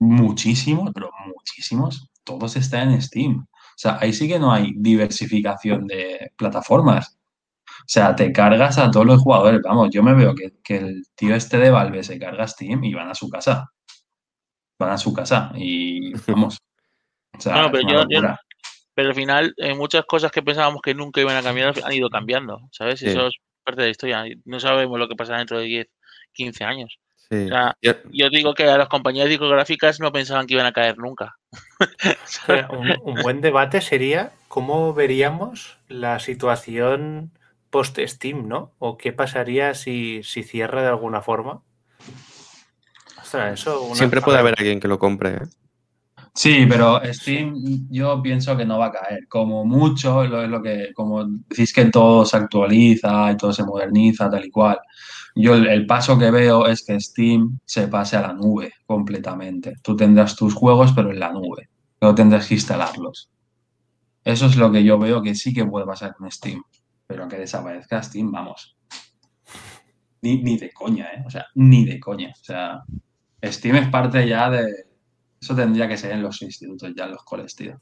muchísimos, 0.00 0.90
pero 0.94 1.10
muchísimos, 1.26 2.08
todos 2.24 2.56
están 2.56 2.92
en 2.92 3.02
Steam. 3.02 3.46
O 3.50 3.76
sea, 3.76 3.98
ahí 4.00 4.12
sí 4.12 4.28
que 4.28 4.38
no 4.38 4.52
hay 4.52 4.72
diversificación 4.76 5.86
de 5.86 6.30
plataformas. 6.36 7.18
O 7.66 7.86
sea, 7.86 8.14
te 8.14 8.32
cargas 8.32 8.78
a 8.78 8.90
todos 8.90 9.06
los 9.06 9.20
jugadores. 9.20 9.60
Vamos, 9.62 9.88
yo 9.92 10.02
me 10.02 10.14
veo 10.14 10.34
que, 10.34 10.52
que 10.62 10.76
el 10.76 11.02
tío 11.14 11.34
este 11.34 11.58
de 11.58 11.70
Valve 11.70 12.02
se 12.04 12.18
carga 12.18 12.46
Steam 12.46 12.84
y 12.84 12.94
van 12.94 13.08
a 13.10 13.14
su 13.14 13.28
casa. 13.28 13.70
Van 14.78 14.90
a 14.90 14.98
su 14.98 15.12
casa 15.12 15.52
y 15.56 16.12
vamos. 16.28 16.58
O 17.36 17.40
sea, 17.40 17.52
Bueno, 17.54 17.66
es 17.66 17.72
pero 17.72 17.84
una 17.84 17.92
yo- 17.92 17.98
yo- 18.08 18.20
locura. 18.20 18.40
Pero 18.96 19.08
al 19.08 19.14
final, 19.16 19.54
eh, 19.56 19.74
muchas 19.74 20.04
cosas 20.06 20.30
que 20.30 20.40
pensábamos 20.42 20.80
que 20.80 20.94
nunca 20.94 21.20
iban 21.20 21.36
a 21.36 21.42
cambiar 21.42 21.74
han 21.82 21.92
ido 21.92 22.08
cambiando, 22.08 22.60
¿sabes? 22.70 23.00
Sí. 23.00 23.06
Eso 23.08 23.26
es 23.26 23.34
parte 23.64 23.80
de 23.82 23.88
la 23.88 23.90
historia. 23.90 24.24
No 24.44 24.60
sabemos 24.60 24.98
lo 24.98 25.08
que 25.08 25.16
pasará 25.16 25.38
dentro 25.38 25.58
de 25.58 25.64
10, 25.64 25.88
15 26.32 26.64
años. 26.64 26.98
Sí. 27.30 27.46
O 27.46 27.48
sea, 27.48 27.76
Yo- 27.82 27.94
yo 28.12 28.28
digo 28.30 28.54
que 28.54 28.64
a 28.64 28.76
las 28.78 28.88
compañías 28.88 29.28
discográficas 29.28 29.98
no 29.98 30.12
pensaban 30.12 30.46
que 30.46 30.54
iban 30.54 30.66
a 30.66 30.72
caer 30.72 30.98
nunca. 30.98 31.36
Un, 32.70 32.96
un 33.02 33.14
buen 33.22 33.40
debate 33.40 33.80
sería 33.80 34.32
cómo 34.48 34.92
veríamos 34.94 35.78
la 35.88 36.18
situación 36.20 37.32
post-Steam, 37.70 38.46
¿no? 38.48 38.72
O 38.78 38.96
qué 38.98 39.12
pasaría 39.12 39.74
si, 39.74 40.22
si 40.22 40.42
cierra 40.44 40.82
de 40.82 40.88
alguna 40.88 41.22
forma. 41.22 41.62
Ostras, 43.20 43.60
eso. 43.60 43.82
una- 43.82 43.94
Siempre 43.96 44.20
puede 44.20 44.36
ver, 44.38 44.46
haber 44.46 44.54
alguien 44.58 44.80
que 44.80 44.88
lo 44.88 44.98
compre, 44.98 45.30
¿eh? 45.30 45.40
Sí, 46.36 46.66
pero 46.68 47.00
Steam 47.12 47.54
yo 47.90 48.20
pienso 48.20 48.56
que 48.56 48.64
no 48.66 48.78
va 48.78 48.86
a 48.86 48.92
caer. 48.92 49.28
Como 49.28 49.64
mucho, 49.64 50.24
lo, 50.24 50.42
es 50.42 50.48
lo 50.50 50.60
que, 50.62 50.88
como 50.94 51.24
decís 51.24 51.72
que 51.72 51.86
todo 51.86 52.24
se 52.24 52.36
actualiza 52.36 53.30
y 53.32 53.36
todo 53.36 53.52
se 53.52 53.64
moderniza, 53.64 54.28
tal 54.30 54.44
y 54.44 54.50
cual. 54.50 54.78
Yo 55.36 55.54
el, 55.54 55.66
el 55.68 55.86
paso 55.86 56.18
que 56.18 56.30
veo 56.30 56.66
es 56.66 56.84
que 56.84 56.98
Steam 57.00 57.58
se 57.64 57.88
pase 57.88 58.16
a 58.16 58.22
la 58.22 58.32
nube 58.32 58.72
completamente. 58.86 59.74
Tú 59.82 59.96
tendrás 59.96 60.34
tus 60.36 60.54
juegos, 60.54 60.92
pero 60.92 61.10
en 61.10 61.20
la 61.20 61.32
nube. 61.32 61.68
No 62.00 62.14
tendrás 62.14 62.48
que 62.48 62.54
instalarlos. 62.54 63.30
Eso 64.24 64.46
es 64.46 64.56
lo 64.56 64.72
que 64.72 64.82
yo 64.84 64.98
veo 64.98 65.22
que 65.22 65.34
sí 65.34 65.54
que 65.54 65.64
puede 65.66 65.86
pasar 65.86 66.14
con 66.16 66.30
Steam. 66.30 66.62
Pero 67.06 67.28
que 67.28 67.38
desaparezca 67.38 68.02
Steam, 68.02 68.32
vamos. 68.32 68.76
Ni, 70.22 70.42
ni 70.42 70.56
de 70.56 70.70
coña, 70.72 71.06
¿eh? 71.14 71.22
O 71.26 71.30
sea, 71.30 71.46
ni 71.54 71.84
de 71.84 72.00
coña. 72.00 72.30
O 72.30 72.44
sea, 72.44 72.82
Steam 73.42 73.76
es 73.76 73.88
parte 73.88 74.26
ya 74.26 74.50
de. 74.50 74.66
Eso 75.44 75.54
tendría 75.54 75.86
que 75.86 75.98
ser 75.98 76.12
en 76.12 76.22
los 76.22 76.40
institutos, 76.40 76.90
ya 76.96 77.04
en 77.04 77.10
los 77.10 77.22
coles, 77.22 77.54
tío. 77.54 77.78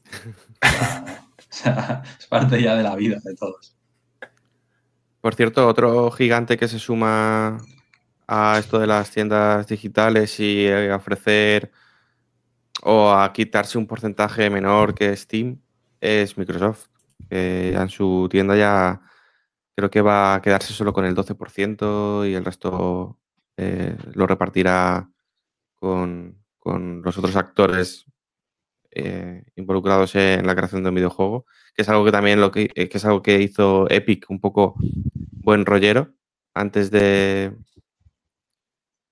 O 1.53 1.55
sea, 1.55 2.01
es 2.19 2.25
parte 2.25 2.61
ya 2.61 2.75
de 2.75 2.83
la 2.83 2.95
vida 2.95 3.19
de 3.23 3.35
todos. 3.35 3.77
Por 5.21 5.35
cierto, 5.35 5.67
otro 5.67 6.09
gigante 6.09 6.57
que 6.57 6.67
se 6.67 6.79
suma 6.79 7.59
a 8.27 8.57
esto 8.57 8.79
de 8.79 8.87
las 8.87 9.11
tiendas 9.11 9.67
digitales 9.67 10.39
y 10.39 10.65
eh, 10.65 10.91
ofrecer 10.91 11.71
o 12.81 13.11
a 13.11 13.31
quitarse 13.31 13.77
un 13.77 13.85
porcentaje 13.85 14.49
menor 14.49 14.95
que 14.95 15.15
Steam 15.15 15.61
es 16.01 16.37
Microsoft. 16.37 16.87
Que 17.29 17.73
en 17.73 17.89
su 17.89 18.27
tienda 18.29 18.57
ya 18.57 18.99
creo 19.75 19.89
que 19.89 20.01
va 20.01 20.35
a 20.35 20.41
quedarse 20.41 20.73
solo 20.73 20.91
con 20.91 21.05
el 21.05 21.15
12% 21.15 22.29
y 22.29 22.33
el 22.33 22.43
resto 22.43 23.19
eh, 23.57 23.95
lo 24.15 24.25
repartirá 24.25 25.07
con, 25.75 26.42
con 26.63 27.01
los 27.01 27.17
otros 27.17 27.35
actores 27.35 28.05
eh, 28.91 29.43
involucrados 29.57 30.15
en 30.15 30.47
la 30.47 30.55
creación 30.55 30.81
de 30.81 30.89
un 30.89 30.95
videojuego, 30.95 31.45
que 31.75 31.81
es 31.81 31.89
algo 31.89 32.05
que 32.05 32.11
también 32.13 32.39
lo 32.39 32.51
que, 32.51 32.71
eh, 32.73 32.87
que 32.87 32.97
es 32.97 33.03
algo 33.03 33.21
que 33.21 33.41
hizo 33.41 33.89
Epic 33.89 34.29
un 34.29 34.39
poco 34.39 34.75
buen 35.31 35.65
rollero 35.65 36.13
antes 36.53 36.89
de 36.89 37.53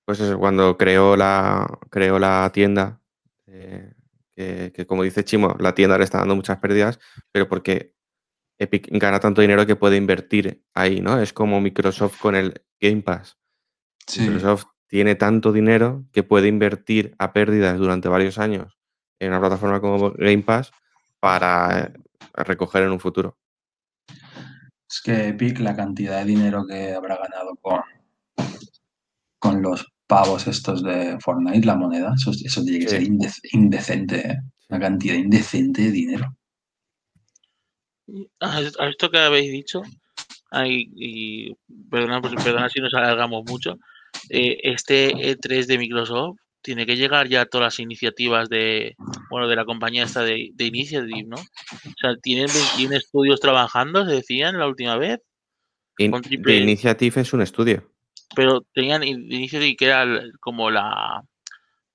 pues 0.06 0.20
eso, 0.20 0.38
cuando 0.38 0.78
creó 0.78 1.14
la 1.14 1.78
creó 1.90 2.18
la 2.18 2.50
tienda 2.54 3.02
eh, 3.46 3.92
que, 4.34 4.72
que, 4.74 4.86
como 4.86 5.02
dice 5.02 5.22
Chimo, 5.22 5.54
la 5.60 5.74
tienda 5.74 5.98
le 5.98 6.04
está 6.04 6.18
dando 6.18 6.34
muchas 6.34 6.58
pérdidas, 6.58 6.98
pero 7.30 7.48
porque 7.48 7.94
Epic 8.58 8.88
gana 8.92 9.20
tanto 9.20 9.42
dinero 9.42 9.66
que 9.66 9.76
puede 9.76 9.98
invertir 9.98 10.64
ahí, 10.72 11.02
¿no? 11.02 11.20
Es 11.20 11.34
como 11.34 11.60
Microsoft 11.60 12.18
con 12.18 12.34
el 12.34 12.62
Game 12.80 13.02
Pass. 13.02 13.36
Sí. 14.06 14.22
Microsoft 14.22 14.71
tiene 14.92 15.14
tanto 15.14 15.52
dinero 15.52 16.04
que 16.12 16.22
puede 16.22 16.48
invertir 16.48 17.14
a 17.18 17.32
pérdidas 17.32 17.78
durante 17.78 18.10
varios 18.10 18.36
años 18.36 18.76
en 19.18 19.30
una 19.30 19.40
plataforma 19.40 19.80
como 19.80 20.10
Game 20.10 20.42
Pass 20.42 20.70
para 21.18 21.78
eh, 21.80 21.92
recoger 22.34 22.82
en 22.82 22.90
un 22.90 23.00
futuro. 23.00 23.38
Es 24.86 25.00
que 25.02 25.28
Epic, 25.28 25.60
la 25.60 25.74
cantidad 25.74 26.18
de 26.18 26.26
dinero 26.26 26.66
que 26.68 26.92
habrá 26.92 27.16
ganado 27.16 27.56
con, 27.62 27.80
con 29.38 29.62
los 29.62 29.86
pavos 30.06 30.46
estos 30.46 30.82
de 30.82 31.16
Fortnite, 31.20 31.66
la 31.66 31.76
moneda, 31.76 32.12
eso, 32.14 32.32
eso 32.32 32.62
tiene 32.62 32.80
que 32.80 32.88
Sí. 32.90 32.96
ser 32.96 33.02
indec- 33.04 33.40
indecente, 33.52 34.28
¿eh? 34.30 34.36
Una 34.68 34.78
cantidad 34.78 35.14
indecente 35.14 35.84
de 35.84 35.90
dinero. 35.90 36.36
¿Has 38.40 38.78
has 38.78 38.88
visto 38.88 39.10
que 39.10 39.18
habéis 39.18 39.52
dicho? 39.52 39.80
Ay, 40.50 40.90
y 40.94 41.56
perdona, 41.90 42.20
pues, 42.20 42.34
perdona 42.44 42.68
si 42.68 42.78
nos 42.80 42.92
alargamos 42.92 43.42
mucho. 43.46 43.78
Eh, 44.30 44.58
este 44.62 45.12
E3 45.14 45.66
de 45.66 45.78
Microsoft 45.78 46.38
tiene 46.62 46.86
que 46.86 46.96
llegar 46.96 47.28
ya 47.28 47.40
a 47.40 47.46
todas 47.46 47.64
las 47.66 47.78
iniciativas 47.80 48.48
de, 48.48 48.94
bueno, 49.30 49.48
de 49.48 49.56
la 49.56 49.64
compañía 49.64 50.04
esta 50.04 50.22
de, 50.22 50.50
de 50.54 50.64
Initiative, 50.64 51.24
¿no? 51.26 51.36
O 51.36 51.94
sea, 52.00 52.14
tienen 52.22 52.46
21 52.46 52.96
estudios 52.96 53.40
trabajando, 53.40 54.04
se 54.06 54.12
decían 54.14 54.58
la 54.58 54.68
última 54.68 54.96
vez, 54.96 55.18
In- 55.98 56.12
triple- 56.12 56.58
Initiative 56.62 57.20
es 57.20 57.32
un 57.32 57.42
estudio. 57.42 57.90
pero 58.36 58.60
tenían 58.72 59.02
in- 59.02 59.30
Initiative 59.30 59.74
que 59.76 59.86
era 59.86 60.06
como 60.40 60.70
la, 60.70 61.22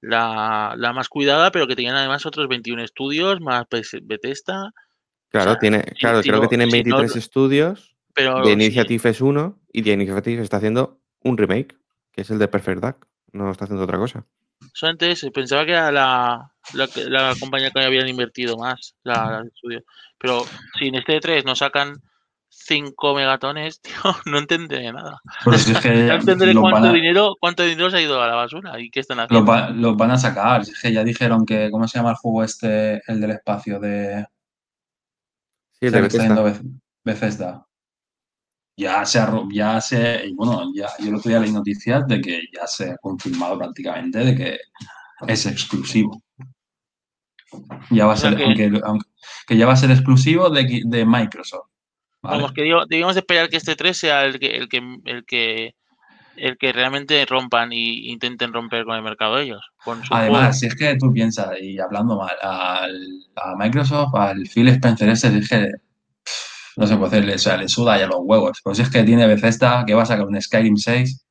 la, 0.02 0.76
la 0.78 0.94
más 0.94 1.08
cuidada, 1.10 1.52
pero 1.52 1.66
que 1.68 1.76
tenían 1.76 1.96
además 1.96 2.26
otros 2.26 2.48
21 2.48 2.84
estudios, 2.84 3.40
más 3.42 3.66
Bethesda, 4.04 4.72
Claro, 5.30 5.52
sea, 5.52 5.60
tiene, 5.60 5.84
claro 6.00 6.22
si 6.24 6.30
creo 6.30 6.42
que 6.42 6.48
tienen 6.48 6.70
si 6.72 6.84
no- 6.84 6.98
23 6.98 7.16
estudios. 7.16 7.96
pero 8.14 8.44
si- 8.46 8.52
Initiative 8.52 9.10
es 9.10 9.22
uno 9.22 9.60
y 9.72 9.82
The 9.82 9.92
Initiative 9.94 10.42
está 10.42 10.58
haciendo 10.58 11.00
un 11.24 11.38
remake, 11.38 11.76
que 12.18 12.24
es 12.24 12.32
el 12.32 12.40
de 12.40 12.48
Perfect 12.48 12.82
Dark. 12.82 13.08
No 13.32 13.52
está 13.52 13.66
haciendo 13.66 13.84
otra 13.84 14.00
cosa. 14.00 14.26
Solamente 14.74 15.12
eso, 15.12 15.32
pensaba 15.32 15.66
que 15.66 15.74
era 15.74 15.92
la, 15.92 16.52
la, 16.74 17.36
compañía 17.40 17.70
que 17.70 17.80
habían 17.80 18.08
invertido 18.08 18.58
más, 18.58 18.96
la, 19.04 19.30
la 19.30 19.42
de 19.44 19.50
estudio. 19.50 19.84
Pero 20.18 20.44
si 20.80 20.88
en 20.88 20.96
este 20.96 21.20
3 21.20 21.46
nos 21.46 21.60
sacan 21.60 22.02
5 22.50 23.14
megatones, 23.14 23.80
tío, 23.82 23.94
no 24.26 24.40
entenderé 24.40 24.92
nada. 24.92 25.22
Pero 25.46 25.58
si 25.60 25.74
es 25.74 25.80
que 25.80 25.90
No 26.08 26.16
entenderé 26.16 26.56
cuánto 26.56 26.90
a, 26.90 26.92
dinero, 26.92 27.36
cuánto 27.40 27.62
dinero 27.62 27.92
se 27.92 27.98
ha 27.98 28.02
ido 28.02 28.20
a 28.20 28.28
la 28.28 28.34
basura 28.36 28.80
y 28.80 28.90
qué 28.90 29.02
están 29.02 29.18
lo 29.18 29.24
haciendo. 29.26 29.46
va- 29.52 29.70
lo 29.70 29.96
van 29.96 30.10
a 30.12 30.18
sacar. 30.18 30.62
Es 30.62 30.82
que 30.82 30.92
ya 30.92 31.04
dijeron 31.04 31.46
que, 31.46 31.70
¿cómo 31.70 31.88
se 31.88 32.00
llama 32.00 32.10
el 32.10 32.16
juego 32.16 32.44
este, 32.44 33.04
el 33.12 33.22
del 33.22 33.32
espacio 33.32 33.80
de, 33.80 34.26
Sí, 35.80 35.86
el 35.86 35.90
o 35.90 35.92
sea, 35.92 36.02
de 36.02 36.02
que 36.02 36.08
está 36.08 36.22
haciendo 36.24 36.44
Bethesda. 36.44 36.64
Beth- 36.64 36.82
Bethesda? 37.04 37.67
Ya 38.80 39.04
se 39.06 39.18
ha, 39.20 39.34
ya 39.52 39.82
se, 39.82 40.32
bueno, 40.36 40.72
ya, 40.76 40.88
yo 41.00 41.10
el 41.10 41.16
otro 41.16 41.30
día 41.30 41.40
leí 41.40 41.52
noticias 41.52 42.06
de 42.08 42.22
que 42.22 42.42
ya 42.56 42.68
se 42.68 42.92
ha 42.92 42.98
confirmado 42.98 43.58
prácticamente 43.58 44.20
de 44.20 44.36
que 44.36 44.58
es 45.28 45.46
exclusivo. 45.48 46.22
Ya 47.90 48.06
va 48.06 48.14
a 48.14 48.18
ser, 48.18 48.36
que- 48.36 48.44
aunque, 48.44 48.72
aunque- 48.84 49.08
que 49.48 49.58
ya 49.58 49.66
va 49.66 49.74
a 49.74 49.78
ser 49.78 49.90
exclusivo 49.92 50.50
de, 50.52 50.82
de 50.86 51.06
Microsoft. 51.06 51.70
¿vale? 52.22 52.38
Vamos, 52.38 52.52
que 52.54 52.64
digo- 52.64 52.86
debíamos 52.86 53.16
esperar 53.18 53.50
que 53.50 53.58
este 53.58 53.76
3 53.76 53.98
sea 53.98 54.26
el 54.26 54.38
que, 54.40 54.56
el 54.58 54.70
que, 54.70 54.78
el 55.06 55.26
que, 55.26 55.76
el 56.36 56.58
que 56.60 56.72
realmente 56.72 57.26
rompan 57.26 57.74
y 57.74 58.12
intenten 58.12 58.54
romper 58.54 58.86
con 58.86 58.96
el 58.96 59.02
mercado 59.02 59.40
ellos. 59.40 59.62
Con 59.84 60.02
Además, 60.12 60.40
juego. 60.40 60.54
si 60.54 60.66
es 60.68 60.76
que 60.76 60.96
tú 60.98 61.12
piensas, 61.12 61.50
y 61.60 61.80
hablando 61.80 62.18
mal, 62.18 62.36
al, 62.44 63.26
a 63.38 63.56
Microsoft, 63.56 64.14
al 64.14 64.48
Phil 64.48 64.68
Spencer 64.68 65.10
ese, 65.10 65.32
pff, 65.32 65.52
no 66.78 66.88
se 66.88 66.96
puede 66.96 67.18
hacer, 67.18 67.36
o 67.36 67.38
sea, 67.38 67.58
le 67.58 67.68
suda 67.68 67.98
ya 67.98 68.08
los 68.08 68.20
huevos. 68.22 68.60
Pues 68.64 68.80
es 68.80 68.90
que 68.90 69.04
tiene 69.04 69.28
Bethesda 69.28 69.84
que 69.86 69.94
va 69.94 70.04
a 70.04 70.06
sacar 70.06 70.26
un 70.26 70.40
Skyrim 70.40 70.78
6 70.78 71.26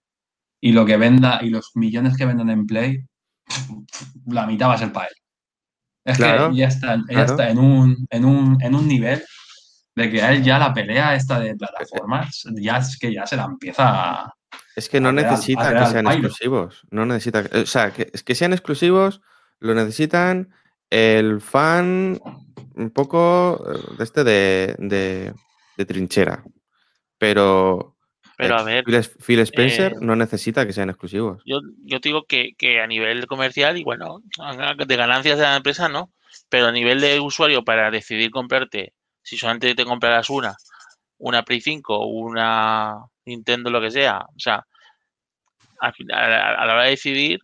y 0.61 0.73
lo 0.73 0.85
que 0.85 0.97
venda 0.97 1.39
y 1.43 1.51
los 1.51 1.71
millones 1.75 2.17
que 2.17 2.27
vendan 2.27 2.51
en 2.51 2.67
Play, 2.67 3.05
la 4.27 4.47
mitad 4.47 4.69
va 4.69 4.75
a 4.75 4.79
ser 4.79 4.93
para 4.93 5.07
él. 5.07 5.15
Es 6.05 6.17
Claro, 6.17 6.51
que 6.51 6.57
ya 6.57 6.69
está, 6.69 6.97
ya 6.97 7.03
claro. 7.07 7.31
está 7.31 7.51
en, 7.51 7.59
un, 7.59 8.07
en, 8.11 8.25
un, 8.25 8.63
en 8.63 8.75
un 8.75 8.89
nivel 8.89 9.25
de 9.95 10.11
que 10.11 10.23
a 10.23 10.33
él 10.33 10.43
ya 10.43 10.59
la 10.59 10.75
pelea 10.75 11.15
esta 11.15 11.41
de 11.41 11.55
plataformas, 11.57 12.45
ya 12.57 12.79
es 12.79 12.99
que 12.99 13.13
ya 13.13 13.27
se 13.27 13.37
la 13.37 13.45
empieza 13.45 13.85
a... 13.87 14.35
Es 14.75 14.89
que 14.89 15.01
no 15.01 15.11
necesita 15.11 15.79
que 15.79 15.87
sean 15.87 16.07
exclusivos. 16.07 16.83
No 16.91 17.07
necesita. 17.07 17.45
O 17.63 17.67
sea, 17.67 17.93
que, 17.93 18.11
es 18.13 18.23
que 18.23 18.35
sean 18.35 18.53
exclusivos 18.53 19.23
lo 19.59 19.75
necesitan 19.75 20.51
el 20.91 21.41
fan 21.41 22.21
un 22.77 22.91
poco 22.91 23.65
eh, 23.73 23.79
de 23.99 24.05
este 24.05 24.25
de, 24.25 24.75
de, 24.79 25.35
de 25.77 25.85
trinchera. 25.85 26.45
Pero, 27.19 27.97
Pero 28.37 28.57
eh, 28.57 28.61
a 28.61 28.63
ver, 28.63 28.85
Phil, 28.85 29.03
Phil 29.25 29.41
Spencer 29.41 29.93
eh, 29.93 29.97
no 30.01 30.15
necesita 30.17 30.67
que 30.67 30.73
sean 30.73 30.91
exclusivos. 30.91 31.43
yo, 31.45 31.61
yo 31.85 32.01
te 32.01 32.09
digo 32.11 32.25
que, 32.25 32.53
que 32.57 32.81
a 32.81 32.87
nivel 32.87 33.27
comercial, 33.27 33.79
y 33.79 33.85
bueno, 33.85 34.21
de 34.87 34.97
ganancias 34.97 35.39
de 35.39 35.45
la 35.45 35.57
empresa 35.57 35.89
no, 35.89 36.13
pero 36.49 36.67
a 36.67 36.73
nivel 36.73 37.01
de 37.01 37.19
usuario 37.21 37.65
para 37.65 37.91
decidir 37.91 38.31
comprarte, 38.31 38.93
si 39.23 39.37
solamente 39.37 39.75
te 39.75 39.85
comprarás 39.85 40.31
una, 40.31 40.57
una 41.19 41.43
Play 41.43 41.61
5 41.61 41.99
o 41.99 42.07
una 42.07 42.97
Nintendo, 43.25 43.71
lo 43.71 43.81
que 43.81 43.91
sea, 43.91 44.19
o 44.19 44.39
sea, 44.39 44.65
final, 45.95 46.33
a, 46.33 46.63
a 46.63 46.67
la 46.67 46.75
hora 46.75 46.85
de 46.85 46.91
decidir 46.91 47.41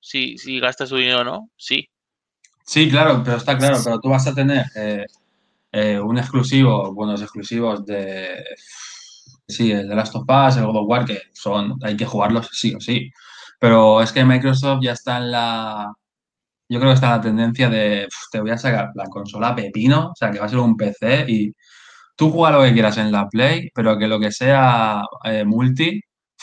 si, 0.00 0.36
si 0.36 0.60
gastas 0.60 0.88
tu 0.88 0.96
dinero 0.96 1.20
o 1.20 1.24
no, 1.24 1.50
sí. 1.56 1.88
Sí, 2.64 2.88
claro, 2.90 3.22
pero 3.24 3.36
está 3.36 3.56
claro, 3.58 3.76
pero 3.84 4.00
tú 4.00 4.08
vas 4.08 4.26
a 4.26 4.34
tener 4.34 4.64
eh, 4.76 5.06
eh, 5.72 5.98
un 6.00 6.18
exclusivo, 6.18 6.92
buenos 6.94 7.20
exclusivos 7.22 7.84
de, 7.86 8.44
sí, 9.46 9.72
el 9.72 9.88
de 9.88 9.94
Last 9.94 10.14
of 10.14 10.24
Us, 10.28 10.56
el 10.56 10.64
God 10.66 10.76
of 10.76 10.86
War, 10.88 11.04
que 11.04 11.20
son, 11.32 11.74
hay 11.82 11.96
que 11.96 12.06
jugarlos 12.06 12.48
sí 12.52 12.74
o 12.74 12.80
sí. 12.80 13.10
Pero 13.58 14.02
es 14.02 14.12
que 14.12 14.24
Microsoft 14.24 14.80
ya 14.82 14.92
está 14.92 15.18
en 15.18 15.30
la, 15.30 15.92
yo 16.68 16.78
creo 16.78 16.90
que 16.90 16.94
está 16.94 17.06
en 17.08 17.12
la 17.12 17.20
tendencia 17.20 17.68
de, 17.70 18.06
"Uf, 18.08 18.30
te 18.30 18.40
voy 18.40 18.50
a 18.50 18.58
sacar 18.58 18.90
la 18.94 19.04
consola 19.06 19.54
pepino, 19.54 20.08
o 20.10 20.14
sea, 20.14 20.30
que 20.30 20.38
va 20.40 20.46
a 20.46 20.48
ser 20.48 20.58
un 20.58 20.76
PC 20.76 21.24
y 21.28 21.52
tú 22.16 22.30
juega 22.30 22.56
lo 22.58 22.62
que 22.64 22.72
quieras 22.72 22.96
en 22.98 23.12
la 23.12 23.28
Play, 23.28 23.70
pero 23.74 23.98
que 23.98 24.08
lo 24.08 24.18
que 24.20 24.32
sea 24.32 25.02
eh, 25.24 25.44
multi, 25.44 26.00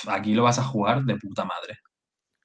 aquí 0.07 0.33
lo 0.33 0.43
vas 0.43 0.59
a 0.59 0.63
jugar 0.63 1.03
de 1.03 1.15
puta 1.17 1.43
madre. 1.45 1.77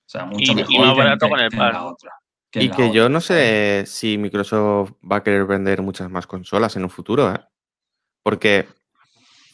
O 0.01 0.09
sea, 0.09 0.25
mucho 0.27 0.53
Y- 0.53 0.55
y 0.55 0.55
mejor 0.57 0.73
más 0.87 0.97
barato 1.05 1.27
que- 1.27 1.31
con 1.31 1.59
el 1.67 1.77
otra. 1.77 2.11
Que 2.55 2.65
Y 2.65 2.71
que 2.71 2.93
yo 2.93 3.09
no 3.09 3.21
sé 3.21 3.85
si 3.87 4.17
Microsoft 4.17 4.93
va 5.03 5.17
a 5.17 5.23
querer 5.25 5.45
vender 5.45 5.83
muchas 5.83 6.09
más 6.09 6.27
consolas 6.27 6.77
en 6.77 6.85
un 6.85 6.91
futuro, 6.91 7.33
¿eh? 7.33 7.41
Porque 8.23 8.67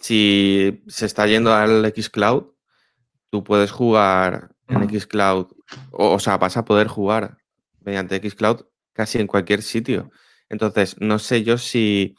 si 0.01 0.83
se 0.87 1.07
está 1.07 1.27
yendo 1.27 1.53
al 1.55 1.93
xCloud, 1.97 2.45
tú 3.31 3.43
puedes 3.45 3.71
jugar 3.71 4.51
en 4.69 4.89
xCloud, 5.01 5.47
o, 5.93 6.13
o 6.13 6.19
sea, 6.19 6.37
vas 6.39 6.57
a 6.57 6.65
poder 6.65 6.89
jugar 6.89 7.39
mediante 7.81 8.21
xCloud 8.21 8.67
casi 8.93 9.19
en 9.19 9.27
cualquier 9.27 9.63
sitio. 9.63 10.11
Entonces, 10.49 10.97
no 11.01 11.19
sé 11.19 11.43
yo 11.43 11.59
si, 11.59 12.15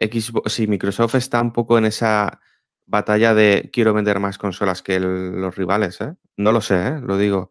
Xbox, 0.00 0.52
si 0.52 0.66
Microsoft 0.66 1.14
está 1.16 1.40
un 1.40 1.52
poco 1.52 1.78
en 1.78 1.84
esa 1.84 2.40
batalla 2.86 3.34
de 3.34 3.70
quiero 3.72 3.92
vender 3.94 4.18
más 4.20 4.38
consolas 4.38 4.82
que 4.82 4.96
el- 4.96 5.40
los 5.40 5.54
rivales, 5.56 6.00
¿eh? 6.00 6.14
No 6.36 6.50
lo 6.52 6.60
sé, 6.60 6.74
¿eh? 6.88 7.00
Lo 7.00 7.16
digo. 7.18 7.50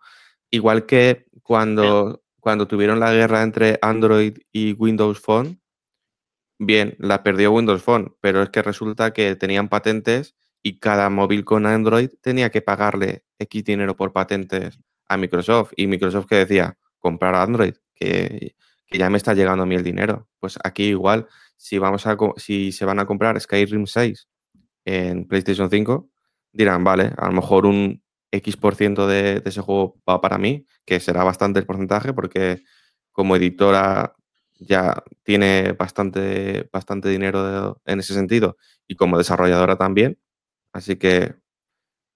Igual 0.50 0.86
que 0.86 1.26
cuando, 1.44 2.24
cuando 2.42 2.68
tuvieron 2.68 3.00
la 3.00 3.14
guerra 3.14 3.44
entre 3.44 3.80
Android 3.82 4.40
y 4.52 4.74
Windows 4.74 5.22
Phone, 5.22 5.62
bien, 6.60 6.96
la 7.00 7.24
perdió 7.24 7.54
Windows 7.54 7.84
Phone, 7.84 8.16
pero 8.20 8.42
es 8.42 8.50
que 8.50 8.62
resulta 8.62 9.14
que 9.14 9.36
tenían 9.36 9.70
patentes 9.70 10.36
y 10.64 10.80
cada 10.80 11.10
móvil 11.10 11.46
con 11.46 11.66
Android 11.66 12.10
tenía 12.22 12.50
que 12.50 12.62
pagarle 12.62 13.24
X 13.40 13.64
dinero 13.64 13.96
por 13.96 14.12
patentes 14.12 14.80
a 15.08 15.18
Microsoft. 15.18 15.72
Y 15.76 15.88
Microsoft 15.88 16.28
que 16.28 16.36
decía, 16.36 16.78
comprar 17.00 17.36
Android, 17.36 17.76
que, 17.96 18.56
ya 18.92 19.10
me 19.10 19.18
está 19.18 19.34
llegando 19.34 19.64
a 19.64 19.66
mí 19.66 19.76
el 19.76 19.84
dinero. 19.84 20.28
Pues 20.40 20.58
aquí 20.64 20.86
igual, 20.86 21.28
si, 21.58 21.78
vamos 21.78 22.06
a, 22.08 22.18
si 22.38 22.72
se 22.72 22.86
van 22.86 23.00
a 23.00 23.06
comprar 23.06 23.40
Skyrim 23.40 23.86
6 23.86 24.28
en 24.86 25.28
PlayStation 25.28 25.70
5, 25.70 26.10
dirán, 26.52 26.84
vale, 26.84 27.14
a 27.18 27.28
lo 27.28 27.34
mejor 27.34 27.66
un 27.66 28.04
X% 28.32 28.60
por 28.62 28.76
ciento 28.76 29.08
de, 29.08 29.40
de 29.42 29.50
ese 29.50 29.62
juego 29.62 29.98
va 30.10 30.22
para 30.22 30.38
mí, 30.38 30.66
que 30.86 31.00
será 31.00 31.24
bastante 31.24 31.60
el 31.60 31.66
porcentaje, 31.66 32.14
porque 32.14 32.64
como 33.12 33.36
editora 33.36 34.16
ya 34.60 35.04
tiene 35.24 35.74
bastante, 35.74 36.70
bastante 36.72 37.10
dinero 37.10 37.44
de- 37.44 37.74
en 37.92 38.00
ese 38.00 38.14
sentido 38.14 38.58
y 38.88 38.96
como 38.96 39.18
desarrolladora 39.18 39.76
también. 39.78 40.20
Así 40.74 40.96
que 40.96 41.36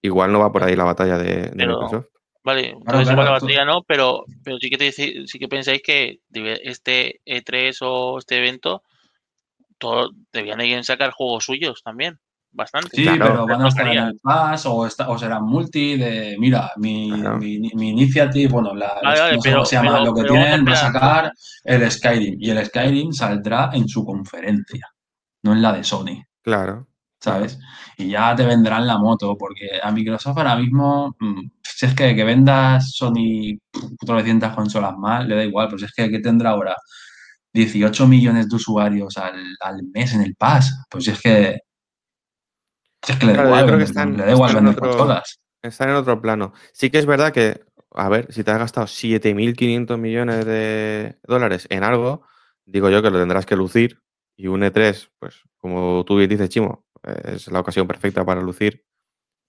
igual 0.01 0.31
no 0.31 0.39
va 0.39 0.51
por 0.51 0.63
ahí 0.63 0.75
la 0.75 0.83
batalla 0.85 1.17
de, 1.17 1.49
de 1.49 1.51
Pero- 1.55 1.73
Microsoft. 1.81 2.07
Vale, 2.43 2.69
entonces 2.69 2.85
claro, 3.07 3.11
igual 3.11 3.25
la 3.25 3.31
batería 3.31 3.65
no, 3.65 3.81
pero, 3.87 4.23
pero 4.43 4.59
sí 4.59 4.69
que 4.69 4.77
te 4.77 4.91
sí 4.91 5.39
que 5.39 5.47
pensáis 5.47 5.81
que 5.81 6.19
este 6.31 7.19
E3 7.25 7.75
o 7.81 8.19
este 8.19 8.37
evento 8.37 8.83
todo, 9.79 10.11
debían 10.31 10.61
ir 10.61 10.83
sacar 10.85 11.09
juegos 11.09 11.45
suyos 11.45 11.81
también. 11.83 12.19
Bastante. 12.57 12.89
Sí, 12.95 13.03
Claro. 13.03 13.25
pero 13.25 13.45
van 13.47 13.61
a 13.63 13.67
estar 13.67 13.87
en 13.89 13.97
el 14.03 14.19
Pass 14.23 14.65
o, 14.65 14.87
esta- 14.87 15.09
o 15.09 15.17
serán 15.17 15.43
multi 15.43 15.97
de, 15.97 16.37
mira, 16.39 16.71
mi, 16.77 17.11
mi, 17.11 17.59
mi 17.75 17.89
initiative, 17.89 18.47
bueno, 18.51 18.73
la, 18.73 18.93
Vale, 19.03 19.19
vale, 19.19 19.35
no 19.35 19.41
sé 19.41 19.49
pero- 19.49 19.55
cómo 19.57 19.65
se 19.65 19.75
llama, 19.75 19.91
pero- 19.91 20.05
lo 20.05 20.13
que 20.13 20.21
pero 20.21 20.33
tienen, 20.35 20.65
va 20.65 20.71
a 20.71 20.75
sacar 20.75 21.31
el 21.65 21.91
Skyrim. 21.91 22.35
Y 22.39 22.49
el 22.51 22.65
Skyrim 22.65 23.11
saldrá 23.11 23.71
en 23.73 23.87
su 23.89 24.05
conferencia, 24.05 24.87
no 25.43 25.51
en 25.51 25.61
la 25.61 25.73
de 25.73 25.83
Sony, 25.83 26.23
Claro. 26.41 26.87
¿sabes? 27.19 27.59
Y 27.97 28.09
ya 28.09 28.33
te 28.35 28.45
vendrán 28.45 28.87
la 28.87 28.97
moto, 28.99 29.35
porque 29.37 29.67
a 29.83 29.91
Microsoft 29.91 30.37
ahora 30.37 30.55
mismo, 30.55 31.13
mm, 31.19 31.41
si 31.61 31.85
es 31.87 31.93
que, 31.93 32.15
que 32.15 32.23
vendas 32.23 32.93
Sony 32.93 33.57
900 34.07 34.53
consolas 34.53 34.93
más, 34.97 35.27
le 35.27 35.35
da 35.35 35.43
igual, 35.43 35.67
pues 35.69 35.83
es 35.83 35.93
que 35.93 36.09
¿qué 36.09 36.19
tendrá 36.19 36.51
ahora? 36.51 36.73
18 37.53 38.07
millones 38.07 38.49
de 38.49 38.55
usuarios 38.55 39.17
al, 39.17 39.41
al 39.61 39.81
mes 39.93 40.13
en 40.13 40.21
el 40.21 40.35
Pass. 40.35 40.73
Pues 40.89 41.05
si 41.05 41.11
es 41.11 41.21
que. 41.21 41.59
Si 43.05 43.11
es 43.13 43.19
que 43.19 43.25
le 43.27 43.31
da 43.33 43.43
Claro, 43.43 43.49
igual, 43.49 43.65
creo 43.65 43.77
que 43.77 43.83
vender, 43.85 43.89
están- 43.89 44.17
le 44.17 44.25
da 44.25 44.31
igual 44.31 44.49
están 44.49 44.63
en 44.63 44.65
vender 44.73 44.83
otro- 44.83 44.97
consolas. 44.97 45.39
Están 45.61 45.89
en 45.89 45.95
otro 45.95 46.21
plano. 46.21 46.53
Sí 46.73 46.89
que 46.89 46.99
es 46.99 47.05
verdad 47.05 47.31
que, 47.33 47.61
a 47.91 48.09
ver, 48.09 48.31
si 48.31 48.43
te 48.43 48.51
has 48.51 48.59
gastado 48.59 48.87
7.500 48.87 49.97
millones 49.97 50.45
de 50.45 51.17
dólares 51.23 51.65
en 51.69 51.83
algo, 51.83 52.21
digo 52.65 52.89
yo 52.89 53.01
que 53.01 53.09
lo 53.09 53.19
tendrás 53.19 53.45
que 53.45 53.55
lucir. 53.55 53.99
Y 54.37 54.47
un 54.47 54.61
E3, 54.63 55.09
pues 55.17 55.41
como 55.57 56.03
tú 56.05 56.17
bien 56.17 56.29
dices, 56.29 56.49
Chimo, 56.49 56.85
es 57.23 57.47
la 57.51 57.59
ocasión 57.61 57.87
perfecta 57.87 58.25
para 58.25 58.41
lucir 58.41 58.83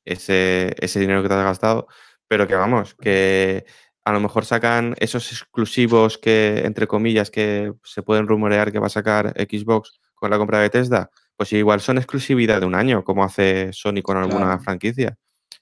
ese, 0.04 0.74
ese 0.78 1.00
dinero 1.00 1.22
que 1.22 1.28
te 1.28 1.34
has 1.34 1.44
gastado. 1.44 1.88
Pero 2.28 2.46
que 2.46 2.54
vamos, 2.54 2.94
que 2.94 3.66
a 4.04 4.12
lo 4.12 4.20
mejor 4.20 4.44
sacan 4.44 4.94
esos 4.98 5.30
exclusivos 5.32 6.18
que, 6.18 6.62
entre 6.64 6.86
comillas, 6.86 7.30
que 7.30 7.72
se 7.84 8.02
pueden 8.02 8.26
rumorear 8.26 8.72
que 8.72 8.78
va 8.78 8.86
a 8.86 8.90
sacar 8.90 9.34
Xbox 9.36 10.00
con 10.14 10.30
la 10.30 10.38
compra 10.38 10.60
de 10.60 10.70
Tesla, 10.70 11.10
pues 11.36 11.52
igual 11.52 11.80
son 11.80 11.98
exclusividad 11.98 12.60
de 12.60 12.66
un 12.66 12.74
año, 12.74 13.04
como 13.04 13.24
hace 13.24 13.72
Sony 13.72 14.02
con 14.02 14.16
alguna 14.16 14.46
Claro. 14.46 14.62
franquicia. 14.62 15.16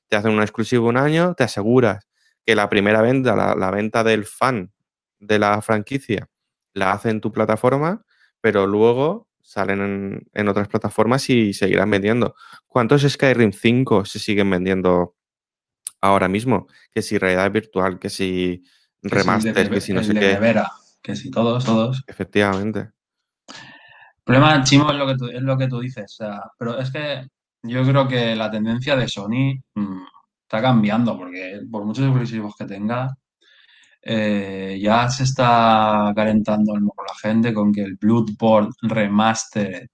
Te 0.08 0.16
hacen 0.16 0.32
un 0.32 0.42
exclusivo 0.42 0.88
un 0.88 0.96
año, 0.96 1.34
te 1.34 1.44
aseguras 1.44 2.06
que 2.46 2.54
la 2.54 2.68
primera 2.68 3.00
venta, 3.02 3.34
la, 3.34 3.54
la 3.54 3.70
venta 3.70 4.04
del 4.04 4.24
fan 4.26 4.72
de 5.18 5.38
la 5.38 5.60
franquicia, 5.62 6.28
la 6.74 6.92
hace 6.92 7.10
en 7.10 7.20
tu 7.20 7.32
plataforma, 7.32 8.04
pero 8.40 8.66
luego 8.66 9.28
salen 9.40 9.80
en, 9.80 10.28
en 10.32 10.48
otras 10.48 10.68
plataformas 10.68 11.28
y 11.30 11.52
seguirán 11.54 11.90
vendiendo. 11.90 12.34
¿Cuántos 12.66 13.02
Skyrim 13.02 13.52
5 13.52 14.04
se 14.04 14.18
siguen 14.18 14.50
vendiendo 14.50 15.16
ahora 16.00 16.28
mismo? 16.28 16.66
Que 16.92 17.02
si 17.02 17.18
realidad 17.18 17.50
virtual, 17.50 17.98
que 17.98 18.10
si 18.10 18.62
Que 19.02 19.08
remaster, 19.08 19.70
que 19.70 19.80
si 19.80 19.92
no 19.92 20.00
el 20.00 20.06
sé 20.06 20.14
de 20.14 20.20
qué. 20.20 20.62
que 21.02 21.16
si 21.16 21.30
todos, 21.30 21.64
todos. 21.64 22.02
Efectivamente. 22.06 22.90
Problema, 24.24 24.64
Chimo, 24.64 24.90
es 24.90 24.96
lo 24.96 25.06
que 25.06 25.16
tú, 25.16 25.26
es 25.26 25.42
lo 25.42 25.56
que 25.58 25.68
tú 25.68 25.80
dices. 25.80 26.18
Pero 26.58 26.78
es 26.78 26.90
que 26.90 27.26
yo 27.62 27.82
creo 27.84 28.08
que 28.08 28.34
la 28.36 28.50
tendencia 28.50 28.96
de 28.96 29.08
Sony 29.08 29.54
mm, 29.74 30.02
está 30.42 30.62
cambiando, 30.62 31.16
porque 31.16 31.60
por 31.70 31.84
muchos 31.84 32.04
exclusivos 32.06 32.54
que 32.56 32.64
tenga, 32.66 33.14
eh, 34.02 34.78
ya 34.80 35.08
se 35.08 35.24
está 35.24 36.12
calentando 36.14 36.74
el 36.74 36.82
moco 36.82 37.04
la 37.04 37.14
gente 37.20 37.54
con 37.54 37.72
que 37.72 37.82
el 37.82 37.96
Bloodborne 37.96 38.70
Remastered 38.82 39.88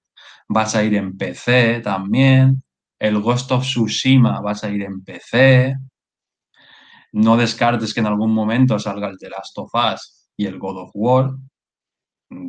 va 0.55 0.63
a 0.63 0.67
salir 0.67 0.95
en 0.97 1.17
PC 1.17 1.81
también. 1.81 2.63
El 2.99 3.21
Ghost 3.21 3.53
of 3.53 3.63
Tsushima 3.63 4.41
va 4.41 4.53
a 4.53 4.55
salir 4.55 4.83
en 4.83 5.03
PC. 5.05 5.77
No 7.13 7.37
descartes 7.37 7.95
que 7.95 8.01
en 8.01 8.07
algún 8.07 8.33
momento 8.33 8.79
salga 8.79 9.09
el 9.09 9.19
The 9.19 9.31
Last 9.31 9.59
of 9.59 9.71
Us 9.75 10.29
y 10.37 10.47
el 10.47 10.59
God 10.59 10.79
of 10.85 10.91
War. 10.95 11.31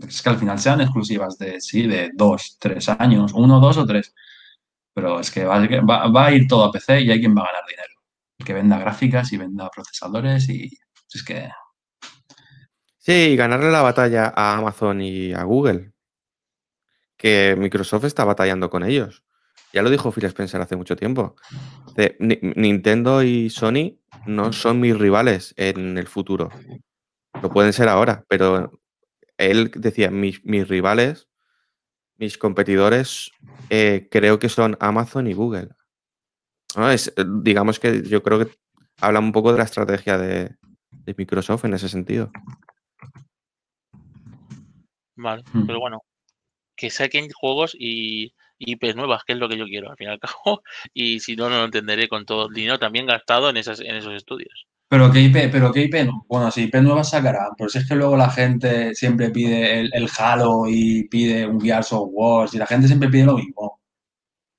Es 0.07 0.21
que 0.21 0.29
al 0.29 0.37
final 0.37 0.59
sean 0.59 0.81
exclusivas 0.81 1.37
de, 1.37 1.59
sí, 1.59 1.87
de 1.87 2.11
dos, 2.13 2.57
tres 2.59 2.87
años, 2.89 3.31
uno, 3.33 3.59
dos 3.59 3.77
o 3.77 3.85
tres. 3.85 4.13
Pero 4.93 5.19
es 5.19 5.31
que 5.31 5.45
va, 5.45 5.59
va- 5.87 6.07
va 6.09 6.25
a 6.27 6.31
ir 6.31 6.47
todo 6.47 6.65
a 6.65 6.71
PC 6.71 7.01
y 7.01 7.11
hay 7.11 7.19
quien 7.19 7.35
va 7.35 7.41
a 7.41 7.47
ganar 7.47 7.63
dinero. 7.67 7.93
Que 8.45 8.53
venda 8.53 8.77
gráficas 8.79 9.31
y 9.33 9.37
venda 9.37 9.69
procesadores 9.69 10.49
y 10.49 10.69
es 11.13 11.23
que 11.23 11.49
Sí, 12.97 13.35
ganarle 13.35 13.71
la 13.71 13.81
batalla 13.81 14.31
a 14.35 14.57
Amazon 14.57 15.01
y 15.01 15.33
a 15.33 15.43
Google. 15.43 15.91
Que 17.17 17.55
Microsoft 17.57 18.05
está 18.05 18.23
batallando 18.25 18.69
con 18.69 18.83
ellos. 18.83 19.23
Ya 19.73 19.81
lo 19.81 19.89
dijo 19.89 20.11
Phil 20.11 20.25
Spencer 20.25 20.61
hace 20.61 20.75
mucho 20.75 20.95
tiempo. 20.95 21.35
Dice, 21.95 22.17
"Ni- 22.19 22.39
Nintendo 22.55 23.23
y 23.23 23.49
Sony 23.49 23.97
no 24.25 24.53
son 24.53 24.79
mis 24.79 24.97
rivales 24.97 25.53
en 25.57 25.97
el 25.97 26.07
futuro. 26.07 26.49
Lo 27.41 27.49
pueden 27.49 27.73
ser 27.73 27.87
ahora, 27.87 28.23
pero 28.27 28.80
él 29.41 29.71
decía, 29.75 30.11
mis, 30.11 30.43
mis 30.45 30.67
rivales, 30.67 31.29
mis 32.17 32.37
competidores, 32.37 33.31
eh, 33.69 34.07
creo 34.11 34.39
que 34.39 34.49
son 34.49 34.77
Amazon 34.79 35.27
y 35.27 35.33
Google. 35.33 35.69
¿No? 36.75 36.89
Es, 36.89 37.09
eh, 37.17 37.25
digamos 37.41 37.79
que 37.79 38.03
yo 38.03 38.23
creo 38.23 38.39
que 38.39 38.51
habla 38.99 39.19
un 39.19 39.31
poco 39.31 39.51
de 39.51 39.57
la 39.57 39.65
estrategia 39.65 40.17
de, 40.17 40.55
de 40.89 41.15
Microsoft 41.17 41.65
en 41.65 41.73
ese 41.73 41.89
sentido. 41.89 42.31
Vale, 45.15 45.43
Hmm. 45.53 45.67
pero 45.67 45.79
bueno, 45.79 46.03
que 46.75 46.89
saquen 46.89 47.29
juegos 47.31 47.75
y 47.77 48.33
y 48.61 48.73
IPs 48.73 48.95
nuevas, 48.95 49.23
que 49.23 49.33
es 49.33 49.39
lo 49.39 49.49
que 49.49 49.57
yo 49.57 49.65
quiero 49.65 49.89
al 49.89 49.97
fin 49.97 50.07
y 50.07 50.11
al 50.11 50.19
cabo. 50.45 50.61
Y 50.93 51.19
si 51.19 51.35
no, 51.35 51.49
no 51.49 51.57
lo 51.57 51.65
entenderé 51.65 52.07
con 52.07 52.25
todo 52.25 52.47
el 52.47 52.53
dinero 52.53 52.77
también 52.79 53.07
gastado 53.07 53.49
en, 53.49 53.57
esas, 53.57 53.79
en 53.79 53.95
esos 53.95 54.13
estudios. 54.13 54.67
Pero 54.91 55.09
qué 55.09 55.21
IP, 55.21 55.47
pero 55.49 55.71
qué 55.71 55.83
IP, 55.83 56.03
no- 56.03 56.25
bueno, 56.27 56.51
si 56.51 56.63
IP 56.63 56.81
nuevas 56.81 57.11
sacarán, 57.11 57.51
pero 57.57 57.69
si 57.69 57.77
es 57.77 57.87
que 57.87 57.95
luego 57.95 58.17
la 58.17 58.29
gente 58.29 58.93
siempre 58.93 59.29
pide 59.29 59.79
el, 59.79 59.89
el 59.93 60.09
Halo 60.19 60.63
y 60.67 61.07
pide 61.07 61.47
un 61.47 61.61
Gears 61.61 61.93
of 61.93 62.09
War, 62.11 62.49
y 62.51 62.57
la 62.57 62.67
gente 62.67 62.87
siempre 62.87 63.07
pide 63.07 63.23
lo 63.23 63.37
mismo. 63.37 63.79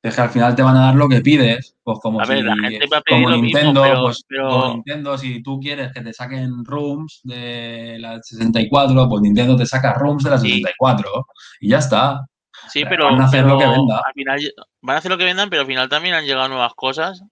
Es 0.03 0.15
que 0.17 0.23
al 0.23 0.31
final 0.31 0.55
te 0.57 0.63
van 0.63 0.75
a 0.79 0.85
dar 0.87 0.95
lo 0.95 1.07
que 1.07 1.21
pides, 1.21 1.77
pues 1.83 1.99
como 2.01 2.19
A 2.19 2.25
ver, 2.25 2.39
si, 2.39 2.45
la 2.45 2.55
gente 2.57 2.87
va 2.91 2.97
a 2.97 3.01
pedir 3.03 3.23
como 3.23 3.29
lo 3.29 3.43
mismo, 3.43 3.59
Nintendo, 3.59 3.83
pero- 3.83 4.03
pues 4.05 4.25
pero- 4.27 4.49
como 4.49 4.75
Nintendo, 4.75 5.19
si 5.19 5.43
tú 5.43 5.61
quieres 5.61 5.93
que 5.93 6.01
te 6.01 6.13
saquen 6.15 6.65
rooms 6.65 7.21
de 7.25 7.99
la 8.01 8.19
64, 8.23 9.07
pues 9.11 9.21
Nintendo 9.21 9.55
te 9.55 9.67
saca 9.67 9.93
rooms 9.93 10.25
de 10.25 10.31
la 10.31 10.39
Sí. 10.39 10.49
64 10.49 11.27
y 11.61 11.69
ya 11.69 11.79
está. 11.79 12.27
Sí, 12.69 12.85
pero, 12.89 13.05
van 13.05 13.21
a 13.21 13.25
hacer 13.27 13.45
lo 13.45 13.59
que 13.59 13.67
venda. 13.67 13.99
al 13.99 14.13
final 14.15 14.41
van 14.81 14.95
a 14.97 14.99
hacer 14.99 15.11
lo 15.11 15.19
que 15.19 15.25
vendan, 15.25 15.51
pero 15.51 15.61
al 15.61 15.67
final 15.69 15.89
también 15.91 16.15
han 16.15 16.25
llegado 16.25 16.49
nuevas 16.49 16.73
cosas 16.75 17.23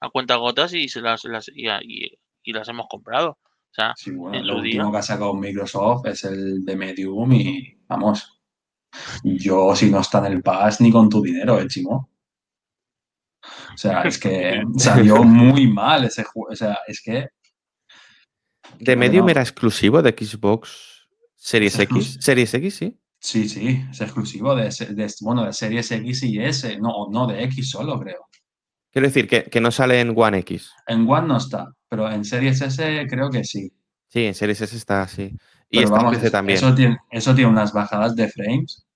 a 0.00 0.08
cuenta 0.10 0.34
gotas 0.34 0.74
y 0.74 0.88
se 0.88 1.00
las, 1.00 1.22
las 1.24 1.48
y, 1.54 1.68
y- 1.68 2.18
y 2.50 2.52
las 2.52 2.68
hemos 2.68 2.86
comprado. 2.88 3.30
O 3.40 3.72
sea, 3.72 3.94
Sí, 3.96 4.10
bueno, 4.10 4.38
su 4.44 4.56
último 4.56 4.62
día. 4.84 4.90
que 4.92 4.98
ha 4.98 5.02
sacado 5.02 5.34
Microsoft 5.34 6.06
es 6.06 6.24
el 6.24 6.64
de 6.64 6.76
Medium 6.76 7.32
y 7.32 7.78
vamos. 7.88 8.40
Yo, 9.22 9.74
si 9.76 9.88
no 9.90 10.00
está 10.00 10.18
en 10.26 10.32
el 10.32 10.42
Pass, 10.42 10.80
ni 10.80 10.90
con 10.90 11.08
tu 11.08 11.22
dinero, 11.22 11.60
eh, 11.60 11.68
chimo. 11.68 12.10
O 13.72 13.76
sea, 13.76 14.02
es 14.02 14.18
que 14.18 14.62
salió 14.76 15.22
muy 15.22 15.68
mal 15.68 16.04
ese 16.04 16.24
juego. 16.24 16.52
O 16.52 16.56
sea, 16.56 16.78
es 16.88 17.00
que. 17.00 17.28
¿De 18.78 18.96
Medium 18.96 19.26
no. 19.26 19.30
era 19.30 19.42
exclusivo 19.42 20.02
de 20.02 20.10
Xbox 20.10 21.06
Series 21.36 21.74
Es 21.74 21.80
X? 21.80 22.18
Series 22.20 22.54
X, 22.54 22.74
sí. 22.74 22.96
Sí, 23.22 23.48
sí, 23.48 23.84
es 23.90 24.00
exclusivo 24.00 24.54
de- 24.54 24.70
bueno, 25.20 25.44
de 25.44 25.52
Series 25.52 25.90
X 25.92 26.22
y 26.22 26.40
S. 26.42 26.78
No, 26.78 27.08
no, 27.10 27.26
de 27.26 27.44
X 27.44 27.70
solo, 27.70 28.00
creo. 28.00 28.26
Quiero 28.90 29.06
decir 29.06 29.28
que, 29.28 29.44
que 29.44 29.60
no 29.60 29.70
sale 29.70 30.00
en 30.00 30.14
One 30.16 30.38
X. 30.38 30.72
En 30.86 31.08
One 31.08 31.28
no 31.28 31.36
está, 31.36 31.70
pero 31.90 32.10
en 32.10 32.24
Series 32.24 32.62
S 32.62 33.06
creo 33.10 33.30
que 33.30 33.44
sí. 33.44 33.70
Sí, 34.08 34.24
en 34.26 34.34
Series 34.34 34.60
S 34.62 34.76
está 34.76 35.02
así. 35.02 35.36
Y 35.70 35.76
Pero 35.76 35.86
está 35.86 36.00
en 36.00 36.04
vamos, 36.04 36.14
PC 36.16 36.26
es- 36.26 36.32
también. 36.32 36.56
Eso 36.58 36.74
tiene, 36.74 36.98
eso 37.10 37.34
tiene 37.34 37.50
unas 37.50 37.72
bajadas 37.74 38.16
de 38.16 38.28
frames 38.28 38.86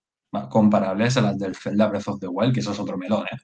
comparables 0.50 1.16
a 1.16 1.20
las 1.22 1.38
del 1.38 1.54
Zelda 1.54 1.86
Breath 1.88 2.08
of 2.08 2.20
the 2.20 2.28
Wild, 2.28 2.54
que 2.54 2.60
eso 2.60 2.72
es 2.72 2.80
otro 2.80 2.96
melón, 2.98 3.24
¿eh? 3.30 3.36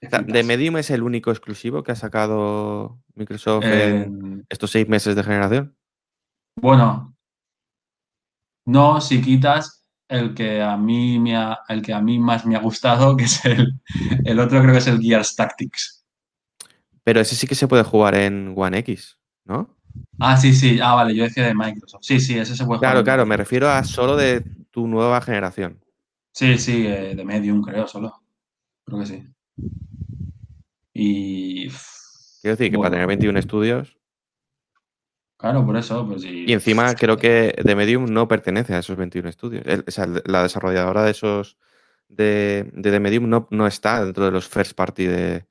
¿De 0.00 0.42
Medium 0.42 0.76
es 0.78 0.90
el 0.90 1.02
único 1.02 1.30
exclusivo 1.30 1.82
que 1.82 1.92
ha 1.92 1.96
sacado 1.96 3.00
Microsoft 3.14 3.64
Eh, 3.66 4.04
en 4.04 4.46
estos 4.48 4.70
seis 4.72 4.88
meses 4.88 5.14
de 5.14 5.22
generación? 5.22 5.76
bueno, 6.56 7.14
no 8.66 9.00
si 9.00 9.20
quitas 9.22 9.84
el 10.08 10.34
que 10.34 10.60
a 10.62 10.76
mí 10.76 11.18
me 11.18 11.36
ha- 11.36 11.58
el 11.68 11.82
que 11.82 11.92
a 11.94 12.00
mí 12.00 12.18
más 12.18 12.44
me 12.46 12.56
ha 12.56 12.60
gustado, 12.60 13.16
que 13.16 13.24
es 13.24 13.44
el, 13.44 13.80
el 14.24 14.40
otro 14.40 14.60
creo 14.60 14.72
que 14.72 14.78
es 14.78 14.86
el 14.86 15.00
Gears 15.00 15.36
Tactics. 15.36 16.01
Pero 17.04 17.20
ese 17.20 17.34
sí 17.36 17.46
que 17.46 17.54
se 17.54 17.68
puede 17.68 17.82
jugar 17.82 18.14
en 18.14 18.54
One 18.56 18.78
X, 18.78 19.18
¿no? 19.44 19.76
Ah, 20.20 20.36
sí, 20.36 20.52
sí. 20.54 20.78
Ah, 20.80 20.94
vale, 20.94 21.14
yo 21.14 21.24
decía 21.24 21.46
de 21.46 21.54
Microsoft. 21.54 22.02
Sí, 22.04 22.20
sí, 22.20 22.38
ese 22.38 22.56
se 22.56 22.64
puede 22.64 22.78
jugar. 22.78 22.92
Claro, 22.92 23.04
claro, 23.04 23.26
me 23.26 23.36
refiero 23.36 23.68
a 23.68 23.82
solo 23.84 24.16
de 24.16 24.42
tu 24.70 24.86
nueva 24.86 25.20
generación. 25.20 25.84
Sí, 26.32 26.56
sí, 26.58 26.86
eh, 26.86 27.14
de 27.14 27.24
Medium, 27.24 27.60
creo, 27.62 27.86
solo. 27.86 28.14
Creo 28.84 29.00
que 29.00 29.06
sí. 29.06 29.26
Y. 30.94 31.68
Quiero 32.40 32.56
decir 32.56 32.70
que 32.70 32.76
bueno, 32.76 32.82
para 32.82 32.90
tener 32.90 33.06
21 33.06 33.38
estudios. 33.38 33.96
Claro, 35.36 35.66
por 35.66 35.76
eso, 35.76 36.06
pues 36.06 36.22
sí. 36.22 36.44
Y 36.46 36.52
encima 36.52 36.94
creo 36.94 37.16
que 37.16 37.54
The 37.64 37.74
Medium 37.74 38.06
no 38.06 38.28
pertenece 38.28 38.74
a 38.74 38.78
esos 38.78 38.96
21 38.96 39.28
estudios. 39.28 39.66
El- 39.66 39.84
o 39.86 39.90
sea, 39.90 40.06
la 40.24 40.42
desarrolladora 40.42 41.02
de 41.02 41.10
esos 41.10 41.58
de, 42.08 42.70
de 42.74 42.90
The 42.90 43.00
Medium 43.00 43.28
no, 43.28 43.48
no 43.50 43.66
está 43.66 44.04
dentro 44.04 44.24
de 44.24 44.30
los 44.30 44.48
first 44.48 44.74
party 44.74 45.06
de, 45.06 45.46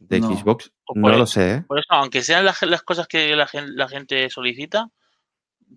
de 0.00 0.20
No. 0.20 0.36
Xbox. 0.36 0.72
No 0.94 1.08
lo 1.10 1.26
sé, 1.26 1.54
¿eh? 1.54 1.64
Por 1.66 1.78
eso, 1.78 1.88
aunque 1.90 2.22
sean 2.22 2.44
las, 2.44 2.60
las 2.62 2.82
cosas 2.82 3.06
que 3.06 3.36
la 3.36 3.46
gente, 3.46 3.70
la 3.74 3.88
gente 3.88 4.28
solicita, 4.30 4.88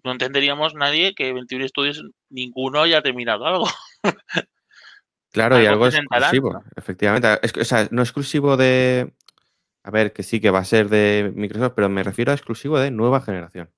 no 0.04 0.12
entenderíamos 0.12 0.74
nadie 0.74 1.14
que 1.14 1.34
21 1.34 1.66
estudios 1.66 2.04
ninguno 2.30 2.82
haya 2.82 3.02
terminado 3.02 3.46
algo. 3.46 3.68
Claro, 5.34 5.60
y 5.60 5.66
algo 5.66 5.88
exclusivo, 5.88 6.64
efectivamente. 6.76 7.40
Es 7.42 7.58
o 7.58 7.66
sea, 7.66 7.88
no 7.90 8.04
exclusivo 8.04 8.56
de. 8.56 9.16
A 9.82 9.90
ver, 9.90 10.14
que 10.14 10.22
sí 10.22 10.40
que 10.40 10.52
va 10.52 10.60
a 10.60 10.64
ser 10.64 10.90
de 10.90 11.34
Microsoft, 11.36 11.74
pero 11.76 11.90
me 11.90 12.04
refiero 12.04 12.32
a 12.32 12.36
exclusivo 12.36 12.78
de 12.78 12.92
nueva 12.92 13.20
generación. 13.20 13.72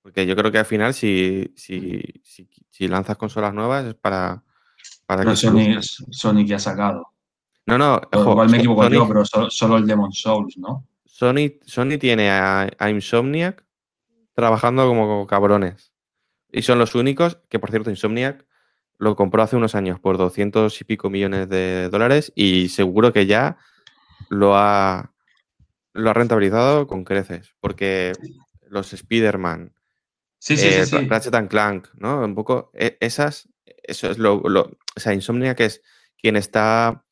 Porque 0.00 0.26
yo 0.26 0.34
creo 0.36 0.50
que 0.50 0.56
al 0.56 0.64
final, 0.64 0.94
si, 0.94 1.52
si, 1.54 2.02
si, 2.24 2.48
si 2.70 2.88
lanzas 2.88 3.18
consolas 3.18 3.52
nuevas, 3.52 3.84
es 3.84 3.94
para, 3.94 4.42
para 5.04 5.20
Pero 5.20 5.32
que 5.32 5.36
Sony. 5.36 5.82
Sony 6.10 6.46
que 6.46 6.54
ha 6.54 6.58
sacado. 6.58 7.06
No, 7.66 7.78
no, 7.78 8.00
ojo, 8.12 8.30
igual 8.32 8.48
me 8.50 8.56
equivoco 8.58 8.82
Sony, 8.84 8.90
yo, 8.90 9.08
pero 9.08 9.24
solo, 9.24 9.50
solo 9.50 9.76
el 9.76 9.86
Demon 9.86 10.12
Souls, 10.12 10.56
¿no? 10.58 10.86
Sony, 11.04 11.52
Sony 11.66 11.98
tiene 11.98 12.30
a, 12.30 12.68
a 12.78 12.90
Insomniac 12.90 13.64
trabajando 14.34 14.86
como 14.88 15.26
cabrones. 15.26 15.92
Y 16.50 16.62
son 16.62 16.78
los 16.78 16.94
únicos 16.94 17.38
que, 17.48 17.58
por 17.58 17.70
cierto, 17.70 17.90
Insomniac 17.90 18.46
lo 18.98 19.14
compró 19.16 19.42
hace 19.42 19.56
unos 19.56 19.74
años 19.74 20.00
por 20.00 20.18
200 20.18 20.80
y 20.80 20.84
pico 20.84 21.10
millones 21.10 21.48
de 21.48 21.88
dólares 21.90 22.32
y 22.34 22.68
seguro 22.70 23.12
que 23.12 23.26
ya 23.26 23.56
lo 24.28 24.56
ha, 24.56 25.12
lo 25.92 26.10
ha 26.10 26.14
rentabilizado 26.14 26.86
con 26.86 27.04
creces. 27.04 27.54
Porque 27.60 28.12
los 28.68 28.92
Spider-Man, 28.92 29.74
Sí, 30.42 30.56
sí, 30.56 30.66
eh, 30.68 30.86
sí, 30.86 30.96
sí. 31.00 31.06
Ratchet 31.06 31.34
and 31.34 31.50
Clank, 31.50 31.88
¿no? 31.98 32.20
Un 32.24 32.34
poco 32.34 32.70
e- 32.72 32.96
esas, 33.00 33.48
eso 33.66 34.10
es 34.10 34.16
lo, 34.16 34.40
lo- 34.48 34.78
o 34.96 35.00
sea, 35.00 35.12
Insomniac 35.12 35.60
es 35.60 35.82
quien 36.16 36.36
está 36.36 37.04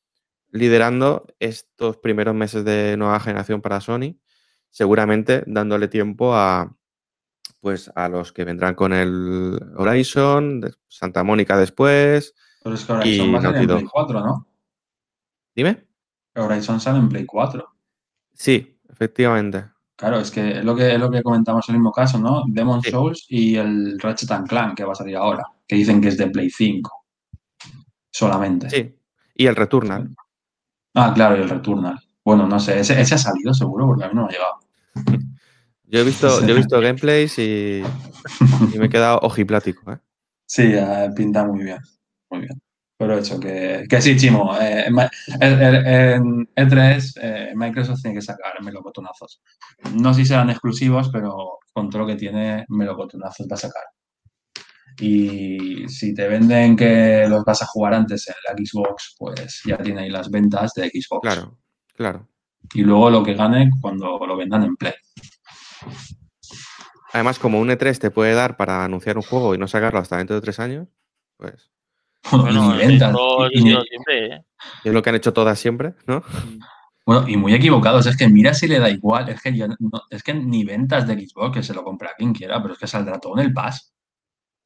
liderando 0.50 1.26
estos 1.38 1.96
primeros 1.98 2.34
meses 2.34 2.64
de 2.64 2.96
nueva 2.96 3.20
generación 3.20 3.60
para 3.60 3.80
Sony, 3.80 4.16
seguramente 4.70 5.42
dándole 5.46 5.88
tiempo 5.88 6.34
a 6.34 6.74
pues 7.60 7.90
a 7.94 8.08
los 8.08 8.32
que 8.32 8.44
vendrán 8.44 8.74
con 8.74 8.92
el 8.92 9.58
Horizon, 9.76 10.70
Santa 10.86 11.24
Mónica 11.24 11.58
después. 11.58 12.34
Pero 12.62 12.74
es 12.74 12.84
que 12.84 12.92
Horizon 12.92 13.34
va 13.34 13.38
a 13.38 13.42
salir 13.42 13.60
en 13.62 13.66
Play 13.66 13.80
Dog. 13.82 13.90
4, 13.90 14.20
¿no? 14.20 14.46
Dime. 15.54 15.88
Horizon 16.36 16.80
sale 16.80 16.98
en 16.98 17.08
Play 17.08 17.26
4. 17.26 17.68
Sí, 18.32 18.78
efectivamente. 18.88 19.64
Claro, 19.96 20.20
es 20.20 20.30
que 20.30 20.58
es 20.58 20.64
lo 20.64 20.76
que, 20.76 20.94
es 20.94 21.00
lo 21.00 21.10
que 21.10 21.22
comentamos 21.24 21.68
en 21.68 21.74
el 21.74 21.80
mismo 21.80 21.90
caso, 21.92 22.20
¿no? 22.20 22.44
Demon 22.46 22.80
Sí. 22.82 22.90
Souls 22.90 23.26
y 23.28 23.56
el 23.56 23.98
Ratchet 23.98 24.30
and 24.30 24.48
Clank 24.48 24.76
que 24.76 24.84
va 24.84 24.92
a 24.92 24.94
salir 24.94 25.16
ahora, 25.16 25.44
que 25.66 25.74
dicen 25.74 26.00
que 26.00 26.08
es 26.08 26.16
de 26.16 26.28
Play 26.28 26.50
5. 26.50 27.04
Solamente. 28.12 28.70
Sí. 28.70 28.96
Y 29.34 29.46
el 29.46 29.56
Returnal. 29.56 30.14
Ah, 31.00 31.12
claro, 31.14 31.36
y 31.36 31.42
el 31.42 31.48
Returnal. 31.48 31.96
Bueno, 32.24 32.46
no 32.46 32.58
sé, 32.58 32.80
ese, 32.80 33.00
ese 33.00 33.14
ha 33.14 33.18
salido 33.18 33.54
seguro 33.54 33.86
porque 33.86 34.04
a 34.04 34.08
mí 34.08 34.14
no 34.14 34.22
me 34.22 34.28
ha 34.28 34.32
llegado. 34.32 34.58
Yo 35.90 36.00
he 36.00 36.04
visto, 36.04 36.40
yo 36.42 36.48
he 36.52 36.54
visto 36.54 36.78
gameplays 36.82 37.38
y, 37.38 37.82
y 38.74 38.78
me 38.78 38.86
he 38.86 38.88
quedado 38.90 39.20
ojiplático, 39.22 39.90
¿eh? 39.92 39.98
Sí, 40.44 40.64
eh, 40.74 41.08
pinta 41.16 41.44
muy 41.44 41.64
bien, 41.64 41.78
muy 42.30 42.40
bien. 42.40 42.60
Pero 42.98 43.16
eso, 43.16 43.38
que, 43.40 43.84
que 43.88 44.02
sí, 44.02 44.16
Chimo, 44.16 44.54
eh, 44.60 44.84
en 44.88 44.92
Ma- 44.92 45.08
en- 45.40 45.62
en- 45.62 45.86
en 45.86 46.48
E3 46.68 47.14
eh, 47.22 47.52
Microsoft 47.54 48.02
tiene 48.02 48.16
que 48.16 48.22
sacar 48.22 48.60
melocotonazos. 48.62 49.40
No 49.94 50.12
sé 50.12 50.22
si 50.22 50.26
serán 50.26 50.50
exclusivos, 50.50 51.08
pero 51.10 51.58
con 51.72 51.88
todo 51.88 52.02
lo 52.02 52.08
que 52.08 52.16
tiene, 52.16 52.64
melocotonazos 52.68 53.46
va 53.50 53.54
a 53.54 53.58
sacar. 53.58 53.84
Y 55.00 55.88
si 55.88 56.12
te 56.14 56.26
venden 56.28 56.76
que 56.76 57.26
los 57.28 57.44
vas 57.44 57.62
a 57.62 57.66
jugar 57.66 57.94
antes 57.94 58.28
en 58.28 58.34
la 58.48 58.56
Xbox, 58.64 59.14
pues 59.18 59.62
ya 59.64 59.76
tiene 59.78 60.02
ahí 60.02 60.10
las 60.10 60.30
ventas 60.30 60.72
de 60.74 60.88
Xbox. 60.88 61.20
Claro, 61.22 61.56
claro. 61.94 62.28
Y 62.74 62.82
luego 62.82 63.08
lo 63.10 63.22
que 63.22 63.34
gane 63.34 63.70
cuando 63.80 64.18
lo 64.26 64.36
vendan 64.36 64.64
en 64.64 64.76
Play. 64.76 64.94
Además, 67.12 67.38
como 67.38 67.58
un 67.60 67.68
E3 67.70 67.98
te 67.98 68.10
puede 68.10 68.34
dar 68.34 68.56
para 68.56 68.84
anunciar 68.84 69.16
un 69.16 69.22
juego 69.22 69.54
y 69.54 69.58
no 69.58 69.66
sacarlo 69.68 69.98
hasta 70.00 70.18
dentro 70.18 70.36
de 70.36 70.42
tres 70.42 70.58
años, 70.60 70.88
pues 71.36 71.70
Bueno, 72.30 72.74
y 72.74 72.78
ventas. 72.78 73.14
¿eh? 73.54 74.42
es 74.84 74.92
lo 74.92 75.02
que 75.02 75.10
han 75.10 75.16
hecho 75.16 75.32
todas 75.32 75.58
siempre, 75.58 75.94
¿no? 76.06 76.22
Bueno, 77.06 77.26
y 77.26 77.36
muy 77.38 77.54
equivocados. 77.54 78.04
Es 78.06 78.16
que 78.16 78.28
mira 78.28 78.52
si 78.52 78.68
le 78.68 78.78
da 78.78 78.90
igual. 78.90 79.30
Es 79.30 79.40
que, 79.40 79.56
yo 79.56 79.66
no- 79.68 79.76
es 80.10 80.22
que 80.22 80.34
ni 80.34 80.64
ventas 80.64 81.06
de 81.06 81.14
Xbox, 81.14 81.56
que 81.56 81.62
se 81.62 81.72
lo 81.72 81.82
compra 81.82 82.10
quien 82.18 82.34
quiera, 82.34 82.60
pero 82.60 82.74
es 82.74 82.80
que 82.80 82.86
saldrá 82.86 83.18
todo 83.18 83.38
en 83.38 83.46
el 83.46 83.52
Pass. 83.54 83.94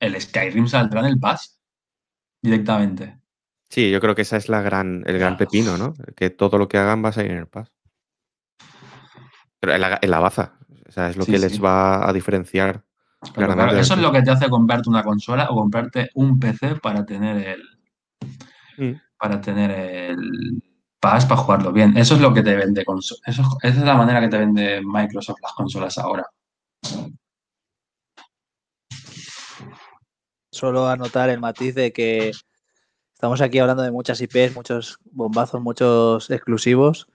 El 0.03 0.21
Skyrim 0.21 0.67
saldrá 0.67 1.01
en 1.01 1.07
el 1.07 1.19
Pass. 1.21 1.61
Directamente. 2.43 3.19
Sí, 3.71 3.91
yo 3.91 4.01
creo 4.01 4.15
que 4.15 4.23
esa 4.23 4.37
es 4.37 4.49
la 4.49 4.61
gran, 4.61 5.05
el 5.07 5.19
gran 5.19 5.37
pepino, 5.37 5.79
¿no? 5.79 5.95
Que 6.17 6.29
todo 6.31 6.59
lo 6.59 6.67
que 6.69 6.77
hagan 6.77 7.05
va 7.05 7.11
a 7.11 7.13
salir 7.13 7.31
en 7.31 7.39
el 7.39 7.47
Pass. 7.47 7.73
Pero 9.61 9.75
en 9.75 9.81
la, 9.81 9.99
en 10.03 10.11
la 10.11 10.19
baza. 10.19 10.55
O 10.89 10.91
sea, 10.93 11.09
es 11.09 11.17
lo 11.17 11.25
Sí, 11.25 11.33
que 11.33 11.39
sí. 11.39 11.45
les 11.45 11.63
va 11.63 12.07
a 12.09 12.13
diferenciar 12.13 12.83
Pero 13.35 13.55
claro, 13.55 13.79
eso 13.79 13.95
es 13.95 14.01
lo 14.01 14.11
que 14.13 14.23
te 14.23 14.33
hace 14.33 14.51
comprarte 14.51 14.91
una 14.91 15.05
consola 15.05 15.49
o 15.51 15.55
comprarte 15.55 16.11
un 16.15 16.39
PC 16.39 16.75
para 16.83 17.07
tener 17.07 17.37
el. 17.47 17.63
Mm. 18.79 19.01
Para 19.17 19.41
tener 19.41 19.71
el 19.71 20.63
Pass 21.01 21.27
para 21.27 21.41
jugarlo 21.41 21.73
bien. 21.73 21.97
Eso 21.97 22.17
es 22.17 22.21
lo 22.21 22.35
que 22.35 22.43
te 22.43 22.57
vende. 22.57 22.85
Eso, 22.85 23.15
es- 23.25 23.39
esa 23.39 23.79
es 23.79 23.85
la 23.85 23.95
manera 23.95 24.21
que 24.21 24.29
te 24.29 24.39
vende 24.39 24.83
Microsoft 24.85 25.39
las 25.41 25.53
consolas 25.53 25.97
ahora. 25.99 26.27
Solo 30.53 30.87
anotar 30.89 31.31
el 31.31 31.41
matiz 31.41 31.75
de 31.75 31.93
que 31.95 32.31
estamos 33.15 33.41
aquí 33.41 33.59
hablando 33.59 33.83
de 33.83 33.91
muchas 33.91 34.21
IPs, 34.21 34.55
muchos 34.55 34.99
bombazos, 35.11 35.63
muchos 35.63 36.31
exclusivos, 36.31 37.09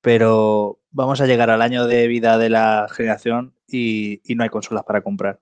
pero 0.00 0.78
vamos 0.92 1.20
a 1.20 1.26
llegar 1.26 1.50
al 1.50 1.62
año 1.62 1.86
de 1.86 2.06
vida 2.06 2.38
de 2.38 2.48
la 2.48 2.86
generación 2.90 3.54
y, 3.66 4.20
y 4.24 4.36
no 4.36 4.44
hay 4.44 4.50
consolas 4.50 4.84
para 4.84 5.02
comprar. 5.02 5.40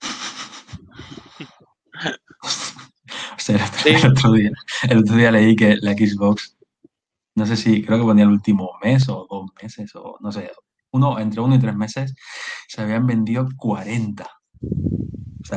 Hostia, 3.36 3.56
el, 3.56 3.62
otro- 3.62 3.78
Sí. 3.78 3.88
el 3.90 4.06
otro 4.10 4.32
día, 4.32 4.50
el 4.88 4.98
otro 4.98 5.14
día 5.16 5.30
leí 5.30 5.54
que 5.54 5.76
la 5.80 5.92
Xbox, 5.92 6.56
no 7.36 7.46
sé 7.46 7.56
si, 7.56 7.84
creo 7.84 7.98
que 7.98 8.04
ponía 8.04 8.24
el 8.24 8.30
último 8.30 8.72
mes 8.82 9.08
o 9.08 9.24
dos 9.30 9.46
meses, 9.62 9.94
o 9.94 10.16
no 10.20 10.32
sé, 10.32 10.50
uno, 10.90 11.20
entre 11.20 11.40
uno 11.40 11.54
y 11.54 11.60
tres 11.60 11.76
meses, 11.76 12.12
se 12.66 12.80
habían 12.82 13.06
vendido 13.06 13.46
40. 13.56 14.26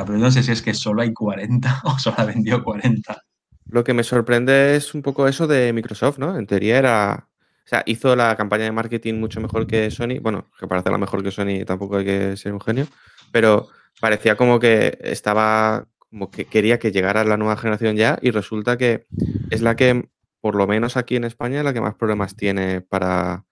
Pero 0.02 0.18
yo 0.18 0.24
no 0.24 0.30
sé 0.30 0.42
si 0.42 0.52
es 0.52 0.62
que 0.62 0.74
solo 0.74 1.02
hay 1.02 1.12
40 1.12 1.82
o 1.84 1.98
solo 1.98 2.16
ha 2.18 2.24
vendido 2.24 2.62
40. 2.62 3.22
Lo 3.66 3.84
que 3.84 3.94
me 3.94 4.04
sorprende 4.04 4.76
es 4.76 4.94
un 4.94 5.02
poco 5.02 5.26
eso 5.26 5.46
de 5.46 5.72
Microsoft, 5.72 6.18
¿no? 6.18 6.36
En 6.36 6.46
teoría 6.46 6.78
era. 6.78 7.28
O 7.64 7.66
sea, 7.66 7.82
hizo 7.86 8.14
la 8.14 8.36
campaña 8.36 8.64
de 8.64 8.72
marketing 8.72 9.14
mucho 9.14 9.40
mejor 9.40 9.66
que 9.66 9.90
Sony. 9.90 10.20
Bueno, 10.20 10.50
que 10.58 10.66
para 10.66 10.80
hacerla 10.80 10.98
mejor 10.98 11.22
que 11.22 11.30
Sony 11.30 11.64
tampoco 11.66 11.96
hay 11.96 12.04
que 12.04 12.36
ser 12.36 12.52
un 12.52 12.60
genio. 12.60 12.86
Pero 13.32 13.68
parecía 14.00 14.36
como 14.36 14.60
que 14.60 14.98
estaba. 15.02 15.86
Como 16.10 16.30
que 16.30 16.44
quería 16.44 16.78
que 16.78 16.92
llegara 16.92 17.24
la 17.24 17.36
nueva 17.36 17.56
generación 17.56 17.96
ya. 17.96 18.18
Y 18.20 18.30
resulta 18.30 18.76
que 18.76 19.06
es 19.50 19.62
la 19.62 19.76
que, 19.76 20.08
por 20.40 20.54
lo 20.56 20.66
menos 20.66 20.96
aquí 20.96 21.16
en 21.16 21.24
España, 21.24 21.62
la 21.62 21.72
que 21.72 21.80
más 21.80 21.94
problemas 21.94 22.36
tiene 22.36 22.82
para, 22.82 23.44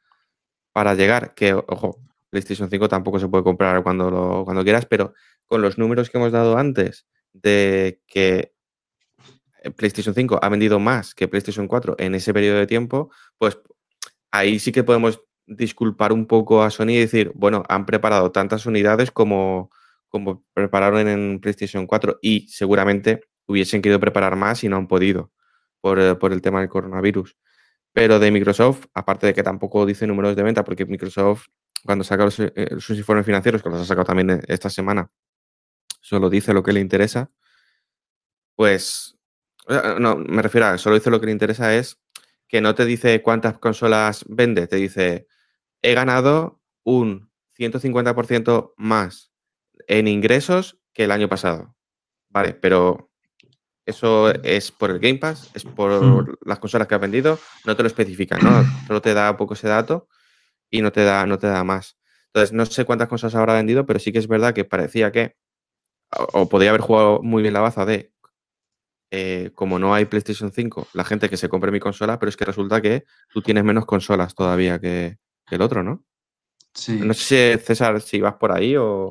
para 0.72 0.94
llegar. 0.94 1.34
Que, 1.34 1.54
ojo, 1.54 1.98
PlayStation 2.32 2.70
5 2.70 2.88
tampoco 2.88 3.18
se 3.18 3.28
puede 3.28 3.44
comprar 3.44 3.82
cuando, 3.82 4.10
lo, 4.10 4.44
cuando 4.44 4.64
quieras, 4.64 4.86
pero 4.86 5.12
con 5.52 5.60
los 5.60 5.76
números 5.76 6.08
que 6.08 6.16
hemos 6.16 6.32
dado 6.32 6.56
antes 6.56 7.06
de 7.34 8.00
que 8.06 8.54
eh, 9.62 9.70
PlayStation 9.70 10.14
5 10.14 10.38
ha 10.40 10.48
vendido 10.48 10.78
más 10.80 11.14
que 11.14 11.28
PlayStation 11.28 11.68
4 11.68 11.96
en 11.98 12.14
ese 12.14 12.32
periodo 12.32 12.56
de 12.56 12.66
tiempo, 12.66 13.10
pues 13.36 13.58
ahí 14.30 14.58
sí 14.58 14.72
que 14.72 14.82
podemos 14.82 15.20
disculpar 15.46 16.14
un 16.14 16.24
poco 16.24 16.62
a 16.62 16.70
Sony 16.70 16.92
y 16.92 17.00
decir, 17.00 17.32
bueno, 17.34 17.64
han 17.68 17.84
preparado 17.84 18.32
tantas 18.32 18.64
unidades 18.64 19.10
como, 19.10 19.70
como 20.08 20.42
prepararon 20.54 21.06
en 21.06 21.38
PlayStation 21.38 21.86
4 21.86 22.20
y 22.22 22.48
seguramente 22.48 23.20
hubiesen 23.46 23.82
querido 23.82 24.00
preparar 24.00 24.36
más 24.36 24.64
y 24.64 24.70
no 24.70 24.78
han 24.78 24.88
podido 24.88 25.32
por, 25.82 26.00
eh, 26.00 26.14
por 26.14 26.32
el 26.32 26.40
tema 26.40 26.60
del 26.60 26.70
coronavirus. 26.70 27.36
Pero 27.92 28.18
de 28.18 28.30
Microsoft, 28.30 28.86
aparte 28.94 29.26
de 29.26 29.34
que 29.34 29.42
tampoco 29.42 29.84
dice 29.84 30.06
números 30.06 30.34
de 30.34 30.44
venta, 30.44 30.64
porque 30.64 30.86
Microsoft, 30.86 31.48
cuando 31.84 32.04
saca 32.04 32.24
los, 32.24 32.40
eh, 32.40 32.52
sus 32.78 32.96
informes 32.96 33.26
financieros, 33.26 33.62
que 33.62 33.68
los 33.68 33.82
ha 33.82 33.84
sacado 33.84 34.06
también 34.06 34.30
eh, 34.30 34.40
esta 34.48 34.70
semana, 34.70 35.10
solo 36.02 36.28
dice 36.28 36.52
lo 36.52 36.62
que 36.62 36.74
le 36.74 36.80
interesa, 36.80 37.30
pues, 38.54 39.16
eh, 39.68 39.96
no, 39.98 40.16
me 40.16 40.42
refiero 40.42 40.66
a, 40.66 40.76
solo 40.78 40.96
dice 40.96 41.10
lo 41.10 41.20
que 41.20 41.26
le 41.26 41.32
interesa 41.32 41.74
es 41.74 41.98
que 42.48 42.60
no 42.60 42.74
te 42.74 42.84
dice 42.84 43.22
cuántas 43.22 43.58
consolas 43.58 44.26
vende, 44.28 44.66
te 44.66 44.76
dice, 44.76 45.26
he 45.80 45.94
ganado 45.94 46.60
un 46.84 47.30
150% 47.58 48.74
más 48.76 49.32
en 49.86 50.06
ingresos 50.06 50.78
que 50.92 51.04
el 51.04 51.12
año 51.12 51.28
pasado. 51.28 51.74
Vale, 52.28 52.52
pero 52.54 53.10
eso 53.86 54.30
es 54.30 54.70
por 54.70 54.90
el 54.90 54.98
Game 54.98 55.18
Pass, 55.18 55.50
es 55.54 55.64
por 55.64 55.90
Mm. 56.28 56.34
las 56.44 56.58
consolas 56.58 56.86
que 56.88 56.94
has 56.94 57.00
vendido, 57.00 57.38
no 57.64 57.74
te 57.74 57.82
lo 57.82 57.86
especifica, 57.86 58.38
¿no? 58.38 58.62
Solo 58.86 59.00
te 59.00 59.14
da 59.14 59.36
poco 59.36 59.54
ese 59.54 59.68
dato 59.68 60.08
y 60.70 60.82
no 60.82 60.92
te 60.92 61.04
da, 61.04 61.26
no 61.26 61.38
te 61.38 61.46
da 61.46 61.64
más. 61.64 61.98
Entonces, 62.26 62.52
no 62.52 62.64
sé 62.66 62.84
cuántas 62.84 63.08
consolas 63.08 63.34
habrá 63.34 63.54
vendido, 63.54 63.86
pero 63.86 63.98
sí 63.98 64.12
que 64.12 64.18
es 64.18 64.28
verdad 64.28 64.54
que 64.54 64.64
parecía 64.64 65.10
que, 65.12 65.36
o, 66.32 66.48
podía 66.48 66.70
haber 66.70 66.80
jugado 66.82 67.20
muy 67.22 67.42
bien 67.42 67.54
la 67.54 67.60
baza 67.60 67.84
de, 67.84 68.12
eh, 69.10 69.50
como 69.54 69.78
no 69.78 69.94
hay 69.94 70.06
PlayStation 70.06 70.52
5, 70.52 70.86
la 70.94 71.04
gente 71.04 71.28
que 71.28 71.36
se 71.36 71.48
compre 71.48 71.70
mi 71.70 71.80
consola, 71.80 72.18
pero 72.18 72.30
es 72.30 72.36
que 72.36 72.44
resulta 72.44 72.80
que 72.80 73.04
tú 73.32 73.42
tienes 73.42 73.64
menos 73.64 73.84
consolas 73.86 74.34
todavía 74.34 74.78
que, 74.78 75.18
que 75.46 75.54
el 75.54 75.62
otro, 75.62 75.82
¿no? 75.82 76.04
Sí. 76.74 76.98
No 76.98 77.12
sé, 77.12 77.58
César, 77.58 78.00
si 78.00 78.20
vas 78.20 78.34
por 78.34 78.52
ahí 78.52 78.76
o... 78.76 79.10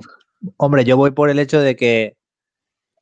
Hombre, 0.57 0.84
yo 0.84 0.98
voy 0.98 1.11
por 1.11 1.30
el 1.30 1.38
hecho 1.38 1.60
de 1.60 1.76
que 1.76 2.18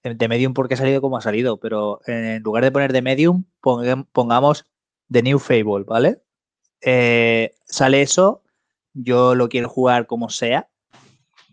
eh, 0.03 0.13
de 0.13 0.27
Medium 0.27 0.53
porque 0.53 0.73
ha 0.73 0.77
salido 0.77 0.99
como 0.99 1.17
ha 1.17 1.21
salido, 1.21 1.57
pero 1.57 2.01
en 2.05 2.43
lugar 2.43 2.65
de 2.65 2.71
poner 2.71 2.91
de 2.91 3.01
Medium, 3.01 3.45
ponga- 3.61 4.05
pongamos 4.11 4.65
The 5.09 5.23
New 5.23 5.39
Fable, 5.39 5.85
¿vale? 5.87 6.21
Eh, 6.81 7.55
sale 7.63 8.01
eso, 8.01 8.43
yo 8.93 9.35
lo 9.35 9.47
quiero 9.47 9.69
jugar 9.69 10.05
como 10.07 10.29
sea. 10.29 10.69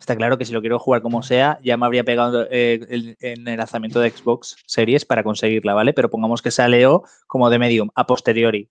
Está 0.06 0.14
claro 0.14 0.38
que 0.38 0.44
si 0.44 0.52
lo 0.52 0.60
quiero 0.60 0.78
jugar 0.78 1.02
como 1.02 1.24
sea, 1.24 1.58
ya 1.64 1.76
me 1.76 1.84
habría 1.84 2.04
pegado 2.04 2.46
eh, 2.48 2.78
el- 2.90 3.16
en 3.18 3.48
el 3.48 3.56
lanzamiento 3.56 3.98
de 3.98 4.10
Xbox 4.10 4.54
Series 4.64 5.04
para 5.04 5.24
conseguirla, 5.24 5.74
¿vale? 5.74 5.92
Pero 5.94 6.08
pongamos 6.10 6.42
que 6.42 6.52
salió 6.52 7.02
como 7.26 7.50
de 7.50 7.58
Medium, 7.58 7.88
a 7.96 8.06
posteriori. 8.06 8.70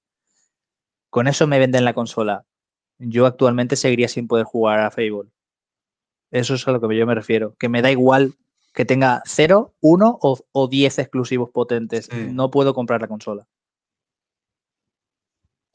Con 1.10 1.28
eso 1.28 1.46
me 1.46 1.60
venden 1.60 1.84
la 1.84 1.94
consola. 1.94 2.46
Yo 3.00 3.26
actualmente 3.26 3.76
seguiría 3.76 4.08
sin 4.08 4.30
poder 4.30 4.46
jugar 4.46 4.80
a 4.80 4.92
Fable. 4.92 5.30
Eso 6.32 6.54
es 6.54 6.66
a 6.70 6.72
lo 6.72 6.80
que 6.80 6.96
yo 6.98 7.06
me 7.06 7.16
refiero. 7.16 7.54
Que 7.60 7.68
me 7.68 7.82
da 7.82 7.92
igual 7.92 8.36
que 8.74 8.86
tenga 8.86 9.22
0, 9.26 9.74
1 9.82 10.18
o, 10.22 10.40
o 10.54 10.68
10 10.70 11.00
exclusivos 11.00 11.50
potentes. 11.50 12.06
Sí. 12.10 12.28
No 12.32 12.50
puedo 12.50 12.74
comprar 12.74 13.02
la 13.02 13.10
consola. 13.10 13.46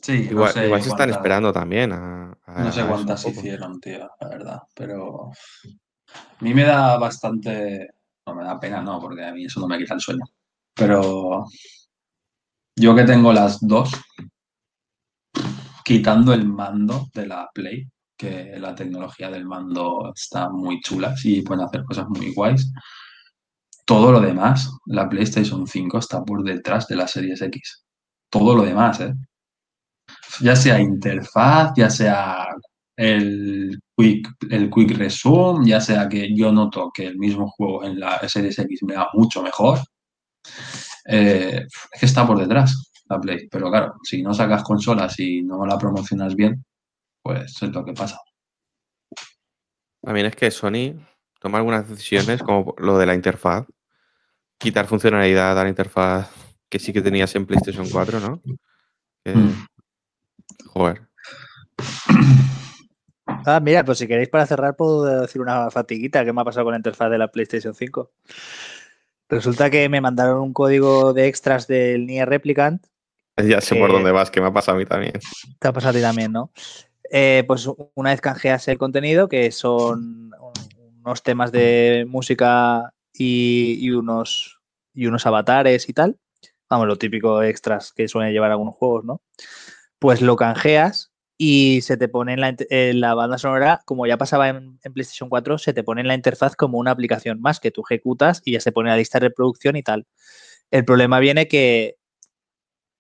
Sí, 0.03 0.23
no 0.25 0.31
Igual, 0.31 0.53
sé 0.53 0.65
igual 0.67 0.83
se 0.83 0.89
están 0.89 1.11
esperando 1.11 1.53
también 1.53 1.93
a... 1.93 2.33
a- 2.47 2.65
No 2.65 2.73
sé 2.73 2.85
cuántas 2.87 3.27
hicieron, 3.27 3.81
tío, 3.81 4.09
la 4.21 4.29
verdad. 4.29 4.59
Pero 4.75 5.31
a 5.31 6.45
mí 6.45 6.55
me 6.55 6.65
da 6.65 6.99
bastante. 6.99 7.89
No 8.27 8.35
me 8.35 8.45
da 8.45 8.59
pena, 8.59 8.83
no, 8.83 9.01
porque 9.01 9.25
a 9.25 9.33
mí 9.33 9.45
eso 9.47 9.61
no 9.61 9.69
me 9.69 9.79
quita 9.79 9.95
el 9.95 10.01
sueño. 10.01 10.25
Pero 10.75 11.47
yo 12.77 12.95
que 12.97 13.05
tengo 13.05 13.33
las 13.33 13.59
dos, 13.61 13.91
quitando 15.85 16.33
el 16.33 16.47
mando 16.47 17.09
de 17.15 17.27
la 17.27 17.49
Play, 17.53 17.87
que 18.17 18.57
la 18.59 18.75
tecnología 18.75 19.31
del 19.31 19.45
mando 19.47 20.13
está 20.15 20.49
muy 20.51 20.81
chula, 20.81 21.17
sí 21.17 21.43
pueden 21.43 21.65
hacer 21.65 21.85
cosas 21.85 22.07
muy 22.09 22.33
guays. 22.35 22.71
Todo 23.85 24.13
lo 24.13 24.21
demás, 24.21 24.71
la 24.87 25.09
PlayStation 25.09 25.67
5 25.67 25.99
está 25.99 26.25
por 26.25 26.43
detrás 26.45 26.87
de 26.87 26.97
la 26.97 27.07
Series 27.09 27.43
X. 27.43 27.85
Todo 28.31 28.55
lo 28.55 28.63
demás, 28.63 29.01
¿eh? 29.01 29.13
Ya 30.41 30.55
sea 30.57 30.81
interfaz, 30.81 31.73
ya 31.77 31.91
sea 31.91 32.49
el 32.97 33.79
quick, 33.97 34.29
el 34.51 34.71
quick 34.71 34.97
resume, 34.97 35.67
ya 35.69 35.81
sea 35.81 36.09
que 36.09 36.35
yo 36.35 36.53
noto 36.53 36.91
que 36.93 37.07
el 37.07 37.19
mismo 37.19 37.49
juego 37.49 37.85
en 37.85 37.99
la 37.99 38.19
Series 38.29 38.59
X 38.59 38.83
me 38.85 38.95
va 38.97 39.09
mucho 39.15 39.43
mejor. 39.43 39.79
Eh, 41.07 41.67
es 41.93 42.01
que 42.01 42.07
está 42.07 42.27
por 42.27 42.39
detrás 42.39 42.93
la 43.09 43.19
Play. 43.21 43.49
Pero 43.51 43.71
claro, 43.71 43.95
si 44.03 44.23
no 44.23 44.33
sacas 44.35 44.63
consolas 44.63 45.19
y 45.19 45.43
no 45.43 45.65
la 45.67 45.79
promocionas 45.79 46.35
bien, 46.37 46.65
pues 47.23 47.61
es 47.63 47.73
lo 47.73 47.85
que 47.85 47.93
pasa. 47.93 48.19
También 50.03 50.27
es 50.27 50.37
que 50.37 50.51
Sony 50.51 50.95
toma 51.41 51.59
algunas 51.59 51.89
decisiones, 51.89 52.43
como 52.43 52.75
lo 52.79 52.99
de 52.99 53.07
la 53.07 53.15
interfaz, 53.15 53.67
quitar 54.59 54.87
funcionalidad 54.87 55.59
a 55.59 55.63
la 55.63 55.69
interfaz 55.69 56.31
que 56.71 56.79
sí 56.79 56.93
que 56.93 57.03
tenías 57.03 57.35
en 57.35 57.47
PlayStation 57.47 57.89
4, 57.91 58.21
¿no? 58.21 58.41
Que- 59.25 59.35
Mm. 59.35 59.67
Joder. 60.73 61.03
Ah, 63.47 63.61
mira, 63.61 63.85
pues 63.85 63.99
si 63.99 64.07
queréis 64.07 64.29
para 64.29 64.47
cerrar, 64.47 64.77
puedo 64.77 65.05
decir 65.23 65.41
una 65.41 65.71
fatiguita 65.71 66.25
que 66.25 66.33
me 66.33 66.41
ha 66.41 66.45
pasado 66.45 66.65
con 66.65 66.73
la 66.73 66.79
interfaz 66.79 67.11
de 67.11 67.19
la 67.19 67.29
PlayStation 67.29 67.75
5. 67.75 68.11
Resulta 69.29 69.71
que 69.71 69.89
me 69.89 70.01
mandaron 70.01 70.41
un 70.41 70.53
código 70.53 71.13
de 71.13 71.27
extras 71.27 71.67
del 71.67 72.07
Nier 72.07 72.29
Replicant. 72.29 72.85
Ya 73.37 73.61
sé 73.61 73.77
por 73.77 73.91
Eh, 73.91 73.93
dónde 73.95 74.13
vas, 74.13 74.31
que 74.31 74.41
me 74.41 74.49
ha 74.49 74.53
pasado 74.53 74.77
a 74.77 74.81
mí 74.81 74.87
también. 74.87 75.15
Te 75.59 75.69
ha 75.69 75.73
pasado 75.73 75.91
a 75.91 75.95
ti 75.95 76.03
también, 76.03 76.33
¿no? 76.33 76.51
Eh, 77.11 77.45
pues 77.47 77.69
una 77.95 78.11
vez 78.11 78.21
canjeas 78.21 78.69
el 78.69 78.79
contenido, 78.79 79.29
que 79.29 79.51
son 79.53 80.33
unos 81.03 81.23
temas 81.23 81.51
de 81.51 82.05
música 82.09 82.93
y, 83.13 83.79
y 83.81 83.91
unos, 83.93 84.61
y 84.95 85.07
unos 85.07 85.25
avatares 85.27 85.89
y 85.89 85.93
tal. 85.93 86.19
Vamos, 86.69 86.87
lo 86.87 86.99
típico 86.99 87.43
extras 87.43 87.93
que 87.93 88.07
suelen 88.07 88.33
llevar 88.33 88.51
algunos 88.51 88.75
juegos, 88.75 89.05
¿no? 89.05 89.23
Pues 90.01 90.21
lo 90.23 90.35
canjeas 90.35 91.13
y 91.39 91.81
se 91.83 91.97
te 91.97 92.09
pone 92.09 92.33
en 92.33 92.41
la, 92.41 92.51
int- 92.53 92.67
en 92.71 93.01
la 93.01 93.15
banda 93.15 93.39
sonora, 93.39 93.81
como 93.85 94.07
ya 94.07 94.19
pasaba 94.19 94.49
en, 94.49 94.79
en 94.83 94.93
PlayStation 94.93 95.29
4, 95.29 95.57
se 95.59 95.73
te 95.73 95.85
pone 95.85 96.01
en 96.01 96.09
la 96.09 96.15
interfaz 96.15 96.57
como 96.57 96.79
una 96.79 96.91
aplicación 96.91 97.41
más 97.41 97.61
que 97.61 97.71
tú 97.71 97.83
ejecutas 97.89 98.43
y 98.45 98.53
ya 98.53 98.61
se 98.61 98.73
pone 98.73 98.91
la 98.91 98.97
lista 98.97 99.21
de 99.21 99.29
reproducción 99.29 99.77
y 99.77 99.83
tal. 99.83 100.07
El 100.71 100.85
problema 100.85 101.19
viene 101.21 101.47
que, 101.49 101.97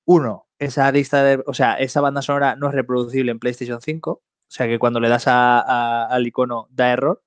uno, 0.05 0.47
esa 0.59 0.91
lista 0.93 1.23
de, 1.25 1.43
o 1.47 1.55
sea, 1.55 1.75
esa 1.75 2.01
banda 2.01 2.23
sonora 2.23 2.57
no 2.57 2.69
es 2.69 2.75
reproducible 2.75 3.31
en 3.31 3.39
PlayStation 3.39 3.81
5, 3.81 4.11
o 4.13 4.23
sea 4.49 4.67
que 4.67 4.79
cuando 4.79 5.01
le 5.01 5.09
das 5.09 5.27
a- 5.29 5.61
a- 5.61 6.07
al 6.07 6.27
icono 6.27 6.69
da 6.71 6.91
error. 6.93 7.23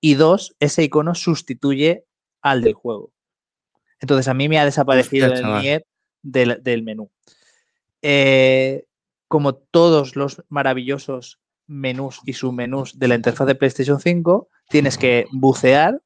Y 0.00 0.14
dos, 0.14 0.54
ese 0.60 0.84
icono 0.84 1.14
sustituye 1.14 2.04
al 2.42 2.62
del 2.62 2.74
juego. 2.74 3.12
Entonces 4.00 4.28
a 4.28 4.34
mí 4.34 4.48
me 4.48 4.58
ha 4.58 4.64
desaparecido 4.64 5.32
Hostia, 5.32 5.48
el. 5.48 5.60
Nier 5.62 5.86
del, 6.22 6.62
del 6.62 6.82
menú. 6.82 7.10
Eh, 8.02 8.86
como 9.28 9.54
todos 9.54 10.16
los 10.16 10.42
maravillosos 10.48 11.40
menús 11.66 12.20
y 12.24 12.34
submenús 12.34 12.98
de 12.98 13.08
la 13.08 13.16
interfaz 13.16 13.46
de 13.46 13.54
PlayStation 13.54 14.00
5, 14.00 14.48
tienes 14.68 14.98
que 14.98 15.26
bucear 15.32 16.00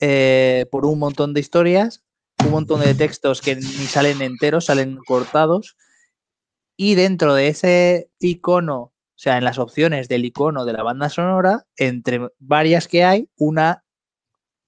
eh, 0.00 0.66
por 0.70 0.84
un 0.84 0.98
montón 0.98 1.32
de 1.32 1.40
historias, 1.40 2.04
un 2.44 2.50
montón 2.50 2.80
de 2.80 2.94
textos 2.94 3.40
que 3.40 3.56
ni 3.56 3.62
salen 3.62 4.20
enteros, 4.20 4.66
salen 4.66 4.98
cortados, 5.06 5.76
y 6.76 6.94
dentro 6.94 7.34
de 7.34 7.48
ese 7.48 8.10
icono, 8.18 8.78
o 8.78 9.18
sea, 9.18 9.38
en 9.38 9.44
las 9.44 9.58
opciones 9.58 10.08
del 10.08 10.26
icono 10.26 10.66
de 10.66 10.74
la 10.74 10.82
banda 10.82 11.08
sonora, 11.08 11.66
entre 11.76 12.28
varias 12.38 12.86
que 12.86 13.04
hay, 13.04 13.30
una 13.38 13.84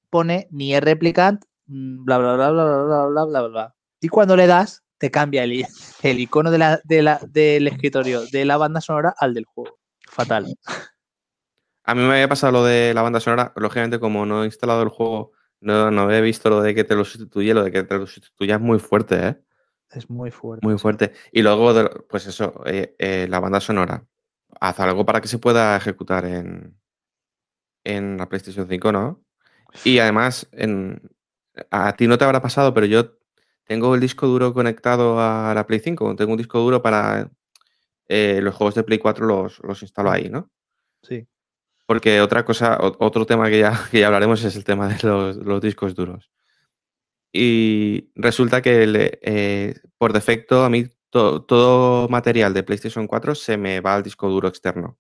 pone 0.08 0.48
Nier 0.50 0.82
Replicant, 0.82 1.44
bla, 1.66 2.16
bla, 2.16 2.34
bla, 2.34 2.50
bla, 2.50 2.64
bla, 2.64 3.06
bla, 3.06 3.24
bla, 3.24 3.42
bla. 3.48 3.74
Y 4.00 4.08
cuando 4.08 4.36
le 4.36 4.46
das, 4.46 4.82
te 4.98 5.10
cambia 5.10 5.44
el, 5.44 5.64
el 6.02 6.20
icono 6.20 6.50
de 6.50 6.58
la, 6.58 6.80
de 6.84 7.02
la- 7.02 7.20
del 7.28 7.66
escritorio 7.68 8.22
de 8.26 8.44
la 8.44 8.56
banda 8.56 8.80
sonora 8.80 9.14
al 9.18 9.34
del 9.34 9.44
juego. 9.44 9.78
Fatal. 10.10 10.46
A 11.84 11.94
mí 11.94 12.02
me 12.02 12.12
había 12.14 12.28
pasado 12.28 12.52
lo 12.52 12.64
de 12.64 12.92
la 12.94 13.02
banda 13.02 13.20
sonora, 13.20 13.52
lógicamente 13.56 13.98
como 13.98 14.26
no 14.26 14.42
he 14.42 14.46
instalado 14.46 14.82
el 14.82 14.88
juego, 14.90 15.32
no, 15.60 15.90
no 15.90 16.10
he 16.10 16.20
visto 16.20 16.50
lo 16.50 16.60
de 16.60 16.74
que 16.74 16.84
te 16.84 16.94
lo 16.94 17.04
sustituye, 17.04 17.54
lo 17.54 17.64
de 17.64 17.72
que 17.72 17.82
te 17.82 17.96
lo 17.96 18.06
sustituya 18.06 18.56
es 18.56 18.60
muy 18.60 18.78
fuerte, 18.78 19.26
¿eh? 19.28 19.40
Es 19.90 20.10
muy 20.10 20.30
fuerte. 20.30 20.66
Muy 20.66 20.78
fuerte. 20.78 21.12
Y 21.32 21.40
luego, 21.40 21.72
de- 21.72 21.88
pues 22.10 22.26
eso, 22.26 22.62
eh, 22.66 22.94
eh, 22.98 23.26
la 23.30 23.40
banda 23.40 23.58
sonora. 23.60 24.04
Haz 24.60 24.80
algo 24.80 25.06
para 25.06 25.20
que 25.22 25.28
se 25.28 25.38
pueda 25.38 25.76
ejecutar 25.76 26.26
en, 26.26 26.78
en 27.84 28.16
la 28.18 28.28
PlayStation 28.28 28.66
5, 28.68 28.92
¿no? 28.92 29.22
Y 29.84 29.98
además, 29.98 30.48
en, 30.52 31.00
a 31.70 31.94
ti 31.96 32.06
no 32.06 32.18
te 32.18 32.24
habrá 32.24 32.42
pasado, 32.42 32.74
pero 32.74 32.86
yo 32.86 33.17
tengo 33.68 33.94
el 33.94 34.00
disco 34.00 34.26
duro 34.26 34.52
conectado 34.54 35.20
a 35.20 35.52
la 35.54 35.66
Play 35.66 35.78
5. 35.80 36.16
Tengo 36.16 36.32
un 36.32 36.38
disco 36.38 36.58
duro 36.58 36.80
para 36.82 37.30
eh, 38.08 38.40
los 38.42 38.54
juegos 38.54 38.74
de 38.74 38.82
Play 38.82 38.98
4 38.98 39.26
los, 39.26 39.60
los 39.62 39.82
instalo 39.82 40.10
ahí, 40.10 40.28
¿no? 40.30 40.50
Sí. 41.02 41.28
Porque 41.86 42.20
otra 42.20 42.44
cosa, 42.44 42.78
o- 42.80 42.96
otro 43.04 43.26
tema 43.26 43.48
que 43.50 43.58
ya, 43.60 43.72
que 43.90 44.00
ya 44.00 44.06
hablaremos 44.06 44.42
es 44.42 44.56
el 44.56 44.64
tema 44.64 44.88
de 44.88 44.96
los, 45.06 45.36
los 45.36 45.60
discos 45.60 45.94
duros. 45.94 46.30
Y 47.32 48.10
resulta 48.14 48.62
que 48.62 48.86
le- 48.86 49.18
eh, 49.22 49.74
por 49.98 50.12
defecto 50.12 50.64
a 50.64 50.70
mí 50.70 50.86
to- 51.10 51.42
todo 51.44 52.08
material 52.08 52.54
de 52.54 52.62
PlayStation 52.62 53.06
4 53.06 53.34
se 53.34 53.56
me 53.58 53.80
va 53.80 53.94
al 53.94 54.02
disco 54.02 54.28
duro 54.30 54.48
externo. 54.48 54.98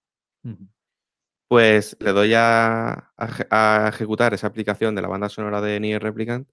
Pues 1.48 1.96
le 2.00 2.12
doy 2.12 2.34
a, 2.34 2.92
a 3.16 3.46
a 3.50 3.88
ejecutar 3.88 4.34
esa 4.34 4.46
aplicación 4.46 4.94
de 4.94 5.00
la 5.02 5.08
banda 5.08 5.30
sonora 5.30 5.62
de 5.62 5.80
Nier 5.80 6.02
Replicant 6.02 6.46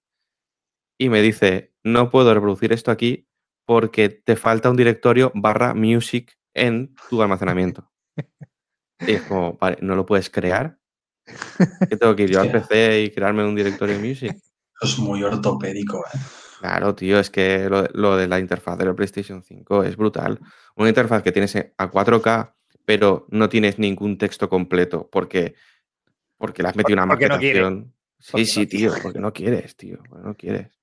y 0.98 1.10
me 1.10 1.22
dice, 1.22 1.74
no 1.84 2.10
puedo 2.10 2.34
reproducir 2.34 2.74
esto 2.74 2.92
aquí 2.92 3.28
porque 3.66 4.10
te 4.10 4.36
falta 4.36 4.70
un 4.70 4.78
directorio 4.78 5.32
barra 5.36 5.74
music 5.74 6.38
en 6.54 6.96
tu 7.10 7.22
almacenamiento. 7.22 7.92
Y 9.00 9.12
es 9.14 9.24
como, 9.24 9.58
vale, 9.58 9.78
¿no 9.82 9.96
lo 9.96 10.06
puedes 10.06 10.30
crear? 10.30 10.80
¿Qué 11.90 11.98
tengo 11.98 12.16
que 12.16 12.24
ir 12.24 12.32
yo 12.32 12.42
al. 12.42 12.52
PC 12.52 13.02
y 13.04 13.12
crearme 13.12 13.46
un 13.46 13.56
directorio 13.56 14.00
music? 14.00 14.38
Es 14.82 15.00
muy 15.00 15.24
ortopédico, 15.24 16.04
¿eh? 16.14 16.20
Claro, 16.60 16.94
tío, 16.96 17.18
es 17.18 17.30
que 17.30 17.70
lo, 17.70 17.88
lo 17.94 18.18
de 18.18 18.28
la 18.28 18.40
interfaz 18.40 18.78
de 18.78 18.86
la 18.86 18.94
PlayStation 18.94 19.42
5 19.42 19.84
es 19.84 19.96
brutal. 19.96 20.40
Una 20.76 20.90
interfaz 20.90 21.24
que 21.24 21.32
tienes 21.32 21.56
a 21.56 21.90
4K, 21.90 22.54
pero 22.84 23.26
no 23.30 23.48
tienes 23.48 23.80
ningún 23.80 24.18
texto 24.18 24.50
completo 24.50 25.10
porque, 25.10 25.56
porque 26.38 26.62
le 26.62 26.70
has 26.70 26.76
metido 26.76 26.96
una 27.02 27.08
Porque 27.08 27.30
no 27.30 27.36
maquetación. 27.36 27.94
Sí, 28.20 28.38
no 28.38 28.46
sí, 28.46 28.68
tío, 28.68 28.90
quiere. 28.90 29.04
porque 29.04 29.20
no 29.20 29.32
quieres, 29.32 29.76
tío, 29.78 30.00
porque 30.10 30.28
no 30.28 30.36
quieres. 30.36 30.75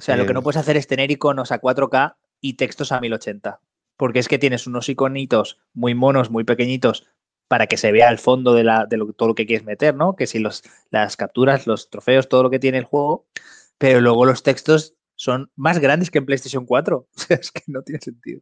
O 0.00 0.02
sea, 0.02 0.16
lo 0.16 0.24
que 0.26 0.32
no 0.32 0.42
puedes 0.42 0.56
hacer 0.56 0.78
es 0.78 0.86
tener 0.86 1.10
iconos 1.10 1.52
a 1.52 1.60
4K 1.60 2.16
y 2.40 2.54
textos 2.54 2.90
a 2.90 3.00
1080. 3.00 3.60
Porque 3.98 4.18
es 4.18 4.28
que 4.28 4.38
tienes 4.38 4.66
unos 4.66 4.88
iconitos 4.88 5.60
muy 5.74 5.94
monos, 5.94 6.30
muy 6.30 6.44
pequeñitos, 6.44 7.06
para 7.48 7.66
que 7.66 7.76
se 7.76 7.92
vea 7.92 8.08
el 8.08 8.18
fondo 8.18 8.54
de, 8.54 8.64
la, 8.64 8.86
de 8.86 8.96
lo- 8.96 9.12
todo 9.12 9.28
lo 9.28 9.34
que 9.34 9.44
quieres 9.44 9.66
meter, 9.66 9.94
¿no? 9.94 10.16
Que 10.16 10.26
si 10.26 10.38
los, 10.38 10.62
las 10.90 11.18
capturas, 11.18 11.66
los 11.66 11.90
trofeos, 11.90 12.30
todo 12.30 12.42
lo 12.42 12.48
que 12.50 12.58
tiene 12.58 12.78
el 12.78 12.84
juego, 12.84 13.26
pero 13.76 14.00
luego 14.00 14.24
los 14.24 14.42
textos 14.42 14.94
son 15.16 15.50
más 15.54 15.78
grandes 15.80 16.10
que 16.10 16.16
en 16.18 16.24
PlayStation 16.24 16.64
4. 16.64 17.06
O 17.14 17.18
sea, 17.20 17.36
es 17.36 17.52
que 17.52 17.62
no 17.66 17.82
tiene 17.82 18.00
sentido. 18.00 18.40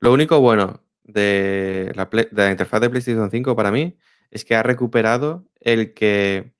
Lo 0.00 0.12
único 0.12 0.40
bueno 0.40 0.82
de 1.04 1.92
la, 1.94 2.06
de 2.06 2.28
la 2.32 2.50
interfaz 2.50 2.80
de 2.80 2.90
PlayStation 2.90 3.30
5 3.30 3.54
para 3.54 3.70
mí 3.70 3.96
es 4.32 4.44
que 4.44 4.56
ha 4.56 4.62
recuperado 4.64 5.46
el 5.60 5.94
que 5.94 6.54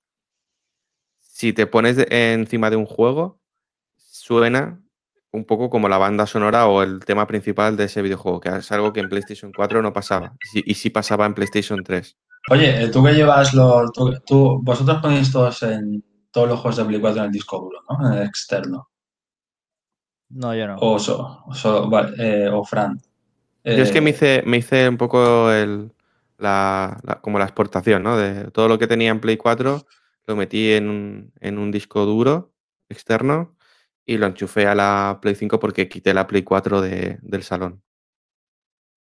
si 1.40 1.54
te 1.54 1.66
pones 1.66 1.96
encima 2.10 2.68
de 2.68 2.76
un 2.76 2.84
juego, 2.84 3.40
suena 3.96 4.78
un 5.32 5.46
poco 5.46 5.70
como 5.70 5.88
la 5.88 5.96
banda 5.96 6.26
sonora 6.26 6.66
o 6.66 6.82
el 6.82 7.02
tema 7.06 7.26
principal 7.26 7.78
de 7.78 7.84
ese 7.84 8.02
videojuego, 8.02 8.40
que 8.40 8.50
es 8.50 8.70
algo 8.72 8.92
que 8.92 9.00
en 9.00 9.08
PlayStation 9.08 9.50
4 9.56 9.80
no 9.80 9.90
pasaba 9.94 10.34
y 10.44 10.48
sí- 10.48 10.62
y 10.66 10.74
sí 10.74 10.90
pasaba 10.90 11.24
en 11.24 11.32
PlayStation 11.32 11.82
3. 11.82 12.18
Oye, 12.50 12.84
eh, 12.84 12.88
tú 12.88 13.02
que 13.02 13.12
llevas 13.14 13.54
los. 13.54 13.90
Tú, 13.92 14.12
tú- 14.26 14.60
vosotros 14.62 14.98
ponéis 15.00 15.32
todos 15.32 15.62
en 15.62 16.04
todos 16.30 16.46
los 16.46 16.60
juegos 16.60 16.76
de 16.76 16.84
Play 16.84 17.00
4 17.00 17.20
en 17.20 17.26
el 17.26 17.32
disco 17.32 17.58
duro, 17.58 17.78
¿no? 17.88 18.06
En 18.12 18.18
el 18.18 18.26
externo. 18.26 18.90
No, 20.28 20.54
yo 20.54 20.66
no. 20.66 20.76
O, 20.78 20.98
so, 20.98 21.42
o 21.46 21.54
so- 21.54 21.88
vale, 21.88 22.12
eh, 22.18 22.48
o 22.52 22.62
Fran. 22.64 23.00
Yo 23.64 23.82
es 23.82 23.92
que 23.92 24.00
me 24.02 24.10
Eh, 24.10 24.12
hice, 24.14 24.42
me 24.44 24.58
hice 24.58 24.88
un 24.88 24.98
poco 24.98 25.50
el, 25.50 25.92
la, 26.38 26.98
la- 27.02 27.20
como 27.22 27.38
la 27.38 27.44
exportación, 27.46 28.02
¿no? 28.02 28.16
De 28.18 28.50
todo 28.50 28.68
lo 28.68 28.78
que 28.78 28.86
tenía 28.86 29.10
en 29.10 29.20
Play 29.20 29.36
4, 29.38 29.86
lo 30.26 30.36
metí 30.36 30.72
en 30.72 30.88
un, 30.88 31.32
en 31.40 31.58
un 31.58 31.70
disco 31.70 32.04
duro 32.06 32.52
externo 32.88 33.56
y 34.04 34.18
lo 34.18 34.26
enchufé 34.26 34.66
a 34.66 34.74
la 34.74 35.18
Play 35.22 35.34
5 35.34 35.58
porque 35.60 35.88
quité 35.88 36.14
la 36.14 36.26
Play 36.26 36.42
4 36.42 36.80
de- 36.80 37.18
del 37.22 37.42
salón. 37.42 37.82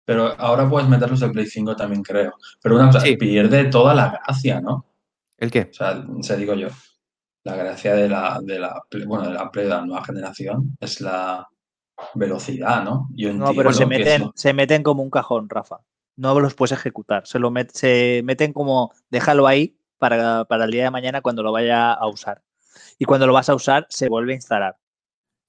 Pero 0.06 0.34
ahora 0.38 0.68
puedes 0.68 0.88
meterlos 0.88 1.20
de 1.20 1.30
Play 1.30 1.46
5 1.46 1.74
también, 1.76 2.02
creo. 2.02 2.34
Pero 2.62 2.76
una 2.76 2.86
cosa, 2.86 3.00
Sí. 3.00 3.16
pierde 3.16 3.64
toda 3.66 3.94
la 3.94 4.10
gracia, 4.24 4.60
¿no? 4.60 4.86
¿El 5.38 5.50
qué? 5.50 5.68
O 5.70 5.74
sea, 5.74 6.04
se 6.20 6.36
digo 6.36 6.54
yo. 6.54 6.68
La 7.44 7.56
gracia 7.56 7.94
de 7.94 8.08
la, 8.08 8.40
de 8.42 8.58
la, 8.58 8.82
Play- 8.88 9.04
bueno, 9.06 9.26
de 9.28 9.34
la 9.34 9.50
Play 9.50 9.64
de 9.64 9.70
la 9.70 9.84
nueva 9.84 10.04
generación 10.04 10.76
es 10.80 11.00
la 11.00 11.48
velocidad, 12.14 12.84
¿no? 12.84 13.08
Yo 13.14 13.32
No, 13.32 13.52
pero 13.54 13.72
se 13.72 13.86
meten, 13.86 14.30
se 14.34 14.52
meten 14.52 14.82
como 14.82 15.02
un 15.02 15.10
cajón, 15.10 15.48
Rafa. 15.48 15.78
No 16.16 16.38
los 16.38 16.54
puedes 16.54 16.72
ejecutar. 16.72 17.26
Se, 17.26 17.38
lo 17.38 17.50
met- 17.50 17.70
se 17.72 18.22
meten 18.24 18.52
como, 18.52 18.92
déjalo 19.10 19.46
ahí 19.46 19.76
para, 20.04 20.44
para 20.44 20.66
el 20.66 20.70
día 20.70 20.84
de 20.84 20.90
mañana 20.90 21.22
cuando 21.22 21.42
lo 21.42 21.50
vaya 21.50 21.94
a 21.94 22.06
usar. 22.08 22.42
Y 22.98 23.06
cuando 23.06 23.26
lo 23.26 23.32
vas 23.32 23.48
a 23.48 23.54
usar, 23.54 23.86
se 23.88 24.10
vuelve 24.10 24.32
a 24.32 24.34
instalar. 24.34 24.76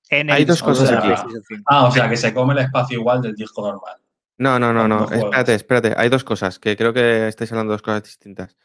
En 0.10 0.32
Hay 0.32 0.44
el 0.44 0.48
dos 0.48 0.64
cosas 0.64 0.88
de 0.88 0.96
la 0.96 1.00
aquí. 1.00 1.08
PlayStation 1.10 1.44
5. 1.46 1.64
Ah, 1.66 1.86
o 1.88 1.92
sea, 1.92 2.10
que 2.10 2.16
se 2.16 2.34
come 2.34 2.54
el 2.54 2.60
espacio 2.60 2.98
igual 2.98 3.22
del 3.22 3.36
disco 3.36 3.62
normal. 3.62 3.98
No, 4.38 4.58
no, 4.58 4.72
no, 4.72 4.88
no. 4.88 5.12
Espérate, 5.12 5.56
espérate. 5.56 5.94
Hay 5.98 6.08
dos 6.08 6.24
cosas, 6.24 6.58
que 6.58 6.78
creo 6.78 6.94
que 6.94 7.28
estáis 7.28 7.52
hablando 7.52 7.72
de 7.72 7.76
dos 7.76 7.82
cosas 7.82 8.04
distintas. 8.04 8.56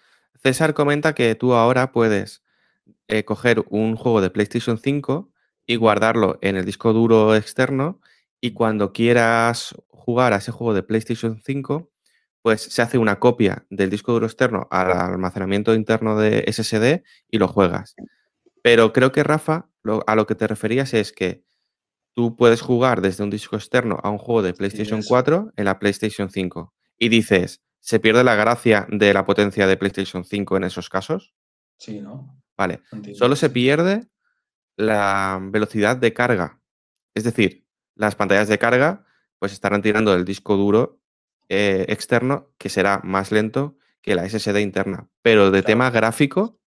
César 0.40 0.74
comenta 0.74 1.12
que 1.12 1.34
tú 1.34 1.54
ahora 1.54 1.90
puedes 1.90 2.44
eh, 3.08 3.24
coger 3.24 3.64
un 3.68 3.96
juego 3.96 4.20
de 4.20 4.30
PlayStation 4.30 4.78
5 4.78 5.28
y 5.66 5.74
guardarlo 5.74 6.38
en 6.40 6.54
el 6.54 6.64
disco 6.64 6.92
duro 6.92 7.34
externo 7.34 8.00
y 8.40 8.52
cuando 8.52 8.92
quieras 8.92 9.74
jugar 9.88 10.34
a 10.34 10.36
ese 10.36 10.52
juego 10.52 10.72
de 10.72 10.84
PlayStation 10.84 11.42
5, 11.44 11.89
pues 12.42 12.62
se 12.62 12.82
hace 12.82 12.98
una 12.98 13.18
copia 13.18 13.66
del 13.70 13.90
disco 13.90 14.12
duro 14.12 14.26
externo 14.26 14.66
al 14.70 14.92
almacenamiento 14.92 15.74
interno 15.74 16.18
de 16.18 16.44
SSD 16.46 17.02
y 17.28 17.38
lo 17.38 17.48
juegas. 17.48 17.94
Pero 18.62 18.92
creo 18.92 19.12
que 19.12 19.22
Rafa, 19.22 19.68
lo- 19.82 20.02
a 20.06 20.14
lo 20.16 20.26
que 20.26 20.34
te 20.34 20.46
referías 20.46 20.94
es 20.94 21.12
que 21.12 21.44
tú 22.14 22.36
puedes 22.36 22.60
jugar 22.60 23.00
desde 23.02 23.24
un 23.24 23.30
disco 23.30 23.56
externo 23.56 23.98
a 24.02 24.10
un 24.10 24.18
juego 24.18 24.42
de 24.42 24.54
PlayStation 24.54 25.00
eso. 25.00 25.08
4 25.08 25.52
en 25.56 25.64
la 25.64 25.78
PlayStation 25.78 26.30
5 26.30 26.74
y 26.98 27.08
dices, 27.08 27.62
¿se 27.80 28.00
pierde 28.00 28.24
la 28.24 28.34
gracia 28.34 28.86
de 28.90 29.14
la 29.14 29.24
potencia 29.24 29.66
de 29.66 29.76
PlayStation 29.76 30.24
5 30.24 30.56
en 30.56 30.64
esos 30.64 30.88
casos? 30.88 31.34
Sí, 31.78 32.00
¿no? 32.00 32.42
Vale, 32.56 32.82
Entiendo. 32.92 33.18
solo 33.18 33.36
se 33.36 33.48
pierde 33.48 34.08
la 34.76 35.38
velocidad 35.42 35.96
de 35.96 36.12
carga. 36.12 36.60
Es 37.14 37.24
decir, 37.24 37.64
las 37.94 38.14
pantallas 38.14 38.48
de 38.48 38.58
carga 38.58 39.04
pues 39.38 39.52
estarán 39.52 39.80
tirando 39.82 40.12
del 40.12 40.24
disco 40.24 40.56
duro 40.56 40.99
eh, 41.50 41.84
externo 41.88 42.48
que 42.56 42.70
será 42.70 43.00
más 43.04 43.30
lento 43.32 43.76
que 44.00 44.14
la 44.14 44.24
SSD 44.26 44.60
interna. 44.60 45.08
Pero 45.20 45.46
de 45.50 45.62
Claro. 45.62 45.66
tema 45.66 45.90
gráfico 45.90 46.58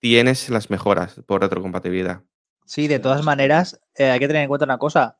tienes 0.00 0.48
las 0.48 0.70
mejoras 0.70 1.20
por 1.26 1.42
retrocompatibilidad. 1.42 2.22
Sí, 2.66 2.88
de 2.88 2.98
todas 2.98 3.22
maneras, 3.22 3.80
eh, 3.94 4.10
hay 4.10 4.18
que 4.18 4.26
tener 4.26 4.42
en 4.42 4.48
cuenta 4.48 4.64
una 4.64 4.78
cosa. 4.78 5.18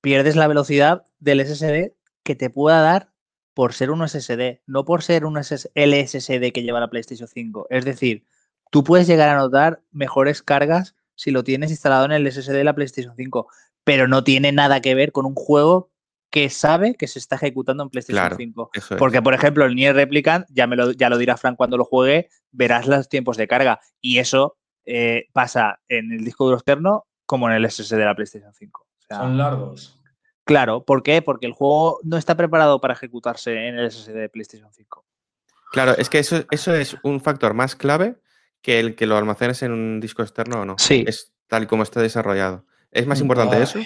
Pierdes 0.00 0.36
la 0.36 0.46
velocidad 0.46 1.06
del 1.18 1.40
SSD 1.40 1.94
que 2.22 2.34
te 2.36 2.50
pueda 2.50 2.80
dar 2.80 3.12
por 3.52 3.72
ser 3.72 3.90
un 3.90 4.02
SSD, 4.06 4.62
no 4.66 4.84
por 4.84 5.02
ser 5.02 5.24
un 5.26 5.36
SS 5.38 5.70
LSSD 5.74 6.52
que 6.52 6.62
lleva 6.62 6.80
la 6.80 6.90
PlayStation 6.90 7.28
5. 7.28 7.66
Es 7.70 7.84
decir, 7.84 8.24
tú 8.70 8.84
puedes 8.84 9.06
llegar 9.06 9.28
a 9.28 9.36
notar 9.36 9.82
mejores 9.92 10.42
cargas 10.42 10.94
si 11.16 11.30
lo 11.30 11.44
tienes 11.44 11.70
instalado 11.70 12.04
en 12.04 12.12
el 12.12 12.30
SSD 12.30 12.52
de 12.52 12.64
la 12.64 12.74
PlayStation 12.74 13.14
5, 13.16 13.48
pero 13.84 14.08
no 14.08 14.24
tiene 14.24 14.52
nada 14.52 14.80
que 14.80 14.94
ver 14.94 15.12
con 15.12 15.26
un 15.26 15.34
juego 15.34 15.90
que 16.34 16.50
sabe 16.50 16.96
que 16.96 17.06
se 17.06 17.20
está 17.20 17.36
ejecutando 17.36 17.84
en 17.84 17.90
PlayStation 17.90 18.20
Claro, 18.20 18.36
5. 18.36 18.70
Eso 18.74 18.94
es. 18.96 18.98
Porque, 18.98 19.22
por 19.22 19.34
ejemplo, 19.34 19.64
el 19.66 19.76
Nier 19.76 19.94
Replicant, 19.94 20.44
ya, 20.50 20.66
me 20.66 20.74
lo, 20.74 20.90
ya 20.90 21.08
lo 21.08 21.16
dirá 21.16 21.36
Frank 21.36 21.56
cuando 21.56 21.76
lo 21.76 21.84
juegue, 21.84 22.28
verás 22.50 22.88
los 22.88 23.08
tiempos 23.08 23.36
de 23.36 23.46
carga. 23.46 23.78
Y 24.00 24.18
eso 24.18 24.56
eh, 24.84 25.28
pasa 25.32 25.78
en 25.86 26.10
el 26.10 26.24
disco 26.24 26.44
duro 26.44 26.56
externo 26.56 27.06
como 27.24 27.48
en 27.48 27.54
el 27.54 27.70
SSD 27.70 27.98
de 27.98 28.04
la 28.04 28.16
PlayStation 28.16 28.52
5. 28.52 28.80
O 28.82 29.02
sea, 29.06 29.18
Son 29.18 29.38
largos. 29.38 30.02
claro, 30.42 30.84
¿por 30.84 31.04
qué? 31.04 31.22
Porque 31.22 31.46
el 31.46 31.52
juego 31.52 32.00
no 32.02 32.16
está 32.16 32.36
preparado 32.36 32.80
para 32.80 32.94
ejecutarse 32.94 33.68
en 33.68 33.78
el 33.78 33.92
SSD 33.92 34.14
de 34.14 34.28
PlayStation 34.28 34.72
5. 34.72 35.06
Claro, 35.70 35.96
es 35.96 36.10
que 36.10 36.18
eso, 36.18 36.44
eso 36.50 36.74
es 36.74 36.96
un 37.04 37.20
factor 37.20 37.54
más 37.54 37.76
clave 37.76 38.16
que 38.60 38.80
el 38.80 38.96
que 38.96 39.06
lo 39.06 39.16
almacenes 39.16 39.62
en 39.62 39.70
un 39.70 40.00
disco 40.00 40.22
externo 40.22 40.62
o 40.62 40.64
no. 40.64 40.74
Sí. 40.78 41.04
Es 41.06 41.32
tal 41.46 41.62
y 41.62 41.66
como 41.68 41.84
está 41.84 42.00
desarrollado. 42.02 42.66
Es 42.90 43.06
más 43.06 43.20
importante 43.20 43.54
Ay. 43.54 43.62
eso 43.62 43.78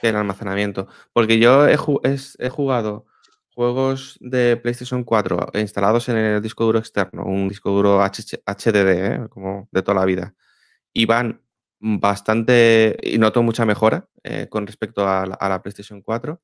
que 0.00 0.08
el 0.08 0.16
almacenamiento. 0.16 0.88
Porque 1.12 1.38
yo 1.38 1.66
he, 1.66 1.76
jugado 1.76 3.06
juegos 3.54 4.18
de 4.20 4.56
PlayStation 4.56 5.04
4 5.04 5.50
instalados 5.54 6.08
en 6.08 6.16
el 6.16 6.42
disco 6.42 6.64
duro 6.64 6.78
externo, 6.78 7.24
un 7.24 7.48
disco 7.48 7.70
duro 7.70 8.00
HH 8.02 8.42
HDD, 8.46 8.88
¿eh? 8.88 9.26
como 9.30 9.68
de 9.72 9.82
toda 9.82 10.00
la 10.00 10.04
vida, 10.04 10.34
y 10.92 11.06
van 11.06 11.42
bastante, 11.78 12.96
y 13.02 13.18
noto 13.18 13.42
mucha 13.42 13.64
mejora 13.64 14.08
eh, 14.24 14.48
con 14.50 14.66
respecto 14.66 15.08
a 15.08 15.26
la, 15.26 15.62
PlayStation 15.62 16.02
4. 16.02 16.40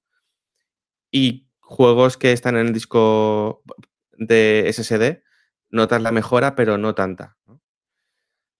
Y 1.11 1.49
juegos 1.61 2.17
que 2.17 2.33
están 2.33 2.57
en 2.57 2.69
el 2.69 2.73
disco 2.73 3.63
de 4.13 4.71
SSD, 4.73 5.23
notas 5.71 6.03
la 6.03 6.13
mejora, 6.13 6.55
pero 6.55 6.79
no 6.79 6.95
tanta. 6.95 7.37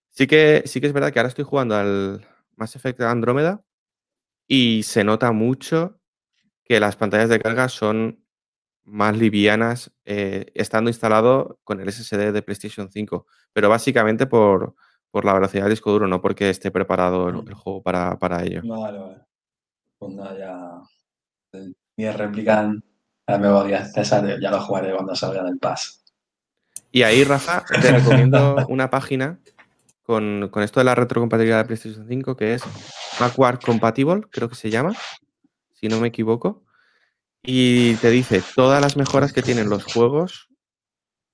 Sí, 0.09 0.27
que, 0.27 0.63
sí 0.65 0.79
que 0.79 0.87
es 0.87 0.93
verdad 0.93 1.11
que 1.11 1.19
ahora 1.19 1.29
estoy 1.29 1.43
jugando 1.43 1.75
al 1.75 2.27
Mass 2.55 2.75
Effect 2.75 3.01
Andrómeda 3.01 3.63
y 4.47 4.83
se 4.83 5.03
nota 5.03 5.31
mucho 5.31 5.99
que 6.63 6.79
las 6.79 6.95
pantallas 6.95 7.29
de 7.29 7.39
carga 7.39 7.69
son 7.69 8.23
más 8.85 9.17
livianas 9.17 9.91
eh, 10.05 10.51
estando 10.55 10.89
instalado 10.89 11.59
con 11.63 11.79
el 11.79 11.91
SSD 11.91 12.31
de 12.31 12.41
PlayStation 12.41 12.91
5, 12.91 13.25
pero 13.53 13.69
básicamente 13.69 14.25
por, 14.27 14.75
por 15.09 15.25
la 15.25 15.33
velocidad 15.33 15.63
del 15.63 15.73
disco 15.73 15.91
duro, 15.91 16.07
no 16.07 16.21
porque 16.21 16.49
esté 16.49 16.71
preparado 16.71 17.29
el, 17.29 17.47
el 17.47 17.53
juego 17.53 17.81
para, 17.81 18.17
para 18.19 18.43
ello. 18.43 18.61
Vale, 18.65 18.99
vale. 18.99 19.17
Pues 19.97 20.13
nada, 20.13 20.37
ya. 20.37 20.81
El 21.53 21.75
Nier 21.97 22.17
Replicant, 22.17 22.83
ya 23.27 24.39
ya 24.41 24.51
lo 24.51 24.61
jugaré 24.61 24.93
cuando 24.93 25.15
salga 25.15 25.43
del 25.43 25.59
pass. 25.59 26.03
Y 26.91 27.03
ahí, 27.03 27.23
Rafa, 27.23 27.63
te 27.81 27.91
recomiendo 27.91 28.57
una 28.67 28.89
página 28.89 29.39
con, 30.03 30.49
con 30.49 30.63
esto 30.63 30.79
de 30.79 30.83
la 30.85 30.95
retrocompatibilidad 30.95 31.59
de 31.59 31.65
PlayStation 31.65 32.05
5 32.07 32.35
que 32.35 32.55
es 32.55 32.63
Backward 33.19 33.59
Compatible, 33.59 34.21
creo 34.29 34.49
que 34.49 34.55
se 34.55 34.69
llama, 34.69 34.93
si 35.73 35.87
no 35.87 35.99
me 35.99 36.07
equivoco. 36.07 36.63
Y 37.43 37.95
te 37.95 38.09
dice 38.09 38.41
todas 38.55 38.81
las 38.81 38.95
mejoras 38.95 39.33
que 39.33 39.41
tienen 39.41 39.69
los 39.69 39.83
juegos 39.83 40.47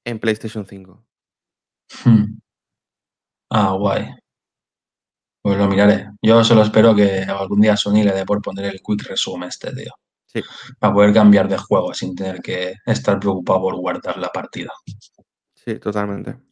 en 0.05 0.19
PlayStation 0.19 0.65
5. 0.65 1.05
Hmm. 2.03 2.39
Ah, 3.51 3.73
guay. 3.73 4.07
Pues 5.41 5.57
lo 5.57 5.67
miraré. 5.67 6.09
Yo 6.21 6.43
solo 6.43 6.63
espero 6.63 6.95
que 6.95 7.21
algún 7.21 7.61
día 7.61 7.77
Sony 7.77 8.03
le 8.03 8.13
dé 8.13 8.25
por 8.25 8.41
poner 8.41 8.65
el 8.65 8.81
quick 8.81 9.07
resume 9.07 9.47
este, 9.47 9.73
tío. 9.73 9.91
Sí. 10.25 10.41
Para 10.77 10.93
poder 10.93 11.13
cambiar 11.13 11.47
de 11.47 11.57
juego 11.57 11.93
sin 11.93 12.15
tener 12.15 12.41
que 12.41 12.75
estar 12.85 13.19
preocupado 13.19 13.61
por 13.61 13.75
guardar 13.75 14.17
la 14.17 14.29
partida. 14.29 14.71
Sí, 15.55 15.79
totalmente. 15.79 16.48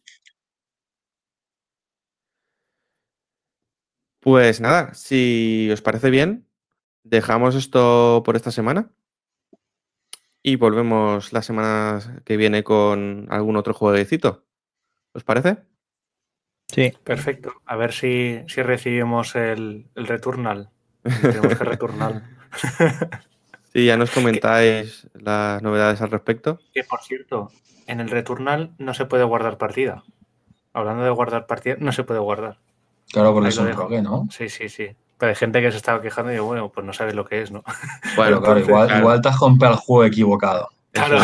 Pues 4.19 4.61
nada, 4.61 4.93
si 4.93 5.69
os 5.71 5.81
parece 5.81 6.09
bien, 6.09 6.47
dejamos 7.03 7.55
esto 7.55 8.21
por 8.25 8.35
esta 8.35 8.51
semana 8.51 8.91
y 10.43 10.55
volvemos 10.55 11.33
la 11.33 11.41
semana 11.41 12.21
que 12.25 12.37
viene 12.37 12.63
con 12.63 13.27
algún 13.29 13.57
otro 13.57 13.73
jueguecito. 13.73 14.45
¿Os 15.13 15.23
parece? 15.23 15.57
Sí. 16.67 16.93
Perfecto. 17.03 17.53
A 17.65 17.75
ver 17.75 17.93
si, 17.93 18.41
si 18.47 18.61
recibimos 18.61 19.35
el, 19.35 19.87
el 19.95 20.07
Returnal. 20.07 20.69
Tenemos 21.03 21.57
que 21.57 21.63
Returnal. 21.63 22.23
Sí, 23.73 23.85
ya 23.85 23.97
nos 23.97 24.09
comentáis 24.13 25.07
las 25.13 25.61
novedades 25.61 26.01
al 26.01 26.09
respecto. 26.09 26.59
Que 26.73 26.83
por 26.83 27.01
cierto, 27.01 27.51
en 27.85 27.99
el 27.99 28.09
Returnal 28.09 28.73
no 28.77 28.93
se 28.93 29.05
puede 29.05 29.23
guardar 29.23 29.57
partida. 29.57 30.03
Hablando 30.73 31.03
de 31.03 31.11
guardar 31.11 31.45
partida, 31.45 31.75
no 31.79 31.91
se 31.91 32.03
puede 32.03 32.19
guardar. 32.19 32.57
Claro, 33.11 33.33
porque 33.33 33.49
es 33.49 33.55
lo 33.57 33.63
un 33.63 33.73
rogue, 33.73 34.01
¿no? 34.01 34.27
Sí, 34.31 34.49
sí, 34.49 34.69
sí. 34.69 34.89
Pero 35.17 35.29
hay 35.29 35.35
gente 35.35 35.61
que 35.61 35.71
se 35.71 35.77
estaba 35.77 36.01
quejando 36.01 36.31
y 36.31 36.35
digo, 36.35 36.45
bueno, 36.45 36.69
pues 36.71 36.85
no 36.85 36.93
sabes 36.93 37.15
lo 37.15 37.25
que 37.25 37.41
es, 37.41 37.51
¿no? 37.51 37.63
Bueno, 38.15 38.39
claro, 38.41 38.59
igual, 38.59 38.87
claro. 38.87 39.01
igual 39.01 39.21
te 39.21 39.29
has 39.29 39.37
comprado 39.37 39.73
el 39.75 39.79
juego 39.79 40.03
equivocado. 40.05 40.69
Claro. 40.91 41.19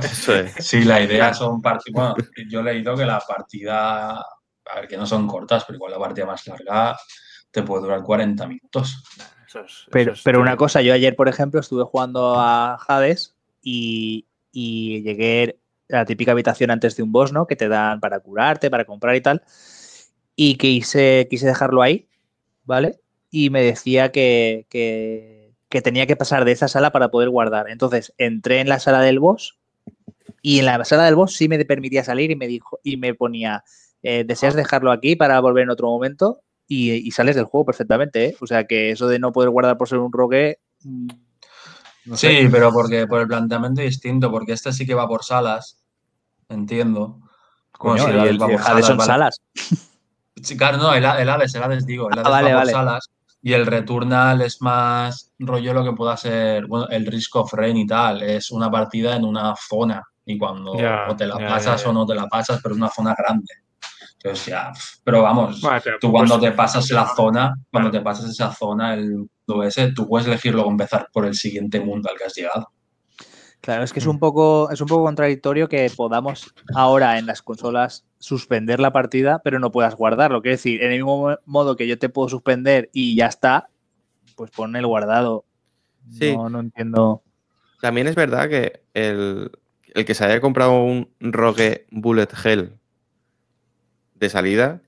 Eso 0.00 0.34
es. 0.34 0.54
Sí, 0.60 0.84
la 0.84 1.00
idea 1.00 1.34
son 1.34 1.60
partidas. 1.60 2.14
Bueno, 2.14 2.30
yo 2.48 2.60
he 2.60 2.62
leído 2.62 2.96
que 2.96 3.04
la 3.04 3.20
partida, 3.20 4.18
a 4.20 4.74
ver, 4.76 4.88
que 4.88 4.96
no 4.96 5.06
son 5.06 5.26
cortas, 5.26 5.64
pero 5.64 5.76
igual 5.76 5.92
la 5.92 5.98
partida 5.98 6.26
más 6.26 6.46
larga 6.46 6.96
te 7.50 7.62
puede 7.62 7.82
durar 7.82 8.02
40 8.02 8.46
minutos. 8.46 9.02
Eso 9.46 9.60
es- 9.60 9.86
Pero, 9.90 10.12
es 10.12 10.22
pero 10.22 10.40
una 10.40 10.56
cosa, 10.56 10.82
yo 10.82 10.92
ayer, 10.94 11.14
por 11.16 11.28
ejemplo, 11.28 11.60
estuve 11.60 11.84
jugando 11.84 12.34
a 12.38 12.74
Hades 12.86 13.36
y, 13.62 14.26
y 14.52 15.02
llegué 15.02 15.58
a 15.90 15.96
la 15.98 16.04
típica 16.04 16.32
habitación 16.32 16.70
antes 16.70 16.96
de 16.96 17.02
un 17.02 17.12
boss, 17.12 17.32
¿no? 17.32 17.46
Que 17.46 17.56
te 17.56 17.68
dan 17.68 18.00
para 18.00 18.20
curarte, 18.20 18.70
para 18.70 18.84
comprar 18.84 19.14
y 19.16 19.20
tal. 19.20 19.42
Y 20.36 20.56
quise, 20.56 21.26
quise 21.30 21.46
dejarlo 21.46 21.82
ahí, 21.82 22.08
¿vale? 22.64 22.98
Y 23.30 23.50
me 23.50 23.62
decía 23.62 24.10
que, 24.12 24.66
que, 24.68 25.52
que 25.68 25.82
tenía 25.82 26.06
que 26.06 26.16
pasar 26.16 26.44
de 26.44 26.52
esa 26.52 26.68
sala 26.68 26.92
para 26.92 27.10
poder 27.10 27.30
guardar. 27.30 27.68
Entonces 27.68 28.12
entré 28.18 28.60
en 28.60 28.68
la 28.68 28.80
sala 28.80 29.00
del 29.00 29.20
boss 29.20 29.58
y 30.42 30.58
en 30.58 30.66
la 30.66 30.84
sala 30.84 31.04
del 31.04 31.14
boss 31.14 31.34
sí 31.34 31.48
me 31.48 31.64
permitía 31.64 32.04
salir 32.04 32.30
y 32.30 32.36
me 32.36 32.46
dijo 32.46 32.78
y 32.82 32.96
me 32.96 33.14
ponía 33.14 33.64
eh, 34.06 34.22
¿deseas 34.22 34.54
dejarlo 34.54 34.92
aquí 34.92 35.16
para 35.16 35.40
volver 35.40 35.64
en 35.64 35.70
otro 35.70 35.88
momento? 35.88 36.42
Y, 36.68 36.92
y 36.92 37.10
sales 37.10 37.36
del 37.36 37.46
juego 37.46 37.64
perfectamente, 37.64 38.26
¿eh? 38.26 38.36
O 38.40 38.46
sea 38.46 38.64
que 38.64 38.90
eso 38.90 39.08
de 39.08 39.18
no 39.18 39.32
poder 39.32 39.48
guardar 39.50 39.78
por 39.78 39.88
ser 39.88 39.98
un 39.98 40.12
rogue. 40.12 40.58
mm, 40.82 41.08
no 42.04 42.16
sé. 42.16 42.42
Sí, 42.42 42.48
pero 42.50 42.70
porque 42.70 43.06
por 43.06 43.22
el 43.22 43.26
planteamiento 43.26 43.80
distinto, 43.80 44.30
porque 44.30 44.52
este 44.52 44.72
sí 44.74 44.84
que 44.86 44.94
va 44.94 45.08
por 45.08 45.24
salas, 45.24 45.82
entiendo. 46.50 47.18
Coño, 47.72 48.08
y 48.08 48.12
Hades 48.12 48.30
el 48.30 48.42
va 48.42 48.46
por 48.46 48.60
Hades 48.60 48.86
son 48.86 48.98
vale. 48.98 49.06
salas. 49.06 49.40
Sí, 50.44 50.56
claro, 50.56 50.76
no, 50.78 50.92
el, 50.94 51.04
el 51.04 51.28
Hades, 51.28 51.54
el 51.54 51.62
Hades 51.62 51.86
digo, 51.86 52.08
el 52.10 52.18
Hades 52.18 52.26
Ah, 52.26 52.30
vale, 52.30 52.52
va 52.52 52.60
por 52.60 52.66
vale. 52.66 52.72
salas 52.72 53.10
y 53.42 53.52
el 53.52 53.66
Returnal 53.66 54.40
es 54.42 54.60
más 54.62 55.32
rollo 55.38 55.74
lo 55.74 55.84
que 55.84 55.92
pueda 55.92 56.16
ser, 56.16 56.66
bueno, 56.66 56.86
el 56.88 57.06
Risk 57.06 57.36
of 57.36 57.52
Rain 57.52 57.76
y 57.76 57.86
tal, 57.86 58.22
es 58.22 58.50
una 58.50 58.70
partida 58.70 59.16
en 59.16 59.24
una 59.24 59.54
zona 59.56 60.02
y 60.24 60.38
cuando 60.38 60.74
Ya, 60.78 61.06
o 61.08 61.16
te 61.16 61.26
la 61.26 61.36
pasas 61.38 61.84
o 61.86 61.92
no 61.92 62.06
te 62.06 62.14
la 62.14 62.26
pasas, 62.26 62.60
pero 62.62 62.74
es 62.74 62.80
una 62.80 62.90
zona 62.90 63.14
grande. 63.16 63.52
Entonces 64.14 64.46
ya, 64.46 64.72
pero 65.02 65.22
vamos, 65.22 65.60
Vale, 65.60 65.80
pero 65.84 65.98
tú 66.00 66.10
pues- 66.10 66.28
cuando 66.28 66.40
te 66.46 66.52
pasas 66.52 66.88
la 66.90 67.06
zona, 67.14 67.54
cuando 67.70 67.90
Claro. 67.90 67.90
te 67.90 68.00
pasas 68.04 68.30
esa 68.30 68.50
zona, 68.52 68.94
el 68.94 69.26
ese, 69.66 69.92
tú 69.92 70.08
puedes 70.08 70.26
elegir 70.26 70.54
luego 70.54 70.70
empezar 70.70 71.08
por 71.12 71.26
el 71.26 71.34
siguiente 71.34 71.78
mundo 71.80 72.08
al 72.10 72.16
que 72.16 72.24
has 72.24 72.34
llegado. 72.34 72.68
Claro, 73.64 73.82
es 73.82 73.94
que 73.94 73.98
es 74.00 74.06
Mm. 74.06 74.10
un 74.10 74.18
poco, 74.18 74.70
es 74.70 74.80
un 74.82 74.88
poco 74.88 75.04
contradictorio 75.04 75.70
que 75.70 75.90
podamos 75.96 76.52
ahora 76.74 77.18
en 77.18 77.24
las 77.24 77.40
consolas 77.40 78.04
suspender 78.18 78.78
la 78.78 78.92
partida, 78.92 79.40
pero 79.42 79.58
no 79.58 79.72
puedas 79.72 79.94
guardarlo. 79.96 80.42
Quiero 80.42 80.56
decir, 80.56 80.82
en 80.82 80.92
el 80.92 80.98
mismo 80.98 81.18
mo- 81.30 81.38
modo 81.46 81.74
que 81.74 81.86
yo 81.86 81.98
te 81.98 82.10
puedo 82.10 82.28
suspender 82.28 82.90
y 82.92 83.16
ya 83.16 83.26
está, 83.26 83.68
pues 84.36 84.50
pon 84.50 84.76
el 84.76 84.86
guardado. 84.86 85.46
Sí. 86.10 86.36
No, 86.36 86.50
no 86.50 86.60
entiendo. 86.60 87.22
También 87.80 88.06
es 88.06 88.14
verdad 88.14 88.50
que 88.50 88.82
el, 88.92 89.50
el 89.94 90.04
que 90.04 90.14
se 90.14 90.24
haya 90.26 90.42
comprado 90.42 90.82
un 90.82 91.08
Rogue 91.20 91.86
Bullet 91.90 92.28
Hell 92.44 92.78
de 94.14 94.28
salida 94.28 94.82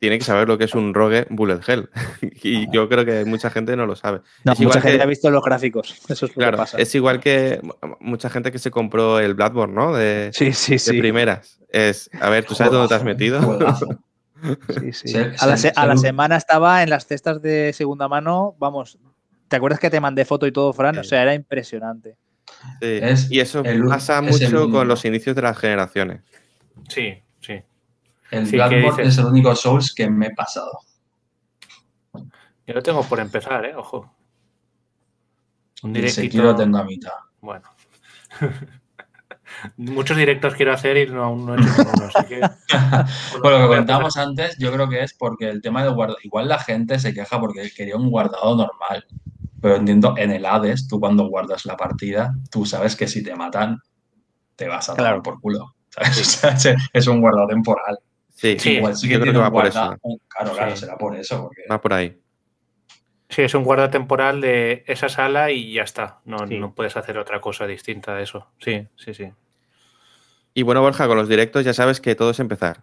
tiene 0.00 0.18
que 0.18 0.24
saber 0.24 0.48
lo 0.48 0.58
que 0.58 0.64
es 0.64 0.74
un 0.74 0.92
Rogue 0.94 1.26
Bullet 1.30 1.60
Hell. 1.64 1.88
y 2.42 2.68
yo 2.72 2.88
creo 2.88 3.04
que 3.04 3.24
mucha 3.24 3.50
gente 3.50 3.76
no 3.76 3.86
lo 3.86 3.94
sabe. 3.94 4.22
No, 4.44 4.52
Es 4.54 4.60
igual 4.60 4.78
mucha 4.78 4.88
gente 4.88 5.02
ha 5.02 5.06
visto 5.06 5.30
los 5.30 5.44
gráficos. 5.44 5.90
Eso 6.08 6.26
es 6.26 6.32
lo 6.32 6.34
Claro, 6.40 6.52
que 6.56 6.62
pasa. 6.62 6.78
es 6.78 6.92
igual 6.94 7.20
que 7.20 7.60
mu- 7.62 7.74
mucha 8.00 8.28
gente 8.30 8.50
que 8.50 8.58
se 8.58 8.70
compró 8.72 9.20
el 9.20 9.34
Bloodborne, 9.34 9.74
¿no? 9.74 9.94
De, 9.94 10.30
Sí, 10.32 10.52
sí, 10.52 10.72
de 10.72 10.78
sí. 10.80 10.98
primeras. 10.98 11.60
Es, 11.68 12.10
a 12.20 12.30
ver, 12.30 12.44
¿tú 12.44 12.54
sabes 12.56 12.72
dónde 12.72 12.88
te 12.88 12.94
has 12.94 13.04
metido? 13.04 13.38
Sí, 14.80 14.92
sí. 14.94 15.14
A, 15.38 15.46
la, 15.46 15.56
ser- 15.58 15.74
se- 15.74 15.80
a 15.80 15.86
la 15.86 15.96
ser- 15.98 16.08
semana 16.08 16.36
estaba 16.36 16.82
en 16.82 16.88
las 16.88 17.04
cestas 17.06 17.42
de 17.42 17.74
segunda 17.74 18.08
mano, 18.08 18.54
vamos. 18.58 18.98
¿Te 19.48 19.56
acuerdas 19.56 19.78
que 19.80 19.90
te 19.90 20.00
mandé 20.00 20.24
foto 20.24 20.46
y 20.46 20.52
todo, 20.52 20.72
Fran? 20.72 20.96
O 20.96 21.04
sea, 21.04 21.20
era 21.20 21.34
impresionante. 21.34 22.16
Sí. 22.80 22.98
Es 23.02 23.30
y 23.30 23.40
eso 23.40 23.60
el- 23.64 23.84
pasa 23.84 24.20
es 24.26 24.40
el 24.40 24.50
mucho 24.54 24.70
con 24.70 24.88
los 24.88 25.04
inicios 25.04 25.36
de 25.36 25.42
las 25.42 25.58
generaciones. 25.58 26.22
Sí, 26.88 27.18
sí. 27.40 27.60
El 28.30 28.46
Sí, 28.46 28.56
es 28.98 29.18
el 29.18 29.24
único 29.26 29.54
Souls 29.56 29.92
que 29.94 30.08
me 30.08 30.26
he 30.28 30.34
pasado. 30.34 30.80
Yo 32.66 32.74
lo 32.74 32.82
tengo 32.82 33.02
por 33.02 33.18
empezar, 33.20 33.64
¿eh? 33.64 33.74
Ojo. 33.74 34.14
Un 35.82 35.90
Y 35.90 35.98
el 35.98 36.02
directito. 36.02 36.22
Sekiro 36.22 36.44
lo 36.44 36.56
tengo 36.56 36.78
a 36.78 36.84
mitad. 36.84 37.12
Bueno. 37.40 37.68
Muchos 39.76 40.16
directos 40.16 40.54
quiero 40.54 40.72
hacer 40.72 40.96
y 40.96 41.06
no, 41.10 41.24
aún 41.24 41.44
no 41.44 41.54
he 41.54 41.60
hecho 41.60 41.70
ninguno, 41.82 42.08
así 42.14 42.26
que. 42.28 42.40
Por 43.42 43.50
lo 43.50 43.58
que 43.58 43.66
comentábamos 43.66 44.16
antes, 44.16 44.56
yo 44.58 44.72
creo 44.72 44.88
que 44.88 45.02
es 45.02 45.12
porque 45.14 45.48
el 45.50 45.60
tema 45.60 45.82
del 45.82 45.94
guardado. 45.94 46.18
Igual 46.22 46.48
la 46.48 46.58
gente 46.58 46.98
se 47.00 47.12
queja 47.12 47.40
porque 47.40 47.70
quería 47.74 47.96
un 47.96 48.10
guardado 48.10 48.54
normal. 48.56 49.04
Pero 49.60 49.76
entiendo, 49.76 50.14
en 50.16 50.30
el 50.30 50.46
Hades, 50.46 50.86
tú 50.86 51.00
cuando 51.00 51.26
guardas 51.28 51.66
la 51.66 51.76
partida, 51.76 52.32
tú 52.50 52.64
sabes 52.64 52.94
que 52.96 53.08
si 53.08 53.22
te 53.22 53.34
matan, 53.34 53.80
te 54.56 54.68
vas 54.68 54.88
a 54.88 54.94
Claro. 54.94 55.16
tomar 55.16 55.22
por 55.22 55.40
culo. 55.40 55.74
¿sabes? 55.90 56.20
O 56.20 56.24
sea, 56.24 56.50
es- 56.52 56.88
es 56.92 57.06
un 57.08 57.20
guardado 57.20 57.48
temporal. 57.48 57.98
Sí, 58.40 58.56
Sí, 58.58 58.70
Igual 58.76 58.96
sí 58.96 59.06
que 59.06 59.14
yo 59.14 59.20
creo 59.20 59.32
que 59.34 59.38
va 59.38 59.50
por 59.52 59.66
eso. 59.66 59.78
guarda- 59.78 59.98
Claro, 60.28 60.52
claro, 60.54 60.70
Sí. 60.74 60.76
será 60.80 60.96
por 60.96 61.14
eso. 61.14 61.42
Porque... 61.42 61.62
Va 61.70 61.78
por 61.80 61.92
ahí. 61.92 62.18
Sí, 63.28 63.42
es 63.42 63.54
un 63.54 63.64
guarda 63.64 63.90
temporal 63.90 64.40
de 64.40 64.82
esa 64.86 65.10
sala 65.10 65.50
y 65.50 65.74
ya 65.74 65.82
está. 65.82 66.20
No, 66.24 66.46
Sí. 66.48 66.58
no 66.58 66.74
puedes 66.74 66.96
hacer 66.96 67.18
otra 67.18 67.42
cosa 67.42 67.66
distinta 67.66 68.14
a 68.16 68.22
eso. 68.22 68.48
Sí, 68.58 68.86
sí, 68.96 69.12
sí. 69.12 69.30
Y 70.54 70.62
bueno, 70.62 70.80
Borja, 70.80 71.06
con 71.06 71.18
los 71.18 71.28
directos 71.28 71.66
ya 71.66 71.74
sabes 71.74 72.00
que 72.00 72.14
todo 72.14 72.30
es 72.30 72.40
empezar. 72.40 72.82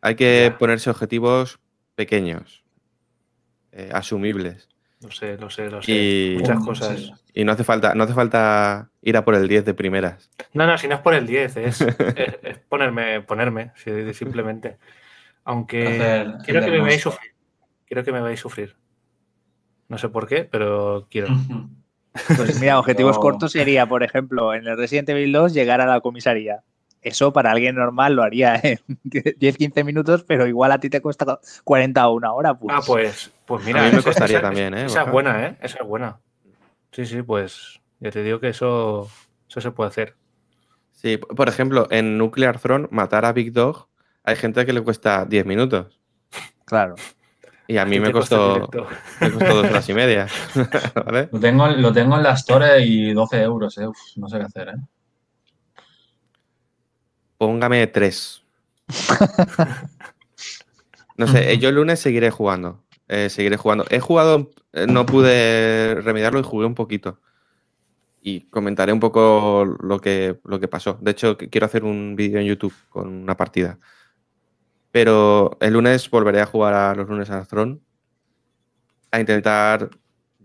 Hay 0.00 0.14
que 0.14 0.50
Ya. 0.52 0.58
ponerse 0.58 0.90
objetivos 0.90 1.58
pequeños, 1.96 2.62
eh, 3.72 3.90
asumibles. 3.92 4.68
Lo 5.00 5.10
sé, 5.10 5.36
lo 5.38 5.50
sé, 5.50 5.70
lo 5.70 5.82
sé. 5.82 5.90
Y- 5.92 6.36
Muchas 6.38 6.58
Sí. 6.60 6.64
cosas. 6.64 7.23
Y 7.36 7.44
no 7.44 7.52
hace 7.52 7.64
falta, 7.64 7.94
no 7.94 8.04
hace 8.04 8.14
falta 8.14 8.90
ir 9.02 9.16
a 9.16 9.24
por 9.24 9.34
el 9.34 9.48
10 9.48 9.64
de 9.64 9.74
primeras. 9.74 10.30
No, 10.52 10.66
no, 10.68 10.78
si 10.78 10.86
no 10.86 10.94
es 10.94 11.00
por 11.00 11.14
el 11.14 11.26
10, 11.26 11.56
es, 11.56 11.80
es- 12.16 12.38
es 12.42 12.58
ponerme, 12.68 13.20
ponerme, 13.22 13.72
simplemente. 14.12 14.78
Aunque 15.44 15.86
Hacer- 15.86 16.38
quiero 16.44 16.60
que 16.64 16.70
me 16.70 16.80
veáis 16.80 17.02
sufrir. 17.02 17.32
Quiero 17.86 18.04
que 18.04 18.12
me 18.12 18.20
veáis 18.22 18.40
sufrir. 18.40 18.76
No 19.88 19.98
sé 19.98 20.08
por 20.08 20.26
qué, 20.28 20.44
pero 20.44 21.06
quiero. 21.10 21.28
Pues 22.36 22.60
mira, 22.60 22.78
objetivos 22.78 23.18
cortos 23.18 23.52
sería, 23.52 23.86
por 23.86 24.02
ejemplo, 24.04 24.54
en 24.54 24.66
el 24.66 24.76
Resident 24.76 25.08
Evil 25.10 25.32
2 25.32 25.52
llegar 25.52 25.80
a 25.80 25.86
la 25.86 26.00
comisaría. 26.00 26.62
Eso 27.02 27.32
para 27.34 27.50
alguien 27.50 27.74
normal 27.74 28.14
lo 28.14 28.22
haría 28.22 28.54
en 28.62 28.78
10-15 29.04 29.84
minutos, 29.84 30.24
pero 30.24 30.46
igual 30.46 30.72
a 30.72 30.78
ti 30.78 30.88
te 30.88 31.02
cuesta 31.02 31.38
40 31.64 32.08
o 32.08 32.14
una 32.14 32.32
hora. 32.32 32.54
Pues, 32.54 32.74
Ah, 32.74 32.80
pues, 32.86 33.32
pues 33.44 33.64
mira. 33.64 33.80
A 33.82 33.84
mí 33.86 33.90
me 33.92 33.98
esa- 33.98 34.08
costaría 34.08 34.38
esa- 34.38 34.46
también, 34.46 34.72
¿eh, 34.72 34.84
Esa 34.86 35.02
es 35.02 35.10
buena, 35.10 35.46
¿eh? 35.48 35.56
Esa 35.60 35.78
es 35.82 35.86
buena. 35.86 36.18
Sí, 36.94 37.06
sí, 37.06 37.22
pues 37.22 37.80
ya 37.98 38.12
te 38.12 38.22
digo 38.22 38.38
que 38.38 38.50
eso, 38.50 39.10
eso 39.48 39.60
se 39.60 39.70
puede 39.72 39.88
hacer. 39.88 40.14
Sí, 40.92 41.16
por 41.16 41.48
ejemplo, 41.48 41.88
en 41.90 42.16
Nuclear 42.18 42.60
Throne, 42.60 42.86
matar 42.92 43.24
a 43.24 43.32
Big 43.32 43.52
Dog, 43.52 43.88
hay 44.22 44.36
gente 44.36 44.64
que 44.64 44.72
le 44.72 44.80
cuesta 44.80 45.24
10 45.24 45.44
minutos. 45.44 46.00
Claro. 46.64 46.94
Y 47.66 47.78
a 47.78 47.84
mí 47.84 47.98
me 47.98 48.12
costó, 48.12 48.70
me 49.20 49.30
costó 49.32 49.54
dos 49.56 49.66
horas 49.66 49.88
y 49.88 49.94
media. 49.94 50.28
¿Vale? 51.04 51.28
Lo 51.32 51.40
tengo, 51.40 51.66
lo 51.66 51.92
tengo 51.92 52.16
en 52.16 52.22
la 52.22 52.34
Store 52.34 52.80
y 52.84 53.12
12 53.12 53.42
euros. 53.42 53.76
eh. 53.78 53.88
Uf, 53.88 53.98
no 54.16 54.28
sé 54.28 54.38
qué 54.38 54.44
hacer. 54.44 54.68
¿eh? 54.68 55.82
Póngame 57.36 57.86
tres. 57.88 58.44
No 61.16 61.28
sé, 61.28 61.52
eh, 61.52 61.58
yo 61.58 61.68
el 61.68 61.76
lunes 61.76 62.00
seguiré 62.00 62.30
jugando. 62.32 62.82
Eh, 63.08 63.28
seguiré 63.30 63.56
jugando. 63.56 63.84
He 63.90 64.00
jugado, 64.00 64.50
eh, 64.72 64.86
no 64.86 65.06
pude 65.06 66.00
remediarlo 66.02 66.40
y 66.40 66.42
jugué 66.42 66.66
un 66.66 66.74
poquito. 66.74 67.20
Y 68.22 68.42
comentaré 68.48 68.92
un 68.92 69.00
poco 69.00 69.64
lo 69.80 70.00
que, 70.00 70.40
lo 70.44 70.58
que 70.58 70.68
pasó. 70.68 70.98
De 71.00 71.10
hecho, 71.10 71.36
quiero 71.36 71.66
hacer 71.66 71.84
un 71.84 72.16
vídeo 72.16 72.40
en 72.40 72.46
YouTube 72.46 72.74
con 72.88 73.08
una 73.08 73.36
partida. 73.36 73.78
Pero 74.90 75.58
el 75.60 75.72
lunes 75.72 76.08
volveré 76.08 76.40
a 76.40 76.46
jugar 76.46 76.74
a 76.74 76.94
los 76.94 77.08
lunes 77.08 77.28
a 77.28 77.44
Throne 77.44 77.80
a 79.10 79.20
intentar 79.20 79.90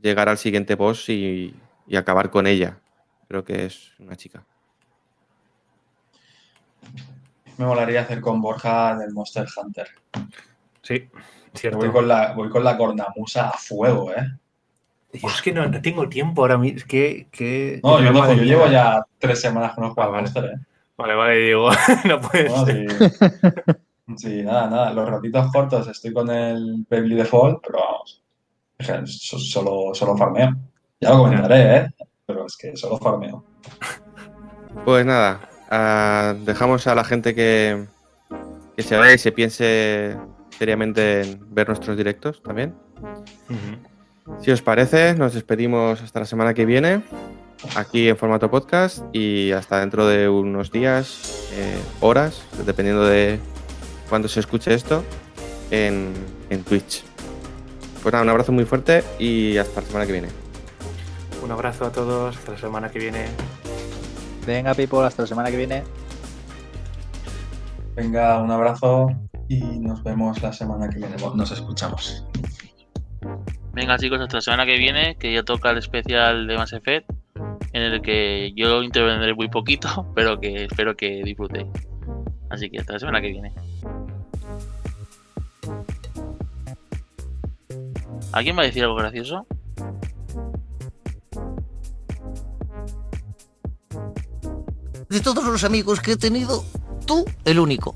llegar 0.01 0.27
al 0.27 0.37
siguiente 0.37 0.75
boss 0.75 1.09
y, 1.09 1.55
y 1.87 1.95
acabar 1.95 2.29
con 2.29 2.47
ella. 2.47 2.79
Creo 3.27 3.43
que 3.43 3.65
es 3.65 3.91
una 3.99 4.15
chica. 4.15 4.43
Me 7.57 7.65
molaría 7.65 8.01
hacer 8.01 8.21
con 8.21 8.41
Borja 8.41 8.97
del 8.97 9.11
Monster 9.11 9.47
Hunter. 9.55 9.87
Sí, 10.81 11.09
cierto. 11.53 11.77
Voy 11.79 11.89
con 11.91 12.07
la, 12.07 12.33
voy 12.33 12.49
con 12.49 12.63
la 12.63 12.77
cornamusa 12.77 13.49
a 13.49 13.57
fuego, 13.57 14.11
¿eh? 14.11 14.27
Yo 15.13 15.27
es 15.27 15.41
que 15.41 15.51
no, 15.51 15.67
no 15.67 15.81
tengo 15.81 16.07
tiempo 16.07 16.41
ahora 16.43 16.57
mismo. 16.57 16.77
Es 16.77 16.85
que. 16.85 17.27
que 17.31 17.79
No, 17.83 17.99
yo, 18.01 18.11
no, 18.11 18.33
yo 18.33 18.43
llevo 18.43 18.67
ya 18.67 19.03
tres 19.17 19.41
semanas 19.41 19.77
no 19.77 19.93
juego 19.93 20.01
Ah, 20.01 20.05
al 20.05 20.11
vale. 20.11 20.21
Monster, 20.23 20.45
¿eh? 20.45 20.65
Vale, 20.97 21.15
vale, 21.15 21.35
digo, 21.37 21.69
no 22.05 22.21
puede 22.21 22.49
No, 22.49 22.65
ser. 22.65 22.91
sí. 22.91 23.75
Sí, 24.17 24.41
nada, 24.43 24.69
nada. 24.69 24.93
Los 24.93 25.09
ratitos 25.09 25.51
cortos 25.51 25.87
estoy 25.87 26.11
con 26.13 26.29
el 26.29 26.85
Baby 26.89 27.15
Default, 27.15 27.59
pero 27.65 27.79
vamos. 27.79 28.23
Solo, 29.05 29.93
solo 29.93 30.17
farmeo. 30.17 30.55
Ya 30.99 31.09
lo 31.11 31.19
comentaré, 31.19 31.75
¿eh? 31.77 31.89
Pero 32.25 32.45
es 32.45 32.57
que 32.57 32.75
solo 32.75 32.97
farmeo. 32.97 33.43
Pues 34.85 35.05
nada, 35.05 35.41
ah, 35.69 36.33
dejamos 36.39 36.85
a 36.87 36.95
la 36.95 37.03
gente 37.03 37.33
que, 37.35 37.85
que 38.75 38.83
se 38.83 38.97
vaya 38.97 39.13
y 39.13 39.17
se 39.17 39.31
piense 39.31 40.17
seriamente 40.59 41.21
en 41.21 41.55
ver 41.55 41.67
nuestros 41.67 41.95
directos 41.95 42.43
también. 42.43 42.75
Si 44.41 44.51
os 44.51 44.61
parece, 44.61 45.15
nos 45.15 45.33
despedimos 45.33 46.01
hasta 46.01 46.19
la 46.19 46.25
semana 46.25 46.53
que 46.53 46.65
viene, 46.65 47.01
aquí 47.77 48.09
en 48.09 48.17
formato 48.17 48.51
podcast 48.51 49.03
y 49.13 49.53
hasta 49.53 49.79
dentro 49.79 50.05
de 50.05 50.27
unos 50.27 50.69
días, 50.69 51.47
eh, 51.53 51.77
horas, 52.01 52.43
dependiendo 52.65 53.05
de 53.05 53.39
cuándo 54.09 54.27
se 54.27 54.41
escuche 54.41 54.73
esto, 54.73 55.03
en, 55.71 56.13
en 56.49 56.63
Twitch. 56.63 57.05
Pues 58.03 58.11
nada, 58.11 58.23
un 58.23 58.29
abrazo 58.29 58.51
muy 58.51 58.65
fuerte 58.65 59.03
y 59.17 59.57
hasta 59.57 59.79
la 59.79 59.87
semana 59.87 60.05
que 60.05 60.11
viene. 60.11 60.27
Un 61.41 61.51
abrazo 61.51 61.85
a 61.85 61.91
todos. 61.91 62.35
Hasta 62.37 62.51
la 62.51 62.57
semana 62.57 62.89
que 62.89 62.99
viene. 62.99 63.25
Venga, 64.45 64.73
people, 64.73 65.05
hasta 65.05 65.23
la 65.23 65.27
semana 65.27 65.49
que 65.49 65.57
viene. 65.57 65.83
Venga, 67.95 68.41
un 68.41 68.51
abrazo 68.51 69.15
y 69.49 69.79
nos 69.79 70.03
vemos 70.03 70.41
la 70.41 70.53
semana 70.53 70.87
que 70.87 70.99
viene. 70.99 71.15
Nos 71.35 71.51
escuchamos. 71.51 72.23
Venga 73.73 73.97
chicos, 73.97 74.21
hasta 74.21 74.37
la 74.37 74.41
semana 74.41 74.65
que 74.65 74.77
viene, 74.77 75.15
que 75.17 75.33
ya 75.33 75.43
toca 75.43 75.71
el 75.71 75.79
especial 75.79 76.47
de 76.47 76.55
Mass 76.55 76.73
Effect, 76.73 77.09
en 77.73 77.81
el 77.81 78.01
que 78.01 78.53
yo 78.55 78.83
intervendré 78.83 79.33
muy 79.33 79.49
poquito, 79.49 80.05
pero 80.15 80.39
que 80.39 80.65
espero 80.65 80.95
que 80.95 81.21
disfrutéis. 81.23 81.67
Así 82.49 82.69
que 82.69 82.79
hasta 82.79 82.93
la 82.93 82.99
semana 82.99 83.21
que 83.21 83.29
viene. 83.29 83.53
¿Alguien 88.31 88.55
va 88.55 88.61
a 88.61 88.65
decir 88.65 88.83
algo 88.83 88.95
gracioso? 88.95 89.47
De 95.09 95.19
todos 95.21 95.43
los 95.43 95.63
amigos 95.63 95.99
que 96.01 96.11
he 96.11 96.17
tenido, 96.17 96.63
tú 97.07 97.25
el 97.45 97.59
único. 97.59 97.95